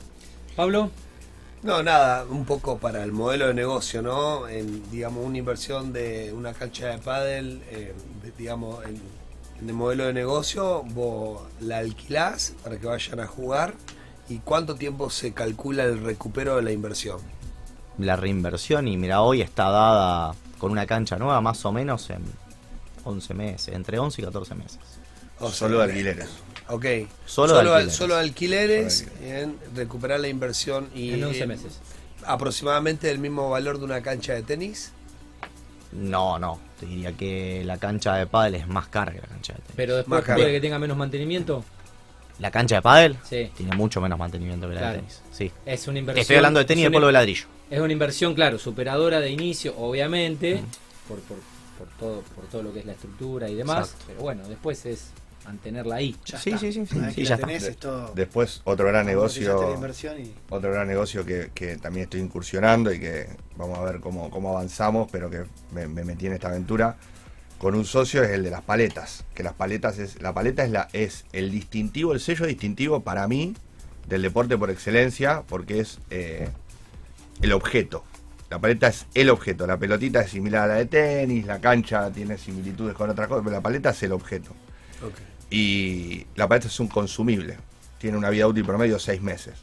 Pablo, 0.55 0.91
No, 1.63 1.83
nada, 1.83 2.25
un 2.29 2.45
poco 2.45 2.79
para 2.79 3.03
el 3.03 3.11
modelo 3.11 3.47
de 3.47 3.53
negocio, 3.55 4.01
¿no? 4.01 4.47
En, 4.47 4.89
digamos, 4.91 5.25
una 5.25 5.37
inversión 5.39 5.93
de 5.93 6.31
una 6.33 6.53
cancha 6.53 6.87
de 6.89 6.99
pádel, 6.99 7.63
eh, 7.71 7.95
de- 8.23 8.31
digamos, 8.33 8.85
en, 8.85 9.01
en 9.59 9.69
el 9.69 9.73
modelo 9.75 10.05
de 10.07 10.13
negocio, 10.13 10.83
vos 10.85 11.43
la 11.59 11.79
alquilás 11.79 12.55
para 12.63 12.79
que 12.79 12.87
vayan 12.87 13.19
a 13.21 13.27
jugar 13.27 13.75
y 14.29 14.39
cuánto 14.39 14.75
tiempo 14.75 15.09
se 15.09 15.33
calcula 15.33 15.83
el 15.85 16.01
recupero 16.03 16.57
de 16.57 16.63
la 16.63 16.71
inversión. 16.71 17.19
la 17.97 18.15
reinversión 18.15 18.87
y 18.87 18.97
mira, 18.97 19.21
hoy 19.21 19.41
está 19.41 19.69
dada 19.69 20.35
con 20.57 20.71
una 20.71 20.85
cancha 20.85 21.17
nueva 21.17 21.41
más 21.41 21.63
o 21.65 21.71
menos 21.71 22.09
en 22.09 22.23
11 23.03 23.33
meses, 23.33 23.73
entre 23.75 23.99
11 23.99 24.21
y 24.21 24.25
14 24.25 24.55
meses. 24.55 24.79
O 25.39 25.47
sea, 25.49 25.55
Solo 25.55 25.77
de 25.79 25.83
alquileres. 25.85 26.29
Ok. 26.69 26.85
Solo 27.25 27.49
Solo, 27.49 27.53
de 27.53 27.59
al- 27.59 27.67
alquileres. 27.67 27.95
solo 27.95 28.15
alquileres, 28.15 29.07
bien, 29.21 29.57
recuperar 29.75 30.19
la 30.19 30.27
inversión 30.29 30.89
y 30.95 31.13
En 31.13 31.23
11 31.23 31.43
eh, 31.43 31.47
meses. 31.47 31.79
aproximadamente 32.25 33.11
el 33.11 33.19
mismo 33.19 33.49
valor 33.49 33.77
de 33.79 33.85
una 33.85 34.01
cancha 34.01 34.33
de 34.33 34.43
tenis. 34.43 34.91
No, 35.91 36.39
no. 36.39 36.59
Te 36.79 36.85
diría 36.85 37.13
que 37.13 37.63
la 37.65 37.77
cancha 37.77 38.15
de 38.15 38.27
pádel 38.27 38.55
es 38.55 38.67
más 38.67 38.87
cara 38.87 39.11
que 39.13 39.19
la 39.21 39.27
cancha 39.27 39.53
de 39.53 39.59
tenis. 39.59 39.73
Pero 39.75 39.95
después 39.97 40.23
puede 40.25 40.51
que 40.51 40.59
tenga 40.59 40.79
menos 40.79 40.97
mantenimiento. 40.97 41.63
La 42.39 42.51
cancha 42.51 42.75
de 42.75 42.81
pádel 42.81 43.17
Sí. 43.23 43.49
tiene 43.55 43.73
mucho 43.75 44.01
menos 44.01 44.19
mantenimiento 44.19 44.67
que 44.67 44.73
la 44.73 44.79
Claro. 44.81 44.93
de 44.95 44.99
tenis. 44.99 45.21
Sí. 45.31 45.51
Es 45.65 45.87
una 45.87 45.99
inversión. 45.99 46.21
Estoy 46.21 46.35
hablando 46.37 46.59
de 46.59 46.65
tenis 46.65 46.81
es 46.81 46.85
de 46.85 46.89
una- 46.89 46.95
polvo 46.97 47.07
de 47.07 47.13
ladrillo. 47.13 47.45
Es 47.69 47.79
una 47.79 47.93
inversión, 47.93 48.35
claro, 48.35 48.59
superadora 48.59 49.19
de 49.19 49.31
inicio, 49.31 49.75
obviamente, 49.77 50.61
por, 51.07 51.19
por, 51.21 51.37
por 51.77 51.87
todo, 51.99 52.21
por 52.35 52.45
todo 52.45 52.63
lo 52.63 52.73
que 52.73 52.79
es 52.79 52.85
la 52.85 52.91
estructura 52.93 53.49
y 53.49 53.55
demás. 53.55 53.87
Exacto. 53.89 54.05
Pero 54.07 54.21
bueno, 54.21 54.47
después 54.47 54.85
es 54.85 55.09
mantenerla 55.45 55.95
ahí. 55.95 56.15
Ya 56.25 56.39
Sí, 56.39 56.49
está. 56.51 56.59
sí, 56.59 56.71
sí, 56.73 56.85
sí, 56.85 57.23
ya 57.23 57.35
está. 57.35 57.47
tenés, 57.47 57.63
De- 57.63 57.69
es 57.69 57.77
todo- 57.77 58.11
Después, 58.15 58.61
otro 58.65 58.87
gran 58.87 59.05
negocio. 59.05 59.77
y- 60.19 60.33
Otro 60.49 60.71
gran 60.71 60.87
negocio 60.87 61.25
que, 61.25 61.51
que 61.53 61.77
también 61.77 62.03
estoy 62.05 62.21
incursionando 62.21 62.91
y 62.93 62.99
que 62.99 63.27
vamos 63.57 63.77
a 63.79 63.83
ver 63.83 63.99
cómo, 63.99 64.29
cómo 64.29 64.49
avanzamos, 64.51 65.09
pero 65.11 65.29
que 65.29 65.43
me, 65.71 65.87
me 65.87 66.03
metí 66.03 66.27
en 66.27 66.33
esta 66.33 66.47
aventura 66.49 66.97
con 67.59 67.73
un 67.73 67.85
socio 67.85 68.21
es 68.23 68.29
el 68.31 68.43
de 68.43 68.51
las 68.51 68.61
paletas. 68.61 69.23
Que 69.33 69.41
las 69.43 69.53
paletas 69.53 69.97
es. 69.97 70.21
La 70.21 70.33
paleta 70.33 70.63
es 70.65 70.71
la, 70.71 70.87
es 70.93 71.25
el 71.31 71.51
distintivo, 71.51 72.13
el 72.13 72.19
sello 72.19 72.45
distintivo 72.45 73.01
para 73.01 73.27
mí 73.27 73.55
del 74.07 74.21
deporte 74.21 74.57
por 74.57 74.69
excelencia, 74.69 75.43
porque 75.47 75.79
es 75.79 75.99
eh, 76.09 76.49
el 77.41 77.53
objeto. 77.53 78.03
La 78.49 78.59
paleta 78.59 78.87
es 78.87 79.05
el 79.13 79.29
objeto. 79.29 79.65
La 79.67 79.77
pelotita 79.77 80.21
es 80.21 80.31
similar 80.31 80.63
a 80.63 80.67
la 80.67 80.75
de 80.75 80.85
tenis, 80.85 81.45
la 81.45 81.59
cancha 81.59 82.11
tiene 82.11 82.37
similitudes 82.37 82.95
con 82.95 83.09
otras 83.09 83.27
cosas, 83.27 83.43
pero 83.43 83.55
la 83.55 83.61
paleta 83.61 83.89
es 83.89 84.03
el 84.03 84.11
objeto. 84.11 84.51
Y 85.49 86.25
la 86.35 86.47
paleta 86.47 86.67
es 86.67 86.79
un 86.79 86.87
consumible. 86.87 87.57
Tiene 87.99 88.17
una 88.17 88.29
vida 88.29 88.47
útil 88.47 88.65
promedio 88.65 88.95
de 88.95 88.99
seis 88.99 89.21
meses. 89.21 89.53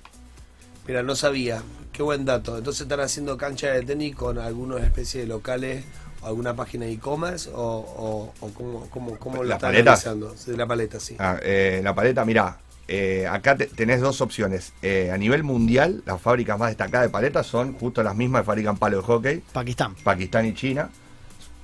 Mira, 0.86 1.02
no 1.02 1.14
sabía. 1.14 1.62
Qué 1.92 2.02
buen 2.02 2.24
dato. 2.24 2.58
Entonces 2.58 2.82
están 2.82 3.00
haciendo 3.00 3.36
cancha 3.36 3.68
de 3.68 3.82
tenis 3.82 4.16
con 4.16 4.38
algunas 4.38 4.82
especies 4.82 5.24
de 5.24 5.28
locales 5.28 5.84
o 6.22 6.26
alguna 6.26 6.54
página 6.56 6.86
de 6.86 6.92
e-commerce 6.92 7.50
o, 7.52 7.60
o, 7.60 8.34
o 8.40 8.48
cómo, 8.54 8.88
cómo, 8.90 9.18
cómo 9.18 9.36
lo 9.42 9.44
¿Las 9.44 9.56
están 9.56 9.72
paletas? 9.72 10.04
realizando. 10.04 10.36
Sí, 10.36 10.56
la 10.56 10.66
paleta, 10.66 10.98
sí. 11.00 11.16
Ah, 11.18 11.38
eh, 11.42 11.80
la 11.84 11.94
paleta, 11.94 12.24
mirá, 12.24 12.58
eh, 12.94 13.26
acá 13.26 13.56
te- 13.56 13.66
tenés 13.66 14.00
dos 14.02 14.20
opciones. 14.20 14.72
Eh, 14.82 15.10
a 15.10 15.16
nivel 15.16 15.42
mundial, 15.44 16.02
las 16.04 16.20
fábricas 16.20 16.58
más 16.58 16.68
destacadas 16.68 17.06
de 17.06 17.10
paletas 17.10 17.46
son 17.46 17.72
justo 17.72 18.02
las 18.02 18.14
mismas 18.14 18.42
que 18.42 18.46
fabrican 18.46 18.76
palo 18.76 18.98
de 18.98 19.02
hockey, 19.02 19.42
Pakistán. 19.52 19.94
Pakistán 20.04 20.44
y 20.46 20.52
China. 20.54 20.90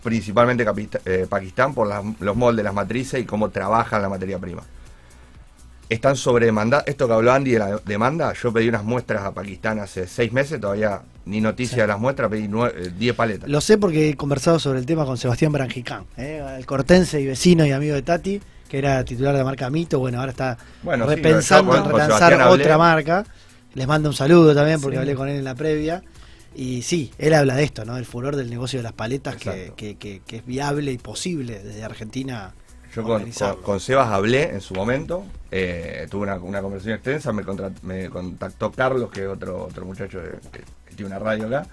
Principalmente 0.03 0.65
Capista- 0.65 1.01
eh, 1.05 1.27
Pakistán 1.29 1.75
por 1.75 1.87
las- 1.87 2.05
los 2.21 2.35
moldes, 2.37 2.65
las 2.65 2.73
matrices 2.73 3.21
y 3.21 3.25
cómo 3.25 3.51
trabajan 3.51 4.01
la 4.01 4.09
materia 4.09 4.39
prima. 4.39 4.63
Están 5.89 6.17
sobredemandadas. 6.17 6.87
Esto 6.87 7.07
que 7.09 7.15
habló 7.15 7.33
Andy 7.33 7.53
de 7.53 7.59
la 7.59 7.79
demanda, 7.85 8.33
yo 8.35 8.53
pedí 8.53 8.69
unas 8.69 8.85
muestras 8.85 9.23
a 9.25 9.33
Pakistán 9.33 9.79
hace 9.81 10.07
seis 10.07 10.33
meses, 10.33 10.61
todavía 10.61 11.01
ni 11.25 11.41
noticia 11.41 11.83
de 11.83 11.89
las 11.89 11.99
muestras, 11.99 12.31
pedí 12.31 12.47
nue- 12.47 12.73
eh, 12.75 12.91
10 12.99 13.15
paletas. 13.15 13.49
Lo 13.49 13.61
sé 13.63 13.79
porque 13.79 14.11
he 14.11 14.15
conversado 14.15 14.59
sobre 14.59 14.79
el 14.81 14.87
tema 14.87 15.05
con 15.07 15.17
Sebastián 15.17 15.51
Brangicán, 15.53 16.05
¿eh? 16.19 16.43
el 16.59 16.67
cortense 16.67 17.21
y 17.21 17.27
vecino 17.27 17.65
y 17.67 17.73
amigo 17.73 17.95
de 17.95 18.03
Tati, 18.03 18.41
que 18.69 18.79
era 18.79 19.05
titular 19.05 19.37
de 19.37 19.45
marca 19.45 19.71
Mito. 19.71 19.99
Bueno, 19.99 20.21
ahora 20.21 20.31
está 20.33 20.59
Bueno, 20.83 21.09
sí, 21.09 21.15
repensando 21.17 21.73
yo 21.73 21.79
en 21.85 21.91
relanzar 21.91 22.35
hablé. 22.35 22.63
otra 22.63 22.79
marca. 22.79 23.25
Les 23.75 23.87
mando 23.87 24.09
un 24.09 24.15
saludo 24.15 24.55
también 24.55 24.81
porque 24.81 24.97
Sí. 24.97 25.01
hablé 25.01 25.15
con 25.15 25.29
él 25.29 25.37
en 25.37 25.45
la 25.45 25.55
previa. 25.55 26.03
Y 26.55 26.83
sí, 26.83 27.13
él 27.19 27.35
habla 27.35 27.55
de 27.55 27.63
esto, 27.65 27.85
¿no? 27.85 27.95
Del 27.95 28.05
furor 28.07 28.35
del 28.35 28.51
negocio 28.51 28.79
de 28.81 28.83
las 28.83 28.93
paletas 28.93 29.37
que, 29.37 29.73
que- 29.77 29.97
que- 29.97 30.23
que 30.27 30.37
es 30.39 30.47
viable 30.47 30.91
y 30.93 30.99
posible 30.99 31.63
desde 31.63 31.85
Argentina. 31.85 32.53
Yo 32.95 33.03
con, 33.05 33.31
con- 33.31 33.57
con 33.63 33.81
Sebas 33.81 34.09
hablé 34.09 34.45
en 34.51 34.61
su 34.63 34.75
momento, 34.75 35.25
eh, 35.51 36.07
tuve 36.11 36.23
una, 36.23 36.37
una 36.37 36.63
conversación 36.63 36.95
extensa, 36.97 37.33
me, 37.33 38.09
contactó 38.09 38.73
Carlos, 38.73 39.11
que 39.11 39.21
es 39.23 39.29
otro, 39.29 39.65
otro 39.65 39.85
muchacho 39.85 40.21
que, 40.51 40.65
que 40.89 40.95
tiene 40.97 41.07
una 41.11 41.19
radio 41.19 41.47
acá, 41.47 41.67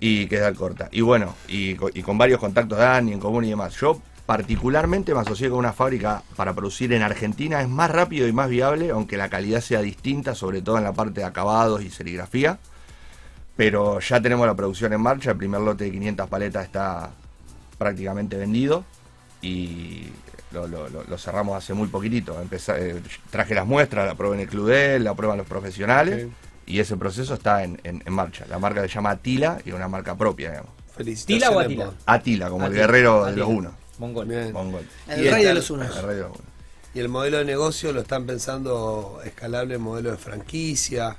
y 0.00 0.26
que 0.26 0.34
es 0.34 0.40
de 0.42 0.46
Alcorta. 0.48 0.88
Y 0.90 1.00
bueno, 1.00 1.34
y, 1.48 1.76
y 1.94 2.02
con 2.02 2.18
varios 2.18 2.40
contactos 2.40 2.76
de 2.76 2.84
Dani 2.84 3.12
en 3.12 3.20
común 3.20 3.44
y 3.44 3.50
demás. 3.50 3.74
Yo 3.80 4.02
particularmente 4.38 5.14
me 5.14 5.20
asocié 5.20 5.48
con 5.48 5.58
una 5.58 5.72
fábrica 5.72 6.22
para 6.36 6.52
producir 6.52 6.92
en 6.92 7.00
Argentina, 7.00 7.62
es 7.62 7.68
más 7.68 7.90
rápido 7.90 8.28
y 8.28 8.32
más 8.34 8.50
viable, 8.50 8.90
aunque 8.90 9.16
la 9.16 9.30
calidad 9.30 9.62
sea 9.62 9.80
distinta, 9.80 10.34
sobre 10.34 10.60
todo 10.60 10.76
en 10.76 10.84
la 10.84 10.92
parte 10.92 11.20
de 11.22 11.26
acabados 11.26 11.82
y 11.82 11.88
serigrafía. 11.88 12.58
Pero 13.56 14.00
ya 14.00 14.20
tenemos 14.20 14.46
la 14.46 14.54
producción 14.54 14.92
en 14.92 15.00
marcha, 15.00 15.30
el 15.30 15.38
primer 15.38 15.62
lote 15.62 15.84
de 15.84 15.92
500 15.92 16.28
paletas 16.28 16.66
está 16.66 17.08
prácticamente 17.78 18.36
vendido 18.36 18.84
y 19.40 20.08
lo, 20.52 20.68
lo- 20.68 20.90
lo- 20.90 21.04
lo 21.04 21.16
cerramos 21.16 21.56
hace 21.56 21.72
muy 21.72 21.88
poquitito. 21.88 22.38
Empecé- 22.42 22.98
eh, 22.98 23.02
traje 23.30 23.54
las 23.54 23.66
muestras, 23.66 24.06
la 24.06 24.14
probé 24.14 24.34
en 24.36 24.40
el 24.42 24.48
Club 24.50 24.68
la 25.00 25.14
prueban 25.14 25.38
los 25.38 25.46
profesionales 25.46 26.26
y 26.66 26.80
ese 26.80 26.98
proceso 26.98 27.32
está 27.32 27.64
en, 27.64 27.80
en- 27.82 28.02
en 28.04 28.12
marcha. 28.12 28.44
La 28.50 28.58
marca 28.58 28.82
se 28.82 28.88
llama 28.88 29.08
Atila 29.12 29.56
y 29.64 29.70
es 29.70 29.74
una 29.74 29.88
marca 29.88 30.14
propia, 30.16 30.50
digamos. 30.50 30.72
¿Tila 31.38 31.50
o 31.50 31.60
Atila? 31.60 31.84
Atila, 32.04 32.50
como 32.50 32.64
Atila, 32.66 32.80
el 32.82 32.86
guerrero 32.86 33.24
de 33.24 33.30
los 33.38 33.48
unos. 33.48 33.72
Mongol. 33.98 34.26
Bien. 34.26 34.52
Mongol. 34.52 34.86
El 35.08 35.20
Y 35.20 35.22
rey 35.24 35.40
está- 35.40 35.48
de 35.48 35.54
los 35.54 35.70
unos. 35.70 35.96
El 35.96 36.02
rey 36.02 36.16
de 36.16 36.22
los 36.22 36.30
unos. 36.30 36.42
Y 36.94 37.00
el 37.00 37.08
modelo 37.08 37.38
de 37.38 37.44
negocio 37.44 37.92
lo 37.92 38.00
están 38.00 38.26
pensando 38.26 39.20
escalable, 39.24 39.76
modelo 39.78 40.10
de 40.10 40.16
franquicia. 40.16 41.16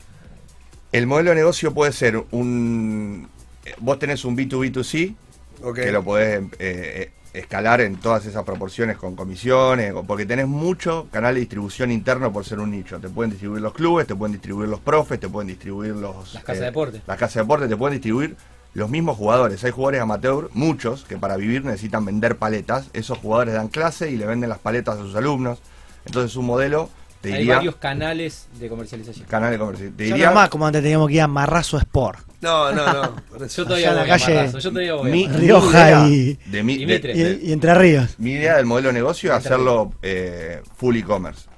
El 0.92 1.06
modelo 1.08 1.30
de 1.32 1.36
negocio 1.38 1.74
puede 1.74 1.92
ser 1.92 2.18
un... 2.32 3.30
eh, 3.66 3.76
Vos 3.80 4.00
tenés 4.00 4.26
un 4.26 4.36
B2B2C, 4.36 5.16
Ok. 5.62 5.76
que 5.76 5.92
lo 5.92 6.04
podés 6.04 6.40
eh, 6.42 6.50
eh, 6.60 7.12
escalar 7.34 7.82
en 7.82 7.98
todas 7.98 8.26
esas 8.26 8.44
proporciones 8.44 8.98
con 8.98 9.16
comisiones, 9.16 9.94
porque 10.08 10.26
tenés 10.26 10.48
mucho 10.48 11.08
canal 11.12 11.36
de 11.36 11.42
distribución 11.42 11.92
interno 11.92 12.34
por 12.34 12.44
ser 12.44 12.60
un 12.60 12.72
nicho. 12.72 13.00
Te 13.00 13.08
pueden 13.08 13.30
distribuir 13.30 13.62
los 13.62 13.74
clubes, 13.74 14.08
te 14.08 14.16
pueden 14.16 14.34
distribuir 14.34 14.68
los 14.70 14.80
profes, 14.80 15.20
te 15.20 15.30
pueden 15.30 15.48
distribuir 15.50 15.94
los... 15.96 16.34
Las 16.34 16.44
casas 16.44 16.60
de 16.62 16.66
deporte. 16.66 17.02
Las 17.06 17.18
casas 17.20 17.36
de 17.36 17.42
deporte 17.42 17.68
te 17.68 17.78
pueden 17.78 17.94
distribuir 17.94 18.36
los 18.74 18.90
mismos 18.90 19.18
jugadores. 19.18 19.64
Hay 19.64 19.72
jugadores 19.72 20.02
amateur, 20.02 20.50
muchos, 20.54 21.04
que 21.06 21.18
para 21.18 21.36
vivir 21.38 21.66
necesitan 21.66 22.06
vender 22.06 22.38
paletas. 22.38 22.88
Esos 22.94 23.18
jugadores 23.18 23.54
dan 23.56 23.68
clase 23.70 24.12
y 24.12 24.18
le 24.18 24.26
venden 24.26 24.50
las 24.50 24.60
paletas 24.60 24.98
a 24.98 25.02
sus 25.02 25.16
alumnos. 25.16 25.60
Entonces 26.06 26.36
un 26.38 26.46
modelo, 26.46 26.90
te 27.22 27.34
Hay 27.34 27.40
diría... 27.40 27.56
varios 27.58 27.76
canales 27.78 28.48
de 28.60 28.70
comercialización. 28.70 29.26
Canal 29.28 29.52
de 29.52 29.58
comercio. 29.58 29.92
Te 29.98 30.04
diría... 30.06 30.32
más 30.32 30.50
como 30.50 30.66
antes 30.66 30.82
teníamos 30.82 31.08
que 31.10 31.16
ir 31.16 31.22
a 31.22 31.28
Marrazo 31.28 31.78
Sport. 31.78 32.20
No, 32.42 32.72
no, 32.72 32.94
no. 32.94 33.16
Yo 33.48 33.66
todavía 33.66 33.90
voy 33.90 33.98
la 33.98 34.02
a 34.04 34.18
calle- 34.18 34.36
Marrazo, 34.36 34.60
yo 34.60 34.70
todavía 34.70 34.94
voy 34.94 35.10
a 35.10 35.12
Mi-. 35.14 35.28
Rioja 35.28 36.08
y- 36.08 36.40
de 36.46 36.64
mi- 36.64 36.74
y 36.76 36.86
de- 36.86 36.94
Mitre. 36.94 37.14
Y, 37.14 37.20
de- 37.22 37.40
y 37.44 37.52
Entre 37.52 37.74
Ríos. 37.76 38.16
Mi 38.18 38.32
idea 38.32 38.56
del 38.56 38.66
modelo 38.66 38.88
de 38.90 38.94
negocio 38.94 39.32
es 39.32 39.38
hacerlo 39.46 39.92
eh, 40.02 40.62
full 40.78 40.96
e-commerce. 40.96 41.50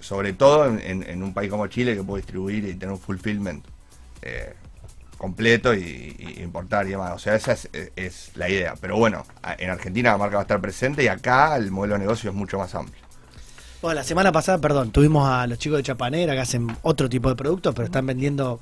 Sobre 0.00 0.32
todo 0.32 0.66
en, 0.66 0.80
en- 0.80 1.08
en 1.08 1.22
un 1.22 1.32
país 1.32 1.50
como 1.50 1.66
Chile 1.68 1.94
que 1.94 2.02
puede 2.02 2.22
distribuir 2.22 2.64
y 2.66 2.74
tener 2.74 2.92
un 2.94 2.98
fulfillment 3.00 3.64
eh, 4.22 4.54
completo 5.18 5.74
y, 5.74 6.16
y 6.18 6.42
importar 6.42 6.86
y 6.86 6.90
demás. 6.90 7.12
O 7.14 7.18
sea, 7.18 7.34
esa 7.34 7.52
es, 7.52 7.68
es 7.96 8.30
la 8.34 8.48
idea. 8.48 8.74
Pero 8.80 8.96
bueno, 8.96 9.24
en 9.58 9.70
Argentina 9.70 10.12
la 10.12 10.18
marca 10.18 10.36
va 10.36 10.42
a 10.42 10.44
estar 10.44 10.60
presente 10.60 11.04
y 11.04 11.08
acá 11.08 11.56
el 11.56 11.70
modelo 11.70 11.94
de 11.94 12.00
negocio 12.00 12.30
es 12.30 12.36
mucho 12.36 12.58
más 12.58 12.74
amplio. 12.74 13.04
Bueno, 13.84 13.96
la 13.96 14.04
semana 14.04 14.32
pasada, 14.32 14.56
perdón, 14.58 14.92
tuvimos 14.92 15.28
a 15.28 15.46
los 15.46 15.58
chicos 15.58 15.76
de 15.76 15.82
Chapanera 15.82 16.32
que 16.32 16.40
hacen 16.40 16.74
otro 16.80 17.06
tipo 17.08 17.28
de 17.28 17.36
productos, 17.36 17.74
pero 17.74 17.84
están 17.84 18.06
vendiendo 18.06 18.60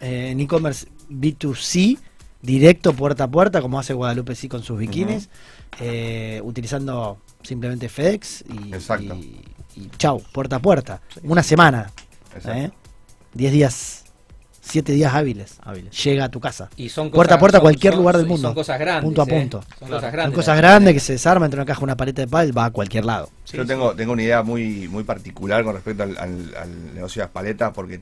eh, 0.00 0.28
en 0.30 0.38
e-commerce 0.38 0.86
B2C, 1.10 1.98
directo 2.42 2.92
puerta 2.92 3.24
a 3.24 3.28
puerta, 3.28 3.60
como 3.60 3.80
hace 3.80 3.92
Guadalupe 3.92 4.36
sí 4.36 4.48
con 4.48 4.62
sus 4.62 4.78
bikinis, 4.78 5.30
eh, 5.80 6.40
utilizando 6.44 7.18
simplemente 7.42 7.88
FedEx 7.88 8.44
y, 8.48 8.72
Exacto. 8.72 9.16
y, 9.16 9.42
y 9.74 9.90
chau, 9.98 10.22
puerta 10.32 10.56
a 10.56 10.58
puerta. 10.60 11.00
Una 11.24 11.42
semana, 11.42 11.90
Exacto. 12.32 12.52
¿eh? 12.56 12.70
10 13.34 13.52
días, 13.52 14.04
7 14.66 14.92
días 14.92 15.14
hábiles. 15.14 15.56
Hábiles. 15.62 16.02
Llega 16.04 16.24
a 16.24 16.28
tu 16.28 16.40
casa. 16.40 16.68
Y 16.76 16.88
son 16.88 17.10
puerta 17.10 17.34
a 17.34 17.36
cosas- 17.36 17.40
puerta 17.40 17.58
a 17.58 17.60
son- 17.60 17.64
cualquier 17.64 17.92
son- 17.94 18.00
lugar 18.02 18.16
del 18.16 18.26
mundo. 18.26 18.48
Son 18.48 18.54
cosas 18.54 18.78
grandes. 18.78 19.04
Punto 19.04 19.22
a 19.22 19.24
¿eh? 19.24 19.28
punto. 19.40 19.62
Son 19.78 19.88
cosas 19.88 20.00
Son 20.02 20.12
grandes. 20.12 20.34
cosas 20.34 20.56
grandes 20.56 20.94
que 20.94 21.00
se 21.00 21.12
desarman 21.12 21.46
entre 21.46 21.60
una 21.60 21.66
caja 21.66 21.82
una 21.84 21.96
paleta 21.96 22.22
de 22.22 22.28
pádel, 22.28 22.56
va 22.56 22.64
a 22.66 22.70
cualquier 22.70 23.04
lado. 23.04 23.30
Yo 23.52 23.64
tengo, 23.66 23.94
tengo 23.94 24.12
una 24.12 24.22
idea 24.22 24.42
muy, 24.42 24.88
muy 24.88 25.04
particular 25.04 25.62
con 25.64 25.74
respecto 25.74 26.02
al, 26.02 26.16
al- 26.18 26.54
al 26.60 26.94
negocio 26.94 27.20
de 27.20 27.26
las 27.26 27.32
paletas 27.32 27.72
porque 27.72 28.00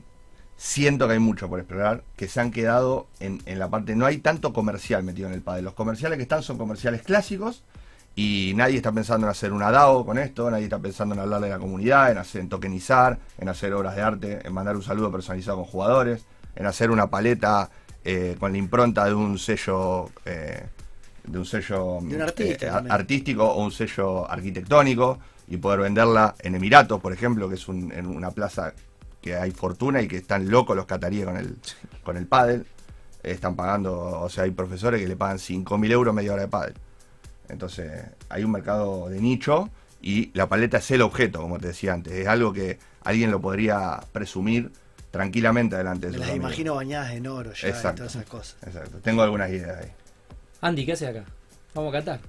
siento 0.57 1.07
que 1.07 1.13
hay 1.13 1.19
mucho 1.19 1.49
por 1.49 1.59
explorar, 1.59 2.03
que 2.15 2.27
se 2.27 2.39
han 2.39 2.51
quedado 2.51 3.07
en, 3.19 3.41
en 3.45 3.59
la 3.59 3.69
parte, 3.69 3.95
no 3.95 4.05
hay 4.05 4.17
tanto 4.19 4.53
comercial 4.53 5.03
metido 5.03 5.27
en 5.27 5.33
el 5.33 5.41
padre. 5.41 5.61
Los 5.61 5.73
comerciales 5.73 6.17
que 6.17 6.23
están 6.23 6.43
son 6.43 6.57
comerciales 6.57 7.01
clásicos 7.01 7.63
y 8.15 8.53
nadie 8.55 8.77
está 8.77 8.93
pensando 8.93 9.27
en 9.27 9.31
hacer 9.31 9.51
una 9.51 9.69
DAO 9.71 10.05
con 10.05 10.17
esto, 10.17 10.49
nadie 10.49 10.63
está 10.63 10.79
pensando 10.79 11.13
en 11.13 11.19
hablarle 11.19 11.47
a 11.47 11.57
la 11.57 11.59
comunidad, 11.59 12.11
en 12.11 12.17
hacer 12.19 12.39
en 12.39 12.47
tokenizar, 12.47 13.19
en 13.37 13.49
hacer 13.49 13.73
obras 13.73 13.97
de 13.97 14.01
arte, 14.01 14.39
en 14.47 14.53
mandar 14.53 14.77
un 14.77 14.83
saludo 14.83 15.11
personalizado 15.11 15.57
con 15.57 15.65
jugadores, 15.65 16.23
en 16.55 16.65
hacer 16.65 16.91
una 16.91 17.07
paleta 17.07 17.69
eh, 18.03 18.35
con 18.39 18.51
la 18.51 18.57
impronta 18.57 19.05
de 19.05 19.13
un 19.13 19.37
sello 19.39 20.09
eh, 20.25 20.63
de 21.23 21.37
un 21.39 21.45
sello 21.45 21.99
De 22.01 22.15
un 22.15 22.21
artista 22.21 22.65
eh, 22.67 22.87
artístico 22.89 23.43
o 23.45 23.63
un 23.63 23.71
sello 23.71 24.29
arquitectónico 24.29 25.17
y 25.47 25.57
poder 25.57 25.79
venderla 25.81 26.35
en 26.39 26.55
Emiratos, 26.55 27.01
por 27.01 27.13
ejemplo, 27.13 27.49
que 27.49 27.55
es 27.55 27.67
un- 27.67 27.91
en 27.91 28.05
una 28.07 28.31
plaza 28.31 28.73
que 29.21 29.35
hay 29.35 29.51
fortuna 29.51 30.01
y 30.01 30.07
que 30.07 30.17
están 30.17 30.49
locos 30.49 30.75
los 30.75 30.85
cataríes 30.85 31.25
con 31.25 31.37
el, 31.37 31.55
con 32.03 32.15
el 32.17 32.27
pádel. 32.27 32.65
Están 33.23 33.55
pagando, 33.55 34.21
o 34.21 34.29
sea, 34.29 34.43
hay 34.43 34.51
profesores 34.51 35.01
que 35.01 35.07
le 35.07 35.15
pagan 35.15 35.39
5.000 35.39 35.91
euros 35.91 36.13
media 36.13 36.33
hora 36.33 36.43
de 36.43 36.47
pádel. 36.47 36.73
Entonces, 37.49 37.91
hay 38.29 38.43
un 38.43 38.51
mercado 38.51 39.09
de 39.09 39.19
nicho 39.19 39.69
y 40.01 40.29
la 40.35 40.47
paleta 40.47 40.77
es 40.77 40.91
el 40.91 41.01
objeto, 41.01 41.41
como 41.41 41.57
te 41.59 41.67
decía 41.67 41.93
antes. 41.93 42.13
Es 42.13 42.27
algo 42.27 42.53
que 42.53 42.77
alguien 43.03 43.31
lo 43.31 43.41
podría 43.41 43.99
presumir 44.11 44.71
tranquilamente 45.15 45.77
delante 45.77 46.07
de 46.07 46.11
Me 46.13 46.17
las 46.19 46.29
amigos. 46.29 46.47
imagino 46.49 46.75
bañadas 46.75 47.11
en 47.13 47.25
oro 47.27 47.53
ya 47.53 47.67
y 47.67 47.71
Exacto. 47.71 47.99
todas 47.99 48.15
esas 48.15 48.25
cosas. 48.27 48.57
Exacto. 48.67 48.97
Tengo 49.01 49.21
algunas 49.23 49.49
ideas 49.49 49.77
ahí. 49.81 49.89
Andy, 50.59 50.85
¿qué 50.85 50.91
haces 50.91 51.07
acá? 51.07 51.23
Vamos 51.73 51.93
a 51.95 51.99
catar. 51.99 52.19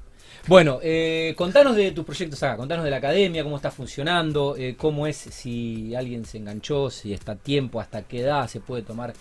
Bueno, 0.47 0.79
eh, 0.83 1.35
contanos 1.37 1.75
de 1.75 1.91
tus 1.91 2.05
proyectos 2.05 2.41
acá, 2.45 2.57
contanos 2.57 2.85
de 2.85 2.91
la 2.93 2.99
academia, 2.99 3.43
cómo 3.43 3.57
está 3.57 3.73
funcionando, 3.73 4.55
eh, 4.57 4.77
cómo 4.79 5.09
es 5.09 5.17
si 5.17 5.97
alguien 5.97 6.25
se 6.25 6.39
enganchó, 6.39 6.89
si 6.89 7.13
está 7.13 7.33
a 7.33 7.37
tiempo, 7.37 7.81
hasta 7.81 8.03
qué 8.03 8.21
edad 8.21 8.47
se 8.47 8.61
puede 8.61 8.83
tomar, 8.83 9.13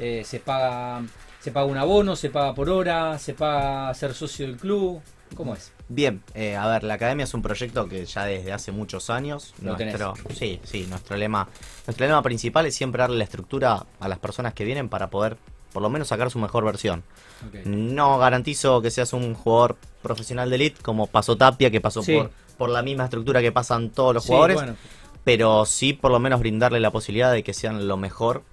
eh, 0.00 0.22
se 0.24 0.40
paga 0.40 1.02
se 1.38 1.52
paga 1.52 1.66
un 1.66 1.76
abono, 1.76 2.16
se 2.16 2.30
paga 2.30 2.54
por 2.54 2.68
hora, 2.70 3.18
se 3.18 3.34
paga 3.34 3.92
ser 3.94 4.14
socio 4.14 4.46
del 4.46 4.56
club, 4.56 5.00
¿cómo 5.36 5.54
es? 5.54 5.70
Bien, 5.94 6.22
eh, 6.34 6.56
a 6.56 6.66
ver, 6.68 6.84
la 6.84 6.94
academia 6.94 7.24
es 7.24 7.34
un 7.34 7.42
proyecto 7.42 7.86
que 7.86 8.06
ya 8.06 8.24
desde 8.24 8.50
hace 8.50 8.72
muchos 8.72 9.10
años. 9.10 9.52
Lo 9.60 9.76
nuestro, 9.76 10.14
sí, 10.34 10.58
sí, 10.64 10.86
nuestro 10.88 11.16
lema, 11.18 11.48
nuestro 11.86 12.06
lema 12.06 12.22
principal 12.22 12.64
es 12.64 12.74
siempre 12.74 13.00
darle 13.00 13.18
la 13.18 13.24
estructura 13.24 13.84
a 14.00 14.08
las 14.08 14.18
personas 14.18 14.54
que 14.54 14.64
vienen 14.64 14.88
para 14.88 15.10
poder, 15.10 15.36
por 15.72 15.82
lo 15.82 15.90
menos, 15.90 16.08
sacar 16.08 16.30
su 16.30 16.38
mejor 16.38 16.64
versión. 16.64 17.02
No 17.66 18.18
garantizo 18.18 18.80
que 18.80 18.90
seas 18.90 19.12
un 19.12 19.34
jugador 19.34 19.76
profesional 20.02 20.48
de 20.48 20.56
elite 20.56 20.80
como 20.82 21.08
pasó 21.08 21.36
Tapia, 21.36 21.70
que 21.70 21.80
pasó 21.82 22.02
Sí. 22.02 22.16
por, 22.16 22.30
por 22.56 22.70
la 22.70 22.82
misma 22.82 23.04
estructura 23.04 23.42
que 23.42 23.52
pasan 23.52 23.90
todos 23.90 24.14
los 24.14 24.22
Sí, 24.22 24.28
jugadores, 24.28 24.54
bueno. 24.56 24.76
pero 25.24 25.66
sí 25.66 25.92
por 25.92 26.10
lo 26.10 26.20
menos 26.20 26.40
brindarle 26.40 26.80
la 26.80 26.90
posibilidad 26.90 27.30
de 27.32 27.42
que 27.42 27.52
sean 27.52 27.86
lo 27.86 27.98
mejor 27.98 28.44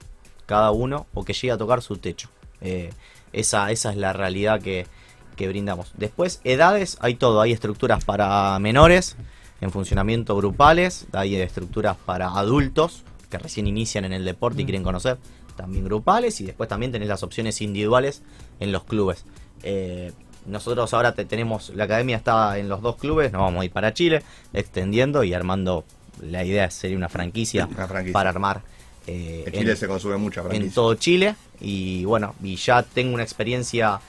cada 0.45 0.71
uno 0.71 1.05
o 1.13 1.23
que 1.23 1.31
llegue 1.33 1.51
a 1.51 1.57
tocar 1.57 1.81
su 1.81 1.95
techo. 1.97 2.29
Eh, 2.59 2.89
esa, 3.31 3.71
esa 3.71 3.91
es 3.91 3.97
la 3.97 4.11
realidad 4.11 4.59
que, 4.61 4.87
que 5.39 5.47
brindamos. 5.47 5.91
Después, 5.97 6.41
edades, 6.43 6.97
hay 6.99 7.15
todo, 7.15 7.39
hay 7.39 7.53
estructuras 7.53 8.03
para 8.03 8.59
menores 8.59 9.15
en 9.61 9.71
funcionamiento 9.71 10.35
grupales, 10.35 11.07
hay 11.13 11.35
estructuras 11.37 11.95
para 12.05 12.27
adultos 12.27 13.03
que 13.29 13.37
recién 13.37 13.65
inician 13.65 14.03
en 14.03 14.11
el 14.11 14.25
deporte 14.25 14.61
y 14.61 14.65
Mm. 14.65 14.67
quieren 14.67 14.83
conocer, 14.83 15.17
también 15.55 15.85
grupales 15.85 16.41
y 16.41 16.45
después 16.45 16.67
también 16.67 16.91
tenés 16.91 17.07
las 17.07 17.23
opciones 17.23 17.61
individuales 17.61 18.21
en 18.59 18.71
los 18.73 18.83
clubes. 18.83 19.23
Eh, 19.63 20.11
nosotros 20.45 20.93
ahora 20.93 21.13
te- 21.13 21.23
tenemos, 21.25 21.69
la 21.69 21.85
academia 21.85 22.17
está 22.17 22.57
en 22.57 22.67
los 22.67 22.81
dos 22.81 22.97
clubes, 22.97 23.31
nos 23.31 23.41
vamos 23.41 23.61
a 23.61 23.65
ir 23.65 23.71
para 23.71 23.93
Chile, 23.93 24.23
extendiendo 24.53 25.23
y 25.23 25.33
armando, 25.33 25.85
la 26.21 26.43
idea 26.43 26.69
sería 26.69 26.97
una 26.97 27.07
franquicia, 27.09 27.65
Una 27.65 27.87
franquicia. 27.87 28.13
para 28.13 28.29
armar 28.31 28.61
eh, 29.07 29.43
En 29.47 29.53
Chile 29.53 29.71
en- 29.71 29.77
se 29.77 29.87
consume 29.87 30.17
mucha 30.17 30.41
en 30.41 30.47
franquicia. 30.47 30.75
todo 30.75 30.93
Chile 30.95 31.35
y 31.61 32.03
bueno, 32.05 32.35
y 32.43 32.55
ya 32.57 32.83
tengo 32.83 33.13
una 33.13 33.23
experiencia 33.23 33.99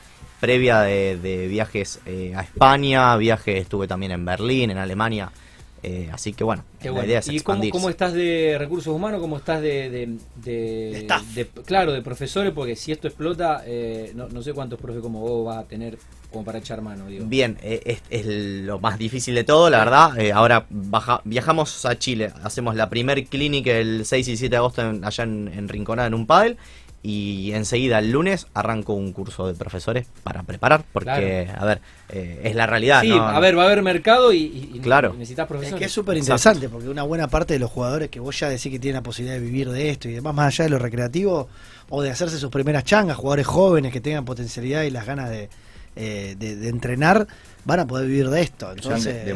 previa 0.41 0.81
de, 0.83 1.17
de 1.19 1.47
viajes 1.49 2.01
eh, 2.07 2.33
a 2.37 2.41
España, 2.43 3.17
viajes 3.17 3.61
estuve 3.63 3.87
también 3.87 4.13
en 4.13 4.25
Berlín, 4.25 4.71
en 4.71 4.79
Alemania, 4.79 5.31
eh, 5.83 6.11
así 6.13 6.33
que 6.35 6.45
bueno, 6.45 6.63
Qué 6.79 6.87
la 6.89 6.93
bueno. 6.93 7.07
idea 7.09 7.19
es 7.21 7.27
¿Y 7.27 7.29
cómo, 7.29 7.37
expandirse. 7.39 7.73
cómo 7.73 7.89
estás 7.91 8.13
de 8.13 8.57
recursos 8.59 8.95
humanos? 8.95 9.21
¿Cómo 9.21 9.37
estás 9.39 9.63
de, 9.63 9.89
de, 9.91 10.09
de- 10.37 11.07
de- 11.35 11.47
claro, 11.65 11.93
de 11.93 12.03
profesores? 12.03 12.53
Porque 12.53 12.77
si 12.77 12.93
esto 12.93 13.09
explota, 13.09 13.63
eh, 13.67 14.13
no, 14.15 14.29
no 14.29 14.43
sé 14.43 14.53
cuántos 14.53 14.79
profes 14.81 15.01
como 15.03 15.21
vos 15.21 15.47
vas 15.47 15.59
a 15.65 15.69
tener 15.69 15.97
como 16.31 16.45
para 16.45 16.59
echar 16.59 16.81
mano. 16.83 17.07
Digo. 17.07 17.25
Bien, 17.27 17.57
eh, 17.63 17.81
es, 17.87 18.03
es 18.11 18.27
lo 18.27 18.79
más 18.79 18.99
difícil 18.99 19.35
de 19.35 19.43
todo, 19.43 19.69
la 19.71 19.79
verdad. 19.79 20.19
Eh, 20.21 20.33
ahora 20.33 20.67
baja- 20.71 21.23
viajamos 21.25 21.85
a 21.87 21.99
Chile, 21.99 22.31
hacemos 22.45 22.77
la 22.77 22.89
primer 22.91 23.25
clínica 23.27 23.73
el 23.73 24.05
6 24.05 24.29
y 24.29 24.37
7 24.37 24.51
de 24.51 24.57
agosto 24.59 24.83
en- 24.83 25.03
allá 25.05 25.25
en, 25.25 25.49
en 25.53 25.69
Rinconada, 25.69 26.07
en 26.09 26.15
un 26.15 26.27
pádel. 26.27 26.57
Y 27.03 27.53
enseguida 27.53 27.99
el 27.99 28.11
lunes 28.11 28.47
arranco 28.53 28.93
un 28.93 29.13
curso 29.13 29.47
de 29.47 29.55
profesores 29.55 30.07
para 30.23 30.43
preparar, 30.43 30.85
porque, 30.93 31.49
a 31.57 31.65
ver, 31.65 31.81
eh, 32.11 32.43
es 32.45 32.55
la 32.55 32.67
realidad. 32.67 33.01
Sí, 33.01 33.09
¿no? 33.09 33.27
a 33.27 33.41
ver, 33.41 33.57
va 33.57 33.63
a 33.63 33.67
haber 33.67 33.83
mercado 33.83 34.35
y, 34.35 34.37
y- 34.39 34.71
y 34.75 34.79
Claro. 34.81 35.15
necesitas 35.15 35.45
Es 35.45 35.49
profesores. 35.49 35.79
que 35.79 35.85
es 35.87 35.93
súper 35.93 36.19
interesante 36.19 36.69
porque 36.69 36.89
una 36.91 37.03
buena 37.05 37.27
parte 37.29 37.55
de 37.55 37.59
los 37.59 37.71
jugadores 37.71 38.11
que 38.11 38.21
vos 38.21 38.39
ya 38.39 38.51
decís 38.51 38.71
que 38.71 38.79
tienen 38.79 38.97
la 38.97 39.03
posibilidad 39.03 39.39
de 39.39 39.45
vivir 39.45 39.71
de 39.71 39.89
esto 39.89 40.09
y 40.11 40.13
demás, 40.13 40.35
más 40.35 40.49
allá 40.49 40.65
de 40.65 40.71
lo 40.71 40.79
recreativo 40.79 41.49
o 41.89 42.03
de 42.03 42.11
hacerse 42.11 42.37
sus 42.39 42.51
primeras 42.51 42.85
changas, 42.85 43.17
jugadores 43.17 43.47
jóvenes 43.47 43.93
que 43.95 44.03
tengan 44.03 44.27
potencialidad 44.27 44.83
y 44.83 44.91
las 44.91 45.07
ganas 45.07 45.31
de, 45.31 45.49
eh, 45.97 46.37
de, 46.39 46.57
de 46.57 46.69
entrenar, 46.69 47.27
van 47.65 47.81
a 47.81 47.87
poder 47.87 48.07
vivir 48.07 48.31
de 48.31 48.41
esto. 48.41 48.73
Entonces, 48.73 49.29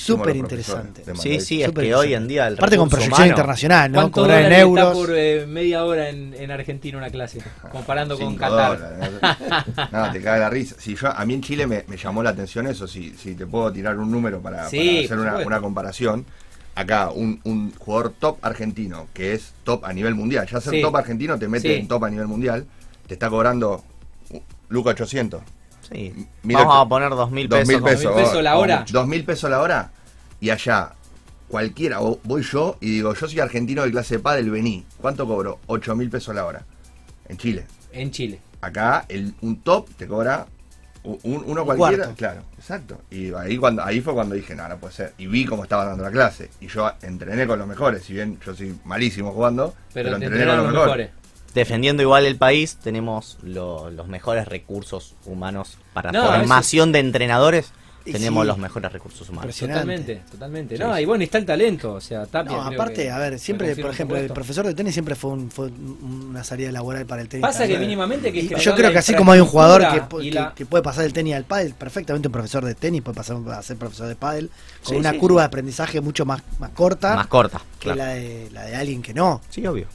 súper 0.00 0.36
interesante. 0.36 1.02
Sí, 1.16 1.40
sí, 1.40 1.62
es 1.62 1.70
que 1.72 1.94
hoy 1.94 2.14
en 2.14 2.28
día 2.28 2.46
el 2.48 2.54
Aparte 2.54 2.76
con 2.76 2.88
proyección 2.90 3.14
humano- 3.20 3.30
internacional, 3.30 3.90
¿no? 3.92 4.00
¿Cuánto 4.00 4.20
Cobrar 4.22 4.38
en 4.38 4.44
dólares 4.44 4.58
está 4.58 4.80
euros. 4.82 4.98
por 4.98 5.16
eh, 5.16 5.46
media 5.46 5.84
hora 5.84 6.08
en, 6.10 6.34
en 6.34 6.50
Argentina 6.50 6.98
una 6.98 7.10
clase? 7.10 7.40
Comparando 7.72 8.18
con 8.18 8.36
Qatar. 8.36 9.88
No, 9.92 10.12
te 10.12 10.20
cae 10.20 10.40
la 10.40 10.50
risa. 10.50 10.76
Si 10.78 10.94
yo, 10.94 11.08
a 11.08 11.24
mí 11.24 11.34
en 11.34 11.40
Chile 11.42 11.66
me, 11.66 11.84
me 11.86 11.96
llamó 11.96 12.22
la 12.22 12.30
atención 12.30 12.66
eso, 12.66 12.86
si, 12.86 13.14
si 13.16 13.34
te 13.34 13.46
puedo 13.46 13.72
tirar 13.72 13.98
un 13.98 14.10
número 14.10 14.40
para, 14.40 14.68
Sí, 14.68 15.06
para 15.08 15.24
hacer 15.24 15.36
una, 15.38 15.46
una 15.46 15.60
comparación. 15.60 16.26
Acá, 16.74 17.10
un, 17.10 17.40
un 17.44 17.72
jugador 17.76 18.14
top 18.18 18.38
argentino, 18.42 19.08
que 19.12 19.34
es 19.34 19.52
top 19.64 19.84
a 19.84 19.92
nivel 19.92 20.14
mundial, 20.14 20.46
ya 20.50 20.60
ser 20.60 20.72
Sí. 20.74 20.80
top 20.82 20.96
argentino 20.96 21.38
te 21.38 21.48
mete 21.48 21.68
Sí. 21.74 21.80
en 21.80 21.88
top 21.88 22.04
a 22.04 22.10
nivel 22.10 22.26
mundial, 22.28 22.64
te 23.06 23.14
está 23.14 23.28
cobrando 23.28 23.82
uh, 24.30 24.38
Luca 24.68 24.90
800. 24.90 25.42
Sí. 25.92 26.26
Mira 26.42 26.60
Vamos 26.60 26.74
que- 26.76 26.82
a 26.82 26.88
poner 26.88 27.10
dos 27.10 27.30
mil 27.30 27.48
Dos 27.48 27.58
pesos. 27.60 27.74
mil 27.74 27.82
pesos, 27.82 28.04
Dos 28.04 28.14
mil 28.16 28.24
pesos 28.24 28.42
la 28.42 28.58
hora. 28.58 28.84
Dos 28.90 29.06
mil 29.06 29.24
pesos 29.24 29.50
la 29.50 29.60
hora. 29.60 29.90
Y 30.40 30.50
allá, 30.50 30.92
cualquiera, 31.48 32.00
o 32.00 32.18
voy 32.24 32.42
yo 32.42 32.76
y 32.80 32.90
digo, 32.90 33.14
yo 33.14 33.28
soy 33.28 33.40
argentino 33.40 33.82
de 33.82 33.90
clase 33.90 34.16
de 34.16 34.20
pádel, 34.22 34.50
vení. 34.50 34.84
¿Cuánto 35.00 35.26
cobro? 35.26 35.58
Ocho 35.66 35.94
mil 35.96 36.08
pesos 36.10 36.34
la 36.34 36.46
hora. 36.46 36.64
En 37.28 37.36
Chile. 37.36 37.66
En 37.92 38.10
Chile. 38.10 38.40
Acá, 38.60 39.04
el, 39.08 39.34
un 39.40 39.60
top 39.62 39.88
te 39.96 40.06
cobra 40.06 40.46
un- 41.02 41.18
uno 41.24 41.62
Un 41.62 41.66
cualquiera. 41.66 42.04
cuarto. 42.04 42.14
Claro, 42.16 42.42
exacto. 42.58 43.00
Y 43.10 43.32
ahí, 43.32 43.56
cuando, 43.56 43.82
ahí 43.82 44.00
fue 44.00 44.12
cuando 44.14 44.34
dije, 44.34 44.54
no, 44.54 44.68
no 44.68 44.76
puede 44.76 44.92
ser. 44.94 45.14
Y 45.18 45.26
vi 45.26 45.44
cómo 45.46 45.62
estaba 45.62 45.86
dando 45.86 46.04
la 46.04 46.10
clase. 46.10 46.50
Y 46.60 46.68
yo 46.68 46.90
entrené 47.02 47.46
con 47.46 47.58
los 47.58 47.66
mejores. 47.66 48.02
Si 48.04 48.12
bien 48.12 48.38
yo 48.44 48.54
soy 48.54 48.78
malísimo 48.84 49.32
jugando, 49.32 49.74
Pero, 49.94 50.08
pero, 50.10 50.18
te 50.18 50.24
entrené 50.26 50.46
con 50.46 50.56
los 50.56 50.64
los 50.66 50.72
mejores. 50.74 51.06
mejores. 51.08 51.19
Defendiendo 51.54 52.02
igual 52.02 52.26
el 52.26 52.36
país, 52.36 52.76
tenemos 52.82 53.38
lo- 53.42 53.90
los 53.90 54.06
mejores 54.08 54.46
recursos 54.46 55.14
humanos 55.26 55.78
para 55.92 56.12
No, 56.12 56.24
formación 56.26 56.92
de 56.92 57.00
entrenadores. 57.00 57.72
Y 58.02 58.12
Tenemos 58.12 58.44
sí. 58.44 58.48
los 58.48 58.56
mejores 58.56 58.90
recursos 58.90 59.28
humanos. 59.28 59.44
Impresionante. 59.60 59.80
Totalmente, 59.82 60.30
totalmente. 60.32 60.76
Sí, 60.78 60.82
no, 60.82 60.96
sí. 60.96 61.02
y 61.02 61.04
bueno, 61.04 61.22
y 61.22 61.26
está 61.26 61.36
el 61.36 61.44
talento. 61.44 61.92
O 61.92 62.00
sea, 62.00 62.24
Tapia. 62.24 62.56
No, 62.56 62.66
creo 62.68 62.74
aparte, 62.80 62.94
que 63.02 63.10
a 63.10 63.18
ver, 63.18 63.32
me 63.32 63.38
siempre, 63.38 63.66
confirma 63.68 63.86
por 63.88 63.94
ejemplo, 63.94 64.16
el 64.16 64.28
profesor 64.30 64.66
de 64.66 64.74
tenis 64.74 64.94
siempre 64.94 65.14
fue, 65.14 65.32
un- 65.32 65.50
fue 65.50 65.66
una 66.02 66.42
salida 66.42 66.72
laboral 66.72 67.04
para 67.04 67.20
el 67.20 67.28
tenis. 67.28 67.42
Pasa 67.46 67.68
que 67.68 67.78
mínimamente 67.78 68.32
que 68.32 68.40
Y 68.40 68.46
es 68.46 68.52
que 68.54 68.60
yo 68.60 68.74
creo 68.74 68.90
que 68.90 68.98
así 68.98 69.12
como 69.14 69.32
hay 69.32 69.40
un 69.40 69.46
jugador 69.46 69.82
que, 70.54 70.64
puede 70.64 70.82
pasar 70.82 71.02
del 71.04 71.12
tenis 71.12 71.34
al 71.34 71.44
pádel, 71.44 71.74
perfectamente 71.74 72.26
un 72.28 72.32
profesor 72.32 72.64
de 72.64 72.74
tenis 72.74 73.02
puede 73.02 73.16
pasar 73.16 73.36
a 73.52 73.62
ser 73.62 73.76
profesor 73.76 74.08
de 74.08 74.16
pádel 74.16 74.50
con 74.82 74.94
Sí, 74.94 74.98
una 74.98 75.10
sí, 75.10 75.18
curva 75.18 75.40
sí. 75.40 75.42
de 75.42 75.46
aprendizaje 75.46 76.00
mucho 76.00 76.24
más, 76.24 76.40
más 76.58 76.70
corta 76.70 77.14
Más 77.16 77.26
corta, 77.26 77.60
que 77.78 77.84
claro. 77.92 77.98
la, 77.98 78.06
de, 78.14 78.48
la 78.50 78.62
de 78.64 78.76
alguien 78.76 79.02
que 79.02 79.12
no. 79.12 79.42
Sí, 79.50 79.64
obvio. 79.66 79.86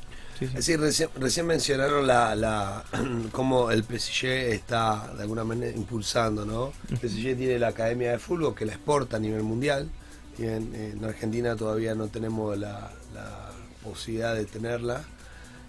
Sí, 0.59 0.75
recién, 0.75 1.09
recién 1.15 1.45
mencionaron 1.45 2.05
la, 2.05 2.35
la 2.35 2.83
cómo 3.31 3.71
el 3.71 3.83
PSG 3.83 4.25
está 4.25 5.13
de 5.15 5.23
alguna 5.23 5.43
manera 5.43 5.75
impulsando, 5.75 6.45
¿no? 6.45 6.73
El 6.89 6.97
PSG 6.97 7.37
tiene 7.37 7.59
la 7.59 7.69
academia 7.69 8.11
de 8.11 8.19
fútbol 8.19 8.53
que 8.53 8.65
la 8.65 8.73
exporta 8.73 9.17
a 9.17 9.19
nivel 9.19 9.43
mundial. 9.43 9.89
En 10.37 11.03
Argentina 11.05 11.55
todavía 11.55 11.95
no 11.95 12.09
tenemos 12.09 12.57
la, 12.57 12.91
la 13.13 13.51
posibilidad 13.83 14.35
de 14.35 14.45
tenerla. 14.45 15.05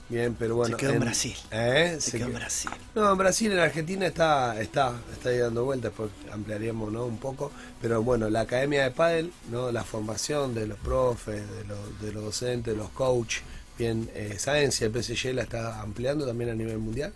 Bien, 0.09 0.37
pero 0.39 0.55
bueno. 0.55 0.77
Se 0.77 0.81
quedó 0.81 0.93
en 0.93 1.01
Brasil. 1.01 1.37
¿Eh? 1.51 1.97
Se 1.99 2.19
quedó 2.19 2.29
en 2.29 2.35
Brasil. 2.35 2.71
No, 2.95 3.11
en 3.11 3.19
Brasil, 3.19 3.51
en 3.51 3.59
Argentina 3.59 4.07
está, 4.07 4.61
está, 4.61 4.93
está 5.13 5.31
ahí 5.31 5.39
dando 5.39 5.65
vueltas, 5.65 5.91
después 5.91 6.11
ampliaríamos 6.33 6.93
¿no? 6.93 7.07
un 7.07 7.19
poco, 7.19 7.51
pero 7.83 8.03
bueno, 8.03 8.31
la 8.31 8.43
academia 8.43 8.85
de 8.85 8.93
pádel, 8.93 9.33
¿no? 9.51 9.73
la 9.73 9.83
formación 9.83 10.55
de 10.55 10.69
los 10.69 10.79
profes, 10.79 11.43
de 11.51 11.65
los, 11.65 12.01
de 12.01 12.13
los 12.13 12.23
docentes, 12.23 12.75
de 12.75 12.79
los 12.79 12.91
coaches, 12.91 13.43
bien, 13.79 14.11
eh, 14.15 14.37
¿saben 14.39 14.73
si 14.73 14.85
el 14.85 14.91
PSG 14.93 15.35
la 15.35 15.43
está 15.43 15.81
ampliando 15.81 16.27
también 16.27 16.51
a 16.51 16.55
nivel 16.55 16.79
mundial? 16.79 17.13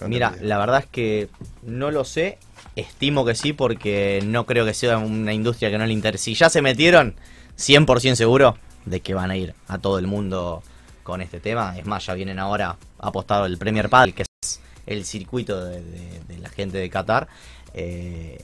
Yo 0.00 0.08
Mira, 0.08 0.34
la 0.40 0.58
verdad 0.58 0.80
es 0.80 0.86
que 0.86 1.28
no 1.62 1.90
lo 1.90 2.04
sé. 2.04 2.38
Estimo 2.76 3.24
que 3.24 3.34
sí, 3.34 3.52
porque 3.52 4.20
no 4.24 4.44
creo 4.46 4.64
que 4.64 4.74
sea 4.74 4.98
una 4.98 5.32
industria 5.32 5.70
que 5.70 5.78
no 5.78 5.86
le 5.86 5.92
interese. 5.92 6.24
Si 6.24 6.34
ya 6.34 6.50
se 6.50 6.62
metieron, 6.62 7.14
100% 7.56 8.14
seguro 8.16 8.56
de 8.84 9.00
que 9.00 9.14
van 9.14 9.30
a 9.30 9.36
ir 9.36 9.54
a 9.68 9.78
todo 9.78 9.98
el 9.98 10.06
mundo 10.06 10.62
con 11.02 11.20
este 11.22 11.40
tema. 11.40 11.76
Es 11.78 11.86
más, 11.86 12.04
ya 12.06 12.14
vienen 12.14 12.38
ahora 12.38 12.76
apostado 12.98 13.46
el 13.46 13.58
Premier 13.58 13.88
Padel, 13.88 14.14
que 14.14 14.22
es 14.42 14.60
el 14.86 15.04
circuito 15.04 15.64
de, 15.64 15.82
de- 15.82 16.20
de 16.28 16.38
la 16.38 16.48
gente 16.48 16.78
de 16.78 16.90
Qatar. 16.90 17.28
Eh, 17.74 18.38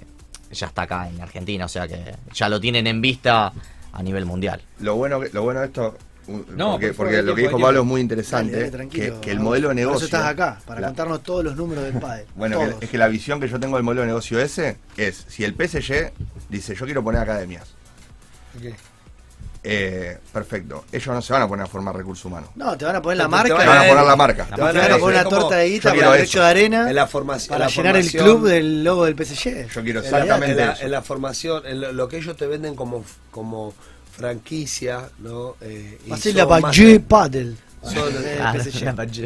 ya 0.50 0.68
está 0.68 0.82
acá 0.82 1.08
en 1.08 1.20
Argentina, 1.20 1.64
o 1.64 1.68
sea 1.68 1.88
que 1.88 2.14
ya 2.32 2.48
lo 2.48 2.60
tienen 2.60 2.86
en 2.86 3.00
vista 3.00 3.52
a 3.92 4.02
nivel 4.02 4.24
mundial. 4.26 4.62
Lo 4.80 4.94
bueno, 4.96 5.20
que- 5.20 5.30
lo 5.30 5.42
bueno 5.42 5.60
de 5.60 5.66
esto, 5.66 5.96
No, 6.28 6.72
porque, 6.72 6.92
por 6.92 7.12
lo 7.12 7.34
que 7.34 7.42
dijo 7.42 7.58
Pablo 7.60 7.80
es 7.80 7.86
muy 7.86 8.00
interesante, 8.00 8.52
Dale, 8.52 8.64
dale, 8.64 8.72
tranquilo, 8.76 9.14
que, 9.14 9.20
que 9.20 9.30
el 9.30 9.40
modelo 9.40 9.68
de 9.68 9.74
Por 9.74 9.76
negocio... 9.76 10.06
eso 10.06 10.16
estás 10.16 10.26
acá, 10.26 10.60
para 10.66 10.80
la- 10.80 10.88
contarnos 10.88 11.22
todos 11.22 11.44
los 11.44 11.54
números 11.56 11.84
del 11.84 11.94
pádel. 12.00 12.26
Bueno, 12.34 12.58
todos. 12.58 12.74
es 12.82 12.90
que 12.90 12.98
la 12.98 13.08
visión 13.08 13.38
que 13.40 13.48
yo 13.48 13.60
tengo 13.60 13.76
del 13.76 13.84
modelo 13.84 14.00
de 14.02 14.08
negocio 14.08 14.40
ese 14.40 14.76
es, 14.96 15.24
si 15.28 15.44
el 15.44 15.54
PSG 15.54 16.12
dice, 16.48 16.74
yo 16.74 16.84
quiero 16.84 17.04
poner 17.04 17.20
academias, 17.22 17.74
Eh, 19.68 20.18
perfecto. 20.32 20.84
Ellos 20.92 21.08
no 21.08 21.20
se 21.20 21.32
van 21.32 21.42
a 21.42 21.48
poner 21.48 21.64
a 21.64 21.66
formar 21.68 21.96
recursos 21.96 22.24
humanos. 22.24 22.50
No, 22.54 22.78
te 22.78 22.84
van 22.84 22.94
a 22.96 23.02
poner 23.02 23.18
la 23.18 23.24
Te- 23.24 23.30
marca. 23.30 23.58
te 23.58 23.66
van 23.66 23.78
a 23.78 23.88
poner 23.88 24.04
la 24.04 24.16
marca. 24.16 24.44
Te 24.46 24.60
van 24.60 24.76
a 24.76 24.98
poner 24.98 25.02
una 25.02 25.24
torta 25.28 25.56
de 25.56 25.68
guita 25.70 25.92
para 25.92 26.06
el 26.08 26.14
eso. 26.14 26.22
pecho 26.22 26.40
de 26.40 26.46
arena 26.46 26.88
En 26.88 26.94
la 26.94 27.06
formación. 27.08 27.48
para 27.48 27.64
en 27.64 27.70
la 27.70 27.76
llenar 27.76 27.96
el 27.96 28.08
club 28.12 28.46
del 28.46 28.84
logo 28.84 29.06
del 29.06 29.16
PSG. 29.16 29.68
Yo 29.68 29.82
quiero 29.82 30.04
En 30.04 30.10
la, 30.12 30.18
exactamente 30.18 30.50
en 30.62 30.66
la- 30.68 30.72
eso. 30.74 30.84
en 30.84 30.90
la 30.92 31.02
formación, 31.02 31.66
en 31.66 31.80
lo, 31.80 31.92
lo 31.92 32.06
que 32.08 32.18
ellos 32.18 32.36
te 32.36 32.46
venden 32.46 32.76
como, 32.76 33.04
como 33.32 33.74
franquicia, 34.16 35.10
¿no? 35.18 35.56
Eh, 35.60 35.98
y 36.06 36.10
la 36.32 36.44
Badge 36.46 37.00
Paddle. 37.00 37.56
son- 37.82 38.14
Eh, 38.24 38.38
Ah, 38.40 38.52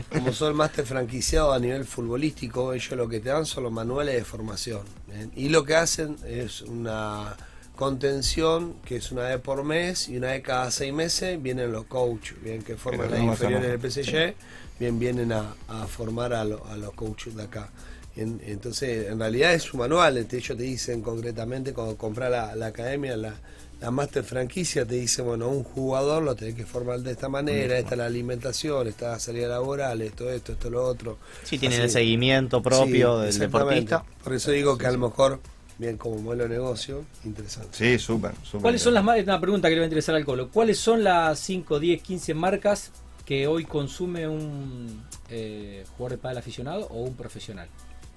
como 0.09 0.33
son 0.33 0.57
máster 0.57 0.85
franquiciado 0.87 1.53
a 1.53 1.59
nivel 1.59 1.85
futbolístico, 1.85 2.73
ellos 2.75 2.93
lo 2.93 3.09
que 3.09 3.21
te 3.21 3.29
dan 3.31 3.47
son 3.47 3.65
los 3.65 3.73
manuales 3.73 4.15
de 4.17 4.25
formación. 4.25 4.83
¿bien? 5.07 5.31
Y 5.37 5.49
lo 5.49 5.65
que 5.65 5.77
hacen 5.77 6.17
es 6.27 6.63
una 6.63 7.37
contención, 7.77 8.75
que 8.85 8.97
es 8.97 9.11
una 9.13 9.23
vez 9.23 9.41
por 9.41 9.65
mes, 9.65 10.09
y 10.09 10.17
una 10.19 10.29
vez 10.29 10.43
cada 10.43 10.71
seis 10.71 10.93
meses 10.93 11.41
vienen 11.43 11.73
los 11.73 11.85
coaches, 11.87 12.37
bien 12.43 12.63
que 12.63 12.77
forman 12.77 13.09
Pero 13.09 13.11
las 13.13 13.21
¿cómo 13.21 13.33
inferiores 13.33 13.69
del? 13.71 13.81
PSG, 13.81 14.35
bien 14.79 14.99
vienen 14.99 15.33
a, 15.33 15.55
a 15.69 15.87
formar 15.87 16.35
a, 16.35 16.45
lo- 16.45 16.65
a 16.67 16.77
los 16.77 16.93
coaches 16.93 17.35
de 17.37 17.45
acá. 17.45 17.71
En- 18.17 18.41
entonces, 18.45 19.09
en 19.11 19.19
realidad 19.19 19.55
es 19.55 19.63
su 19.63 19.77
manual, 19.79 20.19
este, 20.19 20.39
ellos 20.39 20.57
te 20.59 20.63
dicen 20.65 21.01
concretamente 21.03 21.73
cuando 21.73 21.97
compras 21.97 22.31
la, 22.31 22.55
la 22.57 22.67
academia, 22.67 23.17
la, 23.17 23.35
la 23.81 23.91
máster 23.91 24.23
franquicia, 24.25 24.85
te 24.85 24.97
dice, 24.97 25.23
bueno, 25.23 25.49
un 25.49 25.65
jugador 25.65 26.23
lo 26.23 26.35
tenés 26.35 26.55
que 26.55 26.67
formar 26.67 27.01
de 27.01 27.13
esta 27.13 27.29
manera, 27.29 27.79
esta 27.79 27.93
es 27.93 27.99
la 27.99 28.07
alimentación, 28.07 28.87
esta 28.89 29.07
es 29.07 29.13
la 29.13 29.19
salida 29.21 29.49
laboral, 29.49 30.03
esto, 30.03 30.31
esto, 30.31 30.53
esto, 30.53 30.69
lo 30.69 30.85
otro. 30.85 31.19
Sí, 31.45 31.59
tienen 31.59 31.79
Así- 31.79 31.85
el 31.87 31.91
seguimiento 31.91 32.63
propio 32.63 33.21
Sí, 33.21 33.27
del 33.27 33.39
deportista. 33.39 34.05
Por 34.23 34.35
eso 34.35 34.51
digo 34.51 34.77
que 34.77 34.87
a 34.87 34.93
lo 34.93 34.99
mejor, 34.99 35.41
bien 35.79 35.97
como 35.97 36.19
modelo 36.21 36.43
de 36.43 36.51
negocio, 36.51 37.05
interesante. 37.25 37.71
Sí, 37.73 37.99
súper, 37.99 38.33
súper. 38.43 38.61
¿Cuáles 38.61 38.83
son 38.83 38.93
las 38.93 39.03
marcas? 39.03 39.25
Una 39.25 39.41
pregunta 39.41 39.69
que 39.69 39.75
le 39.77 39.81
va 39.81 39.85
a 39.85 39.89
interesar 39.89 40.15
al 40.15 40.27
Colo. 40.27 40.51
¿Cuáles 40.51 40.79
son 40.79 41.03
las 41.03 41.39
5, 41.39 41.81
10, 41.81 42.03
15 42.03 42.35
marcas 42.35 42.91
que 43.25 43.47
hoy 43.47 43.65
consume 43.65 44.29
un 44.29 45.05
eh, 45.31 45.85
jugador 45.97 46.19
de 46.19 46.19
pádel 46.19 46.39
aficionado 46.39 46.87
o 46.89 47.03
un 47.05 47.15
profesional? 47.15 47.69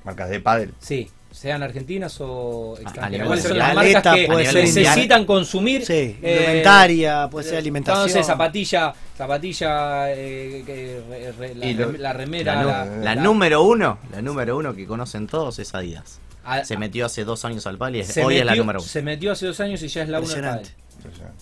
Marcas 0.04 0.30
de 0.30 0.40
pádel. 0.40 0.74
Sí, 0.80 1.10
sean 1.32 1.64
argentinas 1.64 2.16
o 2.20 2.78
extranjeras. 2.80 3.26
¿Cuáles 3.28 3.44
son 3.46 3.58
las 3.58 3.74
marcas 3.76 4.16
que 4.16 4.26
puede 4.28 4.46
ser 4.46 4.64
necesitan 4.64 5.26
consumir? 5.26 5.86
Sí, 5.86 6.18
eh, 6.22 6.38
indumentaria, 6.42 7.28
puede 7.30 7.48
ser 7.50 7.58
alimentación. 7.58 8.06
No 8.08 8.14
sé, 8.14 8.24
zapatilla, 8.24 8.94
zapatilla, 9.18 10.12
eh, 10.12 11.34
re- 11.40 11.56
la, 11.56 12.12
lo- 12.12 12.14
remera. 12.18 12.56
La, 12.56 12.62
nu- 12.62 12.68
la- 12.70 12.86
la 12.86 13.16
la- 13.16 13.22
número 13.24 13.64
uno, 13.64 13.98
la 14.12 14.22
número 14.22 14.58
uno 14.58 14.76
que 14.76 14.86
conocen 14.86 15.28
todos 15.28 15.58
es 15.60 15.74
Adidas. 15.74 16.20
a- 16.46 16.64
Se 16.66 16.78
metió 16.78 17.06
hace 17.06 17.24
dos 17.24 17.46
años 17.46 17.66
al 17.68 17.78
pal 17.78 17.96
y 17.96 18.02
hoy 18.24 18.38
es 18.38 18.46
la 18.46 18.56
número 18.56 18.80
uno. 18.80 18.88
Se 18.88 19.02
metió 19.02 19.32
hace 19.32 19.46
dos 19.48 19.60
años 19.60 19.82
y 19.82 19.88
ya 19.88 20.04
es 20.04 20.10
la 20.10 20.20
una 20.20 20.62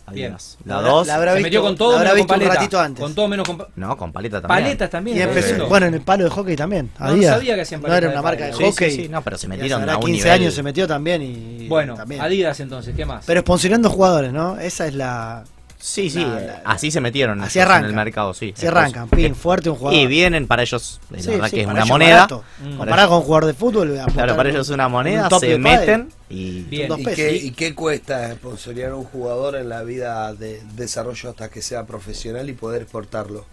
Adidas. 0.05 0.57
La 0.65 0.73
La 0.75 0.79
habrá- 0.79 0.91
dos, 0.91 1.07
la 1.07 1.15
habrá 1.15 1.31
Se 1.31 1.37
visto- 1.37 1.47
metió 1.47 1.61
con 1.61 1.75
todo 1.77 1.91
la 1.93 1.97
habrá 1.99 2.13
menos 2.13 2.13
con 2.13 2.25
visto 2.25 2.33
un 2.33 2.39
paleta. 2.39 2.59
ratito 2.61 2.79
antes. 2.79 3.03
Con 3.03 3.15
todo 3.15 3.27
menos 3.27 3.47
con 3.47 3.57
pa- 3.57 3.67
no, 3.75 3.97
con 3.97 4.11
paleta 4.11 4.41
también. 4.41 4.63
paletas 4.63 4.89
también. 4.89 5.17
Y 5.17 5.19
¿no? 5.19 5.25
empezó, 5.27 5.55
Eso. 5.55 5.67
bueno, 5.67 5.85
en 5.87 5.93
el 5.93 6.01
palo 6.01 6.23
de 6.23 6.29
hockey 6.29 6.55
también. 6.55 6.91
No, 6.99 7.05
no 7.05 7.11
Adidas. 7.13 7.35
sabía 7.35 7.55
que 7.55 7.61
hacían 7.61 7.81
No 7.81 7.87
paleta 7.87 7.97
era 7.97 8.07
de 8.07 8.13
una 8.13 8.21
marca 8.21 8.45
de 8.45 8.51
pádel. 8.51 8.65
Sí, 8.65 8.71
sí, 8.71 8.71
hockey. 8.85 8.91
sí, 9.03 9.09
no, 9.09 9.21
pero 9.21 9.37
se 9.37 9.47
metieron 9.47 9.81
hace 9.83 9.91
a 9.91 9.97
un 9.97 10.05
15 10.05 10.17
nivel. 10.25 10.31
años 10.41 10.53
se 10.53 10.63
metió 10.63 10.87
también 10.87 11.21
y 11.21 11.67
Bueno, 11.67 11.95
también. 11.95 12.21
Adidas 12.21 12.59
entonces, 12.59 12.95
¿qué 12.95 13.05
más? 13.05 13.23
Pero 13.25 13.41
sponsorando 13.41 13.89
jugadores, 13.89 14.33
¿no? 14.33 14.59
Esa 14.59 14.87
es 14.87 14.95
la 14.95 15.43
Sí, 15.81 16.09
sí, 16.09 16.19
La- 16.19 16.27
la- 16.27 16.39
la- 16.41 16.61
así 16.65 16.91
se 16.91 17.01
metieron 17.01 17.41
Así 17.41 17.57
ellos 17.59 17.69
arranca. 17.69 17.85
en 17.85 17.89
el 17.89 17.95
mercado, 17.95 18.33
sí. 18.33 18.53
se 18.55 18.67
arrancan, 18.67 19.09
pin, 19.09 19.33
fuerte 19.35 19.69
un 19.69 19.75
jugador. 19.77 19.99
Y 19.99 20.05
vienen 20.07 20.47
para 20.47 20.61
ellos, 20.61 21.01
la 21.09 21.19
Sí, 21.19 21.29
verdad 21.31 21.47
sí, 21.49 21.55
que 21.55 21.61
es 21.61 21.67
para 21.67 21.79
una 21.83 21.85
moneda. 21.85 22.27
Mm. 22.59 22.77
Comparado 22.77 23.09
con 23.09 23.17
un 23.17 23.23
jugador 23.23 23.45
de 23.47 23.53
fútbol, 23.53 23.99
Claro, 24.13 24.35
para 24.35 24.49
ellos 24.49 24.61
es 24.61 24.69
un- 24.69 24.75
una 24.75 24.85
un 24.85 24.91
moneda, 24.93 25.29
se 25.39 25.57
meten 25.57 26.09
y 26.29 26.61
Bien. 26.61 26.87
dos 26.87 26.99
¿Y 26.99 27.03
pesos. 27.03 27.15
qué, 27.17 27.35
Y- 27.35 27.47
¿Y 27.47 27.51
qué 27.51 27.73
cuesta 27.75 28.31
sponsorear 28.33 28.91
a 28.91 28.95
un 28.95 29.05
jugador 29.05 29.55
en 29.55 29.69
la 29.69 29.81
vida 29.83 30.33
de 30.33 30.61
desarrollo 30.75 31.31
hasta 31.31 31.49
que 31.49 31.61
sea 31.61 31.85
profesional 31.85 32.49
y 32.49 32.53
poder 32.53 32.83
exportarlo? 32.83 33.45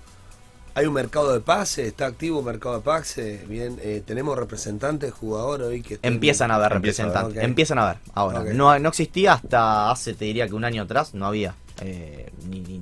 Hay 0.75 0.87
un 0.87 0.93
mercado 0.95 1.33
de 1.33 1.41
pase, 1.41 1.89
está 1.89 2.07
activo 2.07 2.39
un 2.39 2.45
mercado 2.45 2.77
de 2.77 2.83
pase, 2.83 3.45
bien, 3.49 3.81
eh, 3.83 4.01
tenemos 4.07 4.39
representantes, 4.39 5.13
jugadores 5.13 5.67
hoy 5.67 5.83
que 5.83 5.99
empiezan 6.03 6.53
a 6.53 6.59
ver, 6.59 6.73
representantes. 6.75 7.43
Empiezan 7.43 7.79
a 7.81 7.87
ver. 7.87 7.97
Ahora, 8.15 8.45
no, 8.55 8.79
no 8.79 8.89
existía 8.91 9.33
hasta 9.33 9.91
hace, 9.91 10.15
te 10.15 10.27
diría 10.27 10.47
que 10.47 10.55
un 10.55 10.65
año 10.65 10.83
atrás, 10.85 11.15
no 11.15 11.27
había 11.27 11.55
eh, 11.83 12.31
ni, 12.49 12.61
ni, 12.61 12.79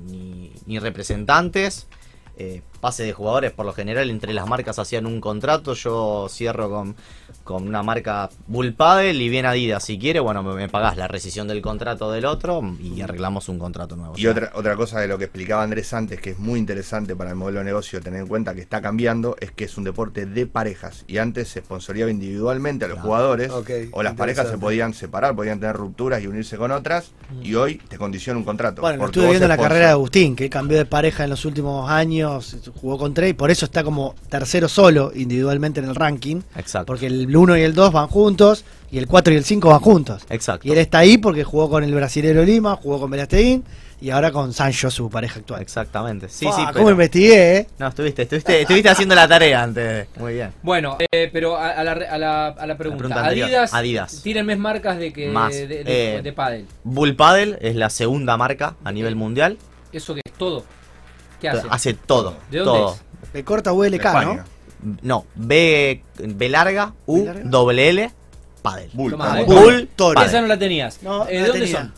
ni- 0.65 0.79
representantes. 0.79 1.87
eh, 2.39 2.61
pase 2.81 3.03
de 3.03 3.13
jugadores, 3.13 3.51
por 3.51 3.65
lo 3.65 3.73
general 3.73 4.11
entre 4.11 4.31
las 4.31 4.47
marcas 4.47 4.77
hacían 4.77 5.07
un 5.07 5.19
contrato, 5.21 5.73
yo 5.73 6.27
cierro 6.29 6.69
con, 6.69 6.95
con 7.47 7.67
una 7.67 7.81
marca 7.81 8.29
Bull 8.47 8.73
Paddle 8.73 9.13
y 9.13 9.29
bien 9.29 9.45
Adidas, 9.45 9.83
si 9.85 9.97
quiere, 9.97 10.19
bueno, 10.19 10.43
me, 10.43 10.53
me 10.53 10.67
pagás 10.69 10.97
la 10.97 11.07
rescisión 11.07 11.47
del 11.47 11.61
contrato 11.61 12.11
del 12.11 12.25
otro 12.25 12.61
y 12.81 12.99
arreglamos 13.01 13.47
un 13.49 13.57
contrato 13.57 13.95
nuevo. 13.95 14.13
Y 14.17 14.27
otra, 14.27 14.51
otra 14.53 14.75
cosa 14.75 14.99
de 14.99 15.07
lo 15.07 15.17
que 15.17 15.23
explicaba 15.23 15.63
Andrés 15.63 15.93
antes, 15.93 16.19
que 16.19 16.31
es 16.31 16.39
muy 16.39 16.59
interesante 16.59 17.15
para 17.15 17.29
el 17.29 17.35
modelo 17.37 17.59
de 17.59 17.65
negocio 17.65 18.01
tener 18.01 18.19
en 18.19 18.27
cuenta 18.27 18.53
que 18.53 18.61
está 18.61 18.81
cambiando, 18.81 19.35
es 19.39 19.51
que 19.51 19.63
es 19.63 19.77
un 19.77 19.85
deporte 19.85 20.25
de 20.25 20.45
parejas. 20.45 21.05
Y 21.07 21.17
antes 21.19 21.47
se 21.47 21.61
sponsoreaba 21.61 22.11
individualmente 22.11 22.85
a 22.85 22.87
los 22.89 22.97
Claro. 22.97 23.07
jugadores, 23.07 23.51
o 23.91 24.03
las 24.03 24.13
parejas 24.15 24.49
se 24.49 24.57
podían 24.57 24.93
separar, 24.93 25.35
podían 25.35 25.59
tener 25.59 25.75
rupturas 25.75 26.21
y 26.21 26.27
unirse 26.27 26.57
con 26.57 26.71
otras, 26.71 27.11
y 27.41 27.55
hoy 27.55 27.77
te 27.87 27.97
condiciona 27.97 28.37
un 28.37 28.43
contrato. 28.43 28.81
Bueno, 28.81 29.05
estuve 29.05 29.27
viendo 29.27 29.45
en 29.45 29.49
la 29.49 29.55
sponsor. 29.55 29.69
carrera 29.69 29.85
de 29.87 29.91
Agustín, 29.93 30.35
que 30.35 30.49
cambió 30.49 30.77
de 30.77 30.85
pareja 30.85 31.23
en 31.23 31.29
los 31.29 31.45
últimos 31.45 31.89
años, 31.89 32.57
jugó 32.81 32.97
con 32.97 33.13
tres, 33.13 33.29
y 33.29 33.33
por 33.33 33.51
eso 33.51 33.65
está 33.65 33.83
como 33.83 34.15
tercero 34.29 34.67
solo 34.67 35.11
individualmente 35.15 35.79
en 35.79 35.85
el 35.87 35.95
ranking. 35.95 36.41
Exacto. 36.55 36.87
Porque 36.87 37.07
el 37.07 37.27
1 37.37 37.57
y 37.57 37.61
el 37.61 37.73
2 37.73 37.91
van 37.93 38.07
juntos, 38.07 38.65
y 38.91 38.97
el 38.97 39.07
4 39.07 39.33
y 39.33 39.37
el 39.37 39.43
5 39.43 39.69
van 39.69 39.79
juntos. 39.79 40.23
Exacto. 40.29 40.67
Y 40.67 40.71
él 40.71 40.77
está 40.77 40.99
ahí 40.99 41.17
porque 41.17 41.43
jugó 41.43 41.69
con 41.69 41.83
el 41.83 41.93
brasilero 41.93 42.43
Lima, 42.43 42.75
jugó 42.75 42.99
con 42.99 43.11
Velasteguín, 43.11 43.63
y 43.99 44.11
ahora 44.11 44.31
con 44.31 44.53
Sancho, 44.53 44.91
su 44.91 45.09
pareja 45.09 45.39
actual. 45.39 45.59
Exactamente. 45.61 46.29
Sí, 46.29 46.45
Fua, 46.45 46.55
sí, 46.55 46.61
¿Cómo 46.65 46.73
pero- 46.73 46.91
investigué, 46.91 47.57
eh? 47.57 47.67
No, 47.79 47.87
estuviste, 47.87 48.21
estuviste, 48.21 48.61
estuviste 48.61 48.89
haciendo 48.89 49.15
la 49.15 49.27
tarea 49.27 49.63
antes. 49.63 50.07
Muy 50.19 50.33
bien. 50.35 50.51
Bueno, 50.61 50.97
eh, 51.11 51.29
pero 51.33 51.57
a, 51.57 51.71
a 51.71 51.83
la, 51.83 51.93
re- 51.95 52.07
a, 52.07 52.17
la, 52.19 52.47
a 52.49 52.67
la 52.67 52.77
pregunta. 52.77 52.99
pregunta 52.99 53.21
anterior. 53.23 53.47
Adidas, 53.47 53.73
Adidas. 53.73 54.21
tienen 54.21 54.45
más 54.45 54.57
marcas 54.59 54.99
de 54.99 55.11
que 55.11 55.29
Más. 55.29 55.51
de, 55.53 55.67
de, 55.67 55.83
Eh, 56.17 56.21
de 56.21 56.31
pádel. 56.33 56.67
Bull 56.83 57.15
Paddle 57.15 57.57
es 57.59 57.75
la 57.75 57.89
segunda 57.89 58.37
marca 58.37 58.75
a 58.83 58.91
nivel 58.91 59.15
mundial. 59.15 59.57
¿Eso 59.91 60.13
que 60.13 60.21
es 60.23 60.33
todo? 60.33 60.63
¿Qué 61.41 61.49
hace? 61.49 61.67
Hace 61.69 61.93
todo. 61.95 62.35
¿De 62.51 62.59
dónde 62.59 62.79
todo. 62.79 62.97
es? 63.33 63.43
Corta 63.43 63.73
ULK, 63.73 64.03
¿no? 64.23 64.39
No, 65.01 65.25
B, 65.35 66.03
B 66.17 66.49
larga, 66.49 66.93
U, 67.05 67.19
B 67.19 67.25
larga. 67.25 67.43
doble 67.45 67.89
L, 67.89 68.11
Paddle. 68.61 68.89
Bull. 68.93 69.15
Bull, 69.45 69.89
Toro. 69.95 70.21
Esa 70.21 70.41
no 70.41 70.47
la 70.47 70.57
tenías. 70.59 71.01
No, 71.03 71.27
Eh, 71.27 71.33
no 71.33 71.33
¿De 71.33 71.39
la 71.41 71.47
dónde 71.47 71.61
tenía. 71.61 71.77
son? 71.81 71.93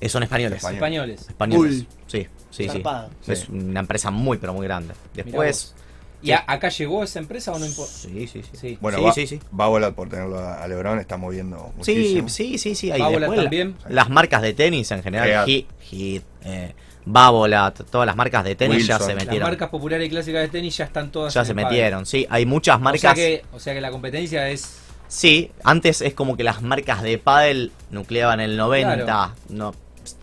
Eh, 0.00 0.08
Son 0.08 0.22
españoles. 0.22 0.56
Español. 0.58 0.76
Españoles. 0.76 1.20
Españoles. 1.28 1.76
Bull. 1.76 1.86
Sí, 2.06 2.26
sí, 2.50 2.68
sí. 2.68 2.82
Es 3.26 3.48
una 3.48 3.80
empresa 3.80 4.10
muy, 4.10 4.38
pero 4.38 4.54
muy 4.54 4.66
grande. 4.66 4.94
Después. 5.14 5.74
¿Y 6.22 6.32
a- 6.32 6.44
acá 6.46 6.68
llegó 6.68 7.02
esa 7.02 7.18
empresa 7.18 7.50
o 7.52 7.58
no 7.58 7.64
importa? 7.64 7.92
Sí, 7.92 8.26
sí, 8.26 8.42
sí. 8.42 8.50
Sí. 8.52 8.78
Bueno, 8.80 8.98
Sí, 8.98 9.04
va, 9.04 9.12
sí, 9.14 9.26
sí. 9.26 9.40
va 9.58 9.64
a 9.64 9.68
volar 9.68 9.94
por 9.94 10.10
tenerlo 10.10 10.38
a 10.38 10.62
a 10.62 10.68
Lebron, 10.68 10.98
está 10.98 11.16
moviendo 11.16 11.72
Sí, 11.80 11.94
muchísimo. 11.94 12.28
sí, 12.28 12.58
sí, 12.58 12.74
sí. 12.74 12.90
Ahí 12.90 13.00
Babolat 13.00 13.20
después 13.20 13.36
la- 13.38 13.42
también. 13.44 13.76
Las 13.88 14.10
marcas 14.10 14.42
de 14.42 14.52
tenis 14.52 14.90
en 14.90 15.02
general, 15.02 15.26
Real. 15.26 15.46
Hit, 15.46 15.66
Hit, 15.80 16.22
eh, 16.44 16.74
Babolat, 17.06 17.82
todas 17.90 18.06
las 18.06 18.16
marcas 18.16 18.44
de 18.44 18.54
tenis 18.54 18.86
ya 18.86 18.94
Wilson. 18.94 18.98
se 19.08 19.14
Las 19.14 19.16
Las 19.16 19.24
metieron. 19.26 19.48
marcas 19.48 19.68
populares 19.68 20.06
y 20.06 20.10
clásicas 20.10 20.42
de 20.42 20.48
tenis 20.48 20.76
ya 20.76 20.84
están 20.84 21.10
todas 21.10 21.32
Ya 21.34 21.40
en 21.40 21.46
se 21.46 21.52
el 21.52 21.56
pádel. 21.56 21.68
metieron, 21.70 22.06
sí. 22.06 22.26
Hay 22.30 22.46
muchas 22.46 22.76
O 22.76 22.80
marcas. 22.80 23.00
sea, 23.00 23.14
que, 23.14 23.44
o 23.52 23.58
sea 23.60 23.74
que 23.74 23.80
la 23.80 23.90
competencia 23.90 24.48
es... 24.48 24.76
Sí, 25.08 25.50
antes 25.64 26.02
es 26.02 26.14
como 26.14 26.36
que 26.36 26.44
las 26.44 26.62
marcas 26.62 27.02
de 27.02 27.18
pádel 27.18 27.72
nucleaban 27.90 28.38
el 28.40 28.56
90, 28.56 28.94
Claro. 29.04 29.32
no, 29.48 29.74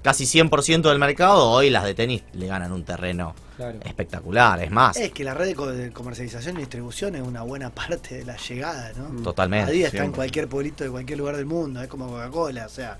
casi 0.01 0.25
100% 0.25 0.89
del 0.89 0.97
mercado, 0.99 1.49
hoy 1.49 1.69
las 1.69 1.83
de 1.83 1.93
tenis 1.93 2.23
le 2.33 2.47
ganan 2.47 2.71
un 2.71 2.83
terreno 2.83 3.35
Claro. 3.57 3.79
espectacular, 3.83 4.61
es 4.63 4.69
más, 4.71 4.95
Es 4.97 5.11
que 5.11 5.23
la 5.23 5.33
red 5.33 5.47
de 5.47 5.55
co- 5.55 5.65
de 5.65 5.91
comercialización 5.91 6.57
y 6.57 6.59
distribución 6.59 7.15
es 7.15 7.21
una 7.23 7.41
buena 7.41 7.69
parte 7.71 8.19
de 8.19 8.23
la 8.25 8.37
llegada, 8.37 8.91
¿no? 8.95 9.21
totalmente. 9.23 9.71
Adidas 9.71 9.93
está 9.93 10.05
en 10.05 10.11
cualquier 10.11 10.47
pueblito 10.47 10.83
de 10.83 10.91
cualquier 10.91 11.17
lugar 11.17 11.35
del 11.35 11.47
mundo, 11.47 11.81
es 11.81 11.87
como 11.87 12.07
Coca-Cola, 12.07 12.65
o 12.67 12.69
sea, 12.69 12.97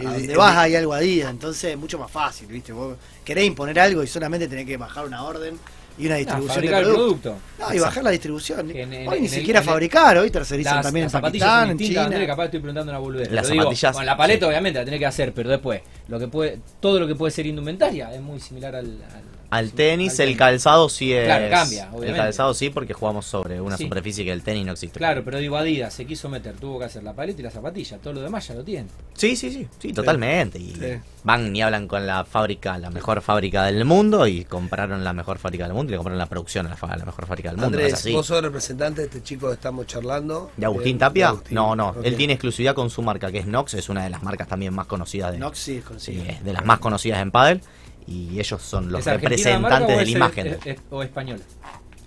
a 0.00 0.10
de- 0.12 0.18
donde 0.18 0.36
vas 0.36 0.56
hay 0.56 0.74
algo 0.76 0.94
Adidas, 0.94 1.30
entonces 1.30 1.64
es 1.72 1.76
mucho 1.78 1.98
más 1.98 2.10
fácil, 2.10 2.46
¿viste? 2.48 2.72
Vos 2.72 2.96
querés 3.24 3.44
imponer 3.44 3.78
algo 3.78 4.02
y 4.02 4.06
solamente 4.06 4.48
tenés 4.48 4.66
que 4.66 4.76
bajar 4.76 5.04
una 5.06 5.22
orden 5.24 5.58
y 5.98 6.06
una 6.06 6.14
Ah, 6.14 6.18
distribución 6.18 6.48
de 6.62 6.68
fabricar 6.70 6.78
el 6.82 6.84
producto. 6.94 7.30
producto. 7.32 7.68
No, 7.68 7.74
y 7.74 7.78
bajar 7.78 8.04
la 8.04 8.10
distribución. 8.10 8.70
En- 8.70 8.92
en- 8.94 9.08
hoy 9.08 9.16
en 9.18 9.22
ni 9.24 9.28
siquiera 9.28 9.60
en 9.60 9.64
el- 9.64 9.68
fabricar, 9.70 10.16
hoy 10.16 10.30
tercerizan 10.30 10.76
Las, 10.76 10.86
también 10.86 11.02
en 11.02 11.06
las 11.06 11.12
zapatillas 11.12 11.46
Pakistán, 11.48 11.70
en 11.70 11.78
China. 11.78 12.04
Andrés, 12.04 12.26
capaz 12.26 12.44
estoy 12.46 12.60
preguntando 12.60 12.92
una 12.92 12.98
boludez. 12.98 13.30
Las 13.30 13.48
digo, 13.48 13.62
zapatillas, 13.64 13.92
bueno, 13.92 14.06
la 14.06 14.16
paleta 14.16 14.46
sí. 14.46 14.48
obviamente 14.48 14.78
la 14.78 14.84
tenés 14.86 15.00
que 15.00 15.06
hacer, 15.06 15.34
pero 15.34 15.50
después, 15.50 15.82
lo 16.08 16.18
que 16.18 16.28
puede, 16.28 16.58
todo 16.80 16.98
lo 16.98 17.06
que 17.06 17.14
puede 17.14 17.30
ser 17.30 17.44
indumentaria 17.46 18.12
es 18.14 18.20
muy 18.22 18.40
similar 18.40 18.74
al... 18.76 18.86
al- 18.86 19.41
Al 19.52 19.72
tenis, 19.72 20.18
al 20.18 20.28
el 20.28 20.36
calzado 20.36 20.88
sí 20.88 21.12
es... 21.12 21.26
Claro, 21.26 21.50
cambia, 21.50 21.84
El 21.84 21.88
obviamente. 21.90 22.16
calzado 22.16 22.54
sí 22.54 22.70
porque 22.70 22.94
jugamos 22.94 23.26
sobre 23.26 23.60
una 23.60 23.76
Sí. 23.76 23.84
superficie 23.84 24.24
que 24.24 24.32
el 24.32 24.42
tenis 24.42 24.64
no 24.64 24.72
existe. 24.72 24.98
Claro, 24.98 25.22
pero 25.24 25.38
digo, 25.38 25.56
Adidas 25.58 25.92
se 25.92 26.06
quiso 26.06 26.28
meter, 26.30 26.54
tuvo 26.56 26.78
que 26.78 26.86
hacer 26.86 27.02
la 27.02 27.12
paleta 27.12 27.40
y 27.40 27.44
la 27.44 27.50
zapatilla, 27.50 27.98
todo 27.98 28.14
lo 28.14 28.22
demás 28.22 28.48
ya 28.48 28.54
lo 28.54 28.64
tiene. 28.64 28.88
Sí, 29.14 29.36
sí, 29.36 29.50
sí, 29.52 29.68
sí, 29.78 29.92
totalmente. 29.92 30.58
Y 30.58 30.72
Sí. 30.72 30.98
van 31.22 31.54
y 31.54 31.60
hablan 31.60 31.86
con 31.86 32.06
la 32.06 32.24
fábrica, 32.24 32.78
la 32.78 32.88
mejor 32.90 33.20
fábrica 33.20 33.64
del 33.64 33.84
mundo 33.84 34.26
y 34.26 34.44
compraron 34.46 35.04
la 35.04 35.12
mejor 35.12 35.38
fábrica 35.38 35.64
del 35.64 35.74
mundo 35.74 35.90
y 35.90 35.92
le 35.92 35.96
compraron 35.98 36.18
la 36.18 36.26
producción 36.26 36.66
a 36.66 36.70
la, 36.70 36.96
la 36.96 37.04
mejor 37.04 37.26
fábrica 37.26 37.50
del 37.50 37.58
mundo. 37.58 37.72
¿no 37.72 37.78
es 37.78 37.84
Andrés, 37.92 38.00
así? 38.00 38.12
vos 38.12 38.26
sos 38.26 38.42
representante 38.42 39.02
de 39.02 39.06
este 39.08 39.22
chico 39.22 39.48
que 39.48 39.54
estamos 39.54 39.86
charlando. 39.86 40.50
¿De 40.56 40.64
Agustín 40.64 40.96
Eh, 40.96 40.98
Tapia? 40.98 41.26
de 41.26 41.28
Agustín. 41.28 41.54
No, 41.54 41.76
no. 41.76 41.94
Él 42.02 42.16
tiene 42.16 42.32
exclusividad 42.32 42.74
con 42.74 42.88
su 42.88 43.02
marca, 43.02 43.30
que 43.30 43.38
es 43.40 43.46
Nox. 43.46 43.74
Es 43.74 43.90
una 43.90 44.02
de 44.04 44.08
las 44.10 44.22
marcas 44.22 44.48
también 44.48 44.72
más 44.74 44.86
conocidas 44.86 45.30
de, 45.32 45.38
Nox 45.38 45.58
sí 45.58 45.72
es 45.76 45.82
sí, 45.82 45.86
conocido. 45.86 46.24
es 46.26 46.42
de 46.42 46.52
las 46.54 46.64
más 46.64 46.78
conocidas 46.78 47.20
en 47.20 47.30
Padel. 47.30 47.60
Y 48.06 48.38
ellos 48.40 48.62
son 48.62 48.90
los 48.92 49.00
¿Es 49.02 49.06
argentina 49.08 49.50
la 49.50 49.58
marca 49.58 49.78
representantes 49.80 49.98
de 49.98 50.04
la 50.04 50.10
imagen. 50.18 50.46
es- 50.46 50.66
es- 50.78 50.84
o 50.90 51.02
española? 51.02 51.42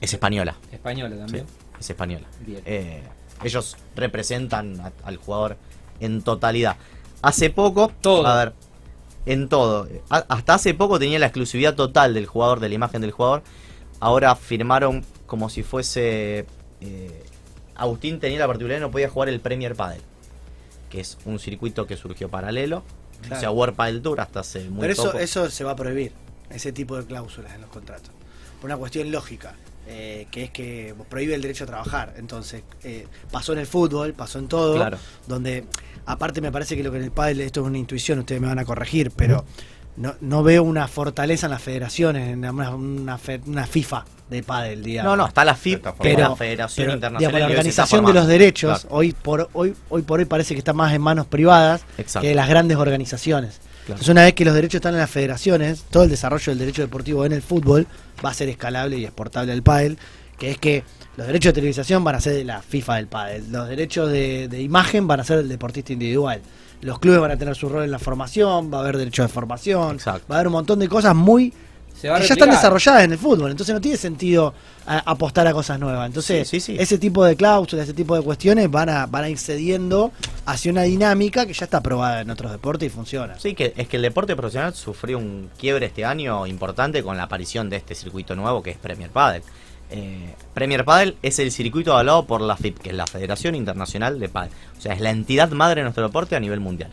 Es 0.02 0.14
española. 0.14 0.56
Española 0.72 1.16
también. 1.18 1.46
Sí, 1.48 1.54
es 1.80 1.90
española. 1.90 2.28
Bien. 2.46 2.62
Eh, 2.66 3.04
ellos 3.44 3.78
representan 3.96 4.80
a- 4.82 4.92
al 5.04 5.18
jugador 5.18 5.58
en 6.00 6.22
totalidad. 6.22 6.76
Hace 7.22 7.50
poco, 7.50 7.92
Todo. 8.02 8.26
a 8.28 8.38
ver, 8.46 8.54
en 9.26 9.50
todo. 9.50 9.88
A- 10.10 10.26
hasta 10.30 10.54
hace 10.56 10.74
poco 10.74 11.00
tenía 11.00 11.18
la 11.20 11.26
exclusividad 11.28 11.76
total 11.76 12.14
del 12.14 12.26
jugador, 12.28 12.60
de 12.60 12.70
la 12.70 12.76
imagen 12.76 13.02
del 13.02 13.12
jugador. 13.12 13.42
Ahora 14.00 14.36
firmaron 14.36 15.04
como 15.26 15.50
si 15.50 15.64
fuese. 15.64 16.46
eh, 16.82 17.24
Agustín 17.76 18.20
tenía 18.20 18.40
la 18.40 18.48
particularidad 18.48 18.78
de 18.82 18.86
no 18.88 18.92
podía 18.92 19.10
jugar 19.10 19.28
el 19.30 19.40
Premier 19.40 19.76
Padel, 19.76 20.02
que 20.90 21.00
es 21.02 21.18
un 21.26 21.40
circuito 21.40 21.88
que 21.88 21.98
surgió 21.98 22.30
paralelo. 22.30 22.84
Claro. 23.28 23.54
O 23.54 23.66
sea, 23.66 23.74
Padel 23.76 24.02
Tour 24.02 24.20
hasta 24.22 24.40
hace 24.42 24.70
muy 24.70 24.82
Pero 24.82 24.94
eso, 24.94 25.06
poco. 25.06 25.20
eso 25.20 25.50
se 25.50 25.64
va 25.64 25.72
a 25.72 25.76
prohibir, 25.76 26.12
ese 26.50 26.72
tipo 26.72 26.96
de 26.98 27.06
cláusulas 27.06 27.54
en 27.54 27.62
los 27.62 27.70
contratos. 27.70 28.12
Por 28.62 28.70
una 28.70 28.78
cuestión 28.78 29.12
lógica, 29.12 29.56
eh, 29.88 30.28
que 30.32 30.46
es 30.46 30.50
que 30.52 30.96
prohíbe 31.10 31.36
el 31.36 31.42
derecho 31.42 31.66
a 31.66 31.68
trabajar. 31.68 32.14
Entonces, 32.18 32.64
eh, 32.84 33.08
pasó 33.32 33.54
en 33.54 33.60
el 33.60 33.68
fútbol, 33.68 34.14
pasó 34.14 34.40
en 34.40 34.48
todo, 34.48 34.76
Claro. 34.76 34.98
donde, 35.28 35.66
aparte 36.06 36.42
me 36.42 36.52
parece 36.52 36.76
que 36.76 36.84
lo 36.84 36.92
que 36.92 36.98
en 36.98 37.04
el 37.04 37.12
pádel, 37.12 37.42
esto 37.42 37.62
es 37.62 37.68
una 37.68 37.78
intuición, 37.78 38.20
ustedes 38.20 38.42
me 38.42 38.48
van 38.48 38.60
a 38.60 38.66
corregir, 38.66 39.12
pero 39.12 39.46
no, 39.98 40.16
no 40.22 40.42
veo 40.44 40.64
una 40.64 40.88
fortaleza 40.88 41.48
en 41.48 41.52
las 41.52 41.62
federaciones, 41.62 42.30
en 42.34 42.46
una, 42.46 42.76
una, 42.76 43.18
fe- 43.18 43.42
una 43.46 43.68
FIFA 43.68 44.06
de 44.30 44.42
pádel, 44.44 44.84
digamos. 44.84 45.12
No, 45.12 45.16
no, 45.18 45.28
está 45.28 45.46
la 45.46 45.56
FIP, 45.56 45.86
Pero, 46.02 46.20
la 46.30 46.36
Federación 46.36 46.86
pero, 46.86 46.96
Internacional. 46.96 47.20
digamos, 47.36 47.40
la 47.40 47.46
organización 47.60 48.06
de 48.06 48.14
los 48.14 48.28
derechos 48.28 48.82
Claro. 48.82 48.96
hoy 48.96 49.12
por 49.14 49.50
hoy 49.54 49.76
hoy 49.90 50.02
por 50.02 50.20
hoy 50.20 50.26
parece 50.26 50.56
que 50.56 50.60
está 50.60 50.74
más 50.74 50.94
en 50.94 51.02
manos 51.02 51.28
privadas 51.28 51.82
Exacto. 51.98 52.22
que 52.22 52.30
de 52.30 52.36
las 52.36 52.50
grandes 52.50 52.78
organizaciones. 52.78 53.60
Claro. 53.60 53.74
Entonces 53.88 54.10
una 54.10 54.24
vez 54.24 54.34
que 54.34 54.46
los 54.46 54.56
derechos 54.56 54.76
están 54.76 54.94
en 54.96 55.00
las 55.02 55.12
federaciones, 55.12 55.84
todo 55.92 56.04
el 56.04 56.10
desarrollo 56.10 56.52
del 56.52 56.58
derecho 56.58 56.82
deportivo 56.82 57.24
en 57.26 57.34
el 57.34 57.44
fútbol 57.44 57.86
va 58.26 58.32
a 58.32 58.34
ser 58.34 58.50
escalable 58.50 58.98
y 58.98 59.06
exportable 59.06 59.52
al 59.52 59.62
pádel, 59.62 60.00
que 60.40 60.50
es 60.52 60.58
que 60.58 60.84
los 61.18 61.28
derechos 61.28 61.52
de 61.52 61.54
televisación 61.54 62.04
van 62.04 62.16
a 62.16 62.20
ser 62.20 62.34
de 62.34 62.44
la 62.46 62.62
FIFA 62.64 62.96
del 62.96 63.08
pádel, 63.08 63.52
los 63.52 63.70
derechos 63.70 64.12
de, 64.12 64.48
de 64.48 64.62
imagen 64.62 65.06
van 65.08 65.20
a 65.20 65.24
ser 65.24 65.38
del 65.38 65.50
deportista 65.50 65.94
individual. 65.94 66.42
Los 66.82 67.00
clubes 67.00 67.20
van 67.22 67.32
a 67.32 67.38
tener 67.38 67.56
su 67.56 67.70
rol 67.70 67.84
en 67.84 67.92
la 67.92 68.00
formación, 68.00 68.72
va 68.74 68.80
a 68.80 68.82
haber 68.82 68.98
derecho 68.98 69.22
de 69.22 69.30
formación, 69.30 69.98
va 70.06 70.12
a 70.30 70.34
haber 70.36 70.48
un 70.48 70.54
montón 70.54 70.80
de 70.80 70.90
cosas 70.90 71.16
muy 71.16 71.54
Se 72.06 72.10
va 72.12 72.18
a 72.18 72.20
que 72.22 72.28
ya 72.28 72.34
están 72.36 72.50
desarrolladas 72.56 73.04
en 73.04 73.12
el 73.14 73.18
fútbol, 73.18 73.50
entonces 73.50 73.74
no 73.74 73.82
tiene 73.82 73.98
sentido 73.98 74.54
a- 74.86 75.00
apostar 75.10 75.48
a 75.48 75.54
cosas 75.54 75.80
nuevas. 75.80 76.06
Entonces, 76.06 76.48
ese 76.80 76.98
tipo 77.00 77.26
de 77.26 77.36
cláusulas, 77.36 77.86
ese 77.86 77.94
tipo 77.96 78.16
de 78.16 78.22
cuestiones 78.22 78.70
van 78.70 78.90
a, 78.90 79.08
van 79.08 79.24
a 79.24 79.30
ir 79.30 79.40
cediendo 79.40 80.12
hacia 80.46 80.72
una 80.72 80.84
dinámica 80.84 81.48
que 81.48 81.54
ya 81.54 81.66
está 81.66 81.82
probada 81.82 82.22
en 82.22 82.30
otros 82.30 82.52
deportes 82.52 82.86
y 82.86 82.90
funciona. 82.92 83.40
Sí, 83.40 83.56
que 83.56 83.74
es 83.76 83.88
que 83.88 83.96
el 83.96 84.04
deporte 84.04 84.36
profesional 84.36 84.76
sufrió 84.76 85.18
un 85.18 85.50
quiebre 85.58 85.88
este 85.88 86.06
año 86.06 86.46
importante 86.46 87.02
con 87.02 87.18
la 87.18 87.24
aparición 87.24 87.72
de 87.72 87.78
este 87.78 87.96
circuito 87.96 88.36
nuevo 88.36 88.62
que 88.62 88.70
es 88.70 88.78
Premier 88.78 89.10
Padel. 89.10 89.42
Eh, 89.90 90.34
Premier 90.54 90.86
Padel 90.86 91.16
es 91.24 91.40
el 91.40 91.52
circuito 91.52 91.92
avalado 91.94 92.26
por 92.26 92.42
la 92.42 92.56
FIP, 92.56 92.80
que 92.80 92.90
es 92.90 92.96
la 92.96 93.08
Federación 93.08 93.56
Internacional 93.56 94.20
de 94.20 94.30
Padel. 94.30 94.52
O 94.78 94.82
sea, 94.82 94.94
es 94.94 95.02
la 95.02 95.10
entidad 95.10 95.50
madre 95.52 95.82
de 95.82 95.84
nuestro 95.86 96.04
deporte 96.04 96.36
a 96.36 96.40
nivel 96.40 96.60
mundial. 96.60 96.92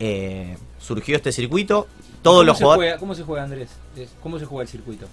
Eh, 0.00 0.56
surgió 0.78 1.16
este 1.16 1.32
circuito, 1.32 1.86
todos 2.22 2.38
¿Cómo 2.38 2.42
los 2.44 2.58
se 2.58 2.64
jugadores... 2.64 2.88
juega- 2.90 2.98
¿Cómo 3.00 3.14
se 3.14 3.22
juega, 3.24 3.42
Andrés? 3.44 3.68
¿Cómo 4.22 4.38
se 4.38 4.44
juega 4.46 4.62
el 4.62 4.68
circuito? 4.68 5.06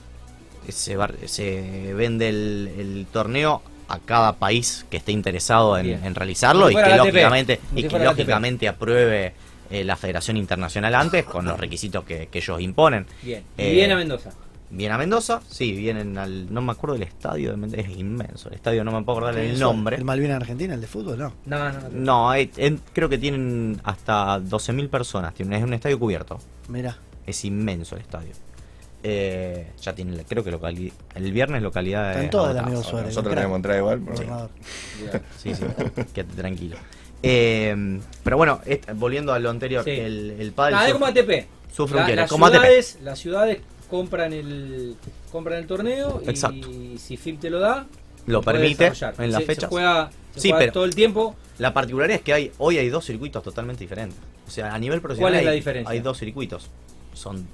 se, 0.68 0.96
va- 0.96 1.12
se 1.28 1.94
vende 1.94 2.28
el, 2.30 2.72
el 2.80 3.06
torneo 3.12 3.62
a 3.88 4.00
cada 4.00 4.34
país 4.34 4.84
que 4.90 4.98
esté 4.98 5.12
interesado 5.12 5.78
en, 5.78 6.04
en 6.04 6.16
realizarlo 6.16 6.72
y 6.72 6.76
que 6.76 6.96
lógicamente 6.98 7.60
y 7.76 7.84
que 7.84 8.00
lógicamente 8.00 8.68
apruebe 8.68 9.34
eh, 9.70 9.84
la 9.84 9.96
Federación 9.96 10.38
Internacional 10.38 10.96
antes 10.96 11.24
con 11.26 11.46
los 11.46 11.60
requisitos 11.60 12.04
que, 12.04 12.28
que 12.28 12.40
ellos 12.40 12.60
imponen. 12.62 13.06
Bien. 13.22 13.44
Y 13.58 13.62
Eh, 13.62 13.72
viene 13.74 13.94
a 13.94 13.98
Mendoza. 13.98 14.32
Viene 14.76 14.94
a 14.94 14.98
Mendoza, 14.98 15.42
sí, 15.50 15.72
vienen 15.72 16.18
al. 16.18 16.54
No 16.54 16.62
me 16.62 16.74
acuerdo 16.74 16.96
del 16.96 17.04
estadio 17.04 17.52
de 17.52 17.58
Mendoza, 17.58 17.82
es 17.82 17.98
inmenso. 17.98 18.50
El 18.50 18.56
estadio 18.56 18.84
no 18.84 18.92
me 18.92 19.02
puedo 19.04 19.20
acordar 19.20 19.38
el 19.42 19.52
¿El 19.52 19.60
nombre. 19.60 20.04
Malvinas 20.04 20.36
Argentina, 20.36 20.74
el 20.74 20.82
de 20.82 20.88
fútbol? 20.88 21.18
No. 21.18 21.32
No, 21.46 21.72
no, 21.72 21.80
no. 21.90 21.90
No, 21.90 22.32
creo 22.92 23.08
que 23.08 23.18
tienen 23.18 23.80
hasta 23.86 24.38
12.000 24.40 24.90
personas. 24.90 25.34
Tienen, 25.34 25.60
es 25.60 25.64
un 25.64 25.74
estadio 25.74 25.98
cubierto. 25.98 26.40
Mira. 26.68 26.98
Es 27.26 27.46
inmenso 27.46 27.96
el 27.96 28.02
estadio. 28.02 28.32
Eh, 29.02 29.68
ya 29.82 29.94
tienen, 29.94 30.24
creo 30.28 30.44
que 30.44 30.52
locali- 30.52 30.92
el 31.14 31.32
viernes 31.32 31.62
localidad 31.62 32.08
Está 32.10 32.20
en 32.20 32.26
de 32.26 32.30
todo 32.32 32.42
el 32.46 32.58
agotadas. 32.58 32.68
amigo 32.68 32.84
Suárez. 32.84 33.08
Nosotros 33.10 33.32
el 33.32 33.38
tenemos 33.38 33.56
entrada 33.56 33.78
igual. 33.80 34.00
pero- 34.02 34.14
Gobernador. 34.16 34.50
Sí, 35.38 35.54
sí, 35.56 35.64
quédate 36.14 36.36
tranquilo. 36.36 36.78
Eh, 37.24 38.00
pero 38.24 38.38
bueno, 38.38 38.60
volviendo 38.96 39.32
a 39.34 39.40
lo 39.40 39.50
anterior, 39.50 39.84
Sí. 39.84 39.92
el, 39.92 40.36
el 40.40 40.52
pádel 40.52 40.76
Ah, 40.76 40.88
sufre- 40.88 40.94
como 40.94 41.06
ATP. 41.06 41.48
Sufre 41.74 42.00
La- 42.00 42.06
un 42.06 42.16
las, 42.16 42.30
como 42.30 42.46
ATP. 42.48 42.56
ciudades, 42.60 42.98
las 43.04 43.20
ciudades 43.20 43.60
compran 43.90 44.34
el 44.34 44.96
compran 45.32 45.60
el 45.60 45.68
torneo 45.68 46.22
Exacto. 46.26 46.70
y 46.72 46.98
si 46.98 47.18
FIP 47.18 47.40
te 47.40 47.50
lo 47.50 47.60
da, 47.60 47.86
Lo 48.28 48.42
permite 48.42 48.88
en 48.88 49.32
las 49.32 49.44
Se- 49.44 49.56
se 49.56 49.68
juega- 49.68 50.10
se 50.34 50.40
sí, 50.42 50.50
juega 50.50 50.60
pero 50.60 50.72
todo 50.74 50.86
el 50.86 50.96
tiempo. 50.96 51.36
La 51.60 51.74
particularidad 51.74 52.18
es 52.18 52.24
que 52.24 52.34
hay 52.34 52.52
hoy 52.58 52.78
hay 52.80 52.90
dos 52.90 53.06
circuitos 53.06 53.44
totalmente 53.44 53.84
diferentes. 53.84 54.18
O 54.48 54.52
sea, 54.52 54.74
a 54.74 54.80
nivel 54.80 55.00
profesional 55.02 55.32
¿Cuál 55.34 55.40
es 55.40 55.46
la 55.46 55.52
hay- 55.52 55.58
diferencia? 55.58 55.92
hay 55.92 56.00
dos 56.00 56.18
circuitos. 56.18 56.70
Son 57.14 57.48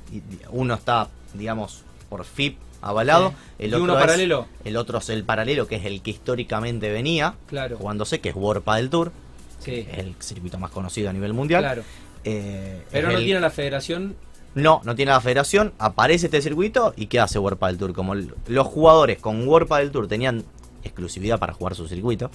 uno 0.52 0.74
está, 0.74 1.08
digamos, 1.34 1.84
por 2.10 2.24
FIP 2.26 2.58
avalado, 2.82 3.30
Sí. 3.30 3.36
el 3.60 3.70
¿Y 3.72 3.74
otro 3.74 3.84
uno 3.84 3.94
es- 3.94 4.00
paralelo? 4.00 4.48
el 4.64 4.78
otro 4.78 4.98
es 5.00 5.10
el 5.10 5.24
paralelo 5.24 5.68
que 5.68 5.76
es 5.76 5.86
el 5.86 6.02
que 6.02 6.12
históricamente 6.12 6.90
venía 6.92 7.36
Claro. 7.48 7.78
jugándose 7.78 8.20
que 8.22 8.30
es 8.30 8.36
World 8.36 8.64
Padel 8.64 8.90
Tour. 8.90 9.12
Sí. 9.60 9.86
Es 9.92 10.00
el 10.00 10.16
circuito 10.20 10.58
más 10.58 10.72
conocido 10.72 11.10
a 11.10 11.14
nivel 11.14 11.34
mundial. 11.34 11.62
Claro. 11.62 11.84
Eh, 12.24 12.82
Pero 12.92 13.12
no 13.12 13.18
el- 13.18 13.26
tiene 13.26 13.40
la 13.40 13.50
federación. 13.52 14.16
No, 14.56 14.82
no 14.84 14.96
tiene 14.96 15.12
la 15.12 15.22
federación, 15.22 15.74
aparece 15.80 16.26
este 16.28 16.42
circuito 16.42 16.94
y 16.98 17.08
¿qué 17.08 17.20
hace 17.20 17.40
World 17.40 17.58
Padel 17.60 17.78
Tour? 17.78 17.94
Como 17.94 18.14
el- 18.14 18.34
los 18.48 18.68
jugadores 18.68 19.20
con 19.20 19.48
World 19.48 19.68
Padel 19.68 19.92
Tour 19.92 20.08
tenían 20.08 20.44
exclusividad 20.84 21.40
para 21.40 21.54
jugar 21.54 21.76
su 21.76 21.88
circuito 21.88 22.30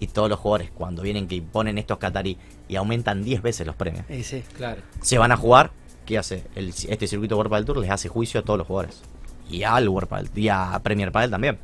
y 0.00 0.08
todos 0.08 0.28
los 0.28 0.38
jugadores 0.38 0.70
cuando 0.74 1.02
vienen 1.02 1.28
que 1.28 1.36
imponen 1.36 1.78
estos 1.78 1.98
catarí 1.98 2.38
y 2.68 2.76
aumentan 2.76 3.22
10 3.22 3.42
veces 3.42 3.66
los 3.66 3.76
premios, 3.76 4.04
Eh, 4.08 4.22
sí. 4.24 4.42
Claro. 4.56 4.80
se 5.00 5.18
van 5.18 5.30
a 5.32 5.36
jugar, 5.36 5.70
¿qué 6.06 6.18
hace? 6.18 6.44
El- 6.56 6.70
este 6.70 7.06
circuito 7.06 7.36
World 7.36 7.50
Padel 7.50 7.64
Tour 7.66 7.78
les 7.78 7.90
hace 7.90 8.08
juicio 8.08 8.40
a 8.40 8.42
todos 8.42 8.58
los 8.58 8.66
jugadores. 8.66 9.02
Y 9.48 9.62
al 9.62 9.88
World 9.88 10.08
Padel, 10.08 10.30
y 10.34 10.48
a 10.48 10.80
Premier 10.82 11.12
Padel 11.12 11.30
también. 11.30 11.58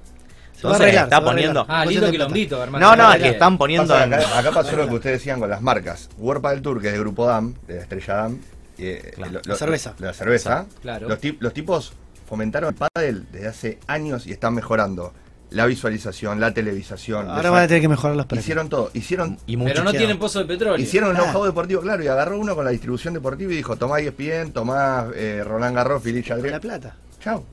A 0.63 0.75
arreglar, 0.75 1.05
está 1.05 1.25
poniendo... 1.25 1.65
Ah, 1.67 1.87
lindo 1.87 2.11
quilombito, 2.11 2.63
hermano. 2.63 2.91
No, 2.91 2.95
no, 2.95 3.13
es 3.15 3.23
que 3.23 3.29
están 3.31 3.57
poniendo... 3.57 3.89
Pasa, 3.95 4.05
acá, 4.05 4.39
acá 4.39 4.51
pasó 4.53 4.77
lo 4.77 4.87
que 4.89 4.95
ustedes 4.97 5.19
decían 5.19 5.41
con 5.41 5.49
las 5.49 5.63
marcas. 5.63 6.11
World 6.19 6.43
Padel 6.43 6.61
Tour, 6.61 6.83
que 6.83 6.89
es 6.89 6.93
de 6.93 6.99
Grupo 6.99 7.25
DAM, 7.27 7.55
de 7.67 7.77
la 7.77 7.81
Estrella 7.81 8.15
DAM. 8.15 8.39
Eh, 8.81 9.13
Claro. 9.15 9.33
lo- 9.33 9.41
La 9.45 9.55
cerveza. 9.57 9.95
La 9.99 10.13
cerveza. 10.13 10.67
Claro. 10.83 11.09
Los, 11.09 11.21
tip- 11.21 11.39
los 11.41 11.53
tipos 11.55 11.93
fomentaron 12.29 12.75
el 12.75 12.89
pádel 12.95 13.27
desde 13.33 13.49
hace 13.49 13.79
años 13.87 14.27
y 14.27 14.33
están 14.33 14.55
mejorando 14.55 15.13
la 15.51 15.67
visualización, 15.67 16.39
la 16.39 16.55
televisación. 16.55 17.29
Ahora 17.29 17.51
van 17.51 17.65
a 17.65 17.67
tener 17.67 17.83
que 17.83 17.89
mejorar 17.89 18.17
los 18.17 18.27
precios. 18.27 18.45
Hicieron 18.45 18.69
todo. 18.69 18.91
Hicieron, 18.95 19.37
y 19.47 19.57
Pero 19.57 19.83
no 19.83 19.91
tienen 19.91 20.17
pozo 20.17 20.39
de 20.39 20.45
petróleo. 20.45 20.79
hicieron 20.81 21.11
un 21.11 21.17
Ah. 21.17 21.25
know-how 21.25 21.45
deportivo, 21.45 21.81
claro, 21.81 22.05
y 22.05 22.07
agarró 22.07 22.39
uno 22.39 22.55
con 22.55 22.65
la 22.65 22.71
distribución 22.71 23.15
deportiva 23.15 23.53
y 23.53 23.57
dijo, 23.57 23.75
tomá 23.77 23.99
ESPN, 23.99 24.53
tomá 24.53 25.09
eh, 25.15 25.43
Roland 25.45 25.75
Garros, 25.75 26.03
Philippe 26.05 26.51
La 26.51 26.61
plata. 26.61 26.95
Chao. 27.21 27.45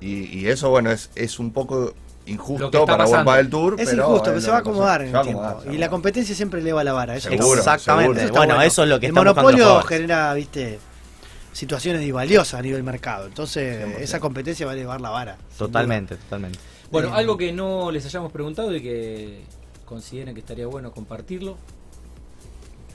Y, 0.00 0.38
y 0.40 0.48
eso, 0.48 0.68
bueno, 0.68 0.90
es, 0.90 1.08
es 1.14 1.38
un 1.38 1.50
poco 1.50 1.94
injusto 2.26 2.84
para 2.84 3.04
World. 3.06 3.24
Padel 3.24 3.50
Tour. 3.50 3.76
Es 3.80 3.88
pero 3.90 4.02
injusto, 4.02 4.34
que 4.34 4.40
se 4.40 4.50
va 4.50 4.56
a 4.56 4.60
acomodar 4.60 5.02
en 5.02 5.14
va 5.14 5.18
el 5.20 5.24
tiempo. 5.26 5.42
acomodar, 5.42 5.68
va 5.68 5.74
Y 5.74 5.78
la 5.78 5.88
competencia 5.88 6.34
siempre 6.34 6.60
eleva 6.60 6.84
la 6.84 6.92
vara. 6.92 7.16
Eso 7.16 7.28
Seguro, 7.30 7.58
Exactamente. 7.58 8.20
seguro. 8.20 8.38
Bueno, 8.38 8.54
bueno. 8.54 8.66
eso 8.68 8.82
es 8.82 8.88
lo 8.88 9.00
que 9.00 9.06
El 9.06 9.12
monopolio 9.12 9.80
genera, 9.82 10.34
viste, 10.34 10.78
situaciones 11.52 12.12
valiosas 12.12 12.60
a 12.60 12.62
nivel 12.62 12.82
mercado. 12.82 13.26
Entonces, 13.26 13.86
100%. 13.86 13.98
esa 14.00 14.20
competencia 14.20 14.66
va 14.66 14.72
a 14.72 14.74
elevar 14.74 15.00
la 15.00 15.10
vara. 15.10 15.36
Totalmente, 15.56 16.16
totalmente. 16.16 16.58
Bueno, 16.90 17.08
Eh, 17.08 17.12
algo 17.14 17.36
que 17.36 17.52
no 17.52 17.90
les 17.90 18.04
hayamos 18.06 18.30
preguntado 18.32 18.74
y 18.74 18.82
que 18.82 19.40
consideren 19.84 20.34
que 20.34 20.40
estaría 20.40 20.66
bueno 20.66 20.92
compartirlo. 20.92 21.56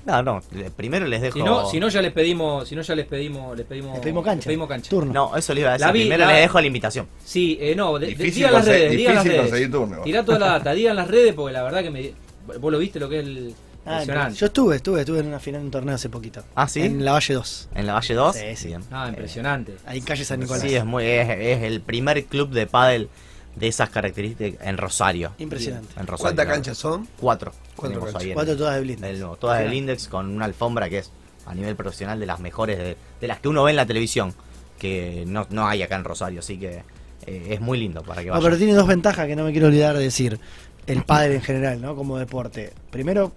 No, 0.06 0.24
no, 0.24 0.42
primero 0.76 1.06
les 1.06 1.22
dejo... 1.22 1.38
Si 1.38 1.44
no, 1.44 1.70
si 1.70 1.80
no 1.80 1.88
ya 1.90 2.02
les 2.02 2.12
pedimos, 2.12 2.68
si 2.68 2.76
no 2.76 2.82
ya 2.82 2.96
les 2.96 3.06
pedimos, 3.06 3.56
les 3.56 3.66
pedimos, 3.66 3.94
Les 3.94 4.02
pedimos 4.02 4.24
cancha. 4.26 4.38
les 4.40 4.46
pedimos 4.48 4.68
cancha. 4.68 4.90
Turno. 4.90 5.14
No, 5.14 5.38
eso 5.38 5.54
le 5.54 5.62
iba 5.62 5.70
a 5.70 5.74
decir. 5.74 5.86
La 5.88 5.92
vi- 5.92 6.00
Primero 6.02 6.26
la- 6.26 6.32
les 6.34 6.42
dejo 6.42 6.60
la 6.62 6.68
invitación. 6.68 7.08
Sí, 7.24 7.58
eh, 7.62 7.76
no, 7.76 7.98
de, 8.00 8.08
de- 8.16 8.32
digan 8.32 8.54
las 8.54 8.66
redes, 8.66 8.92
digan 8.92 9.16
las 9.16 9.24
difícil 9.24 9.40
redes. 9.42 9.50
conseguir 9.52 9.72
turno. 9.72 10.02
Tirá 10.02 10.26
toda 10.26 10.40
la 10.40 10.48
data, 10.54 10.74
digan 10.74 10.96
las 10.96 11.08
redes 11.08 11.34
porque 11.34 11.54
la 11.54 11.64
verdad 11.64 11.84
que 11.84 11.92
me 11.92 12.14
vos 12.60 12.72
lo 12.72 12.80
viste 12.80 13.00
lo 13.00 13.08
que 13.10 13.20
es 13.20 13.26
el 13.26 13.56
Ah, 13.84 14.02
impresionante. 14.02 14.38
yo 14.38 14.46
estuve, 14.46 14.76
estuve, 14.76 15.00
estuve 15.00 15.20
en 15.22 15.28
una 15.28 15.40
final 15.40 15.62
de 15.62 15.66
un 15.66 15.72
torneo 15.72 15.96
hace 15.96 16.08
poquito. 16.10 16.44
Ah, 16.54 16.68
¿sí? 16.68 16.82
En 16.82 17.04
la 17.04 17.14
Valle 17.14 17.34
2. 17.34 17.70
¿En 17.74 17.88
la 17.88 17.94
Valle 17.94 18.14
2? 18.14 18.36
Sí, 18.36 18.56
sí. 18.56 18.68
Bien. 18.68 18.82
Ah, 18.92 19.08
impresionante. 19.10 19.76
Ahí 19.88 19.98
en 20.00 20.04
calle 20.06 20.24
San 20.24 20.40
Nicolás. 20.40 20.62
Sí, 20.62 20.76
es, 20.76 20.86
muy, 20.86 21.04
es, 21.06 21.28
es 21.30 21.64
el 21.64 21.82
primer 21.82 22.24
club 22.26 22.50
de 22.52 22.68
pádel 22.68 23.10
de 23.56 23.68
esas 23.68 23.90
características 23.90 24.66
en 24.66 24.78
Rosario. 24.78 25.34
Impresionante. 25.38 25.90
En 26.00 26.08
Rosario. 26.08 26.24
¿Cuántas 26.24 26.46
claro. 26.46 26.56
canchas 26.58 26.78
son? 26.78 27.08
Cuatro. 27.20 27.52
Cuatro 27.76 28.00
canchas. 28.02 28.22
ahí 28.22 28.30
en- 28.30 28.34
Cuatro 28.34 28.56
todas 28.58 28.76
del 28.76 29.20
nuevo, 29.20 29.36
todas 29.36 29.60
del 29.60 29.74
Index 29.74 30.08
con 30.08 30.30
una 30.30 30.46
alfombra 30.46 30.90
que 30.90 31.00
es 31.00 31.12
a 31.46 31.54
nivel 31.56 31.76
profesional 31.76 32.20
de 32.20 32.26
las 32.26 32.40
mejores, 32.40 32.78
de, 32.78 32.98
de 33.20 33.28
las 33.28 33.40
que 33.40 33.48
uno 33.50 33.64
ve 33.64 33.72
en 33.72 33.78
la 33.78 33.86
televisión, 33.86 34.34
que 34.80 35.24
no, 35.28 35.48
no 35.50 35.68
hay 35.68 35.82
acá 35.84 35.96
en 35.96 36.04
Rosario, 36.04 36.40
así 36.40 36.58
que 36.58 36.84
eh, 37.26 37.48
es 37.50 37.62
muy 37.62 37.78
lindo 37.80 38.02
para 38.04 38.22
que 38.22 38.28
No, 38.28 38.34
vayan. 38.34 38.44
pero 38.46 38.58
tiene 38.58 38.74
dos 38.74 38.88
ventajas 38.88 39.28
que 39.28 39.36
no 39.36 39.44
me 39.44 39.52
quiero 39.52 39.68
olvidar 39.68 39.96
de 39.98 40.04
decir. 40.04 40.40
El 40.88 41.04
pádel 41.04 41.34
en 41.34 41.42
general, 41.42 41.80
¿no? 41.80 41.96
Como 41.96 42.18
deporte. 42.18 42.74
Primero, 42.90 43.32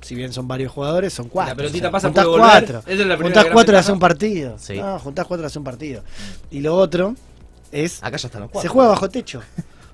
si 0.00 0.14
bien 0.16 0.32
son 0.32 0.48
varios 0.48 0.72
jugadores, 0.72 1.12
son 1.12 1.28
cuatro. 1.28 1.52
La 1.52 1.56
pelotita 1.56 1.78
O 1.88 1.90
sea, 1.90 1.92
pasa, 1.92 2.08
juntás 2.08 2.24
puede 2.24 2.38
cuatro. 2.38 2.78
Esa 2.80 2.90
es 2.90 2.98
la 2.98 3.16
primera 3.16 3.22
juntás 3.40 3.46
cuatro 3.52 3.78
hace 3.78 3.92
un 3.92 3.98
partido. 4.00 4.58
Sí. 4.58 4.78
No, 4.78 4.98
juntás 4.98 5.26
cuatro 5.26 5.44
y 5.44 5.46
hace 5.46 5.58
un 5.58 5.64
partido. 5.64 6.02
Y 6.50 6.60
lo 6.60 6.74
otro 6.74 7.14
es. 7.74 8.02
Acá 8.02 8.16
ya 8.16 8.28
están 8.28 8.42
los 8.42 8.48
Se 8.48 8.52
cuatro. 8.52 8.72
juega 8.72 8.88
bajo 8.90 9.08
techo. 9.08 9.42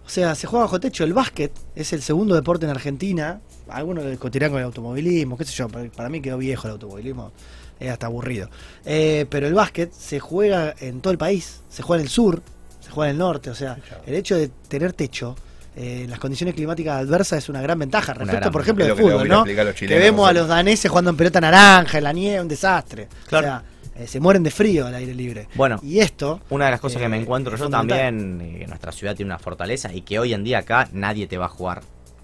O 0.06 0.12
sea, 0.12 0.34
se 0.34 0.46
juega 0.46 0.64
bajo 0.64 0.80
techo. 0.80 1.04
El 1.04 1.12
básquet 1.12 1.52
es 1.74 1.92
el 1.92 2.02
segundo 2.02 2.34
deporte 2.34 2.64
en 2.66 2.70
Argentina. 2.70 3.40
Algunos 3.68 4.02
lo 4.02 4.10
discutirán 4.10 4.50
con 4.50 4.58
el 4.58 4.64
automovilismo, 4.64 5.38
qué 5.38 5.44
sé 5.44 5.52
yo. 5.52 5.68
Para, 5.68 6.08
mí 6.08 6.20
quedó 6.20 6.36
viejo 6.38 6.66
el 6.66 6.72
automovilismo. 6.72 7.32
Es 7.78 7.90
hasta 7.90 8.06
aburrido. 8.06 8.50
Eh, 8.84 9.26
pero 9.30 9.46
el 9.46 9.54
básquet 9.54 9.92
se 9.92 10.18
juega 10.18 10.74
en 10.80 11.00
todo 11.00 11.12
el 11.12 11.18
país. 11.18 11.60
Se 11.68 11.82
juega 11.82 12.00
en 12.00 12.06
el 12.06 12.10
sur, 12.10 12.42
se 12.80 12.90
juega 12.90 13.10
en 13.10 13.14
el 13.14 13.18
norte. 13.18 13.50
O 13.50 13.54
sea, 13.54 13.78
el 14.04 14.14
hecho 14.14 14.36
de 14.36 14.48
tener 14.48 14.92
techo 14.92 15.36
eh, 15.76 16.02
en 16.04 16.10
las 16.10 16.18
condiciones 16.18 16.56
climáticas 16.56 17.00
adversas 17.00 17.38
es 17.38 17.48
una 17.48 17.62
gran 17.62 17.78
ventaja. 17.78 18.12
Respecto, 18.12 18.40
gran 18.40 18.52
por 18.52 18.62
ejemplo, 18.62 18.84
del 18.84 18.96
fútbol, 18.96 19.28
¿no? 19.28 19.44
Que 19.44 19.98
vemos 19.98 20.28
a 20.28 20.32
los 20.32 20.48
daneses 20.48 20.90
jugando 20.90 21.10
en 21.10 21.16
pelota 21.16 21.40
naranja, 21.40 21.98
en 21.98 22.04
la 22.04 22.12
nieve, 22.12 22.40
un 22.40 22.48
desastre. 22.48 23.08
Claro. 23.28 23.46
O 23.46 23.50
sea, 23.50 23.62
eh, 23.96 24.06
se 24.06 24.20
mueren 24.20 24.42
de 24.42 24.50
frío 24.50 24.86
al 24.86 24.94
aire 24.94 25.14
libre. 25.14 25.48
Bueno, 25.54 25.78
Y 25.82 25.98
esto. 26.00 26.40
Una 26.50 26.66
de 26.66 26.70
las 26.72 26.80
cosas 26.80 26.98
Eh, 27.00 27.04
que 27.04 27.08
me 27.08 27.18
encuentro 27.20 27.54
es 27.54 27.60
yo 27.60 27.68
también, 27.68 28.40
eh, 28.40 28.58
que 28.60 28.66
nuestra 28.66 28.92
ciudad 28.92 29.14
tiene 29.14 29.30
una 29.30 29.38
fortaleza 29.38 29.92
y 29.92 30.02
que 30.02 30.18
hoy 30.18 30.32
en 30.34 30.44
día 30.44 30.58
acá 30.58 30.88
nadie 30.92 31.26
te 31.26 31.36
va 31.38 31.46
a 31.46 31.48
jugar 31.48 31.82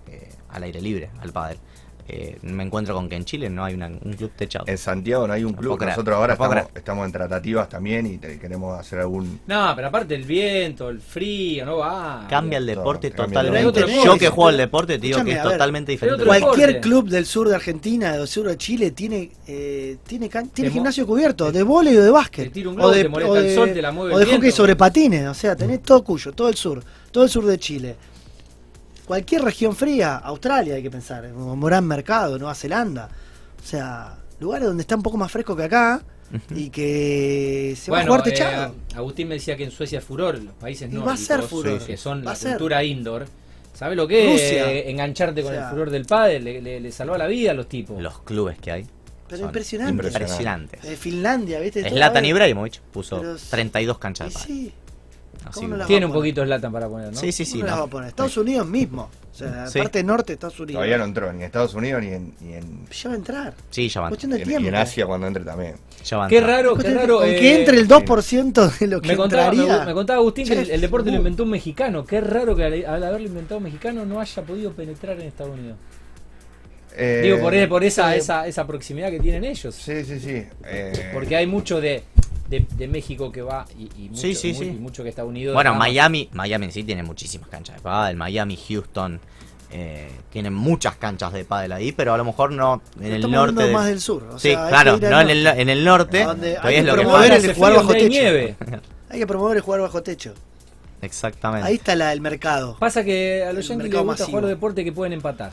eh, 0.08 0.30
al 0.48 0.62
aire 0.62 0.80
libre, 0.80 1.10
al 1.20 1.32
pádel. 1.32 1.58
Eh, 2.08 2.38
me 2.42 2.62
encuentro 2.62 2.94
con 2.94 3.08
que 3.08 3.16
en 3.16 3.24
Chile 3.24 3.50
no 3.50 3.64
hay 3.64 3.74
una- 3.74 3.88
un 3.88 4.12
club 4.12 4.30
techado. 4.36 4.64
En 4.68 4.78
Santiago 4.78 5.26
no 5.26 5.32
hay 5.32 5.42
un 5.42 5.52
No 5.52 5.58
club. 5.58 5.80
Nosotros 5.82 6.16
ahora 6.16 6.36
no 6.38 6.44
estamos, 6.44 6.66
estamos 6.74 7.06
en 7.06 7.12
tratativas 7.12 7.68
también 7.68 8.06
y 8.06 8.18
te- 8.18 8.38
queremos 8.38 8.78
hacer 8.78 9.00
algún. 9.00 9.40
No, 9.46 9.72
pero 9.74 9.88
aparte 9.88 10.14
el 10.14 10.22
viento, 10.22 10.88
el 10.88 11.00
frío, 11.00 11.64
no 11.66 11.78
va. 11.78 12.26
Cambia 12.30 12.58
el 12.58 12.66
deporte 12.66 13.10
No, 13.10 13.16
cambia 13.16 13.40
el 13.40 13.64
totalmente. 13.64 14.04
Yo 14.04 14.16
que 14.18 14.28
juego 14.28 14.48
al 14.50 14.56
deporte 14.56 14.98
te 14.98 15.06
digo 15.06 15.24
que 15.24 15.32
es 15.32 15.42
ver, 15.42 15.52
totalmente 15.52 15.92
diferente. 15.92 16.24
Cualquier 16.24 16.68
deporte. 16.68 16.80
club 16.80 17.08
del 17.08 17.26
sur 17.26 17.48
de 17.48 17.54
Argentina, 17.56 18.16
del 18.16 18.28
sur 18.28 18.46
de 18.46 18.56
Chile, 18.56 18.92
tiene 18.92 19.30
eh, 19.48 19.96
tiene, 20.06 20.28
can- 20.28 20.48
tiene 20.50 20.70
gimnasio 20.70 21.06
cubierto, 21.06 21.50
de 21.50 21.62
vóley 21.64 21.96
o 21.96 22.02
de 22.04 22.10
básquet. 22.10 22.44
Te 22.44 22.50
tira 22.50 22.70
un 22.70 22.80
o 22.80 22.88
de, 22.90 23.02
te 23.02 23.08
molesta 23.08 23.32
o 23.32 23.36
el 23.36 23.42
de- 23.44 23.54
sol, 23.54 23.72
te 23.72 23.82
la 23.82 23.90
mueve 23.92 24.14
o 24.14 24.20
el 24.20 24.26
de 24.26 24.32
hockey 24.36 24.50
sobre 24.52 24.76
patines. 24.76 25.26
O 25.26 25.34
sea, 25.34 25.56
tenés 25.56 25.82
todo 25.82 26.04
cuyo, 26.04 26.32
todo 26.32 26.48
el 26.48 26.54
sur, 26.54 26.82
todo 27.10 27.24
el 27.24 27.30
sur 27.30 27.44
de 27.46 27.58
Chile. 27.58 27.96
Cualquier 29.06 29.42
región 29.42 29.74
fría, 29.76 30.16
Australia 30.16 30.74
hay 30.74 30.82
que 30.82 30.90
pensar, 30.90 31.30
como 31.32 31.54
Morán 31.56 31.86
Mercado, 31.86 32.38
Nueva 32.38 32.54
Zelanda. 32.54 33.08
O 33.62 33.66
sea, 33.66 34.16
lugares 34.40 34.66
donde 34.66 34.80
está 34.82 34.96
un 34.96 35.02
poco 35.02 35.16
más 35.16 35.30
fresco 35.30 35.54
que 35.56 35.62
acá 35.64 36.02
y 36.50 36.70
que 36.70 37.76
se 37.80 37.90
va 37.90 38.00
a 38.00 38.04
jugar 38.06 38.20
eh, 38.26 38.30
techado. 38.30 38.74
Agustín 38.96 39.28
me 39.28 39.34
decía 39.34 39.56
que 39.56 39.64
en 39.64 39.70
Suecia 39.70 40.00
es 40.00 40.04
furor, 40.04 40.38
los 40.42 40.54
países 40.54 40.92
Y 40.92 40.96
va 40.96 41.12
a 41.12 41.16
ser 41.16 41.42
furor. 41.42 41.78
que 41.84 41.96
son 41.96 42.20
Va 42.20 42.30
la 42.30 42.34
ser. 42.36 42.50
cultura 42.52 42.82
indoor. 42.82 43.26
¿Sabe 43.74 43.94
lo 43.94 44.08
que 44.08 44.24
es 44.26 44.32
Rusia. 44.32 44.72
eh, 44.72 44.90
engancharte 44.90 45.42
con 45.42 45.52
O 45.52 45.54
sea. 45.54 45.64
el 45.66 45.70
furor 45.70 45.90
del 45.90 46.04
padre? 46.06 46.40
Le, 46.40 46.60
le, 46.62 46.80
le 46.80 46.90
salva 46.92 47.16
la 47.18 47.26
vida 47.26 47.50
a 47.52 47.54
los 47.54 47.68
tipos. 47.68 48.00
Los 48.02 48.20
clubes 48.20 48.58
que 48.58 48.72
hay. 48.72 48.86
Pero 49.28 49.38
son 49.38 49.46
impresionante. 49.48 49.92
Impresionantes. 50.06 50.84
Eh, 50.84 50.96
Finlandia, 50.96 51.60
¿viste? 51.60 51.88
Zlatan 51.88 52.24
eh, 52.24 52.28
Ibrahimovic 52.28 52.80
puso 52.80 53.18
pero- 53.20 53.36
32 53.50 53.98
canchas 53.98 54.28
y 54.30 54.34
de 54.34 54.40
sí, 54.46 54.72
Así 55.47 55.55
¿cómo 55.60 55.68
no 55.68 55.74
que- 55.74 55.78
las 55.78 55.86
Tiene 55.86 56.06
va 56.06 56.10
un 56.10 56.16
a 56.16 56.18
poquito 56.18 56.40
de 56.40 56.47
Slatan 56.48 56.73
para 56.73 56.89
poner, 56.89 57.12
¿no? 57.12 57.18
Sí, 57.18 57.32
sí, 57.32 57.44
sí. 57.44 57.52
¿Cómo 57.52 57.64
las 57.66 57.74
no. 57.74 57.81
va 57.81 57.86
a 57.86 57.90
poner? 57.90 58.09
Estados 58.09 58.36
Unidos 58.36 58.66
mismo. 58.66 59.09
O 59.32 59.39
sea, 59.39 59.66
Sí. 59.66 59.78
parte 59.78 60.02
norte 60.02 60.28
de 60.28 60.32
Estados 60.35 60.59
Unidos. 60.59 60.74
Todavía 60.78 60.97
no 60.98 61.05
entró 61.05 61.31
ni 61.32 61.39
en 61.40 61.44
Estados 61.44 61.74
Unidos 61.74 62.02
ni 62.02 62.09
en, 62.09 62.35
ni 62.40 62.55
en, 62.55 62.86
Ya 62.86 63.09
va 63.09 63.14
a 63.14 63.16
entrar. 63.18 63.55
Sí, 63.70 63.89
ya 63.89 64.01
van. 64.01 64.10
Cuestión 64.10 64.32
de 64.32 64.39
y 64.39 64.43
en- 64.43 64.48
tiempo. 64.48 64.64
y 64.64 64.68
en 64.68 64.74
Asia 64.77 65.06
cuando 65.06 65.27
entre 65.27 65.44
también. 65.44 65.74
Ya. 66.05 66.27
Qué 66.28 66.40
raro, 66.40 66.74
qué 66.77 66.94
raro. 66.94 67.18
Con 67.18 67.28
eh, 67.28 67.36
que 67.39 67.60
entre 67.60 67.77
el 67.78 67.86
2% 67.86 68.78
de 68.78 68.86
lo 68.86 69.01
que 69.01 69.09
me 69.09 69.16
contaba, 69.16 69.51
me, 69.52 69.59
entraría. 69.60 69.85
me 69.85 69.93
contaba 69.94 70.18
Agustín 70.20 70.47
que 70.48 70.55
el, 70.62 70.81
deporte 70.81 71.10
lo 71.10 71.18
inventó 71.18 71.43
un 71.43 71.51
mexicano. 71.51 72.05
Qué 72.05 72.20
raro 72.20 72.56
que 72.56 72.64
al, 72.64 72.85
al 72.86 73.05
haberlo 73.05 73.27
inventado 73.27 73.59
un 73.59 73.64
mexicano 73.64 74.06
no 74.06 74.20
haya 74.20 74.43
podido 74.43 74.73
penetrar 74.73 75.20
en 75.20 75.27
Estados 75.28 75.52
Unidos. 75.59 75.77
Eh, 76.98 77.20
Digo, 77.24 77.40
por, 77.40 77.68
por 77.68 77.85
esa, 77.85 78.12
sí. 78.12 78.18
esa, 78.20 78.47
esa 78.47 78.66
proximidad 78.66 79.10
que 79.10 79.20
tienen 79.20 79.44
ellos. 79.44 79.74
Sí, 79.74 80.02
sí, 80.02 80.18
sí. 80.18 80.43
eh, 80.64 81.10
Porque 81.12 81.36
hay 81.36 81.47
mucho 81.47 81.78
de, 81.78 82.05
de, 82.48 82.66
de 82.77 82.89
México 82.89 83.31
que 83.32 83.43
va 83.43 83.64
y, 83.78 83.85
y 84.05 84.09
mucho, 84.10 84.20
Sí, 84.20 84.35
sí, 84.35 84.55
sí. 84.55 84.64
y 84.64 84.70
mucho 84.73 85.02
que 85.02 85.09
Estados 85.09 85.28
Unidos. 85.31 85.55
Bueno. 85.55 85.74
Miami, 85.74 86.28
Miami 86.32 86.66
en 86.66 86.73
sí 86.73 86.85
tiene 86.85 87.02
muchísimas 87.02 87.48
canchas 87.48 87.77
de 87.77 87.82
pádel. 87.82 88.16
Miami, 88.16 88.56
Houston, 88.68 89.20
eh, 89.70 90.10
tienen 90.31 90.55
muchas 90.55 90.97
canchas 90.97 91.32
de 91.32 91.44
pádel 91.44 91.73
ahí, 91.73 91.93
pero 91.93 92.14
a 92.14 92.16
lo 92.16 92.24
mejor 92.24 92.52
no 92.52 92.81
en 93.01 93.12
el 93.12 93.20
norte. 93.23 93.36
hablando 93.36 93.62
de- 93.62 93.73
más 93.73 93.86
del 93.86 94.01
sur. 94.01 94.23
o 94.32 94.39
sí, 94.39 94.51
sea, 94.52 94.68
claro, 94.68 94.98
que 95.01 95.09
no 95.10 95.20
en 95.20 95.31
el, 95.31 95.43
norte. 95.44 95.60
en 95.62 95.68
el 95.68 95.85
norte. 95.85 96.24
Donde 96.24 96.56
hay 96.62 96.74
es 96.77 96.81
que 96.81 96.86
lo 96.86 96.94
que 96.97 97.01
promover 97.02 97.31
falta. 97.32 97.47
el 97.48 97.55
jugar 97.55 97.74
bajo 97.74 97.93
techo. 97.93 98.09
nieve. 98.09 98.56
Hay 99.09 99.18
que 99.18 99.27
promover 99.27 99.56
el 99.56 99.62
jugar 99.62 99.81
bajo 99.81 100.02
techo. 100.02 100.35
Exactamente. 101.02 101.66
Ahí 101.66 101.74
está 101.74 101.94
la, 101.94 102.12
el 102.12 102.20
mercado. 102.20 102.77
Pasa 102.78 103.05
que 103.05 103.44
a 103.44 103.52
los 103.52 103.66
yankees 103.68 103.90
les 103.90 103.93
gusta 103.93 104.05
masivo. 104.12 104.28
jugar 104.28 104.43
los 104.43 104.51
deportes 104.51 104.85
que 104.85 104.93
pueden 104.93 105.12
empatar. 105.12 105.52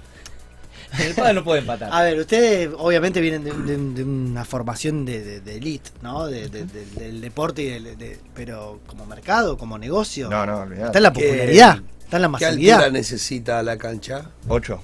El 0.99 1.13
pádel 1.15 1.35
no 1.35 1.43
puede 1.43 1.59
empatar. 1.61 1.89
A 1.91 2.01
ver, 2.03 2.19
ustedes 2.19 2.69
obviamente 2.77 3.19
vienen 3.21 3.43
de, 3.43 3.51
de- 3.51 3.77
de 3.93 4.03
una 4.03 4.45
formación 4.45 5.05
de, 5.05 5.23
de- 5.23 5.39
de 5.41 5.55
elite, 5.57 5.89
¿no? 6.01 6.27
De- 6.27 6.49
de- 6.49 6.65
de- 6.65 6.85
del 6.85 7.21
deporte, 7.21 7.63
y 7.63 8.17
pero 8.35 8.79
como 8.85 9.05
mercado, 9.05 9.57
como 9.57 9.77
negocio. 9.77 10.29
no, 10.29 10.45
no, 10.45 10.59
olvidate. 10.59 10.85
Está 10.87 10.99
en 10.99 11.03
la 11.03 11.13
¿Qué- 11.13 11.21
popularidad, 11.27 11.79
está 12.03 12.15
en 12.17 12.21
la 12.21 12.27
¿Qué 12.27 12.31
masividad. 12.45 12.75
altura 12.77 12.91
necesita 12.91 13.63
la 13.63 13.77
cancha? 13.77 14.29
8. 14.47 14.81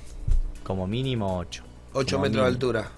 Como 0.64 0.88
mínimo 0.88 1.38
8. 1.38 1.64
8 1.94 2.20
metros 2.20 2.44
de 2.44 2.48
altura. 2.48 2.92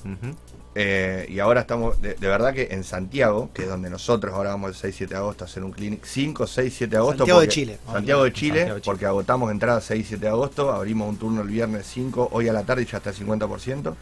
Eh, 0.73 1.25
y 1.29 1.39
ahora 1.39 1.61
estamos, 1.61 2.01
de, 2.01 2.13
de 2.13 2.27
verdad 2.27 2.53
que 2.53 2.69
en 2.71 2.83
Santiago, 2.85 3.49
que 3.53 3.63
es 3.63 3.69
donde 3.69 3.89
nosotros 3.89 4.33
ahora 4.33 4.51
vamos 4.51 4.69
el 4.69 4.75
6, 4.75 4.95
7 4.99 5.13
de 5.13 5.17
agosto 5.19 5.43
a 5.43 5.47
hacer 5.47 5.63
un 5.63 5.71
clinic, 5.71 6.05
5, 6.05 6.47
6, 6.47 6.73
7 6.77 6.91
de 6.91 6.97
agosto. 6.97 7.17
Santiago 7.19 7.39
de 7.41 7.45
porque- 7.47 7.53
Chile. 7.55 7.79
Santiago 7.91 8.23
de 8.23 8.33
Chile, 8.33 8.59
Santiago 8.59 8.75
de 8.75 8.81
Chile. 8.81 8.91
porque 8.91 9.05
agotamos 9.05 9.51
entradas 9.51 9.83
6, 9.83 10.05
7 10.07 10.21
de 10.25 10.29
agosto, 10.31 10.71
abrimos 10.71 11.09
un 11.09 11.17
turno 11.17 11.41
el 11.41 11.49
viernes 11.49 11.85
5, 11.87 12.29
hoy 12.31 12.47
a 12.47 12.53
la 12.53 12.63
tarde 12.63 12.85
ya 12.85 12.97
está 12.99 13.09
el 13.09 13.15
50%. 13.17 13.95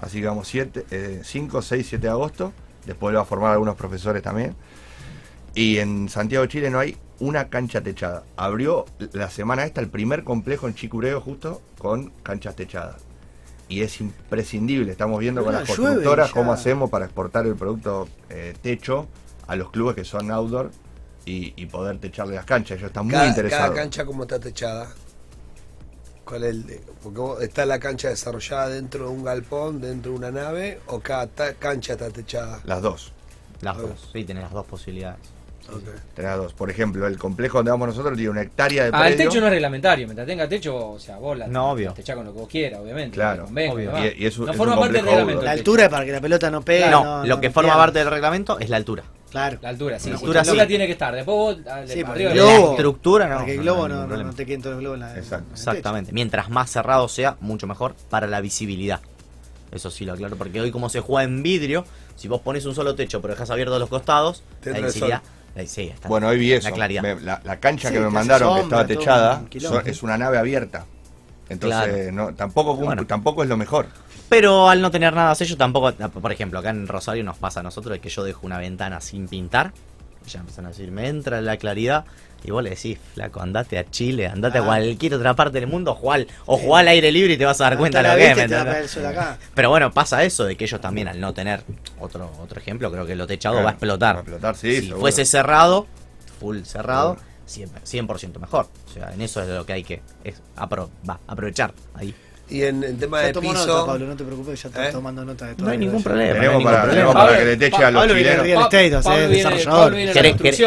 Así 0.00 0.20
que 0.20 0.26
vamos 0.26 0.48
7, 0.48 0.84
eh, 0.90 1.20
5, 1.24 1.62
6, 1.62 1.86
7 1.88 2.06
de 2.06 2.10
agosto. 2.10 2.52
Después 2.84 3.12
lo 3.12 3.18
va 3.20 3.22
a 3.22 3.26
formar 3.26 3.52
algunos 3.52 3.76
profesores 3.76 4.22
también. 4.22 4.54
Y 5.54 5.78
en 5.78 6.08
Santiago 6.08 6.42
de 6.42 6.48
Chile 6.48 6.70
no 6.70 6.78
hay 6.78 6.96
una 7.20 7.48
cancha 7.48 7.80
techada. 7.80 8.24
Abrió 8.36 8.84
la 9.12 9.30
semana 9.30 9.64
esta 9.64 9.80
el 9.80 9.88
primer 9.88 10.24
complejo 10.24 10.66
en 10.66 10.74
Chicureo 10.74 11.20
justo 11.20 11.62
con 11.78 12.10
canchas 12.22 12.56
techadas. 12.56 12.96
Y 13.72 13.80
es 13.82 14.00
imprescindible. 14.02 14.92
Estamos 14.92 15.18
viendo 15.18 15.42
con 15.42 15.54
las 15.54 15.66
constructoras 15.66 16.28
ya. 16.28 16.34
cómo 16.34 16.52
hacemos 16.52 16.90
para 16.90 17.06
exportar 17.06 17.46
el 17.46 17.54
producto 17.56 18.06
eh, 18.28 18.54
techo 18.60 19.06
a 19.46 19.56
los 19.56 19.70
clubes 19.70 19.94
que 19.96 20.04
son 20.04 20.30
outdoor 20.30 20.70
y, 21.24 21.54
y 21.56 21.66
poder 21.66 21.98
techarle 21.98 22.34
las 22.34 22.44
canchas. 22.44 22.76
Ellos 22.76 22.88
están 22.88 23.06
muy 23.06 23.16
interesados. 23.26 23.64
cada 23.70 23.74
cancha 23.82 24.04
como 24.04 24.24
está 24.24 24.38
techada. 24.38 24.88
¿Cuál 26.24 26.44
es 26.44 26.50
el 26.50 26.66
de- 26.66 26.80
porque 27.02 27.18
vos- 27.18 27.42
está 27.42 27.64
la 27.64 27.78
cancha 27.78 28.08
desarrollada 28.10 28.68
dentro 28.68 29.06
de 29.06 29.10
un 29.10 29.24
galpón, 29.24 29.80
dentro 29.80 30.12
de 30.12 30.18
una 30.18 30.30
nave, 30.30 30.80
o 30.86 31.00
cada 31.00 31.26
ta- 31.26 31.54
cancha 31.54 31.94
está 31.94 32.10
techada. 32.10 32.60
Las 32.64 32.82
dos. 32.82 33.12
Las 33.62 33.78
dos. 33.78 34.10
Sí, 34.12 34.22
tenés 34.24 34.42
las 34.44 34.52
dos 34.52 34.66
posibilidades. 34.66 35.18
Ok. 35.68 35.82
Tenés 36.14 36.36
dos. 36.36 36.52
Por 36.52 36.70
ejemplo, 36.70 37.06
el 37.06 37.18
complejo 37.18 37.58
donde 37.58 37.70
vamos 37.70 37.88
nosotros 37.88 38.14
tiene 38.16 38.30
una 38.30 38.42
hectárea 38.42 38.84
de 38.84 38.90
Ah, 38.92 39.08
el 39.08 39.14
predio. 39.14 39.30
techo 39.30 39.40
no 39.40 39.46
es 39.46 39.52
reglamentario. 39.52 40.06
Mientras 40.06 40.26
tenga 40.26 40.48
techo, 40.48 40.90
o 40.92 40.98
sea, 40.98 41.18
vos 41.18 41.36
la 41.38 41.46
No, 41.46 41.70
obvio. 41.72 41.92
techás 41.92 42.16
con 42.16 42.24
lo 42.26 42.32
que 42.32 42.38
vos 42.40 42.48
quieras, 42.48 42.80
obviamente. 42.80 43.14
Claro, 43.14 43.44
convenga, 43.44 43.72
obvio. 43.74 43.92
Y- 43.98 44.22
y 44.22 44.26
es 44.26 44.38
un- 44.38 44.46
no 44.46 44.52
es 44.52 44.58
forma 44.58 44.74
un 44.74 44.80
parte 44.80 44.96
del 44.96 45.04
reglamento. 45.06 45.42
La 45.42 45.52
el 45.52 45.58
altura 45.58 45.88
para 45.88 46.04
que 46.04 46.12
la 46.12 46.20
pelota 46.20 46.50
no 46.50 46.62
pegue. 46.62 46.90
no, 46.90 47.04
no, 47.04 47.26
lo 47.26 47.34
no, 47.36 47.40
que 47.40 47.48
no 47.48 47.54
forma 47.54 47.74
parte 47.76 47.98
del 48.00 48.10
reglamento 48.10 48.58
es 48.58 48.68
la 48.70 48.76
altura. 48.76 49.04
Claro. 49.30 49.58
La 49.62 49.70
altura, 49.70 49.98
sí. 49.98 50.10
La 50.10 50.14
La 50.16 50.18
altura, 50.20 50.40
altura 50.42 50.62
sí. 50.64 50.68
tiene 50.68 50.86
que 50.86 50.92
estar. 50.92 51.14
Después 51.14 51.34
vos, 51.34 51.64
dale, 51.64 51.88
Sí, 51.88 52.04
porque 52.04 52.26
arriba, 52.26 52.30
el 52.32 52.36
globo- 52.38 52.66
La 52.66 52.70
estructura 52.72 53.28
no. 53.28 53.34
Para 53.36 53.46
que 53.46 53.54
el 53.54 53.60
globo 53.62 53.88
no 53.88 54.06
no, 54.06 54.16
no, 54.24 54.34
te 54.34 54.44
quede 54.44 54.58
todo 54.58 54.74
el 54.74 54.80
globo 54.80 54.94
en 54.94 55.00
la 55.00 55.12
en 55.12 55.18
Exacto. 55.20 55.36
el 55.48 55.54
techo. 55.54 55.70
Exactamente. 55.70 56.12
Mientras 56.12 56.50
más 56.50 56.68
cerrado 56.70 57.08
sea, 57.08 57.36
mucho 57.40 57.66
mejor 57.66 57.94
para 58.10 58.26
la 58.26 58.42
visibilidad. 58.42 59.00
Eso 59.70 59.90
sí 59.90 60.04
lo 60.04 60.12
aclaro, 60.12 60.36
porque 60.36 60.60
hoy 60.60 60.70
como 60.70 60.90
se 60.90 61.00
juega 61.00 61.24
en 61.24 61.42
vidrio, 61.42 61.86
si 62.14 62.28
vos 62.28 62.42
pones 62.42 62.66
un 62.66 62.74
solo 62.74 62.94
techo 62.94 63.22
pero 63.22 63.32
dejas 63.32 63.48
abiertos 63.48 63.80
los 63.80 63.88
costados, 63.88 64.42
la 64.66 64.76
el 64.76 64.84
visibilidad... 64.84 65.22
sí, 65.66 65.82
está. 65.92 66.08
Bueno, 66.08 66.28
hoy 66.28 66.38
vi 66.38 66.52
eso. 66.52 66.68
La 66.68 66.74
claridad. 66.74 67.02
Me- 67.02 67.20
la, 67.20 67.40
la 67.44 67.60
cancha 67.60 67.88
Sí, 67.88 67.94
que 67.94 68.00
me 68.00 68.10
mandaron 68.10 68.54
que 68.56 68.60
estaba 68.62 68.86
techada 68.86 69.38
un 69.38 69.46
quilombo. 69.46 69.80
son- 69.80 69.88
es 69.88 70.02
una 70.02 70.16
nave 70.18 70.38
abierta. 70.38 70.86
Entonces, 71.48 71.82
Claro. 71.84 72.12
no, 72.12 72.34
tampoco, 72.34 72.76
Bueno. 72.76 73.06
tampoco 73.06 73.42
es 73.42 73.48
lo 73.48 73.56
mejor. 73.56 73.86
Pero 74.28 74.70
al 74.70 74.80
no 74.80 74.90
tener 74.90 75.12
nada 75.12 75.34
sello 75.34 75.56
tampoco, 75.58 75.92
por 75.92 76.32
ejemplo, 76.32 76.58
acá 76.58 76.70
en 76.70 76.88
Rosario 76.88 77.22
nos 77.22 77.36
pasa 77.36 77.60
a 77.60 77.62
nosotros 77.62 77.98
que 77.98 78.08
yo 78.08 78.24
dejo 78.24 78.46
una 78.46 78.56
ventana 78.58 79.00
sin 79.02 79.28
pintar, 79.28 79.72
ya 80.26 80.40
empiezan 80.40 80.64
a 80.64 80.68
decir, 80.68 80.90
me 80.90 81.08
entra 81.08 81.42
la 81.42 81.58
claridad, 81.58 82.06
y 82.44 82.50
vos 82.50 82.62
le 82.62 82.70
decís, 82.70 82.98
flaco, 83.14 83.40
andate 83.40 83.78
a 83.78 83.88
Chile, 83.90 84.26
andate 84.26 84.58
a 84.58 84.62
Ah. 84.62 84.64
cualquier 84.66 85.14
otra 85.14 85.34
parte 85.34 85.60
del 85.60 85.68
mundo, 85.68 85.94
jugá 85.94 86.16
al- 86.16 86.26
o 86.46 86.56
jugá 86.58 86.80
al 86.80 86.88
aire 86.88 87.10
libre 87.12 87.34
y 87.34 87.36
te 87.36 87.44
vas 87.44 87.60
a 87.60 87.64
dar 87.64 87.78
cuenta 87.78 88.02
de 88.02 88.08
lo 88.08 88.14
que 88.16 88.30
es. 88.30 88.98
Pero 89.54 89.70
bueno, 89.70 89.92
pasa 89.92 90.22
eso 90.24 90.44
de 90.44 90.56
que 90.56 90.64
ellos 90.64 90.80
también 90.80 91.08
al 91.08 91.20
no 91.20 91.32
tener 91.34 91.62
otro 92.00 92.30
otro 92.42 92.60
ejemplo, 92.60 92.90
creo 92.90 93.06
que 93.06 93.14
lo 93.16 93.26
techado 93.26 93.54
Claro, 93.54 93.64
va 93.64 93.70
a 93.70 93.72
explotar. 93.74 94.14
va 94.16 94.18
a 94.18 94.22
explotar, 94.22 94.56
sí, 94.56 94.74
si 94.76 94.80
seguro. 94.82 95.00
fuese 95.00 95.24
cerrado, 95.24 95.86
full 96.40 96.62
cerrado, 96.64 97.16
100%, 97.46 97.68
100% 97.84 98.38
mejor. 98.40 98.66
O 98.88 98.92
sea, 98.92 99.12
en 99.12 99.20
eso 99.20 99.42
es 99.42 99.48
lo 99.48 99.66
que 99.66 99.72
hay 99.74 99.84
que 99.84 100.00
es 100.24 100.40
apro- 100.56 100.90
va, 101.08 101.20
aprovechar 101.26 101.72
ahí. 101.94 102.14
Y 102.52 102.62
en, 102.64 102.84
en 102.84 102.98
tema 102.98 103.22
Ya 103.22 103.28
de 103.28 103.40
piso. 103.40 103.66
nota, 103.66 103.86
Pablo, 103.86 104.06
no 104.06 104.14
te 104.16 104.24
preocupes, 104.24 104.62
ya 104.62 104.68
está 104.68 104.88
¿Eh? 104.88 104.92
tomando 104.92 105.24
nota 105.24 105.46
de 105.46 105.54
todo. 105.54 105.64
No 105.66 105.72
hay 105.72 105.78
ningún 105.78 106.02
problema. 106.02 106.34
Tenemos 106.34 106.62
para, 106.62 106.82
problema. 106.82 107.12
para 107.14 107.38
que 107.38 107.44
le 107.46 107.56
teche 107.56 107.76
a 107.84 107.90
los 107.90 108.00
Pablo 108.02 108.14
viene 108.14 108.30
chilenos. 108.36 108.64
estate, 108.64 108.96
o 108.96 109.02
sea, 109.02 109.12
Pablo 109.12 109.28
desarrollador. 109.28 109.92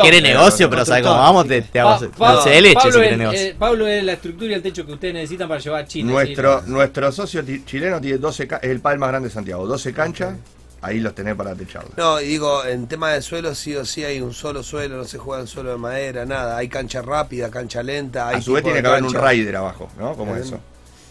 Quiere, 0.01 0.21
negocio, 0.21 0.69
pero 0.69 0.83
sabe 0.85 1.01
cómo 1.03 1.15
vamos, 1.17 1.47
te, 1.47 1.61
te 1.61 1.79
hago 1.79 1.99
leche 1.99 2.09
Pablo, 2.17 2.41
si 2.41 2.49
quiere 2.91 3.11
es, 3.11 3.17
negocio. 3.17 3.39
eh, 3.41 3.55
Pablo 3.59 3.87
es 3.87 4.03
la 4.03 4.13
estructura 4.13 4.51
y 4.51 4.53
el 4.55 4.61
techo 4.63 4.85
que 4.85 4.93
ustedes 4.93 5.13
necesitan 5.13 5.47
para 5.47 5.59
llevar 5.59 5.83
a 5.83 5.87
Chile. 5.87 6.11
Nuestro, 6.11 6.61
sí. 6.61 6.71
nuestro 6.71 7.11
socio 7.11 7.43
chileno 7.65 8.01
tiene 8.01 8.17
12 8.17 8.47
ca- 8.47 8.57
es 8.57 8.69
el 8.71 8.79
pal 8.79 8.97
más 8.97 9.09
grande 9.09 9.29
de 9.29 9.33
Santiago, 9.35 9.67
12 9.67 9.93
canchas, 9.93 10.33
ahí 10.81 10.99
los 10.99 11.13
tenés 11.13 11.35
para 11.35 11.53
techarlo. 11.53 11.91
No, 11.97 12.19
y 12.19 12.25
digo, 12.25 12.65
en 12.65 12.87
tema 12.87 13.11
de 13.11 13.21
suelo 13.21 13.53
sí 13.53 13.75
o 13.75 13.85
sí 13.85 14.03
hay 14.03 14.21
un 14.21 14.33
solo 14.33 14.63
suelo, 14.63 14.97
no 14.97 15.03
se 15.05 15.17
juega 15.19 15.41
en 15.41 15.47
suelo 15.47 15.71
de 15.71 15.77
madera, 15.77 16.25
nada. 16.25 16.57
Hay 16.57 16.67
cancha 16.67 17.01
rápida, 17.03 17.51
cancha 17.51 17.83
lenta. 17.83 18.29
Hay 18.29 18.37
A 18.37 18.41
su 18.41 18.53
vez 18.53 18.63
tiene 18.63 18.81
que 18.81 18.87
haber 18.87 19.03
un 19.03 19.13
rider 19.13 19.55
abajo, 19.57 19.89
¿no? 19.99 20.15
Como 20.15 20.35
Eh, 20.35 20.39
eso. 20.41 20.59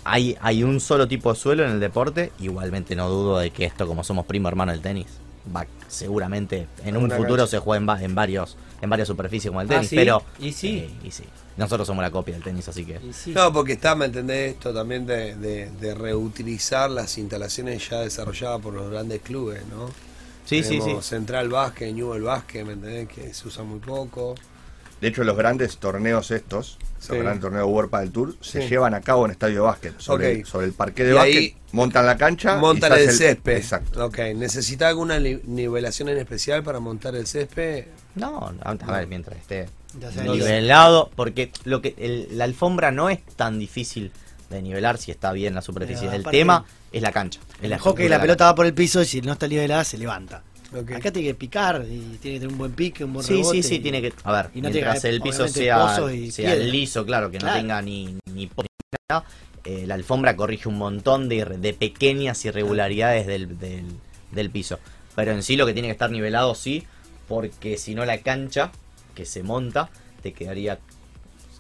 Hay, 0.04 0.36
hay 0.40 0.62
un 0.62 0.80
solo 0.80 1.08
tipo 1.08 1.32
de 1.32 1.38
suelo 1.38 1.64
en 1.64 1.70
el 1.72 1.80
deporte, 1.80 2.30
igualmente 2.38 2.94
no 2.94 3.08
dudo 3.08 3.38
de 3.38 3.50
que 3.50 3.64
esto, 3.64 3.86
como 3.86 4.04
somos 4.04 4.26
primo 4.26 4.48
hermano 4.48 4.72
del 4.72 4.82
tenis, 4.82 5.06
va 5.54 5.66
seguramente 5.88 6.66
en 6.84 6.96
un 6.96 7.10
futuro 7.10 7.28
cancha. 7.36 7.46
se 7.46 7.58
juegue 7.58 7.80
en, 7.82 7.88
va- 7.88 8.02
en 8.02 8.14
varios 8.14 8.56
en 8.82 8.90
varias 8.90 9.08
superficies 9.08 9.50
como 9.50 9.62
el 9.62 9.68
Ah, 9.68 9.74
tenis, 9.74 9.88
¿sí? 9.88 9.96
pero 9.96 10.22
Y 10.38 10.52
sí. 10.52 10.78
eh, 10.78 10.90
y 11.04 11.10
sí. 11.10 11.24
Nosotros 11.56 11.86
somos 11.86 12.02
la 12.02 12.10
copia 12.10 12.34
del 12.34 12.42
tenis, 12.42 12.68
así 12.68 12.84
que 12.84 13.00
sí. 13.12 13.32
No, 13.32 13.52
porque 13.52 13.72
está, 13.74 13.94
¿me 13.94 14.06
entendés? 14.06 14.52
Esto 14.54 14.74
también 14.74 15.06
de, 15.06 15.36
de- 15.36 15.70
de 15.70 15.94
reutilizar 15.94 16.90
las 16.90 17.16
instalaciones 17.16 17.88
ya 17.88 18.00
desarrolladas 18.00 18.60
por 18.60 18.74
los 18.74 18.90
grandes 18.90 19.20
clubes, 19.22 19.62
¿no? 19.66 19.88
sí, 20.44 20.62
sí, 20.62 20.80
sí. 20.80 20.96
Tenemos 20.96 21.06
Central 21.06 21.48
Básquet, 21.48 21.94
Newell 21.94 22.22
Básquet, 22.22 22.66
¿me 22.66 22.74
entendés? 22.74 23.08
Que 23.08 23.32
se 23.34 23.48
usa 23.48 23.64
muy 23.64 23.80
poco. 23.80 24.34
De 25.04 25.10
hecho, 25.10 25.22
los 25.22 25.36
grandes 25.36 25.76
torneos 25.76 26.30
estos, 26.30 26.78
Sí. 26.98 27.08
los 27.12 27.18
grandes 27.18 27.42
torneos 27.42 27.66
World 27.68 27.90
Padel 27.90 28.10
Tour, 28.10 28.34
se 28.40 28.62
Sí. 28.62 28.68
llevan 28.70 28.94
a 28.94 29.02
cabo 29.02 29.26
en 29.26 29.32
estadio 29.32 29.56
de 29.56 29.60
básquet. 29.60 29.92
Sobre, 30.00 30.46
sobre 30.46 30.64
el 30.64 30.72
parque 30.72 31.04
de 31.04 31.10
Y 31.10 31.12
básquet, 31.12 31.36
ahí 31.36 31.56
montan 31.72 32.06
la 32.06 32.16
cancha. 32.16 32.56
y 32.56 32.60
Montan 32.60 32.90
se 32.90 32.94
hace 32.96 33.04
el 33.10 33.12
césped. 33.12 33.56
Exacto. 33.58 34.06
Ok, 34.06 34.18
¿necesita 34.34 34.88
alguna 34.88 35.18
nivelación 35.18 36.08
en 36.08 36.16
especial 36.16 36.62
para 36.62 36.80
montar 36.80 37.14
el 37.16 37.26
césped? 37.26 37.84
No, 38.14 38.50
a, 38.62 38.70
a 38.70 38.92
ver, 38.96 39.06
mientras 39.06 39.36
esté 39.38 39.66
nivelado, 40.22 41.10
porque 41.14 41.50
lo 41.64 41.82
que 41.82 41.94
el- 41.98 42.28
la 42.38 42.44
alfombra 42.44 42.90
no 42.90 43.10
es 43.10 43.20
tan 43.36 43.58
difícil 43.58 44.10
de 44.48 44.62
nivelar 44.62 44.96
si 44.96 45.10
está 45.10 45.32
bien 45.32 45.54
la 45.54 45.60
superficie. 45.60 46.04
Pero 46.06 46.14
el 46.14 46.20
aparte- 46.22 46.38
tema 46.38 46.64
es 46.92 47.02
la 47.02 47.12
cancha. 47.12 47.40
Es 47.60 47.68
la 47.68 47.76
el 47.76 47.82
hockey 47.82 48.08
la 48.08 48.20
pelota 48.20 48.46
va 48.46 48.54
por 48.54 48.64
el 48.66 48.72
piso 48.72 49.02
y 49.02 49.04
si 49.04 49.20
no 49.20 49.32
está 49.34 49.46
nivelada 49.48 49.84
se 49.84 49.98
levanta. 49.98 50.42
Acá 50.78 51.10
tiene 51.12 51.28
que 51.28 51.34
picar 51.34 51.84
y 51.88 52.18
tiene 52.20 52.36
que 52.36 52.40
tener 52.40 52.48
un 52.48 52.58
buen 52.58 52.72
pique, 52.72 53.04
un 53.04 53.12
buen 53.12 53.24
Sí, 53.26 53.34
rebote. 53.34 53.62
sí, 53.62 53.68
sí, 53.68 53.74
y- 53.76 53.78
tiene 53.80 54.02
que. 54.02 54.12
A 54.24 54.32
ver, 54.32 54.50
y 54.54 54.60
no 54.60 54.70
tiene 54.70 54.86
mientras 54.86 55.02
que 55.02 55.08
el 55.08 55.20
piso 55.20 55.46
sea, 55.48 55.96
sea 56.30 56.54
liso, 56.56 57.04
claro, 57.06 57.30
que 57.30 57.38
no 57.38 57.52
tenga 57.52 57.80
ni, 57.82 58.18
ni 58.32 58.46
po- 58.46 58.62
ni 58.62 58.68
nada, 59.08 59.24
eh, 59.64 59.86
la 59.86 59.94
alfombra 59.94 60.36
corrige 60.36 60.68
un 60.68 60.76
montón 60.78 61.28
de, 61.28 61.76
pequeñas 61.78 62.44
irregularidades 62.44 63.26
del, 63.26 63.58
del, 63.58 63.86
del 64.32 64.50
piso. 64.50 64.78
Pero 65.14 65.32
en 65.32 65.42
sí 65.42 65.56
lo 65.56 65.64
que 65.66 65.72
tiene 65.72 65.88
que 65.88 65.92
estar 65.92 66.10
nivelado, 66.10 66.54
sí, 66.54 66.84
porque 67.28 67.78
si 67.78 67.94
no 67.94 68.04
la 68.04 68.18
cancha 68.18 68.72
que 69.14 69.24
se 69.24 69.42
monta 69.42 69.90
te 70.22 70.32
quedaría 70.32 70.78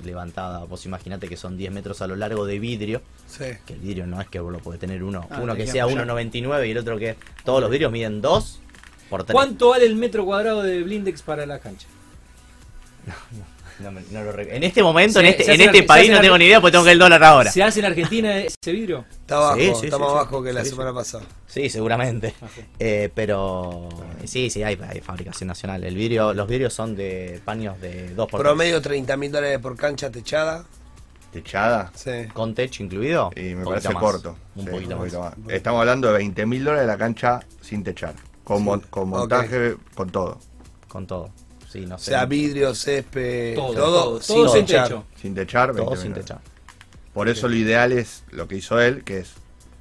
levantada. 0.04 0.64
Vos 0.64 0.84
imaginate 0.86 1.28
que 1.28 1.36
son 1.36 1.56
10 1.56 1.70
metros 1.72 2.02
a 2.02 2.06
lo 2.06 2.16
largo 2.16 2.46
de 2.46 2.58
vidrio, 2.58 3.00
Sí. 3.26 3.44
que 3.66 3.74
el 3.74 3.78
vidrio 3.80 4.06
no 4.06 4.20
es 4.20 4.28
que 4.28 4.40
vos 4.40 4.52
lo 4.52 4.58
puede 4.58 4.78
tener 4.78 5.02
uno, 5.04 5.26
Ah, 5.30 5.38
uno 5.40 5.54
que 5.54 5.66
sea 5.66 5.84
apoyar. 5.84 6.04
1,99 6.06 6.66
y 6.66 6.70
el 6.72 6.78
otro 6.78 6.98
que 6.98 7.16
todos 7.44 7.60
los 7.60 7.70
vidrios 7.70 7.92
miden 7.92 8.20
2 8.20 8.60
por 9.18 9.24
3. 9.24 9.32
¿Cuánto 9.34 9.68
vale 9.70 9.86
el 9.86 9.94
metro 9.96 10.24
cuadrado 10.24 10.62
de 10.62 10.82
blindex 10.82 11.22
para 11.22 11.46
la 11.46 11.58
cancha? 11.60 11.86
No 13.80 13.90
me- 13.90 14.02
no 14.12 14.22
lo 14.22 14.32
rec- 14.32 14.52
en 14.52 14.62
este 14.62 14.82
momento, 14.84 15.18
en 15.18 15.26
este, 15.26 15.52
en 15.52 15.60
este 15.60 15.78
en 15.78 15.86
país 15.86 16.08
no 16.10 16.20
tengo 16.20 16.38
ni 16.38 16.44
idea 16.44 16.60
porque 16.60 16.72
tengo 16.72 16.84
que 16.84 16.92
el 16.92 16.98
dólar 16.98 17.22
ahora. 17.24 17.50
¿Se 17.50 17.60
hace 17.62 17.80
en 17.80 17.86
Argentina 17.86 18.36
ese 18.38 18.56
vidrio? 18.72 19.04
Está 19.10 19.36
abajo, 19.36 19.56
Sí, 19.56 19.64
sí, 19.64 19.84
está 19.86 19.96
sí, 19.96 20.02
más 20.02 20.10
sí. 20.10 20.16
abajo 20.16 20.42
que 20.44 20.52
la 20.52 20.64
Sí, 20.64 20.70
semana 20.70 20.94
pasada. 20.94 21.24
Sí, 21.48 21.68
seguramente. 21.68 22.34
Ah. 22.40 22.46
Eh, 22.78 23.10
pero 23.14 23.88
sí, 24.24 24.48
sí, 24.48 24.62
hay, 24.62 24.78
hay 24.88 25.00
fabricación 25.00 25.48
nacional. 25.48 25.82
El 25.82 25.96
vidrio, 25.96 26.32
los 26.34 26.46
vidrios 26.48 26.72
son 26.72 26.94
de 26.94 27.40
paños 27.44 27.80
de 27.80 28.14
2 28.14 28.28
por 28.28 28.40
Promedio 28.40 28.80
30 28.80 29.16
mil 29.16 29.32
dólares 29.32 29.58
por 29.58 29.76
cancha 29.76 30.08
techada. 30.10 30.64
Techada. 31.32 31.90
Sí. 31.96 32.12
¿Con 32.32 32.54
techo 32.54 32.84
incluido? 32.84 33.32
Y 33.34 33.56
me 33.56 33.64
parece 33.64 33.88
más. 33.88 34.00
corto. 34.00 34.36
Un 34.54 34.66
Sí, 34.66 34.70
poquito 34.70 34.96
más. 34.96 35.12
más. 35.12 35.34
Estamos 35.48 35.80
hablando 35.80 36.06
de 36.06 36.14
20 36.14 36.46
mil 36.46 36.62
dólares 36.64 36.86
la 36.86 36.96
cancha 36.96 37.40
sin 37.60 37.82
techar. 37.82 38.14
Con, 38.44 38.62
mon- 38.62 38.80
con 38.90 39.08
montaje, 39.08 39.76
con 39.94 40.10
todo. 40.10 40.38
Con 40.88 41.06
todo. 41.06 41.30
Sí, 41.68 41.86
no 41.86 41.96
O 41.96 41.98
sea, 41.98 42.24
vidrio, 42.26 42.74
césped, 42.74 43.54
Todo, 43.56 43.72
todo, 43.74 44.02
todo, 44.04 44.22
sin 44.22 44.36
todo 44.36 44.48
sin 44.54 44.66
techar. 44.66 44.84
techo. 44.88 45.04
Sin 45.20 45.34
techar, 45.34 45.72
20 45.72 45.84
todo 45.84 45.96
sin 46.00 46.12
techar. 46.14 46.40
Por 47.12 47.28
eso 47.28 47.48
lo 47.48 47.56
ideal 47.56 47.90
es 47.92 48.24
lo 48.30 48.46
que 48.46 48.56
hizo 48.56 48.80
él, 48.80 49.02
que 49.02 49.18
es 49.18 49.32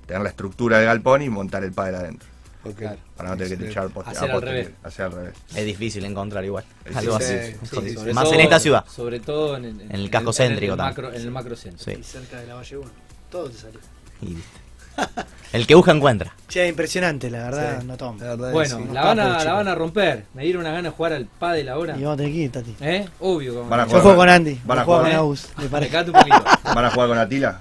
tener 0.08 0.24
la 0.24 0.30
estructura 0.30 0.78
del 0.78 0.88
galpón 0.88 1.22
y 1.22 1.30
montar 1.30 1.64
el 1.64 1.72
pádel 1.72 1.96
adentro. 1.96 2.28
Ok. 2.64 2.82
Para 3.18 3.30
no 3.30 3.38
tener 3.38 3.58
que 3.58 3.66
techar 3.66 3.90
poste- 3.90 4.12
Hacer 4.12 4.32
al 4.32 4.42
revés. 4.42 4.70
Hacer 4.84 5.06
al 5.06 5.12
revés. 5.12 5.34
Es 5.56 5.66
difícil 5.66 6.06
encontrar 6.06 6.46
igual. 6.46 6.64
Algo 6.96 7.20
sí, 7.20 7.26
así. 7.34 7.58
sí, 7.70 7.90
sí, 7.98 8.14
Más 8.14 8.24
todo- 8.24 8.34
en 8.36 8.40
esta 8.42 8.60
ciudad. 8.60 8.86
Sobre 8.88 9.20
todo 9.20 9.58
en, 9.58 9.66
En 9.66 9.92
el 9.92 10.10
casco 10.10 10.32
céntrico 10.32 10.74
en 10.74 10.80
el 10.80 10.86
macro, 10.86 11.14
en 11.14 11.22
el 11.22 11.32
macrocentro. 11.32 11.84
Sí. 11.84 12.00
Y 12.00 12.04
cerca 12.04 12.40
de 12.40 12.48
la 12.48 12.56
Valle 12.56 12.78
1. 12.78 12.90
Todo 13.30 13.50
te 13.50 13.58
salió. 13.58 13.80
Y 14.22 14.28
viste. 14.36 14.60
El 15.54 15.68
que 15.68 15.76
busca 15.76 15.92
encuentra. 15.92 16.34
Che, 16.48 16.68
impresionante, 16.68 17.30
la 17.30 17.44
verdad, 17.44 17.82
Sí. 17.82 17.88
no 17.88 17.96
tomo. 17.96 18.18
La 18.20 18.30
verdad 18.30 18.48
es 18.48 18.54
Bueno, 18.54 18.78
sí. 18.78 18.84
la 18.92 19.04
van, 19.04 19.20
a, 19.20 19.44
la 19.44 19.54
van 19.54 19.68
a 19.68 19.76
romper. 19.76 20.26
Me 20.34 20.44
dieron 20.44 20.62
una 20.62 20.72
gana 20.72 20.90
de 20.90 20.96
jugar 20.96 21.14
al 21.14 21.28
pádel 21.28 21.70
ahora. 21.70 21.96
Y 21.96 22.02
vamos 22.02 22.16
a 22.16 22.18
tener 22.18 22.32
que 22.32 22.38
ir, 22.40 22.52
Tati. 22.52 22.76
¿Eh? 22.82 23.08
Obvio. 23.20 23.54
como 23.56 23.70
Van 23.70 23.82
a. 23.82 23.84
Yo 23.84 23.90
jugar 23.90 24.02
juego 24.02 24.18
con 24.18 24.30
Andy, 24.30 24.60
van 24.66 24.80
a 24.80 24.84
jugar, 24.84 25.02
con 25.04 25.12
¿eh? 25.12 25.16
Agus, 25.16 25.48
me 25.58 25.66
parece. 25.70 25.92
Recate 25.92 26.10
un 26.10 26.18
poquito. 26.18 26.44
¿Van 26.74 26.86
a 26.86 26.90
jugar 26.90 27.08
con 27.10 27.18
Atila? 27.20 27.60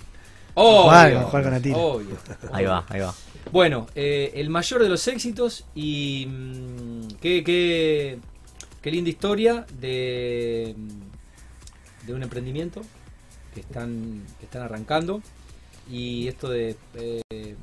Obvio. 0.55 0.83
Jugar, 0.85 1.23
jugar 1.25 1.43
con 1.45 1.55
Atila. 1.55 1.77
Obvio. 1.77 2.17
Ahí 2.53 2.65
va, 2.65 2.85
ahí 2.89 3.01
va. 3.01 3.15
Bueno, 3.51 3.87
eh, 3.95 4.33
el 4.37 4.49
mayor 4.49 4.83
de 4.83 4.89
los 4.89 5.07
éxitos 5.09 5.67
y 5.75 6.27
mm, 6.31 7.09
qué, 7.21 7.45
qué, 7.45 8.19
qué 8.81 8.91
linda 8.91 9.11
historia 9.11 9.67
de, 9.81 10.75
mm, 10.79 12.07
de 12.07 12.15
un 12.15 12.23
emprendimiento 12.23 12.81
que 13.53 13.61
están, 13.61 14.23
que 14.39 14.47
están 14.47 14.63
arrancando 14.63 15.21
y 15.91 16.29
esto 16.29 16.49
de 16.49 16.77
eh, 16.95 17.57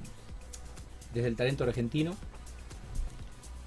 desde 1.14 1.28
el 1.28 1.36
talento 1.36 1.64
argentino 1.64 2.16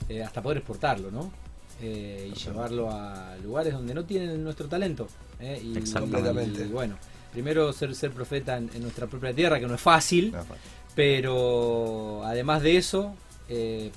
eh, 0.08 0.22
hasta 0.22 0.42
poder 0.42 0.58
exportarlo, 0.58 1.10
¿no? 1.10 1.32
Eh, 1.80 2.30
y 2.32 2.38
llevarlo 2.38 2.90
a 2.90 3.36
lugares 3.42 3.72
donde 3.72 3.94
no 3.94 4.04
tienen 4.04 4.42
nuestro 4.44 4.68
talento. 4.68 5.08
Y, 5.40 5.76
Exactamente. 5.76 6.64
y 6.64 6.68
bueno, 6.68 6.96
primero 7.32 7.72
ser, 7.72 7.94
ser 7.96 8.12
profeta 8.12 8.56
en, 8.56 8.70
en 8.74 8.82
nuestra 8.82 9.06
propia 9.08 9.34
tierra, 9.34 9.58
que 9.58 9.66
no 9.66 9.74
es 9.74 9.80
fácil, 9.80 10.30
No, 10.30 10.44
fácil. 10.44 10.62
pero 10.94 12.22
además 12.24 12.62
de 12.62 12.76
eso, 12.76 13.14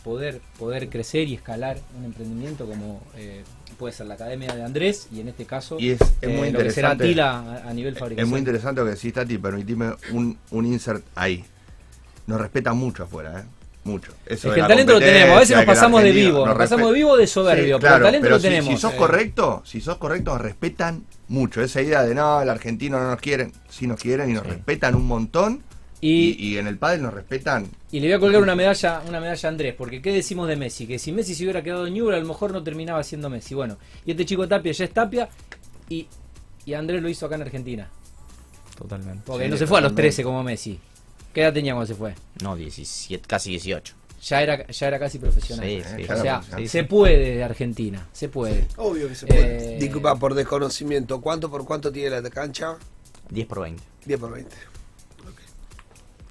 poder, 0.03 0.41
poder 0.57 0.89
crecer 0.89 1.27
y 1.27 1.35
escalar 1.35 1.77
un 1.99 2.05
emprendimiento 2.05 2.65
como 2.65 3.01
puede 3.75 3.93
ser 3.93 4.07
la 4.07 4.15
Academia 4.15 4.53
de 4.55 4.63
Andrés 4.63 5.07
y 5.11 5.19
en 5.21 5.27
este 5.29 5.45
caso 5.45 5.77
Y 5.79 5.91
es, 5.91 5.99
es 6.21 6.29
muy 6.29 6.47
eh, 6.47 6.51
lo 6.51 6.59
que 6.59 6.71
será 6.71 6.93
interesante. 6.93 7.03
Tila 7.05 7.39
a, 7.65 7.69
a 7.69 7.73
nivel 7.73 7.95
fabricación. 7.95 8.25
Es 8.25 8.29
muy 8.29 8.39
interesante 8.39 8.81
lo 8.81 8.87
que 8.87 8.93
decís, 8.93 9.13
Tati, 9.13 9.37
permitime 9.37 9.93
un, 10.11 10.37
un 10.51 10.65
insert 10.65 11.03
ahí. 11.15 11.43
Nos 12.27 12.41
respeta 12.41 12.73
mucho 12.73 13.03
afuera, 13.03 13.39
¿eh? 13.41 13.43
Mucho. 13.83 14.11
Eso 14.25 14.47
Es 14.47 14.55
que 14.55 14.61
el 14.61 14.67
talento 14.67 14.93
lo 14.93 14.99
tenemos, 14.99 15.35
a 15.37 15.39
veces 15.41 15.55
nos 15.57 15.65
pasamos 15.65 16.01
de 16.01 16.11
vivo, 16.11 16.43
nos 16.47 16.57
pasamos 16.57 16.87
de 16.87 16.93
vivo 16.95 17.15
de 17.15 17.27
soberbio, 17.27 17.75
Sí, 17.77 17.81
pero 17.83 17.95
el 17.97 18.01
talento 18.01 18.23
pero 18.23 18.35
lo 18.37 18.39
si- 18.41 18.47
tenemos. 18.47 18.73
Si 18.73 18.77
sos 18.77 18.93
Eh. 18.93 18.97
correcto, 18.97 19.61
si 19.63 19.79
sos 19.79 19.97
correcto, 19.97 20.31
nos 20.33 20.41
respetan 20.41 21.03
mucho. 21.27 21.61
Esa 21.61 21.83
idea 21.83 22.01
de 22.01 22.15
no, 22.15 22.41
el 22.41 22.49
argentino 22.49 22.99
no 22.99 23.11
nos 23.11 23.19
quieren, 23.21 23.51
sí 23.69 23.85
nos 23.85 23.99
quieren 23.99 24.31
y 24.31 24.33
nos 24.33 24.41
Sí. 24.43 24.49
respetan 24.49 24.95
un 24.95 25.05
montón. 25.05 25.61
Y, 26.07 26.35
Y, 26.37 26.47
y 26.53 26.57
en 26.57 26.67
el 26.67 26.77
pádel 26.77 27.01
nos 27.01 27.13
respetan. 27.13 27.67
y 27.91 27.99
le 27.99 28.07
voy 28.07 28.13
a 28.13 28.19
colgar 28.19 28.41
una 28.41 28.55
medalla, 28.55 29.01
una 29.07 29.19
medalla 29.19 29.49
a 29.49 29.51
Andrés, 29.51 29.73
porque 29.75 30.01
¿qué 30.01 30.11
decimos 30.13 30.47
de 30.47 30.55
Messi? 30.55 30.85
Que 30.85 30.99
si 30.99 31.11
Messi 31.11 31.33
se 31.33 31.43
hubiera 31.43 31.63
quedado 31.63 31.87
en 31.87 31.93
Newell, 31.93 32.15
a 32.15 32.19
lo 32.19 32.27
mejor 32.27 32.51
no 32.51 32.61
terminaba 32.63 33.01
siendo 33.03 33.29
Messi. 33.29 33.55
Bueno, 33.55 33.77
y 34.05 34.11
este 34.11 34.25
chico 34.25 34.47
Tapia 34.47 34.71
ya 34.71 34.85
es 34.85 34.91
Tapia 34.91 35.29
y, 35.89 36.07
y 36.65 36.73
Andrés 36.73 37.01
lo 37.01 37.09
hizo 37.09 37.25
acá 37.25 37.35
en 37.35 37.41
Argentina. 37.41 37.89
Totalmente. 38.77 39.23
Porque 39.25 39.45
Sí, 39.45 39.49
no 39.51 39.57
se 39.57 39.67
fue 39.67 39.79
a 39.79 39.81
los 39.81 39.91
totalmente. 39.91 40.15
13 40.15 40.23
como 40.23 40.43
Messi. 40.43 40.79
¿Qué 41.33 41.41
edad 41.41 41.53
tenía 41.53 41.73
cuando 41.73 41.87
se 41.87 41.95
fue? 41.95 42.13
No, 42.41 42.55
17, 42.55 43.25
casi 43.27 43.49
18. 43.51 43.93
Ya 44.23 44.41
era, 44.41 44.67
ya 44.67 44.87
era 44.87 44.99
casi 44.99 45.19
profesional. 45.19 45.65
Sí, 45.65 45.81
sí. 45.97 46.03
ya 46.07 46.13
O 46.15 46.21
sea, 46.21 46.67
se 46.67 46.83
puede 46.83 47.35
de 47.35 47.43
Argentina, 47.43 48.07
se 48.11 48.29
puede. 48.29 48.67
Obvio 48.77 49.07
que 49.07 49.15
se 49.15 49.27
puede. 49.27 49.75
Eh, 49.75 49.79
Disculpa, 49.79 50.15
por 50.17 50.33
desconocimiento, 50.33 51.21
¿cuánto 51.21 51.49
por 51.51 51.65
cuánto 51.65 51.91
tiene 51.91 52.21
la 52.21 52.29
cancha? 52.29 52.75
10 53.29 53.47
por 53.47 53.61
20. 53.61 53.83
10 54.05 54.19
por 54.19 54.31
20. 54.33 54.55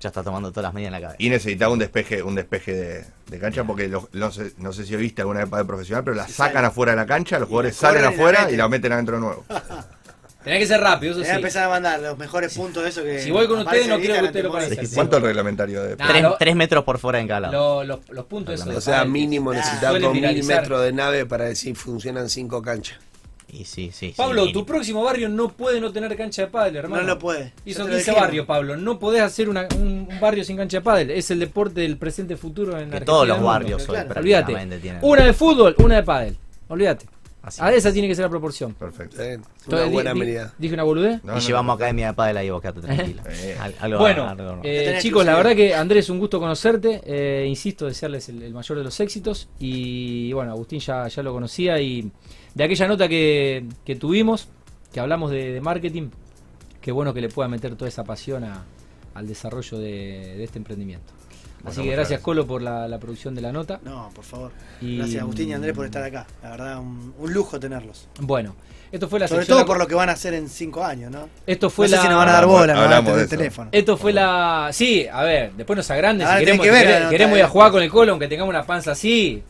Ya 0.05 0.09
está 0.09 0.23
tomando 0.23 0.51
todas 0.51 0.65
las 0.65 0.75
medidas 0.75 0.89
en 0.89 0.93
la 0.93 1.01
cabeza. 1.01 1.17
Y 1.19 1.31
necesitaba 1.31 1.73
un 1.73 1.79
despeje, 1.79 2.23
un 2.23 2.35
despeje 2.35 2.75
de, 2.75 3.05
de 3.31 3.39
cancha 3.39 3.65
porque 3.65 3.89
los- 3.89 4.13
no, 4.13 4.31
sé, 4.31 4.53
no 4.59 4.71
sé 4.75 4.85
si 4.85 4.95
viste 4.97 5.23
alguna 5.23 5.41
vez 5.41 5.49
pádel 5.49 5.67
profesional, 5.67 6.05
pero 6.05 6.15
la 6.15 6.29
sacan 6.29 6.63
afuera 6.67 6.93
de 6.93 6.97
la 6.97 7.07
cancha, 7.07 7.39
los 7.39 7.49
jugadores 7.49 7.75
salen 7.75 8.05
afuera 8.05 8.51
y 8.51 8.57
la 8.59 8.69
meten 8.69 8.93
adentro 8.93 9.15
de 9.17 9.23
nuevo. 9.23 9.47
Tenés 10.45 10.59
que 10.59 10.67
ser 10.67 10.79
rápido, 10.83 11.13
eso 11.13 11.25
sí. 11.25 11.31
a 11.31 11.37
empezar 11.37 11.65
a 11.65 11.69
mandar 11.71 12.01
los 12.01 12.19
mejores 12.19 12.55
puntos 12.55 12.83
de 12.83 12.91
eso 12.91 13.03
que. 13.03 13.19
Si 13.19 13.31
voy 13.31 13.49
con 13.49 13.61
ustedes, 13.61 13.89
no 13.89 13.99
quiero 13.99 14.17
que 14.21 14.25
ustedes 14.27 14.45
lo 14.45 14.51
Sí. 14.61 14.95
¿Cuánto 14.95 15.17
el 15.17 15.23
reglamentario 15.23 15.83
de 15.83 15.97
Nah, 15.97 16.07
3, 16.07 16.23
lo- 16.23 16.55
metros 16.55 16.85
por 16.85 16.99
fuera 16.99 17.19
en 17.19 17.27
cada 17.29 17.41
lado. 17.41 17.53
Lo- 17.83 17.85
los, 17.85 18.11
los 18.11 18.27
puntos 18.27 18.55
esos 18.61 18.77
O 18.77 18.81
sea, 18.83 19.07
mínimo 19.07 19.55
2000 20.03 20.21
viralizar. 20.21 20.61
metros 20.61 20.83
de 20.83 20.93
nave 20.93 21.25
para 21.25 21.45
decir 21.47 21.75
funcionan 21.77 22.29
5 22.29 22.61
canchas. 22.61 22.99
Y 23.49 23.59
sí, 23.65 23.91
sí. 23.93 24.09
sí. 24.09 24.15
Pablo, 24.17 24.47
Y- 24.47 24.53
tu 24.53 24.67
próximo 24.67 25.05
barrio 25.05 25.29
no 25.29 25.49
puede 25.49 25.81
no 25.81 25.93
tener 25.93 26.17
cancha 26.17 26.43
de 26.43 26.49
pádel, 26.49 26.77
hermano. 26.77 27.03
No 27.03 27.09
lo 27.09 27.19
puede. 27.19 27.53
Y 27.65 27.73
son 27.75 27.85
te 27.87 27.91
lo 27.93 27.97
15 27.97 28.11
dijimos. 28.11 28.21
barrios, 28.21 28.47
Pablo. 28.47 28.77
No 28.77 28.99
podés 28.99 29.23
hacer 29.23 29.49
una- 29.49 29.69
un, 29.77 30.09
un 30.11 30.21
barrio 30.21 30.43
sin 30.45 30.57
cancha 30.57 30.79
de 30.79 30.83
pádel. 30.83 31.11
Es 31.11 31.31
el 31.31 31.39
deporte 31.39 31.81
del 31.83 31.97
presente 31.97 32.37
futuro 32.37 32.73
en 32.73 32.77
que 32.91 32.97
Argentina. 32.97 33.05
todos 33.07 33.29
los 33.29 33.43
barrios 33.43 33.83
hoy 33.83 33.89
Claro. 33.95 34.11
Olvídate. 34.19 34.45
prácticamente 34.53 34.79
tienen. 34.79 35.01
Una 35.05 35.25
de 35.25 35.33
fútbol, 35.33 35.75
una 35.79 35.97
de 35.97 36.03
pádel. 36.03 36.37
Olvídate. 36.69 37.07
Así 37.43 37.61
A 37.63 37.71
es. 37.71 37.77
esa 37.77 37.93
tiene 37.93 38.09
que 38.09 38.15
ser 38.15 38.23
la 38.25 38.31
proporción. 38.31 38.73
Perfecto. 38.73 39.19
Bien, 39.19 39.41
Una 39.41 39.47
Entonces, 39.65 39.93
buena 39.93 40.15
di- 40.15 40.21
di- 40.21 40.27
medida. 40.27 40.55
¿Dije 40.57 40.73
una 40.73 40.83
boludez? 40.83 41.23
No, 41.25 41.33
y 41.33 41.35
no, 41.35 41.41
llevamos 41.41 41.67
no. 41.67 41.73
academia 41.75 42.07
de 42.07 42.13
pádel 42.15 42.37
ahí, 42.39 42.49
vos 42.49 42.63
quedate 42.63 42.81
tranquilo. 43.13 43.23
Eh. 43.29 43.57
Al- 43.61 43.75
algo- 43.81 43.99
Bueno, 43.99 44.27
algo- 44.31 44.61
eh, 44.65 44.97
chicos, 45.03 45.27
la 45.27 45.37
verdad 45.37 45.55
que 45.55 45.75
Andrés, 45.75 46.09
un 46.09 46.19
gusto 46.19 46.41
conocerte. 46.41 47.03
Eh, 47.05 47.45
insisto, 47.47 47.85
desearles 47.85 48.31
el, 48.31 48.43
el 48.43 48.55
mayor 48.55 48.79
de 48.79 48.85
los 48.85 48.99
éxitos. 48.99 49.49
Y 49.61 50.33
bueno, 50.33 50.53
Agustín 50.53 50.81
ya, 50.81 51.07
ya 51.07 51.23
lo 51.23 51.35
conocía. 51.35 51.79
Y 51.83 52.11
de 52.55 52.65
aquella 52.65 52.89
nota 52.89 53.09
que, 53.09 53.67
que 53.85 53.97
tuvimos, 53.97 54.49
que 54.93 55.01
hablamos 55.01 55.31
de, 55.31 55.53
de 55.53 55.61
marketing, 55.61 56.09
qué 56.81 56.93
bueno 56.93 57.13
que 57.15 57.21
le 57.21 57.29
pueda 57.29 57.49
meter 57.49 57.75
toda 57.77 57.89
esa 57.89 58.05
pasión 58.05 58.45
a- 58.45 58.65
al 59.15 59.27
desarrollo 59.29 59.79
de, 59.79 60.35
de 60.37 60.45
este 60.45 60.59
emprendimiento. 60.59 61.13
Así 61.65 61.77
que 61.81 61.87
gracias, 61.87 61.97
gracias. 61.97 62.21
Colo, 62.21 62.47
por 62.47 62.61
la, 62.61 62.87
la 62.89 62.99
producción 62.99 63.35
de 63.35 63.41
la 63.41 63.51
nota. 63.51 63.81
No, 63.85 64.11
por 64.15 64.25
favor. 64.25 64.53
Y- 64.83 64.99
Gracias 64.99 65.23
Agustín 65.23 65.49
y 65.49 65.55
Andrés 65.55 65.73
por 65.75 65.87
estar 65.87 66.03
acá. 66.03 66.27
La 66.43 66.51
verdad, 66.51 66.79
un, 66.79 67.15
un 67.19 67.33
lujo 67.33 67.59
tenerlos. 67.59 68.07
Bueno, 68.21 68.55
esto 68.93 69.09
fue 69.09 69.19
la 69.19 69.27
Sobre 69.29 69.41
sección- 69.43 69.59
todo 69.61 69.67
por 69.67 69.79
lo 69.79 69.87
que 69.87 69.95
van 69.95 70.11
a 70.11 70.13
hacer 70.13 70.35
en 70.35 70.49
cinco 70.51 70.85
años, 70.85 71.11
¿no? 71.11 71.27
Esto 71.47 71.71
fue 71.71 71.87
no 71.87 71.91
sé 71.93 71.97
la. 71.97 72.03
si 72.03 72.09
nos 72.09 72.19
van 72.19 72.29
a 72.29 72.33
dar 72.33 72.45
bola, 72.47 72.75
nos 72.75 72.89
van 72.91 73.07
a 73.07 73.23
el 73.23 73.29
teléfono. 73.29 73.71
Esto 73.73 73.97
fue 73.97 74.13
la. 74.13 74.69
Sí, 74.73 75.07
a 75.11 75.23
ver, 75.23 75.53
después 75.57 75.75
nos 75.79 75.91
agrandes. 75.91 76.27
Ahora 76.27 76.39
Si 76.41 76.45
queremos, 76.45 76.67
que 76.67 76.71
ver 76.71 76.99
nota 77.01 77.11
queremos 77.11 77.33
de- 77.35 77.39
ir 77.41 77.45
a 77.45 77.49
jugar 77.49 77.71
con 77.73 77.83
el 77.83 77.91
Colo, 77.91 78.13
aunque 78.13 78.29
tengamos 78.29 78.51
una 78.51 78.65
panza 78.67 78.93
así. 78.93 79.43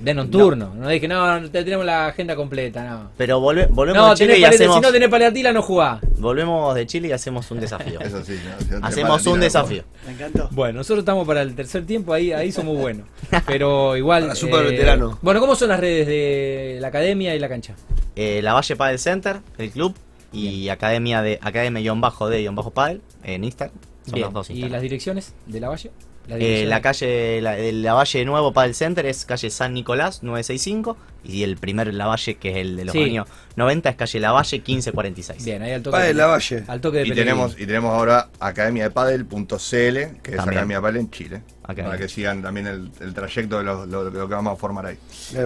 Denos 0.00 0.26
un 0.26 0.30
turno. 0.30 0.74
No, 0.74 0.88
dije, 0.88 1.08
no, 1.08 1.40
no 1.40 1.50
te- 1.50 1.64
tenemos 1.64 1.84
la 1.86 2.06
agenda 2.08 2.36
completa, 2.36 2.84
no. 2.88 3.10
Pero 3.16 3.40
volve- 3.40 3.68
volvemos 3.70 4.02
No, 4.02 4.10
de 4.10 4.16
Chile 4.16 4.34
tenés 4.34 4.40
y 4.40 4.54
hacemos. 4.54 4.76
si 4.76 4.80
no 4.82 4.92
tenés 4.92 5.08
paleatila, 5.08 5.52
no 5.52 5.62
jugás. 5.62 6.00
Volvemos 6.18 6.74
de 6.74 6.86
Chile 6.86 7.08
y 7.08 7.12
hacemos 7.12 7.50
un 7.50 7.60
desafío. 7.60 8.00
Eso 8.02 8.22
sí. 8.24 8.38
no, 8.44 8.60
si 8.66 8.80
no 8.80 8.86
hacemos 8.86 9.26
un 9.26 9.38
no 9.38 9.44
desafío. 9.44 9.84
Me 10.06 10.12
encantó. 10.12 10.48
Bueno, 10.52 10.78
nosotros 10.78 11.00
estamos 11.00 11.26
para 11.26 11.42
el 11.42 11.54
tercer 11.54 11.86
tiempo, 11.86 12.12
ahí, 12.12 12.32
ahí 12.32 12.52
somos 12.52 12.76
buenos. 12.76 13.06
Pero 13.46 13.96
igual. 13.96 14.22
Para 14.24 14.34
super 14.34 14.64
veterano. 14.64 15.18
Bueno, 15.22 15.40
¿cómo 15.40 15.54
son 15.56 15.68
las 15.68 15.80
redes 15.80 16.06
de 16.06 16.78
la 16.80 16.88
academia 16.88 17.34
y 17.34 17.38
la 17.38 17.48
cancha? 17.48 17.74
Eh, 18.16 18.40
la 18.42 18.52
Valle 18.54 18.76
Padel 18.76 18.98
Center, 18.98 19.36
el 19.58 19.70
club, 19.70 19.94
y 20.32 20.68
academia 20.68 21.22
de 21.22 21.38
academia-de-padel 21.40 23.00
en 23.22 23.44
Instagram. 23.44 23.76
Son 24.04 24.14
Bien, 24.14 24.24
los 24.26 24.32
dos 24.34 24.50
¿Y 24.50 24.52
Instagram. 24.54 24.72
las 24.72 24.82
direcciones 24.82 25.32
de 25.46 25.60
la 25.60 25.68
Valle? 25.68 25.90
Las 26.26 26.38
Eh, 26.40 26.64
la 26.66 26.80
calle, 26.80 27.40
la, 27.40 27.58
el 27.58 27.82
Lavalle 27.82 28.24
Nuevo 28.24 28.52
Padel 28.52 28.74
Center 28.74 29.06
es 29.06 29.24
calle 29.24 29.50
San 29.50 29.74
Nicolás 29.74 30.22
965 30.22 30.96
y 31.24 31.42
el 31.42 31.56
primer 31.56 31.92
Lavalle 31.94 32.34
que 32.36 32.50
es 32.50 32.56
el 32.58 32.76
de 32.76 32.84
los 32.84 32.92
Sí. 32.92 33.02
años 33.02 33.26
90 33.56 33.88
es 33.90 33.96
calle 33.96 34.20
Lavalle 34.20 34.56
1546. 34.58 35.44
Bien, 35.44 35.62
ahí 35.62 35.72
al 35.72 35.82
toque. 35.82 35.92
Padel 35.96 36.08
de- 36.08 36.14
Lavalle. 36.22 36.64
Al 36.66 36.80
toque 36.80 36.96
de 36.98 37.02
Y 37.04 37.08
Pellegrini. 37.10 37.30
tenemos, 37.36 37.52
y 37.60 37.66
tenemos 37.66 37.92
ahora 37.92 38.28
academia 38.40 38.84
de 38.84 38.90
padel.cl, 38.90 40.20
que 40.22 40.32
es. 40.34 40.38
Academia 40.38 40.76
de 40.78 40.82
Padel 40.82 40.96
en 40.98 41.10
Chile. 41.10 41.42
Para 41.64 41.96
que 41.96 42.08
sigan 42.08 42.42
también 42.42 42.66
el, 42.66 42.90
el 43.00 43.14
trayecto 43.14 43.56
de 43.58 43.64
lo, 43.64 43.86
lo- 43.86 44.10
lo 44.10 44.28
que 44.28 44.34
vamos 44.34 44.52
a 44.52 44.56
formar 44.56 44.84
ahí. 44.86 44.98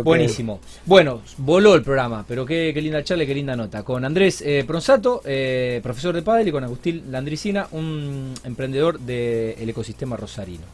Buenísimo. 0.03 0.61
Bueno, 0.85 1.23
voló 1.37 1.75
el 1.77 1.83
programa, 1.83 2.25
pero 2.27 2.45
qué, 2.45 2.73
qué 2.75 2.81
linda 2.83 3.05
charla 3.05 3.23
y 3.23 3.27
qué 3.29 3.35
linda 3.35 3.55
nota. 3.55 3.85
Con 3.85 4.05
Andrés 4.05 4.43
eh, 4.45 4.65
Pronsato, 4.67 5.23
eh, 5.25 5.79
profesor 5.83 6.15
de 6.15 6.23
pádel, 6.23 6.49
y 6.49 6.53
con 6.53 6.65
Agustín 6.65 7.05
Landricina, 7.13 7.69
un 7.71 8.35
emprendedor 8.43 8.99
del 8.99 9.69
ecosistema 9.69 10.17
rosarino. 10.17 10.65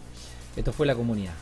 Esto 0.56 0.72
fue 0.72 0.86
la 0.86 0.94
comunidad. 0.94 1.32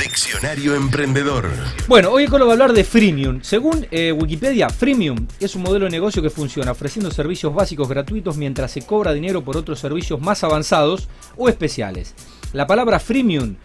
Diccionario 0.00 0.74
Emprendedor. 0.74 1.48
Bueno, 1.86 2.10
hoy 2.10 2.26
Colo 2.26 2.46
va 2.46 2.52
a 2.52 2.54
hablar 2.54 2.72
de 2.72 2.84
freemium. 2.84 3.40
Según 3.42 3.86
eh, 3.90 4.12
Wikipedia, 4.12 4.68
freemium 4.70 5.26
es 5.38 5.54
un 5.54 5.62
modelo 5.62 5.84
de 5.84 5.90
negocio 5.90 6.22
que 6.22 6.30
funciona 6.30 6.72
ofreciendo 6.72 7.10
servicios 7.10 7.54
básicos 7.54 7.88
gratuitos 7.88 8.36
mientras 8.36 8.72
se 8.72 8.82
cobra 8.82 9.12
dinero 9.12 9.42
por 9.42 9.56
otros 9.56 9.78
servicios 9.78 10.20
más 10.20 10.42
avanzados 10.44 11.08
o 11.36 11.48
especiales. 11.48 12.14
La 12.52 12.66
palabra 12.66 12.98
freemium 12.98 13.56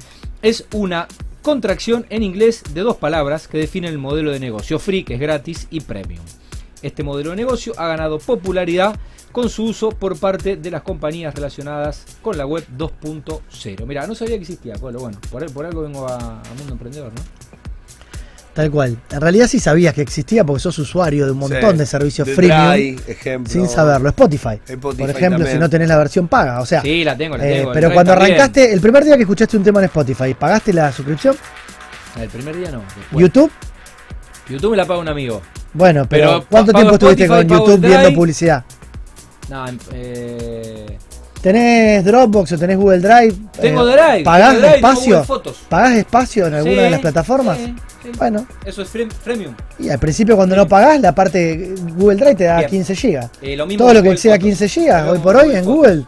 es 0.42 0.66
una 0.74 1.08
contracción 1.42 2.06
en 2.10 2.24
inglés 2.24 2.64
de 2.74 2.82
dos 2.82 2.98
palabras 2.98 3.48
que 3.48 3.58
definen 3.58 3.92
el 3.92 3.98
modelo 3.98 4.32
de 4.32 4.40
negocio. 4.40 4.80
Free, 4.80 5.04
que 5.04 5.16
es 5.16 5.20
gratis, 5.20 5.68
y 5.70 5.82
premium. 5.82 6.24
Este 6.82 7.04
modelo 7.04 7.32
de 7.32 7.38
negocio 7.38 7.74
ha 7.78 7.88
ganado 7.88 8.20
popularidad 8.20 9.00
con 9.32 9.50
su 9.50 9.66
uso 9.66 9.90
por 9.92 10.18
parte 10.18 10.56
de 10.58 10.72
las 10.72 10.82
compañías 10.82 11.34
relacionadas 11.36 12.04
con 12.22 12.38
la 12.38 12.46
web 12.46 12.66
2.0. 12.78 13.86
Mira, 13.86 14.08
no 14.08 14.16
sabía 14.16 14.36
que 14.36 14.42
existía, 14.42 14.76
Colo. 14.76 15.00
Bueno, 15.00 15.20
por, 15.30 15.46
por 15.52 15.66
algo 15.66 15.82
vengo 15.84 16.08
a, 16.08 16.16
a 16.18 16.54
Mundo 16.58 16.74
Emprendedor, 16.74 17.12
¿no? 17.14 17.22
Tal 18.54 18.72
cual. 18.72 18.98
En 19.12 19.22
realidad 19.22 19.46
sí 19.48 19.60
sabías 19.60 19.94
que 19.94 20.02
existía 20.02 20.44
porque 20.44 20.60
sos 20.62 20.80
usuario 20.80 21.26
de 21.28 21.32
un 21.32 21.38
montón 21.38 21.74
Sí. 21.74 21.78
de 21.78 21.86
servicios 21.86 22.28
De 22.28 22.34
freemium 22.34 22.98
ejemplo. 23.08 23.54
sin 23.54 23.68
saberlo. 23.68 24.10
Spotify, 24.10 24.60
Spotify 24.66 25.02
por 25.04 25.10
ejemplo, 25.12 25.38
también. 25.38 25.52
si 25.58 25.60
no 25.60 25.70
tenés 25.70 25.88
la 25.88 25.98
versión 25.98 26.28
paga. 26.28 26.60
O 26.60 26.66
sea, 26.66 26.82
Sí, 26.82 27.04
la 27.04 27.16
tengo, 27.16 27.38
la 27.38 27.48
eh, 27.48 27.58
tengo. 27.60 27.72
pero 27.72 27.94
cuando 27.94 28.14
arrancaste, 28.14 28.74
el 28.74 28.82
primer 28.82 29.04
día 29.06 29.16
que 29.16 29.22
escuchaste 29.22 29.58
un 29.58 29.64
tema 29.64 29.80
en 29.82 29.86
Spotify, 29.86 30.34
¿pagaste 30.34 30.74
la 30.74 30.92
suscripción? 30.92 31.36
El 32.20 32.30
primer 32.30 32.58
día 32.58 32.72
no. 32.72 32.80
después. 32.80 33.22
¿YouTube? 33.22 33.52
YouTube 34.50 34.72
me 34.72 34.78
la 34.78 34.86
paga 34.86 35.02
un 35.02 35.10
amigo. 35.10 35.40
Bueno, 35.74 36.08
pero, 36.10 36.28
Pero 36.40 36.46
¿cuánto 36.50 36.74
tiempo 36.74 36.94
estuviste 36.94 37.26
Spotify, 37.26 37.48
con 37.48 37.60
YouTube 37.60 37.86
viendo 37.88 38.14
publicidad? 38.16 38.66
No, 39.50 39.66
eh, 39.94 40.98
¿Tenés 41.42 42.04
Dropbox 42.04 42.52
o 42.54 42.58
tenés 42.58 42.78
Google 42.78 43.00
Drive? 43.00 43.36
Tengo 43.62 43.88
Eh, 43.88 43.94
Drive, 43.94 44.24
¿Pagás 44.24 44.50
tengo 44.56 44.62
Drive, 44.62 44.74
tengo 44.76 44.88
espacio? 44.90 45.24
Fotos. 45.24 45.58
¿Pagás 45.70 45.98
espacio 45.98 46.48
en 46.48 46.54
alguna 46.56 46.76
Sí, 46.76 46.82
de 46.82 46.90
las 46.90 47.00
plataformas? 47.00 47.58
sí, 47.58 47.76
sí. 48.04 48.12
Bueno, 48.18 48.46
Eso 48.66 48.82
es 48.82 48.90
freemium. 48.90 49.54
y 49.80 49.90
al 49.90 50.00
principio 50.00 50.36
cuando 50.36 50.56
no 50.56 50.68
pagás, 50.68 51.00
la 51.00 51.14
parte 51.14 51.76
Google 51.96 52.16
Drive 52.18 52.36
te 52.36 52.44
da 52.46 52.58
Bien. 52.58 52.70
15 52.70 52.96
GB. 52.96 53.30
Eh, 53.42 53.56
lo 53.56 53.66
mismo 53.68 53.86
Todo 53.86 53.94
lo 53.94 54.02
que 54.04 54.10
exceda 54.12 54.34
Fotos. 54.36 54.46
15 54.46 54.68
GB, 54.68 55.10
hoy 55.12 55.20
por 55.20 55.36
hoy 55.36 55.44
Google 55.44 55.58
en 55.60 55.64
Fotos. 55.66 55.76
Google, 55.78 56.06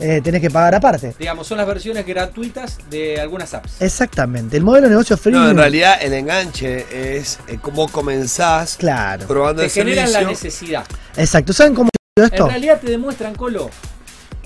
eh, 0.00 0.20
tenés 0.22 0.40
que 0.40 0.50
pagar 0.50 0.74
aparte. 0.76 1.14
Digamos, 1.18 1.46
son 1.46 1.58
las 1.58 1.66
versiones 1.66 2.06
gratuitas 2.06 2.78
de 2.88 3.20
algunas 3.20 3.52
apps. 3.54 3.82
Exactamente. 3.82 4.56
El 4.56 4.62
modelo 4.62 4.84
de 4.86 4.90
negocio 4.90 5.16
freemium. 5.16 5.44
No, 5.44 5.50
en 5.50 5.56
realidad 5.58 5.96
el 6.00 6.12
enganche 6.14 6.86
es 7.18 7.40
eh, 7.48 7.58
cómo 7.60 7.88
comenzás 7.88 8.76
Claro. 8.76 9.26
probando 9.26 9.60
Te 9.62 9.66
el 9.66 9.72
generan 9.72 10.12
la 10.12 10.22
necesidad. 10.22 10.84
Exacto. 11.16 11.52
¿Saben 11.52 11.74
cómo 11.74 11.90
En 12.24 12.48
realidad 12.48 12.80
te 12.80 12.90
demuestran, 12.90 13.34
Colo, 13.34 13.70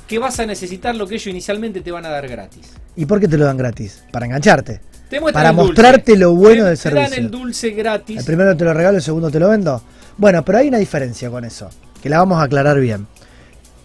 que 0.07 0.19
vas 0.19 0.39
a 0.40 0.47
necesitar 0.47 0.94
lo 0.94 1.07
que 1.07 1.15
ellos 1.15 1.27
inicialmente 1.28 1.81
te 1.81 1.90
van 1.90 2.05
a 2.07 2.09
dar 2.11 2.28
gratis. 2.28 2.70
¿Y 2.97 3.07
por 3.07 3.20
qué 3.20 3.28
te 3.28 3.39
lo 3.39 3.44
dan 3.47 3.57
gratis? 3.57 4.03
Para 4.12 4.27
engancharte. 4.27 4.81
Te 5.09 5.20
Para 5.20 5.53
mostrarte 5.53 6.16
lo 6.16 6.35
bueno 6.35 6.65
Te- 6.65 6.70
del 6.70 6.78
Te 6.78 6.89
dan 6.90 6.97
servicio. 7.09 7.23
el 7.24 7.31
dulce 7.31 7.70
gratis. 7.70 8.19
El 8.19 8.24
primero 8.24 8.57
te 8.57 8.65
lo 8.65 8.73
regalo, 8.73 8.97
el 8.97 9.03
segundo 9.03 9.31
te 9.31 9.39
lo 9.39 9.49
vendo. 9.51 9.82
Bueno, 10.16 10.44
pero 10.44 10.59
hay 10.59 10.69
una 10.69 10.78
diferencia 10.78 11.31
con 11.31 11.44
eso, 11.44 11.69
que 12.03 12.09
la 12.09 12.19
vamos 12.19 12.39
a 12.39 12.44
aclarar 12.44 12.78
bien. 12.81 13.07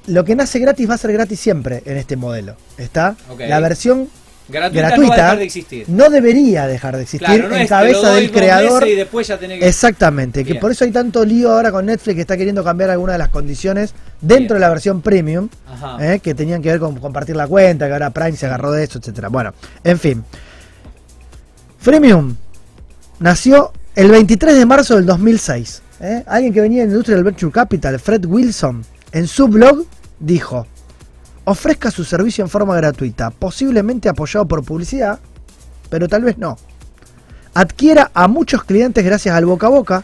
Lo 0.07 0.23
que 0.23 0.35
nace 0.35 0.59
gratis 0.59 0.89
va 0.89 0.93
a 0.95 0.97
ser 0.97 1.11
gratis 1.11 1.37
siempre 1.39 1.83
en 1.85 1.97
este 1.97 2.15
modelo. 2.15 2.55
¿Está? 2.77 3.15
La 3.39 3.59
versión 3.59 4.07
Gratuita, 4.49 4.87
gratuita 4.87 4.97
no 5.01 5.09
va 5.09 5.13
a 5.13 5.17
dejar 5.17 5.37
de 5.39 5.43
existir. 5.43 5.85
no 5.89 6.09
debería 6.09 6.67
dejar 6.67 6.95
de 6.95 7.01
existir 7.03 7.27
Claro, 7.27 7.49
no 7.49 7.55
en 7.57 7.67
cabeza 7.67 8.13
del 8.15 8.31
creador. 8.31 8.87
y 8.87 8.95
después 8.95 9.27
ya 9.27 9.37
tenés 9.37 9.59
que- 9.59 9.67
Exactamente, 9.67 10.45
que 10.45 10.55
por 10.55 10.71
eso 10.71 10.85
hay 10.85 10.91
tanto 10.91 11.25
lío 11.25 11.51
ahora 11.51 11.71
con 11.71 11.85
Netflix 11.85 12.15
que 12.15 12.21
está 12.21 12.37
queriendo 12.37 12.63
cambiar 12.63 12.89
algunas 12.89 13.15
de 13.15 13.19
las 13.19 13.29
condiciones 13.29 13.93
dentro 14.21 14.37
Bien. 14.37 14.47
de 14.55 14.59
la 14.59 14.69
versión 14.69 15.01
premium, 15.01 15.49
eh, 15.99 16.19
que 16.23 16.33
tenían 16.33 16.61
que 16.61 16.69
ver 16.69 16.79
con 16.79 16.95
compartir 16.97 17.35
la 17.35 17.45
cuenta, 17.47 17.87
que 17.87 17.93
ahora 17.93 18.09
Prime 18.11 18.37
se 18.37 18.45
agarró 18.45 18.71
de 18.71 18.83
eso, 18.85 18.99
etcétera. 18.99 19.27
Bueno, 19.29 19.53
en 19.83 19.99
fin. 19.99 20.23
Freemium 21.79 22.35
nació 23.19 23.71
el 23.95 24.09
23 24.11 24.55
de 24.55 24.65
marzo 24.65 24.95
del 24.95 25.05
2006. 25.05 25.81
¿eh? 26.01 26.23
Alguien 26.27 26.53
que 26.53 26.61
venía 26.61 26.81
de 26.81 26.87
la 26.87 26.91
industria 26.91 27.15
del 27.15 27.23
Venture 27.23 27.51
Capital, 27.51 27.99
Fred 27.99 28.25
Wilson, 28.25 28.83
en 29.11 29.27
su 29.27 29.47
blog 29.47 29.85
dijo, 30.19 30.67
ofrezca 31.49 31.91
su 31.91 32.03
servicio 32.03 32.43
en 32.43 32.49
forma 32.49 32.75
gratuita, 32.75 33.29
posiblemente 33.29 34.09
apoyado 34.09 34.45
por 34.45 34.65
publicidad, 34.65 35.17
pero 35.89 36.09
tal 36.09 36.23
vez 36.23 36.37
no. 36.37 36.57
Adquiera 37.53 38.11
a 38.13 38.27
muchos 38.27 38.65
clientes 38.65 39.03
gracias 39.05 39.33
al 39.33 39.45
boca 39.45 39.67
a 39.67 39.69
boca, 39.69 40.03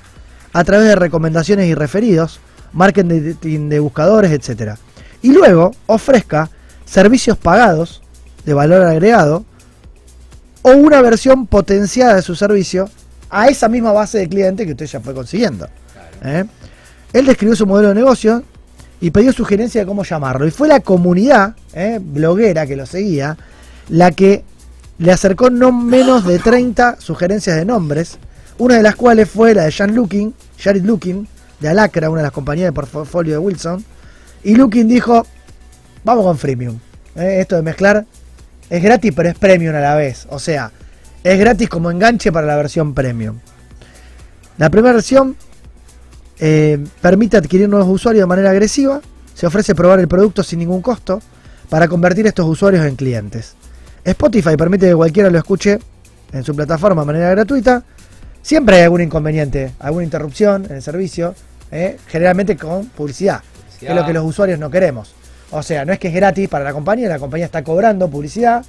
a 0.54 0.64
través 0.64 0.88
de 0.88 0.96
recomendaciones 0.96 1.68
y 1.68 1.76
referidos, 1.76 2.40
marketing 2.72 3.68
de 3.68 3.80
buscadores, 3.82 4.32
etc. 4.32 4.76
Y 5.22 5.34
luego 5.34 5.72
ofrezca 5.86 6.50
servicios 6.86 7.38
pagados 7.38 8.02
de 8.46 8.54
valor 8.54 8.82
agregado 8.82 9.44
o 10.62 10.72
una 10.72 11.02
versión 11.02 11.46
potenciada 11.46 12.16
de 12.16 12.22
su 12.22 12.36
servicio 12.36 12.90
a 13.30 13.50
esa 13.50 13.68
misma 13.68 13.92
base 13.92 14.18
de 14.20 14.30
clientes 14.30 14.66
que 14.66 14.72
usted 14.72 14.86
ya 14.86 15.02
fue 15.02 15.14
consiguiendo. 15.14 15.68
¿eh? 16.24 16.46
Él 17.12 17.26
describió 17.26 17.54
su 17.54 17.68
modelo 17.68 17.90
de 17.90 17.96
negocio 17.96 18.44
y 19.04 19.12
pidió 19.12 19.34
sugerencia 19.34 19.82
de 19.82 19.86
cómo 19.86 20.06
llamarlo. 20.06 20.48
Y 20.48 20.52
fue 20.52 20.70
la 20.70 20.80
comunidad 20.80 21.58
¿eh? 21.74 22.00
bloguera 22.02 22.66
que 22.66 22.78
lo 22.78 22.86
seguía 22.86 23.36
la 23.90 24.12
que 24.12 24.46
le 24.98 25.12
acercó 25.12 25.50
no 25.50 25.74
menos 25.74 26.26
de 26.26 26.40
30 26.40 27.02
sugerencias 27.02 27.58
de 27.58 27.66
nombres, 27.66 28.18
una 28.60 28.78
de 28.78 28.82
las 28.82 28.96
cuales 28.96 29.30
fue 29.30 29.54
la 29.54 29.66
de 29.66 29.74
Jan 29.74 29.94
Looking, 29.94 30.34
Jared 30.58 30.86
Looking, 30.86 31.28
de 31.60 31.68
Alacra, 31.68 32.10
una 32.10 32.22
de 32.22 32.28
las 32.28 32.32
compañías 32.32 32.68
de 32.68 32.72
portfolio 32.72 33.34
de 33.34 33.40
Wilson. 33.40 33.84
Y 34.42 34.56
Looking 34.56 34.88
dijo, 34.88 35.28
vamos 36.06 36.24
con 36.24 36.38
freemium. 36.38 36.80
¿eh? 37.18 37.40
Esto 37.42 37.58
de 37.58 37.62
mezclar 37.62 38.06
es 38.70 38.82
gratis 38.82 39.12
pero 39.14 39.28
es 39.28 39.36
premium 39.38 39.76
a 39.76 39.82
la 39.82 39.96
vez. 39.96 40.28
O 40.30 40.40
sea, 40.40 40.72
es 41.26 41.38
gratis 41.38 41.68
como 41.68 41.92
enganche 41.92 42.32
para 42.32 42.48
la 42.48 42.56
versión 42.56 42.94
premium. 42.94 43.38
La 44.58 44.70
primera 44.70 44.94
versión 44.94 45.36
eh, 46.46 46.78
permite 47.00 47.38
adquirir 47.38 47.70
nuevos 47.70 47.88
usuarios 47.88 48.24
de 48.24 48.28
manera 48.28 48.50
agresiva, 48.50 49.00
se 49.34 49.48
ofrece 49.48 49.74
probar 49.74 50.02
el 50.02 50.10
producto 50.10 50.44
sin 50.44 50.60
ningún 50.60 50.82
costo 50.82 51.22
para 51.70 51.88
convertir 51.88 52.28
estos 52.28 52.46
usuarios 52.46 52.86
en 52.86 52.98
clientes. 52.98 53.56
Spotify 54.04 54.58
permite 54.58 54.90
que 54.90 54.94
cualquiera 54.94 55.30
lo 55.30 55.38
escuche 55.38 55.80
en 56.34 56.44
su 56.44 56.54
plataforma 56.54 57.04
de 57.04 57.06
manera 57.06 57.30
gratuita. 57.30 57.82
Siempre 58.42 58.76
hay 58.76 58.82
algún 58.82 59.00
inconveniente, 59.00 59.72
alguna 59.80 60.04
interrupción 60.04 60.66
en 60.66 60.74
el 60.74 60.82
servicio, 60.82 61.34
eh, 61.72 61.98
generalmente 62.10 62.58
con 62.58 62.88
publicidad, 62.88 63.42
que 63.80 63.88
es 63.88 63.96
lo 63.96 64.06
que 64.06 64.12
los 64.12 64.26
usuarios 64.26 64.60
no 64.60 64.70
queremos. 64.70 65.16
O 65.52 65.64
sea, 65.64 65.86
no 65.86 65.94
es 65.94 66.00
que 66.00 66.10
es 66.10 66.14
gratis 66.14 66.50
para 66.50 66.66
la 66.66 66.74
compañía, 66.74 67.08
la 67.08 67.20
compañía 67.20 67.46
está 67.46 67.64
cobrando 67.64 68.10
publicidad 68.10 68.66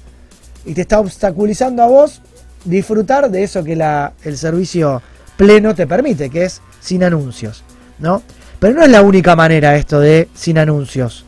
y 0.63 0.73
te 0.73 0.79
está 0.79 1.01
obstaculizando 1.01 1.83
a 1.83 1.87
vos 1.87 2.21
disfrutar 2.63 3.29
de 3.29 3.43
eso 3.43 3.65
que 3.65 3.73
el 4.23 4.37
servicio 4.37 5.01
pleno 5.35 5.75
te 5.75 5.85
permite, 5.85 6.29
que 6.29 6.45
es 6.45 6.61
sin 6.85 7.03
anuncios, 7.03 7.63
¿no? 7.99 8.21
Pero 8.59 8.73
no 8.75 8.83
es 8.83 8.89
la 8.89 9.01
única 9.01 9.35
manera 9.35 9.75
esto 9.75 9.99
de 9.99 10.29
sin 10.33 10.57
anuncios. 10.57 11.25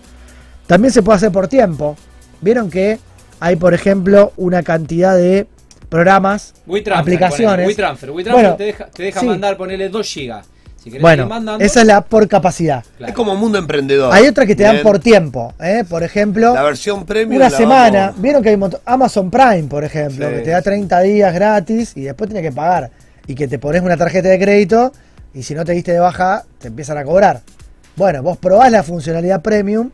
También 0.68 0.94
se 0.94 1.02
puede 1.02 1.18
hacer 1.18 1.32
por 1.32 1.48
tiempo. 1.48 1.98
Vieron 2.42 2.70
que 2.70 3.00
hay, 3.40 3.56
por 3.56 3.74
ejemplo, 3.74 4.34
una 4.38 4.64
cantidad 4.64 5.16
de 5.16 5.48
programas, 5.90 6.54
WeTransfer, 6.68 7.02
aplicaciones. 7.02 7.68
WeTransfer. 7.68 8.12
WeTransfer 8.12 8.34
Bueno, 8.44 8.56
te 8.58 8.64
deja, 8.66 8.86
te 8.86 9.04
deja 9.04 9.20
sí. 9.22 9.26
mandar, 9.26 9.58
ponerle 9.58 9.90
2 9.90 10.08
gigas. 10.08 10.46
Si 10.78 10.92
querés 10.92 11.02
Bueno, 11.02 11.28
mandando, 11.28 11.66
esa 11.66 11.82
es 11.82 11.88
la 11.88 12.02
por 12.02 12.28
capacidad. 12.28 12.84
claro. 12.98 13.10
Es 13.12 13.16
como 13.16 13.36
mundo 13.36 13.58
emprendedor. 13.58 14.14
Hay 14.14 14.28
otra 14.28 14.46
que 14.46 14.56
te 14.56 14.64
dan 14.64 14.82
por 14.84 15.00
tiempo, 15.00 15.54
¿eh? 15.60 15.84
por 15.90 16.04
ejemplo, 16.04 16.54
La 16.54 16.64
versión 16.64 17.06
premium. 17.06 17.38
una 17.38 17.50
la 17.50 17.58
semana. 17.58 18.00
vamos- 18.08 18.22
Vieron 18.22 18.44
que 18.44 18.50
hay 18.50 18.56
un 18.56 18.62
montón- 18.62 18.82
Amazon 18.86 19.30
Prime, 19.32 19.64
por 19.64 19.84
ejemplo, 19.84 20.30
Sí. 20.30 20.36
que 20.36 20.42
te 20.42 20.50
da 20.52 20.62
30 20.62 21.02
días 21.02 21.34
gratis 21.34 21.94
y 21.96 22.02
después 22.04 22.30
tienes 22.30 22.48
que 22.50 22.56
pagar. 22.56 22.92
Y 23.26 23.36
que 23.36 23.48
te 23.48 23.60
pones 23.60 23.82
una 23.82 23.98
tarjeta 23.98 24.30
de 24.30 24.40
crédito 24.40 24.94
y 25.38 25.44
si 25.44 25.54
no 25.54 25.64
te 25.64 25.74
diste 25.74 25.92
de 25.94 26.00
baja, 26.00 26.44
te 26.60 26.70
empiezan 26.70 26.98
a 26.98 27.04
cobrar. 27.04 27.42
Bueno, 27.96 28.24
vos 28.24 28.38
probás 28.38 28.72
la 28.72 28.82
funcionalidad 28.82 29.42
premium, 29.44 29.92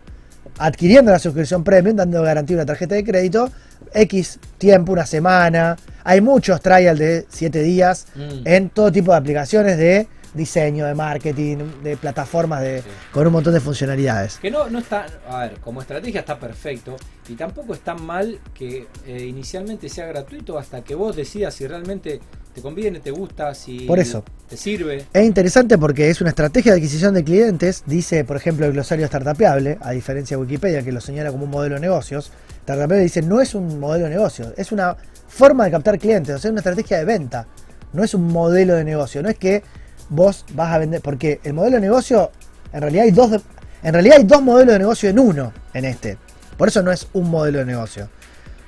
adquiriendo 0.57 1.11
la 1.11 1.19
suscripción 1.19 1.63
premium, 1.65 1.97
dando 1.97 2.21
garantía 2.21 2.55
una 2.55 2.65
tarjeta 2.65 2.95
de 2.95 3.03
crédito, 3.03 3.51
X 3.93 4.39
tiempo, 4.57 4.93
una 4.93 5.05
semana. 5.05 5.75
Hay 6.05 6.21
muchos 6.21 6.61
trial 6.61 6.97
de 6.97 7.25
7 7.29 7.61
días 7.61 8.05
Mm. 8.15 8.47
en 8.47 8.69
todo 8.69 8.89
tipo 8.91 9.11
de 9.11 9.17
aplicaciones 9.17 9.77
de 9.77 10.07
diseño, 10.33 10.85
de 10.85 10.95
marketing, 10.95 11.57
de 11.83 11.97
plataformas 11.97 12.61
de, 12.61 12.81
Sí. 12.81 12.87
con 13.11 13.27
un 13.27 13.33
montón 13.33 13.53
de 13.53 13.59
funcionalidades. 13.59 14.37
Que 14.39 14.49
no, 14.51 14.69
no 14.69 14.79
está, 14.79 15.05
a 15.29 15.39
ver, 15.41 15.59
como 15.59 15.81
estrategia 15.81 16.21
está 16.21 16.39
perfecto 16.39 16.95
y 17.29 17.33
tampoco 17.35 17.73
es 17.73 17.81
tan 17.81 18.03
mal 18.03 18.39
que 18.53 18.87
eh, 19.05 19.23
inicialmente 19.25 19.89
sea 19.89 20.05
gratuito 20.07 20.57
hasta 20.57 20.83
que 20.83 20.95
vos 20.95 21.15
decidas 21.15 21.53
si 21.53 21.67
realmente 21.67 22.19
te 22.53 22.61
conviene, 22.61 22.99
te 22.99 23.09
gusta, 23.11 23.53
si 23.55 23.79
Por 23.81 23.99
eso. 23.99 24.23
te 24.47 24.57
sirve. 24.57 25.05
Es 25.11 25.25
interesante 25.25 25.77
porque 25.77 26.09
es 26.09 26.21
una 26.21 26.29
estrategia 26.29 26.71
de 26.73 26.77
adquisición 26.77 27.13
de 27.15 27.23
clientes, 27.23 27.83
dice 27.87 28.23
por 28.25 28.37
ejemplo 28.37 28.65
el 28.67 28.73
glosario 28.73 29.07
startupeable, 29.07 29.77
a 29.81 29.91
diferencia 29.91 30.37
de 30.37 30.41
Wikipedia 30.43 30.83
que 30.83 30.91
lo 30.91 31.01
señala 31.01 31.31
como 31.31 31.45
un 31.45 31.49
modelo 31.49 31.75
de 31.75 31.81
negocios. 31.81 32.31
Startupeable 32.63 32.99
dice 33.03 33.21
no 33.23 33.41
es 33.41 33.55
un 33.55 33.79
modelo 33.79 34.05
de 34.05 34.11
negocio, 34.11 34.53
es 34.55 34.71
una 34.71 34.95
forma 35.27 35.65
de 35.65 35.71
captar 35.71 35.97
clientes, 35.97 36.35
o 36.35 36.37
sea, 36.37 36.49
es 36.49 36.51
una 36.51 36.59
estrategia 36.59 36.97
de 36.99 37.05
venta, 37.05 37.47
no 37.91 38.03
es 38.03 38.13
un 38.13 38.27
modelo 38.27 38.75
de 38.75 38.83
negocio, 38.83 39.23
no 39.23 39.29
es 39.29 39.37
que 39.37 39.63
vos 40.09 40.45
vas 40.53 40.71
a 40.73 40.77
vender, 40.77 41.01
porque 41.01 41.39
el 41.43 41.53
modelo 41.53 41.75
de 41.77 41.81
negocio, 41.81 42.31
en 42.71 42.81
realidad 42.81 43.05
hay 43.05 43.11
dos, 43.11 43.31
de- 43.31 43.41
en 43.83 43.93
realidad 43.93 44.17
hay 44.17 44.23
dos 44.23 44.41
modelos 44.41 44.73
de 44.73 44.79
negocio 44.79 45.09
en 45.09 45.19
uno 45.19 45.53
en 45.73 45.85
este, 45.85 46.17
por 46.57 46.67
eso 46.67 46.81
no 46.83 46.91
es 46.91 47.07
un 47.13 47.29
modelo 47.29 47.59
de 47.59 47.65
negocio, 47.65 48.09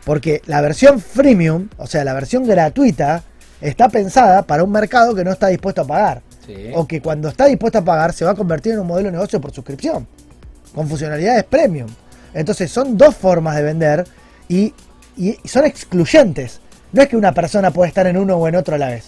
porque 0.06 0.42
la 0.46 0.62
versión 0.62 1.00
freemium, 1.00 1.70
o 1.78 1.88
sea, 1.88 2.04
la 2.04 2.14
versión 2.14 2.46
gratuita, 2.48 3.24
está 3.62 3.90
pensada 3.90 4.42
para 4.44 4.64
un 4.64 4.72
mercado 4.72 5.16
que 5.16 5.24
no 5.24 5.32
está 5.32 5.48
dispuesto 5.48 5.82
a 5.82 5.88
pagar 5.88 6.22
Sí. 6.46 6.72
o 6.76 6.86
que 6.86 7.02
cuando 7.02 7.28
está 7.30 7.46
dispuesta 7.46 7.80
a 7.80 7.84
pagar 7.84 8.14
se 8.14 8.24
va 8.26 8.32
a 8.32 8.36
convertir 8.36 8.74
en 8.74 8.80
un 8.80 8.88
modelo 8.88 9.08
de 9.08 9.14
negocio 9.14 9.42
por 9.42 9.52
suscripción, 9.52 10.08
con 10.76 10.88
funcionalidades 10.88 11.44
premium. 11.46 11.88
Entonces 12.36 12.70
son 12.70 12.98
dos 12.98 13.16
formas 13.16 13.56
de 13.56 13.64
vender 13.64 14.06
y, 14.48 14.72
y 15.18 15.40
son 15.46 15.66
excluyentes. 15.66 16.60
No 16.92 17.02
es 17.02 17.08
que 17.08 17.18
una 17.18 17.32
persona 17.32 17.72
puede 17.72 17.88
estar 17.88 18.06
en 18.06 18.18
uno 18.18 18.36
o 18.36 18.48
en 18.48 18.56
otro 18.58 18.76
a 18.76 18.78
la 18.78 18.90
vez. 18.90 19.06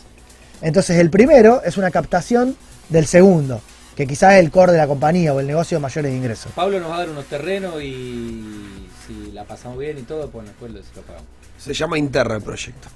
Entonces 0.62 0.98
el 0.98 1.10
primero 1.10 1.62
es 1.64 1.78
una 1.78 1.92
captación 1.92 2.56
del 2.90 3.06
segundo, 3.06 3.62
que 3.96 4.08
quizás 4.08 4.34
es 4.34 4.40
el 4.40 4.52
core 4.52 4.72
de 4.72 4.78
la 4.78 4.88
compañía 4.88 5.34
o 5.34 5.40
el 5.40 5.48
negocio 5.48 5.78
de 5.78 5.82
mayores 5.82 6.14
ingresos. 6.14 6.52
Pablo 6.54 6.80
nos 6.80 6.92
va 6.92 6.96
a 6.96 7.00
dar 7.00 7.10
unos 7.10 7.26
terrenos 7.26 7.82
y 7.82 8.88
si 9.06 9.32
la 9.32 9.44
pasamos 9.44 9.78
bien 9.78 9.98
y 9.98 10.04
todo, 10.04 10.30
pues 10.30 10.48
después 10.48 10.72
lo, 10.72 11.02
pagamos. 11.02 11.28
Se 11.58 11.74
llama 11.74 11.98
Interra 11.98 12.36
el 12.36 12.42
proyecto. 12.42 12.88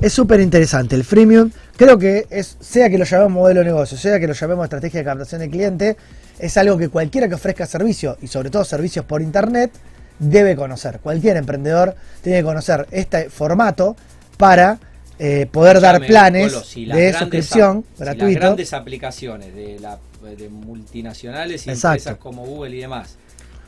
Es 0.00 0.12
súper 0.12 0.40
interesante. 0.40 0.94
El 0.94 1.04
freemium, 1.04 1.50
creo 1.76 1.98
que 1.98 2.26
es, 2.30 2.56
sea 2.60 2.88
que 2.88 2.96
lo 2.96 3.04
llamemos 3.04 3.32
modelo 3.32 3.60
de 3.60 3.66
negocio, 3.66 3.98
sea 3.98 4.18
que 4.18 4.26
lo 4.26 4.32
llamemos 4.32 4.64
estrategia 4.64 5.00
de 5.00 5.04
captación 5.04 5.40
de 5.40 5.50
cliente, 5.50 5.96
es 6.38 6.56
algo 6.56 6.78
que 6.78 6.88
cualquiera 6.88 7.28
que 7.28 7.34
ofrezca 7.34 7.66
servicio, 7.66 8.16
y 8.22 8.28
sobre 8.28 8.50
todo 8.50 8.64
servicios 8.64 9.04
por 9.04 9.20
internet, 9.20 9.72
debe 10.18 10.56
conocer. 10.56 11.00
Cualquier 11.00 11.36
emprendedor 11.36 11.94
tiene 12.22 12.38
que 12.38 12.44
conocer 12.44 12.86
este 12.90 13.28
formato 13.28 13.96
para 14.38 14.78
eh, 15.22 15.46
poder 15.52 15.80
dar 15.80 16.00
planes 16.06 16.50
Colo, 16.52 16.64
si 16.64 16.86
las 16.86 16.96
de 16.96 17.12
suscripción 17.12 17.78
ap- 17.78 17.84
si 17.84 18.04
las 18.04 18.16
gratuito. 18.16 18.40
grandes 18.40 18.72
aplicaciones 18.72 19.54
de, 19.54 19.78
la, 19.78 19.98
de 20.36 20.48
multinacionales 20.48 21.66
y 21.66 21.70
Exacto. 21.70 21.98
empresas 21.98 22.16
como 22.16 22.44
Google 22.46 22.74
y 22.76 22.80
demás. 22.80 23.16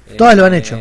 eh, 0.08 0.14
Todas 0.16 0.36
lo 0.36 0.46
han 0.46 0.54
hecho. 0.54 0.78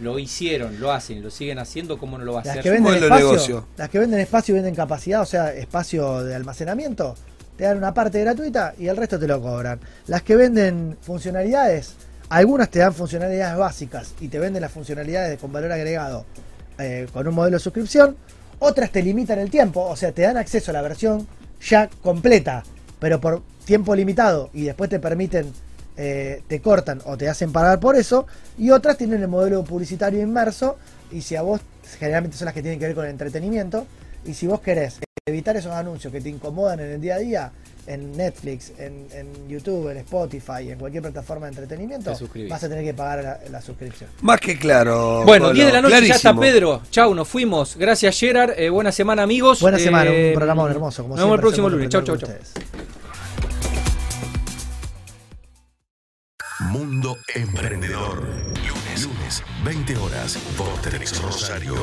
Lo 0.00 0.18
hicieron, 0.18 0.78
lo 0.78 0.92
hacen 0.92 1.18
y 1.18 1.20
lo 1.20 1.30
siguen 1.30 1.58
haciendo, 1.58 1.98
¿cómo 1.98 2.18
no 2.18 2.24
lo 2.24 2.34
va 2.34 2.40
a 2.42 2.44
Las 2.44 2.50
hacer? 2.52 2.62
que, 2.62 2.70
venden 2.70 2.84
modelo 2.92 3.06
de 3.06 3.12
espacio, 3.20 3.30
negocio. 3.32 3.66
las 3.76 3.88
que 3.88 3.98
venden 3.98 4.20
espacio 4.20 4.52
y 4.52 4.56
venden 4.56 4.74
capacidad, 4.76 5.22
o 5.22 5.26
sea, 5.26 5.52
espacio 5.52 6.22
de 6.22 6.36
almacenamiento, 6.36 7.16
te 7.56 7.64
dan 7.64 7.78
una 7.78 7.92
parte 7.92 8.20
gratuita 8.20 8.74
y 8.78 8.86
el 8.86 8.96
resto 8.96 9.18
te 9.18 9.26
lo 9.26 9.40
cobran. 9.42 9.80
Las 10.06 10.22
que 10.22 10.36
venden 10.36 10.96
funcionalidades, 11.00 11.94
algunas 12.28 12.70
te 12.70 12.78
dan 12.78 12.94
funcionalidades 12.94 13.58
básicas 13.58 14.14
y 14.20 14.28
te 14.28 14.38
venden 14.38 14.60
las 14.62 14.70
funcionalidades 14.70 15.36
con 15.40 15.50
valor 15.52 15.72
agregado 15.72 16.24
eh, 16.78 17.08
con 17.12 17.26
un 17.26 17.34
modelo 17.34 17.56
de 17.56 17.60
suscripción. 17.62 18.16
Otras 18.60 18.90
te 18.90 19.02
limitan 19.02 19.38
el 19.38 19.50
tiempo, 19.50 19.82
o 19.82 19.96
sea, 19.96 20.12
te 20.12 20.22
dan 20.22 20.36
acceso 20.36 20.70
a 20.70 20.74
la 20.74 20.82
versión 20.82 21.26
ya 21.60 21.88
completa, 22.02 22.64
pero 22.98 23.20
por 23.20 23.42
tiempo 23.64 23.94
limitado 23.94 24.50
y 24.52 24.64
después 24.64 24.90
te 24.90 24.98
permiten, 24.98 25.52
eh, 25.96 26.42
te 26.48 26.60
cortan 26.60 27.00
o 27.04 27.16
te 27.16 27.28
hacen 27.28 27.52
pagar 27.52 27.78
por 27.80 27.96
eso. 27.96 28.26
Y 28.56 28.70
otras 28.70 28.96
tienen 28.96 29.22
el 29.22 29.28
modelo 29.28 29.62
publicitario 29.64 30.20
inmerso 30.20 30.78
y 31.12 31.22
si 31.22 31.36
a 31.36 31.42
vos, 31.42 31.60
generalmente 31.98 32.36
son 32.36 32.46
las 32.46 32.54
que 32.54 32.62
tienen 32.62 32.78
que 32.78 32.86
ver 32.86 32.94
con 32.94 33.04
el 33.04 33.10
entretenimiento, 33.10 33.86
y 34.24 34.34
si 34.34 34.46
vos 34.46 34.60
querés 34.60 34.98
evitar 35.24 35.56
esos 35.56 35.72
anuncios 35.72 36.12
que 36.12 36.20
te 36.20 36.28
incomodan 36.28 36.80
en 36.80 36.92
el 36.92 37.00
día 37.00 37.14
a 37.14 37.18
día, 37.18 37.52
en 37.88 38.16
Netflix, 38.16 38.72
en, 38.78 39.06
en 39.12 39.48
YouTube, 39.48 39.90
en 39.90 39.96
Spotify, 39.98 40.70
en 40.70 40.78
cualquier 40.78 41.02
plataforma 41.02 41.46
de 41.46 41.52
entretenimiento, 41.52 42.12
vas 42.48 42.62
a 42.62 42.68
tener 42.68 42.84
que 42.84 42.94
pagar 42.94 43.24
la, 43.24 43.40
la 43.50 43.60
suscripción. 43.62 44.10
Más 44.22 44.40
que 44.40 44.58
claro. 44.58 45.24
Bueno, 45.24 45.46
Colo, 45.46 45.54
10 45.54 45.66
de 45.66 45.72
la 45.72 45.82
noche 45.82 46.06
ya 46.06 46.14
está. 46.14 46.34
Pedro. 46.38 46.82
Chau, 46.90 47.14
nos 47.14 47.26
fuimos. 47.26 47.76
Gracias, 47.76 48.18
Gerard. 48.18 48.52
Eh, 48.58 48.68
buena 48.70 48.92
semana, 48.92 49.22
amigos. 49.22 49.60
Buena 49.60 49.78
Eh, 49.78 49.80
semana, 49.80 50.10
un 50.10 50.34
programa 50.34 50.70
hermoso. 50.70 51.02
Como 51.02 51.16
nos 51.16 51.24
vemos 51.24 51.34
el 51.36 51.40
próximo 51.40 51.68
lunes. 51.68 51.88
Chau, 51.88 52.02
chau, 52.02 52.16
chau. 52.16 52.28
ustedes. 52.28 52.52
Mundo 56.70 57.16
Emprendedor. 57.34 58.22
Lunes, 58.22 59.04
lunes, 59.04 59.42
20 59.64 59.96
horas 59.96 60.36
por 60.56 60.68
Televisor 60.82 61.24
Rosario. 61.26 61.74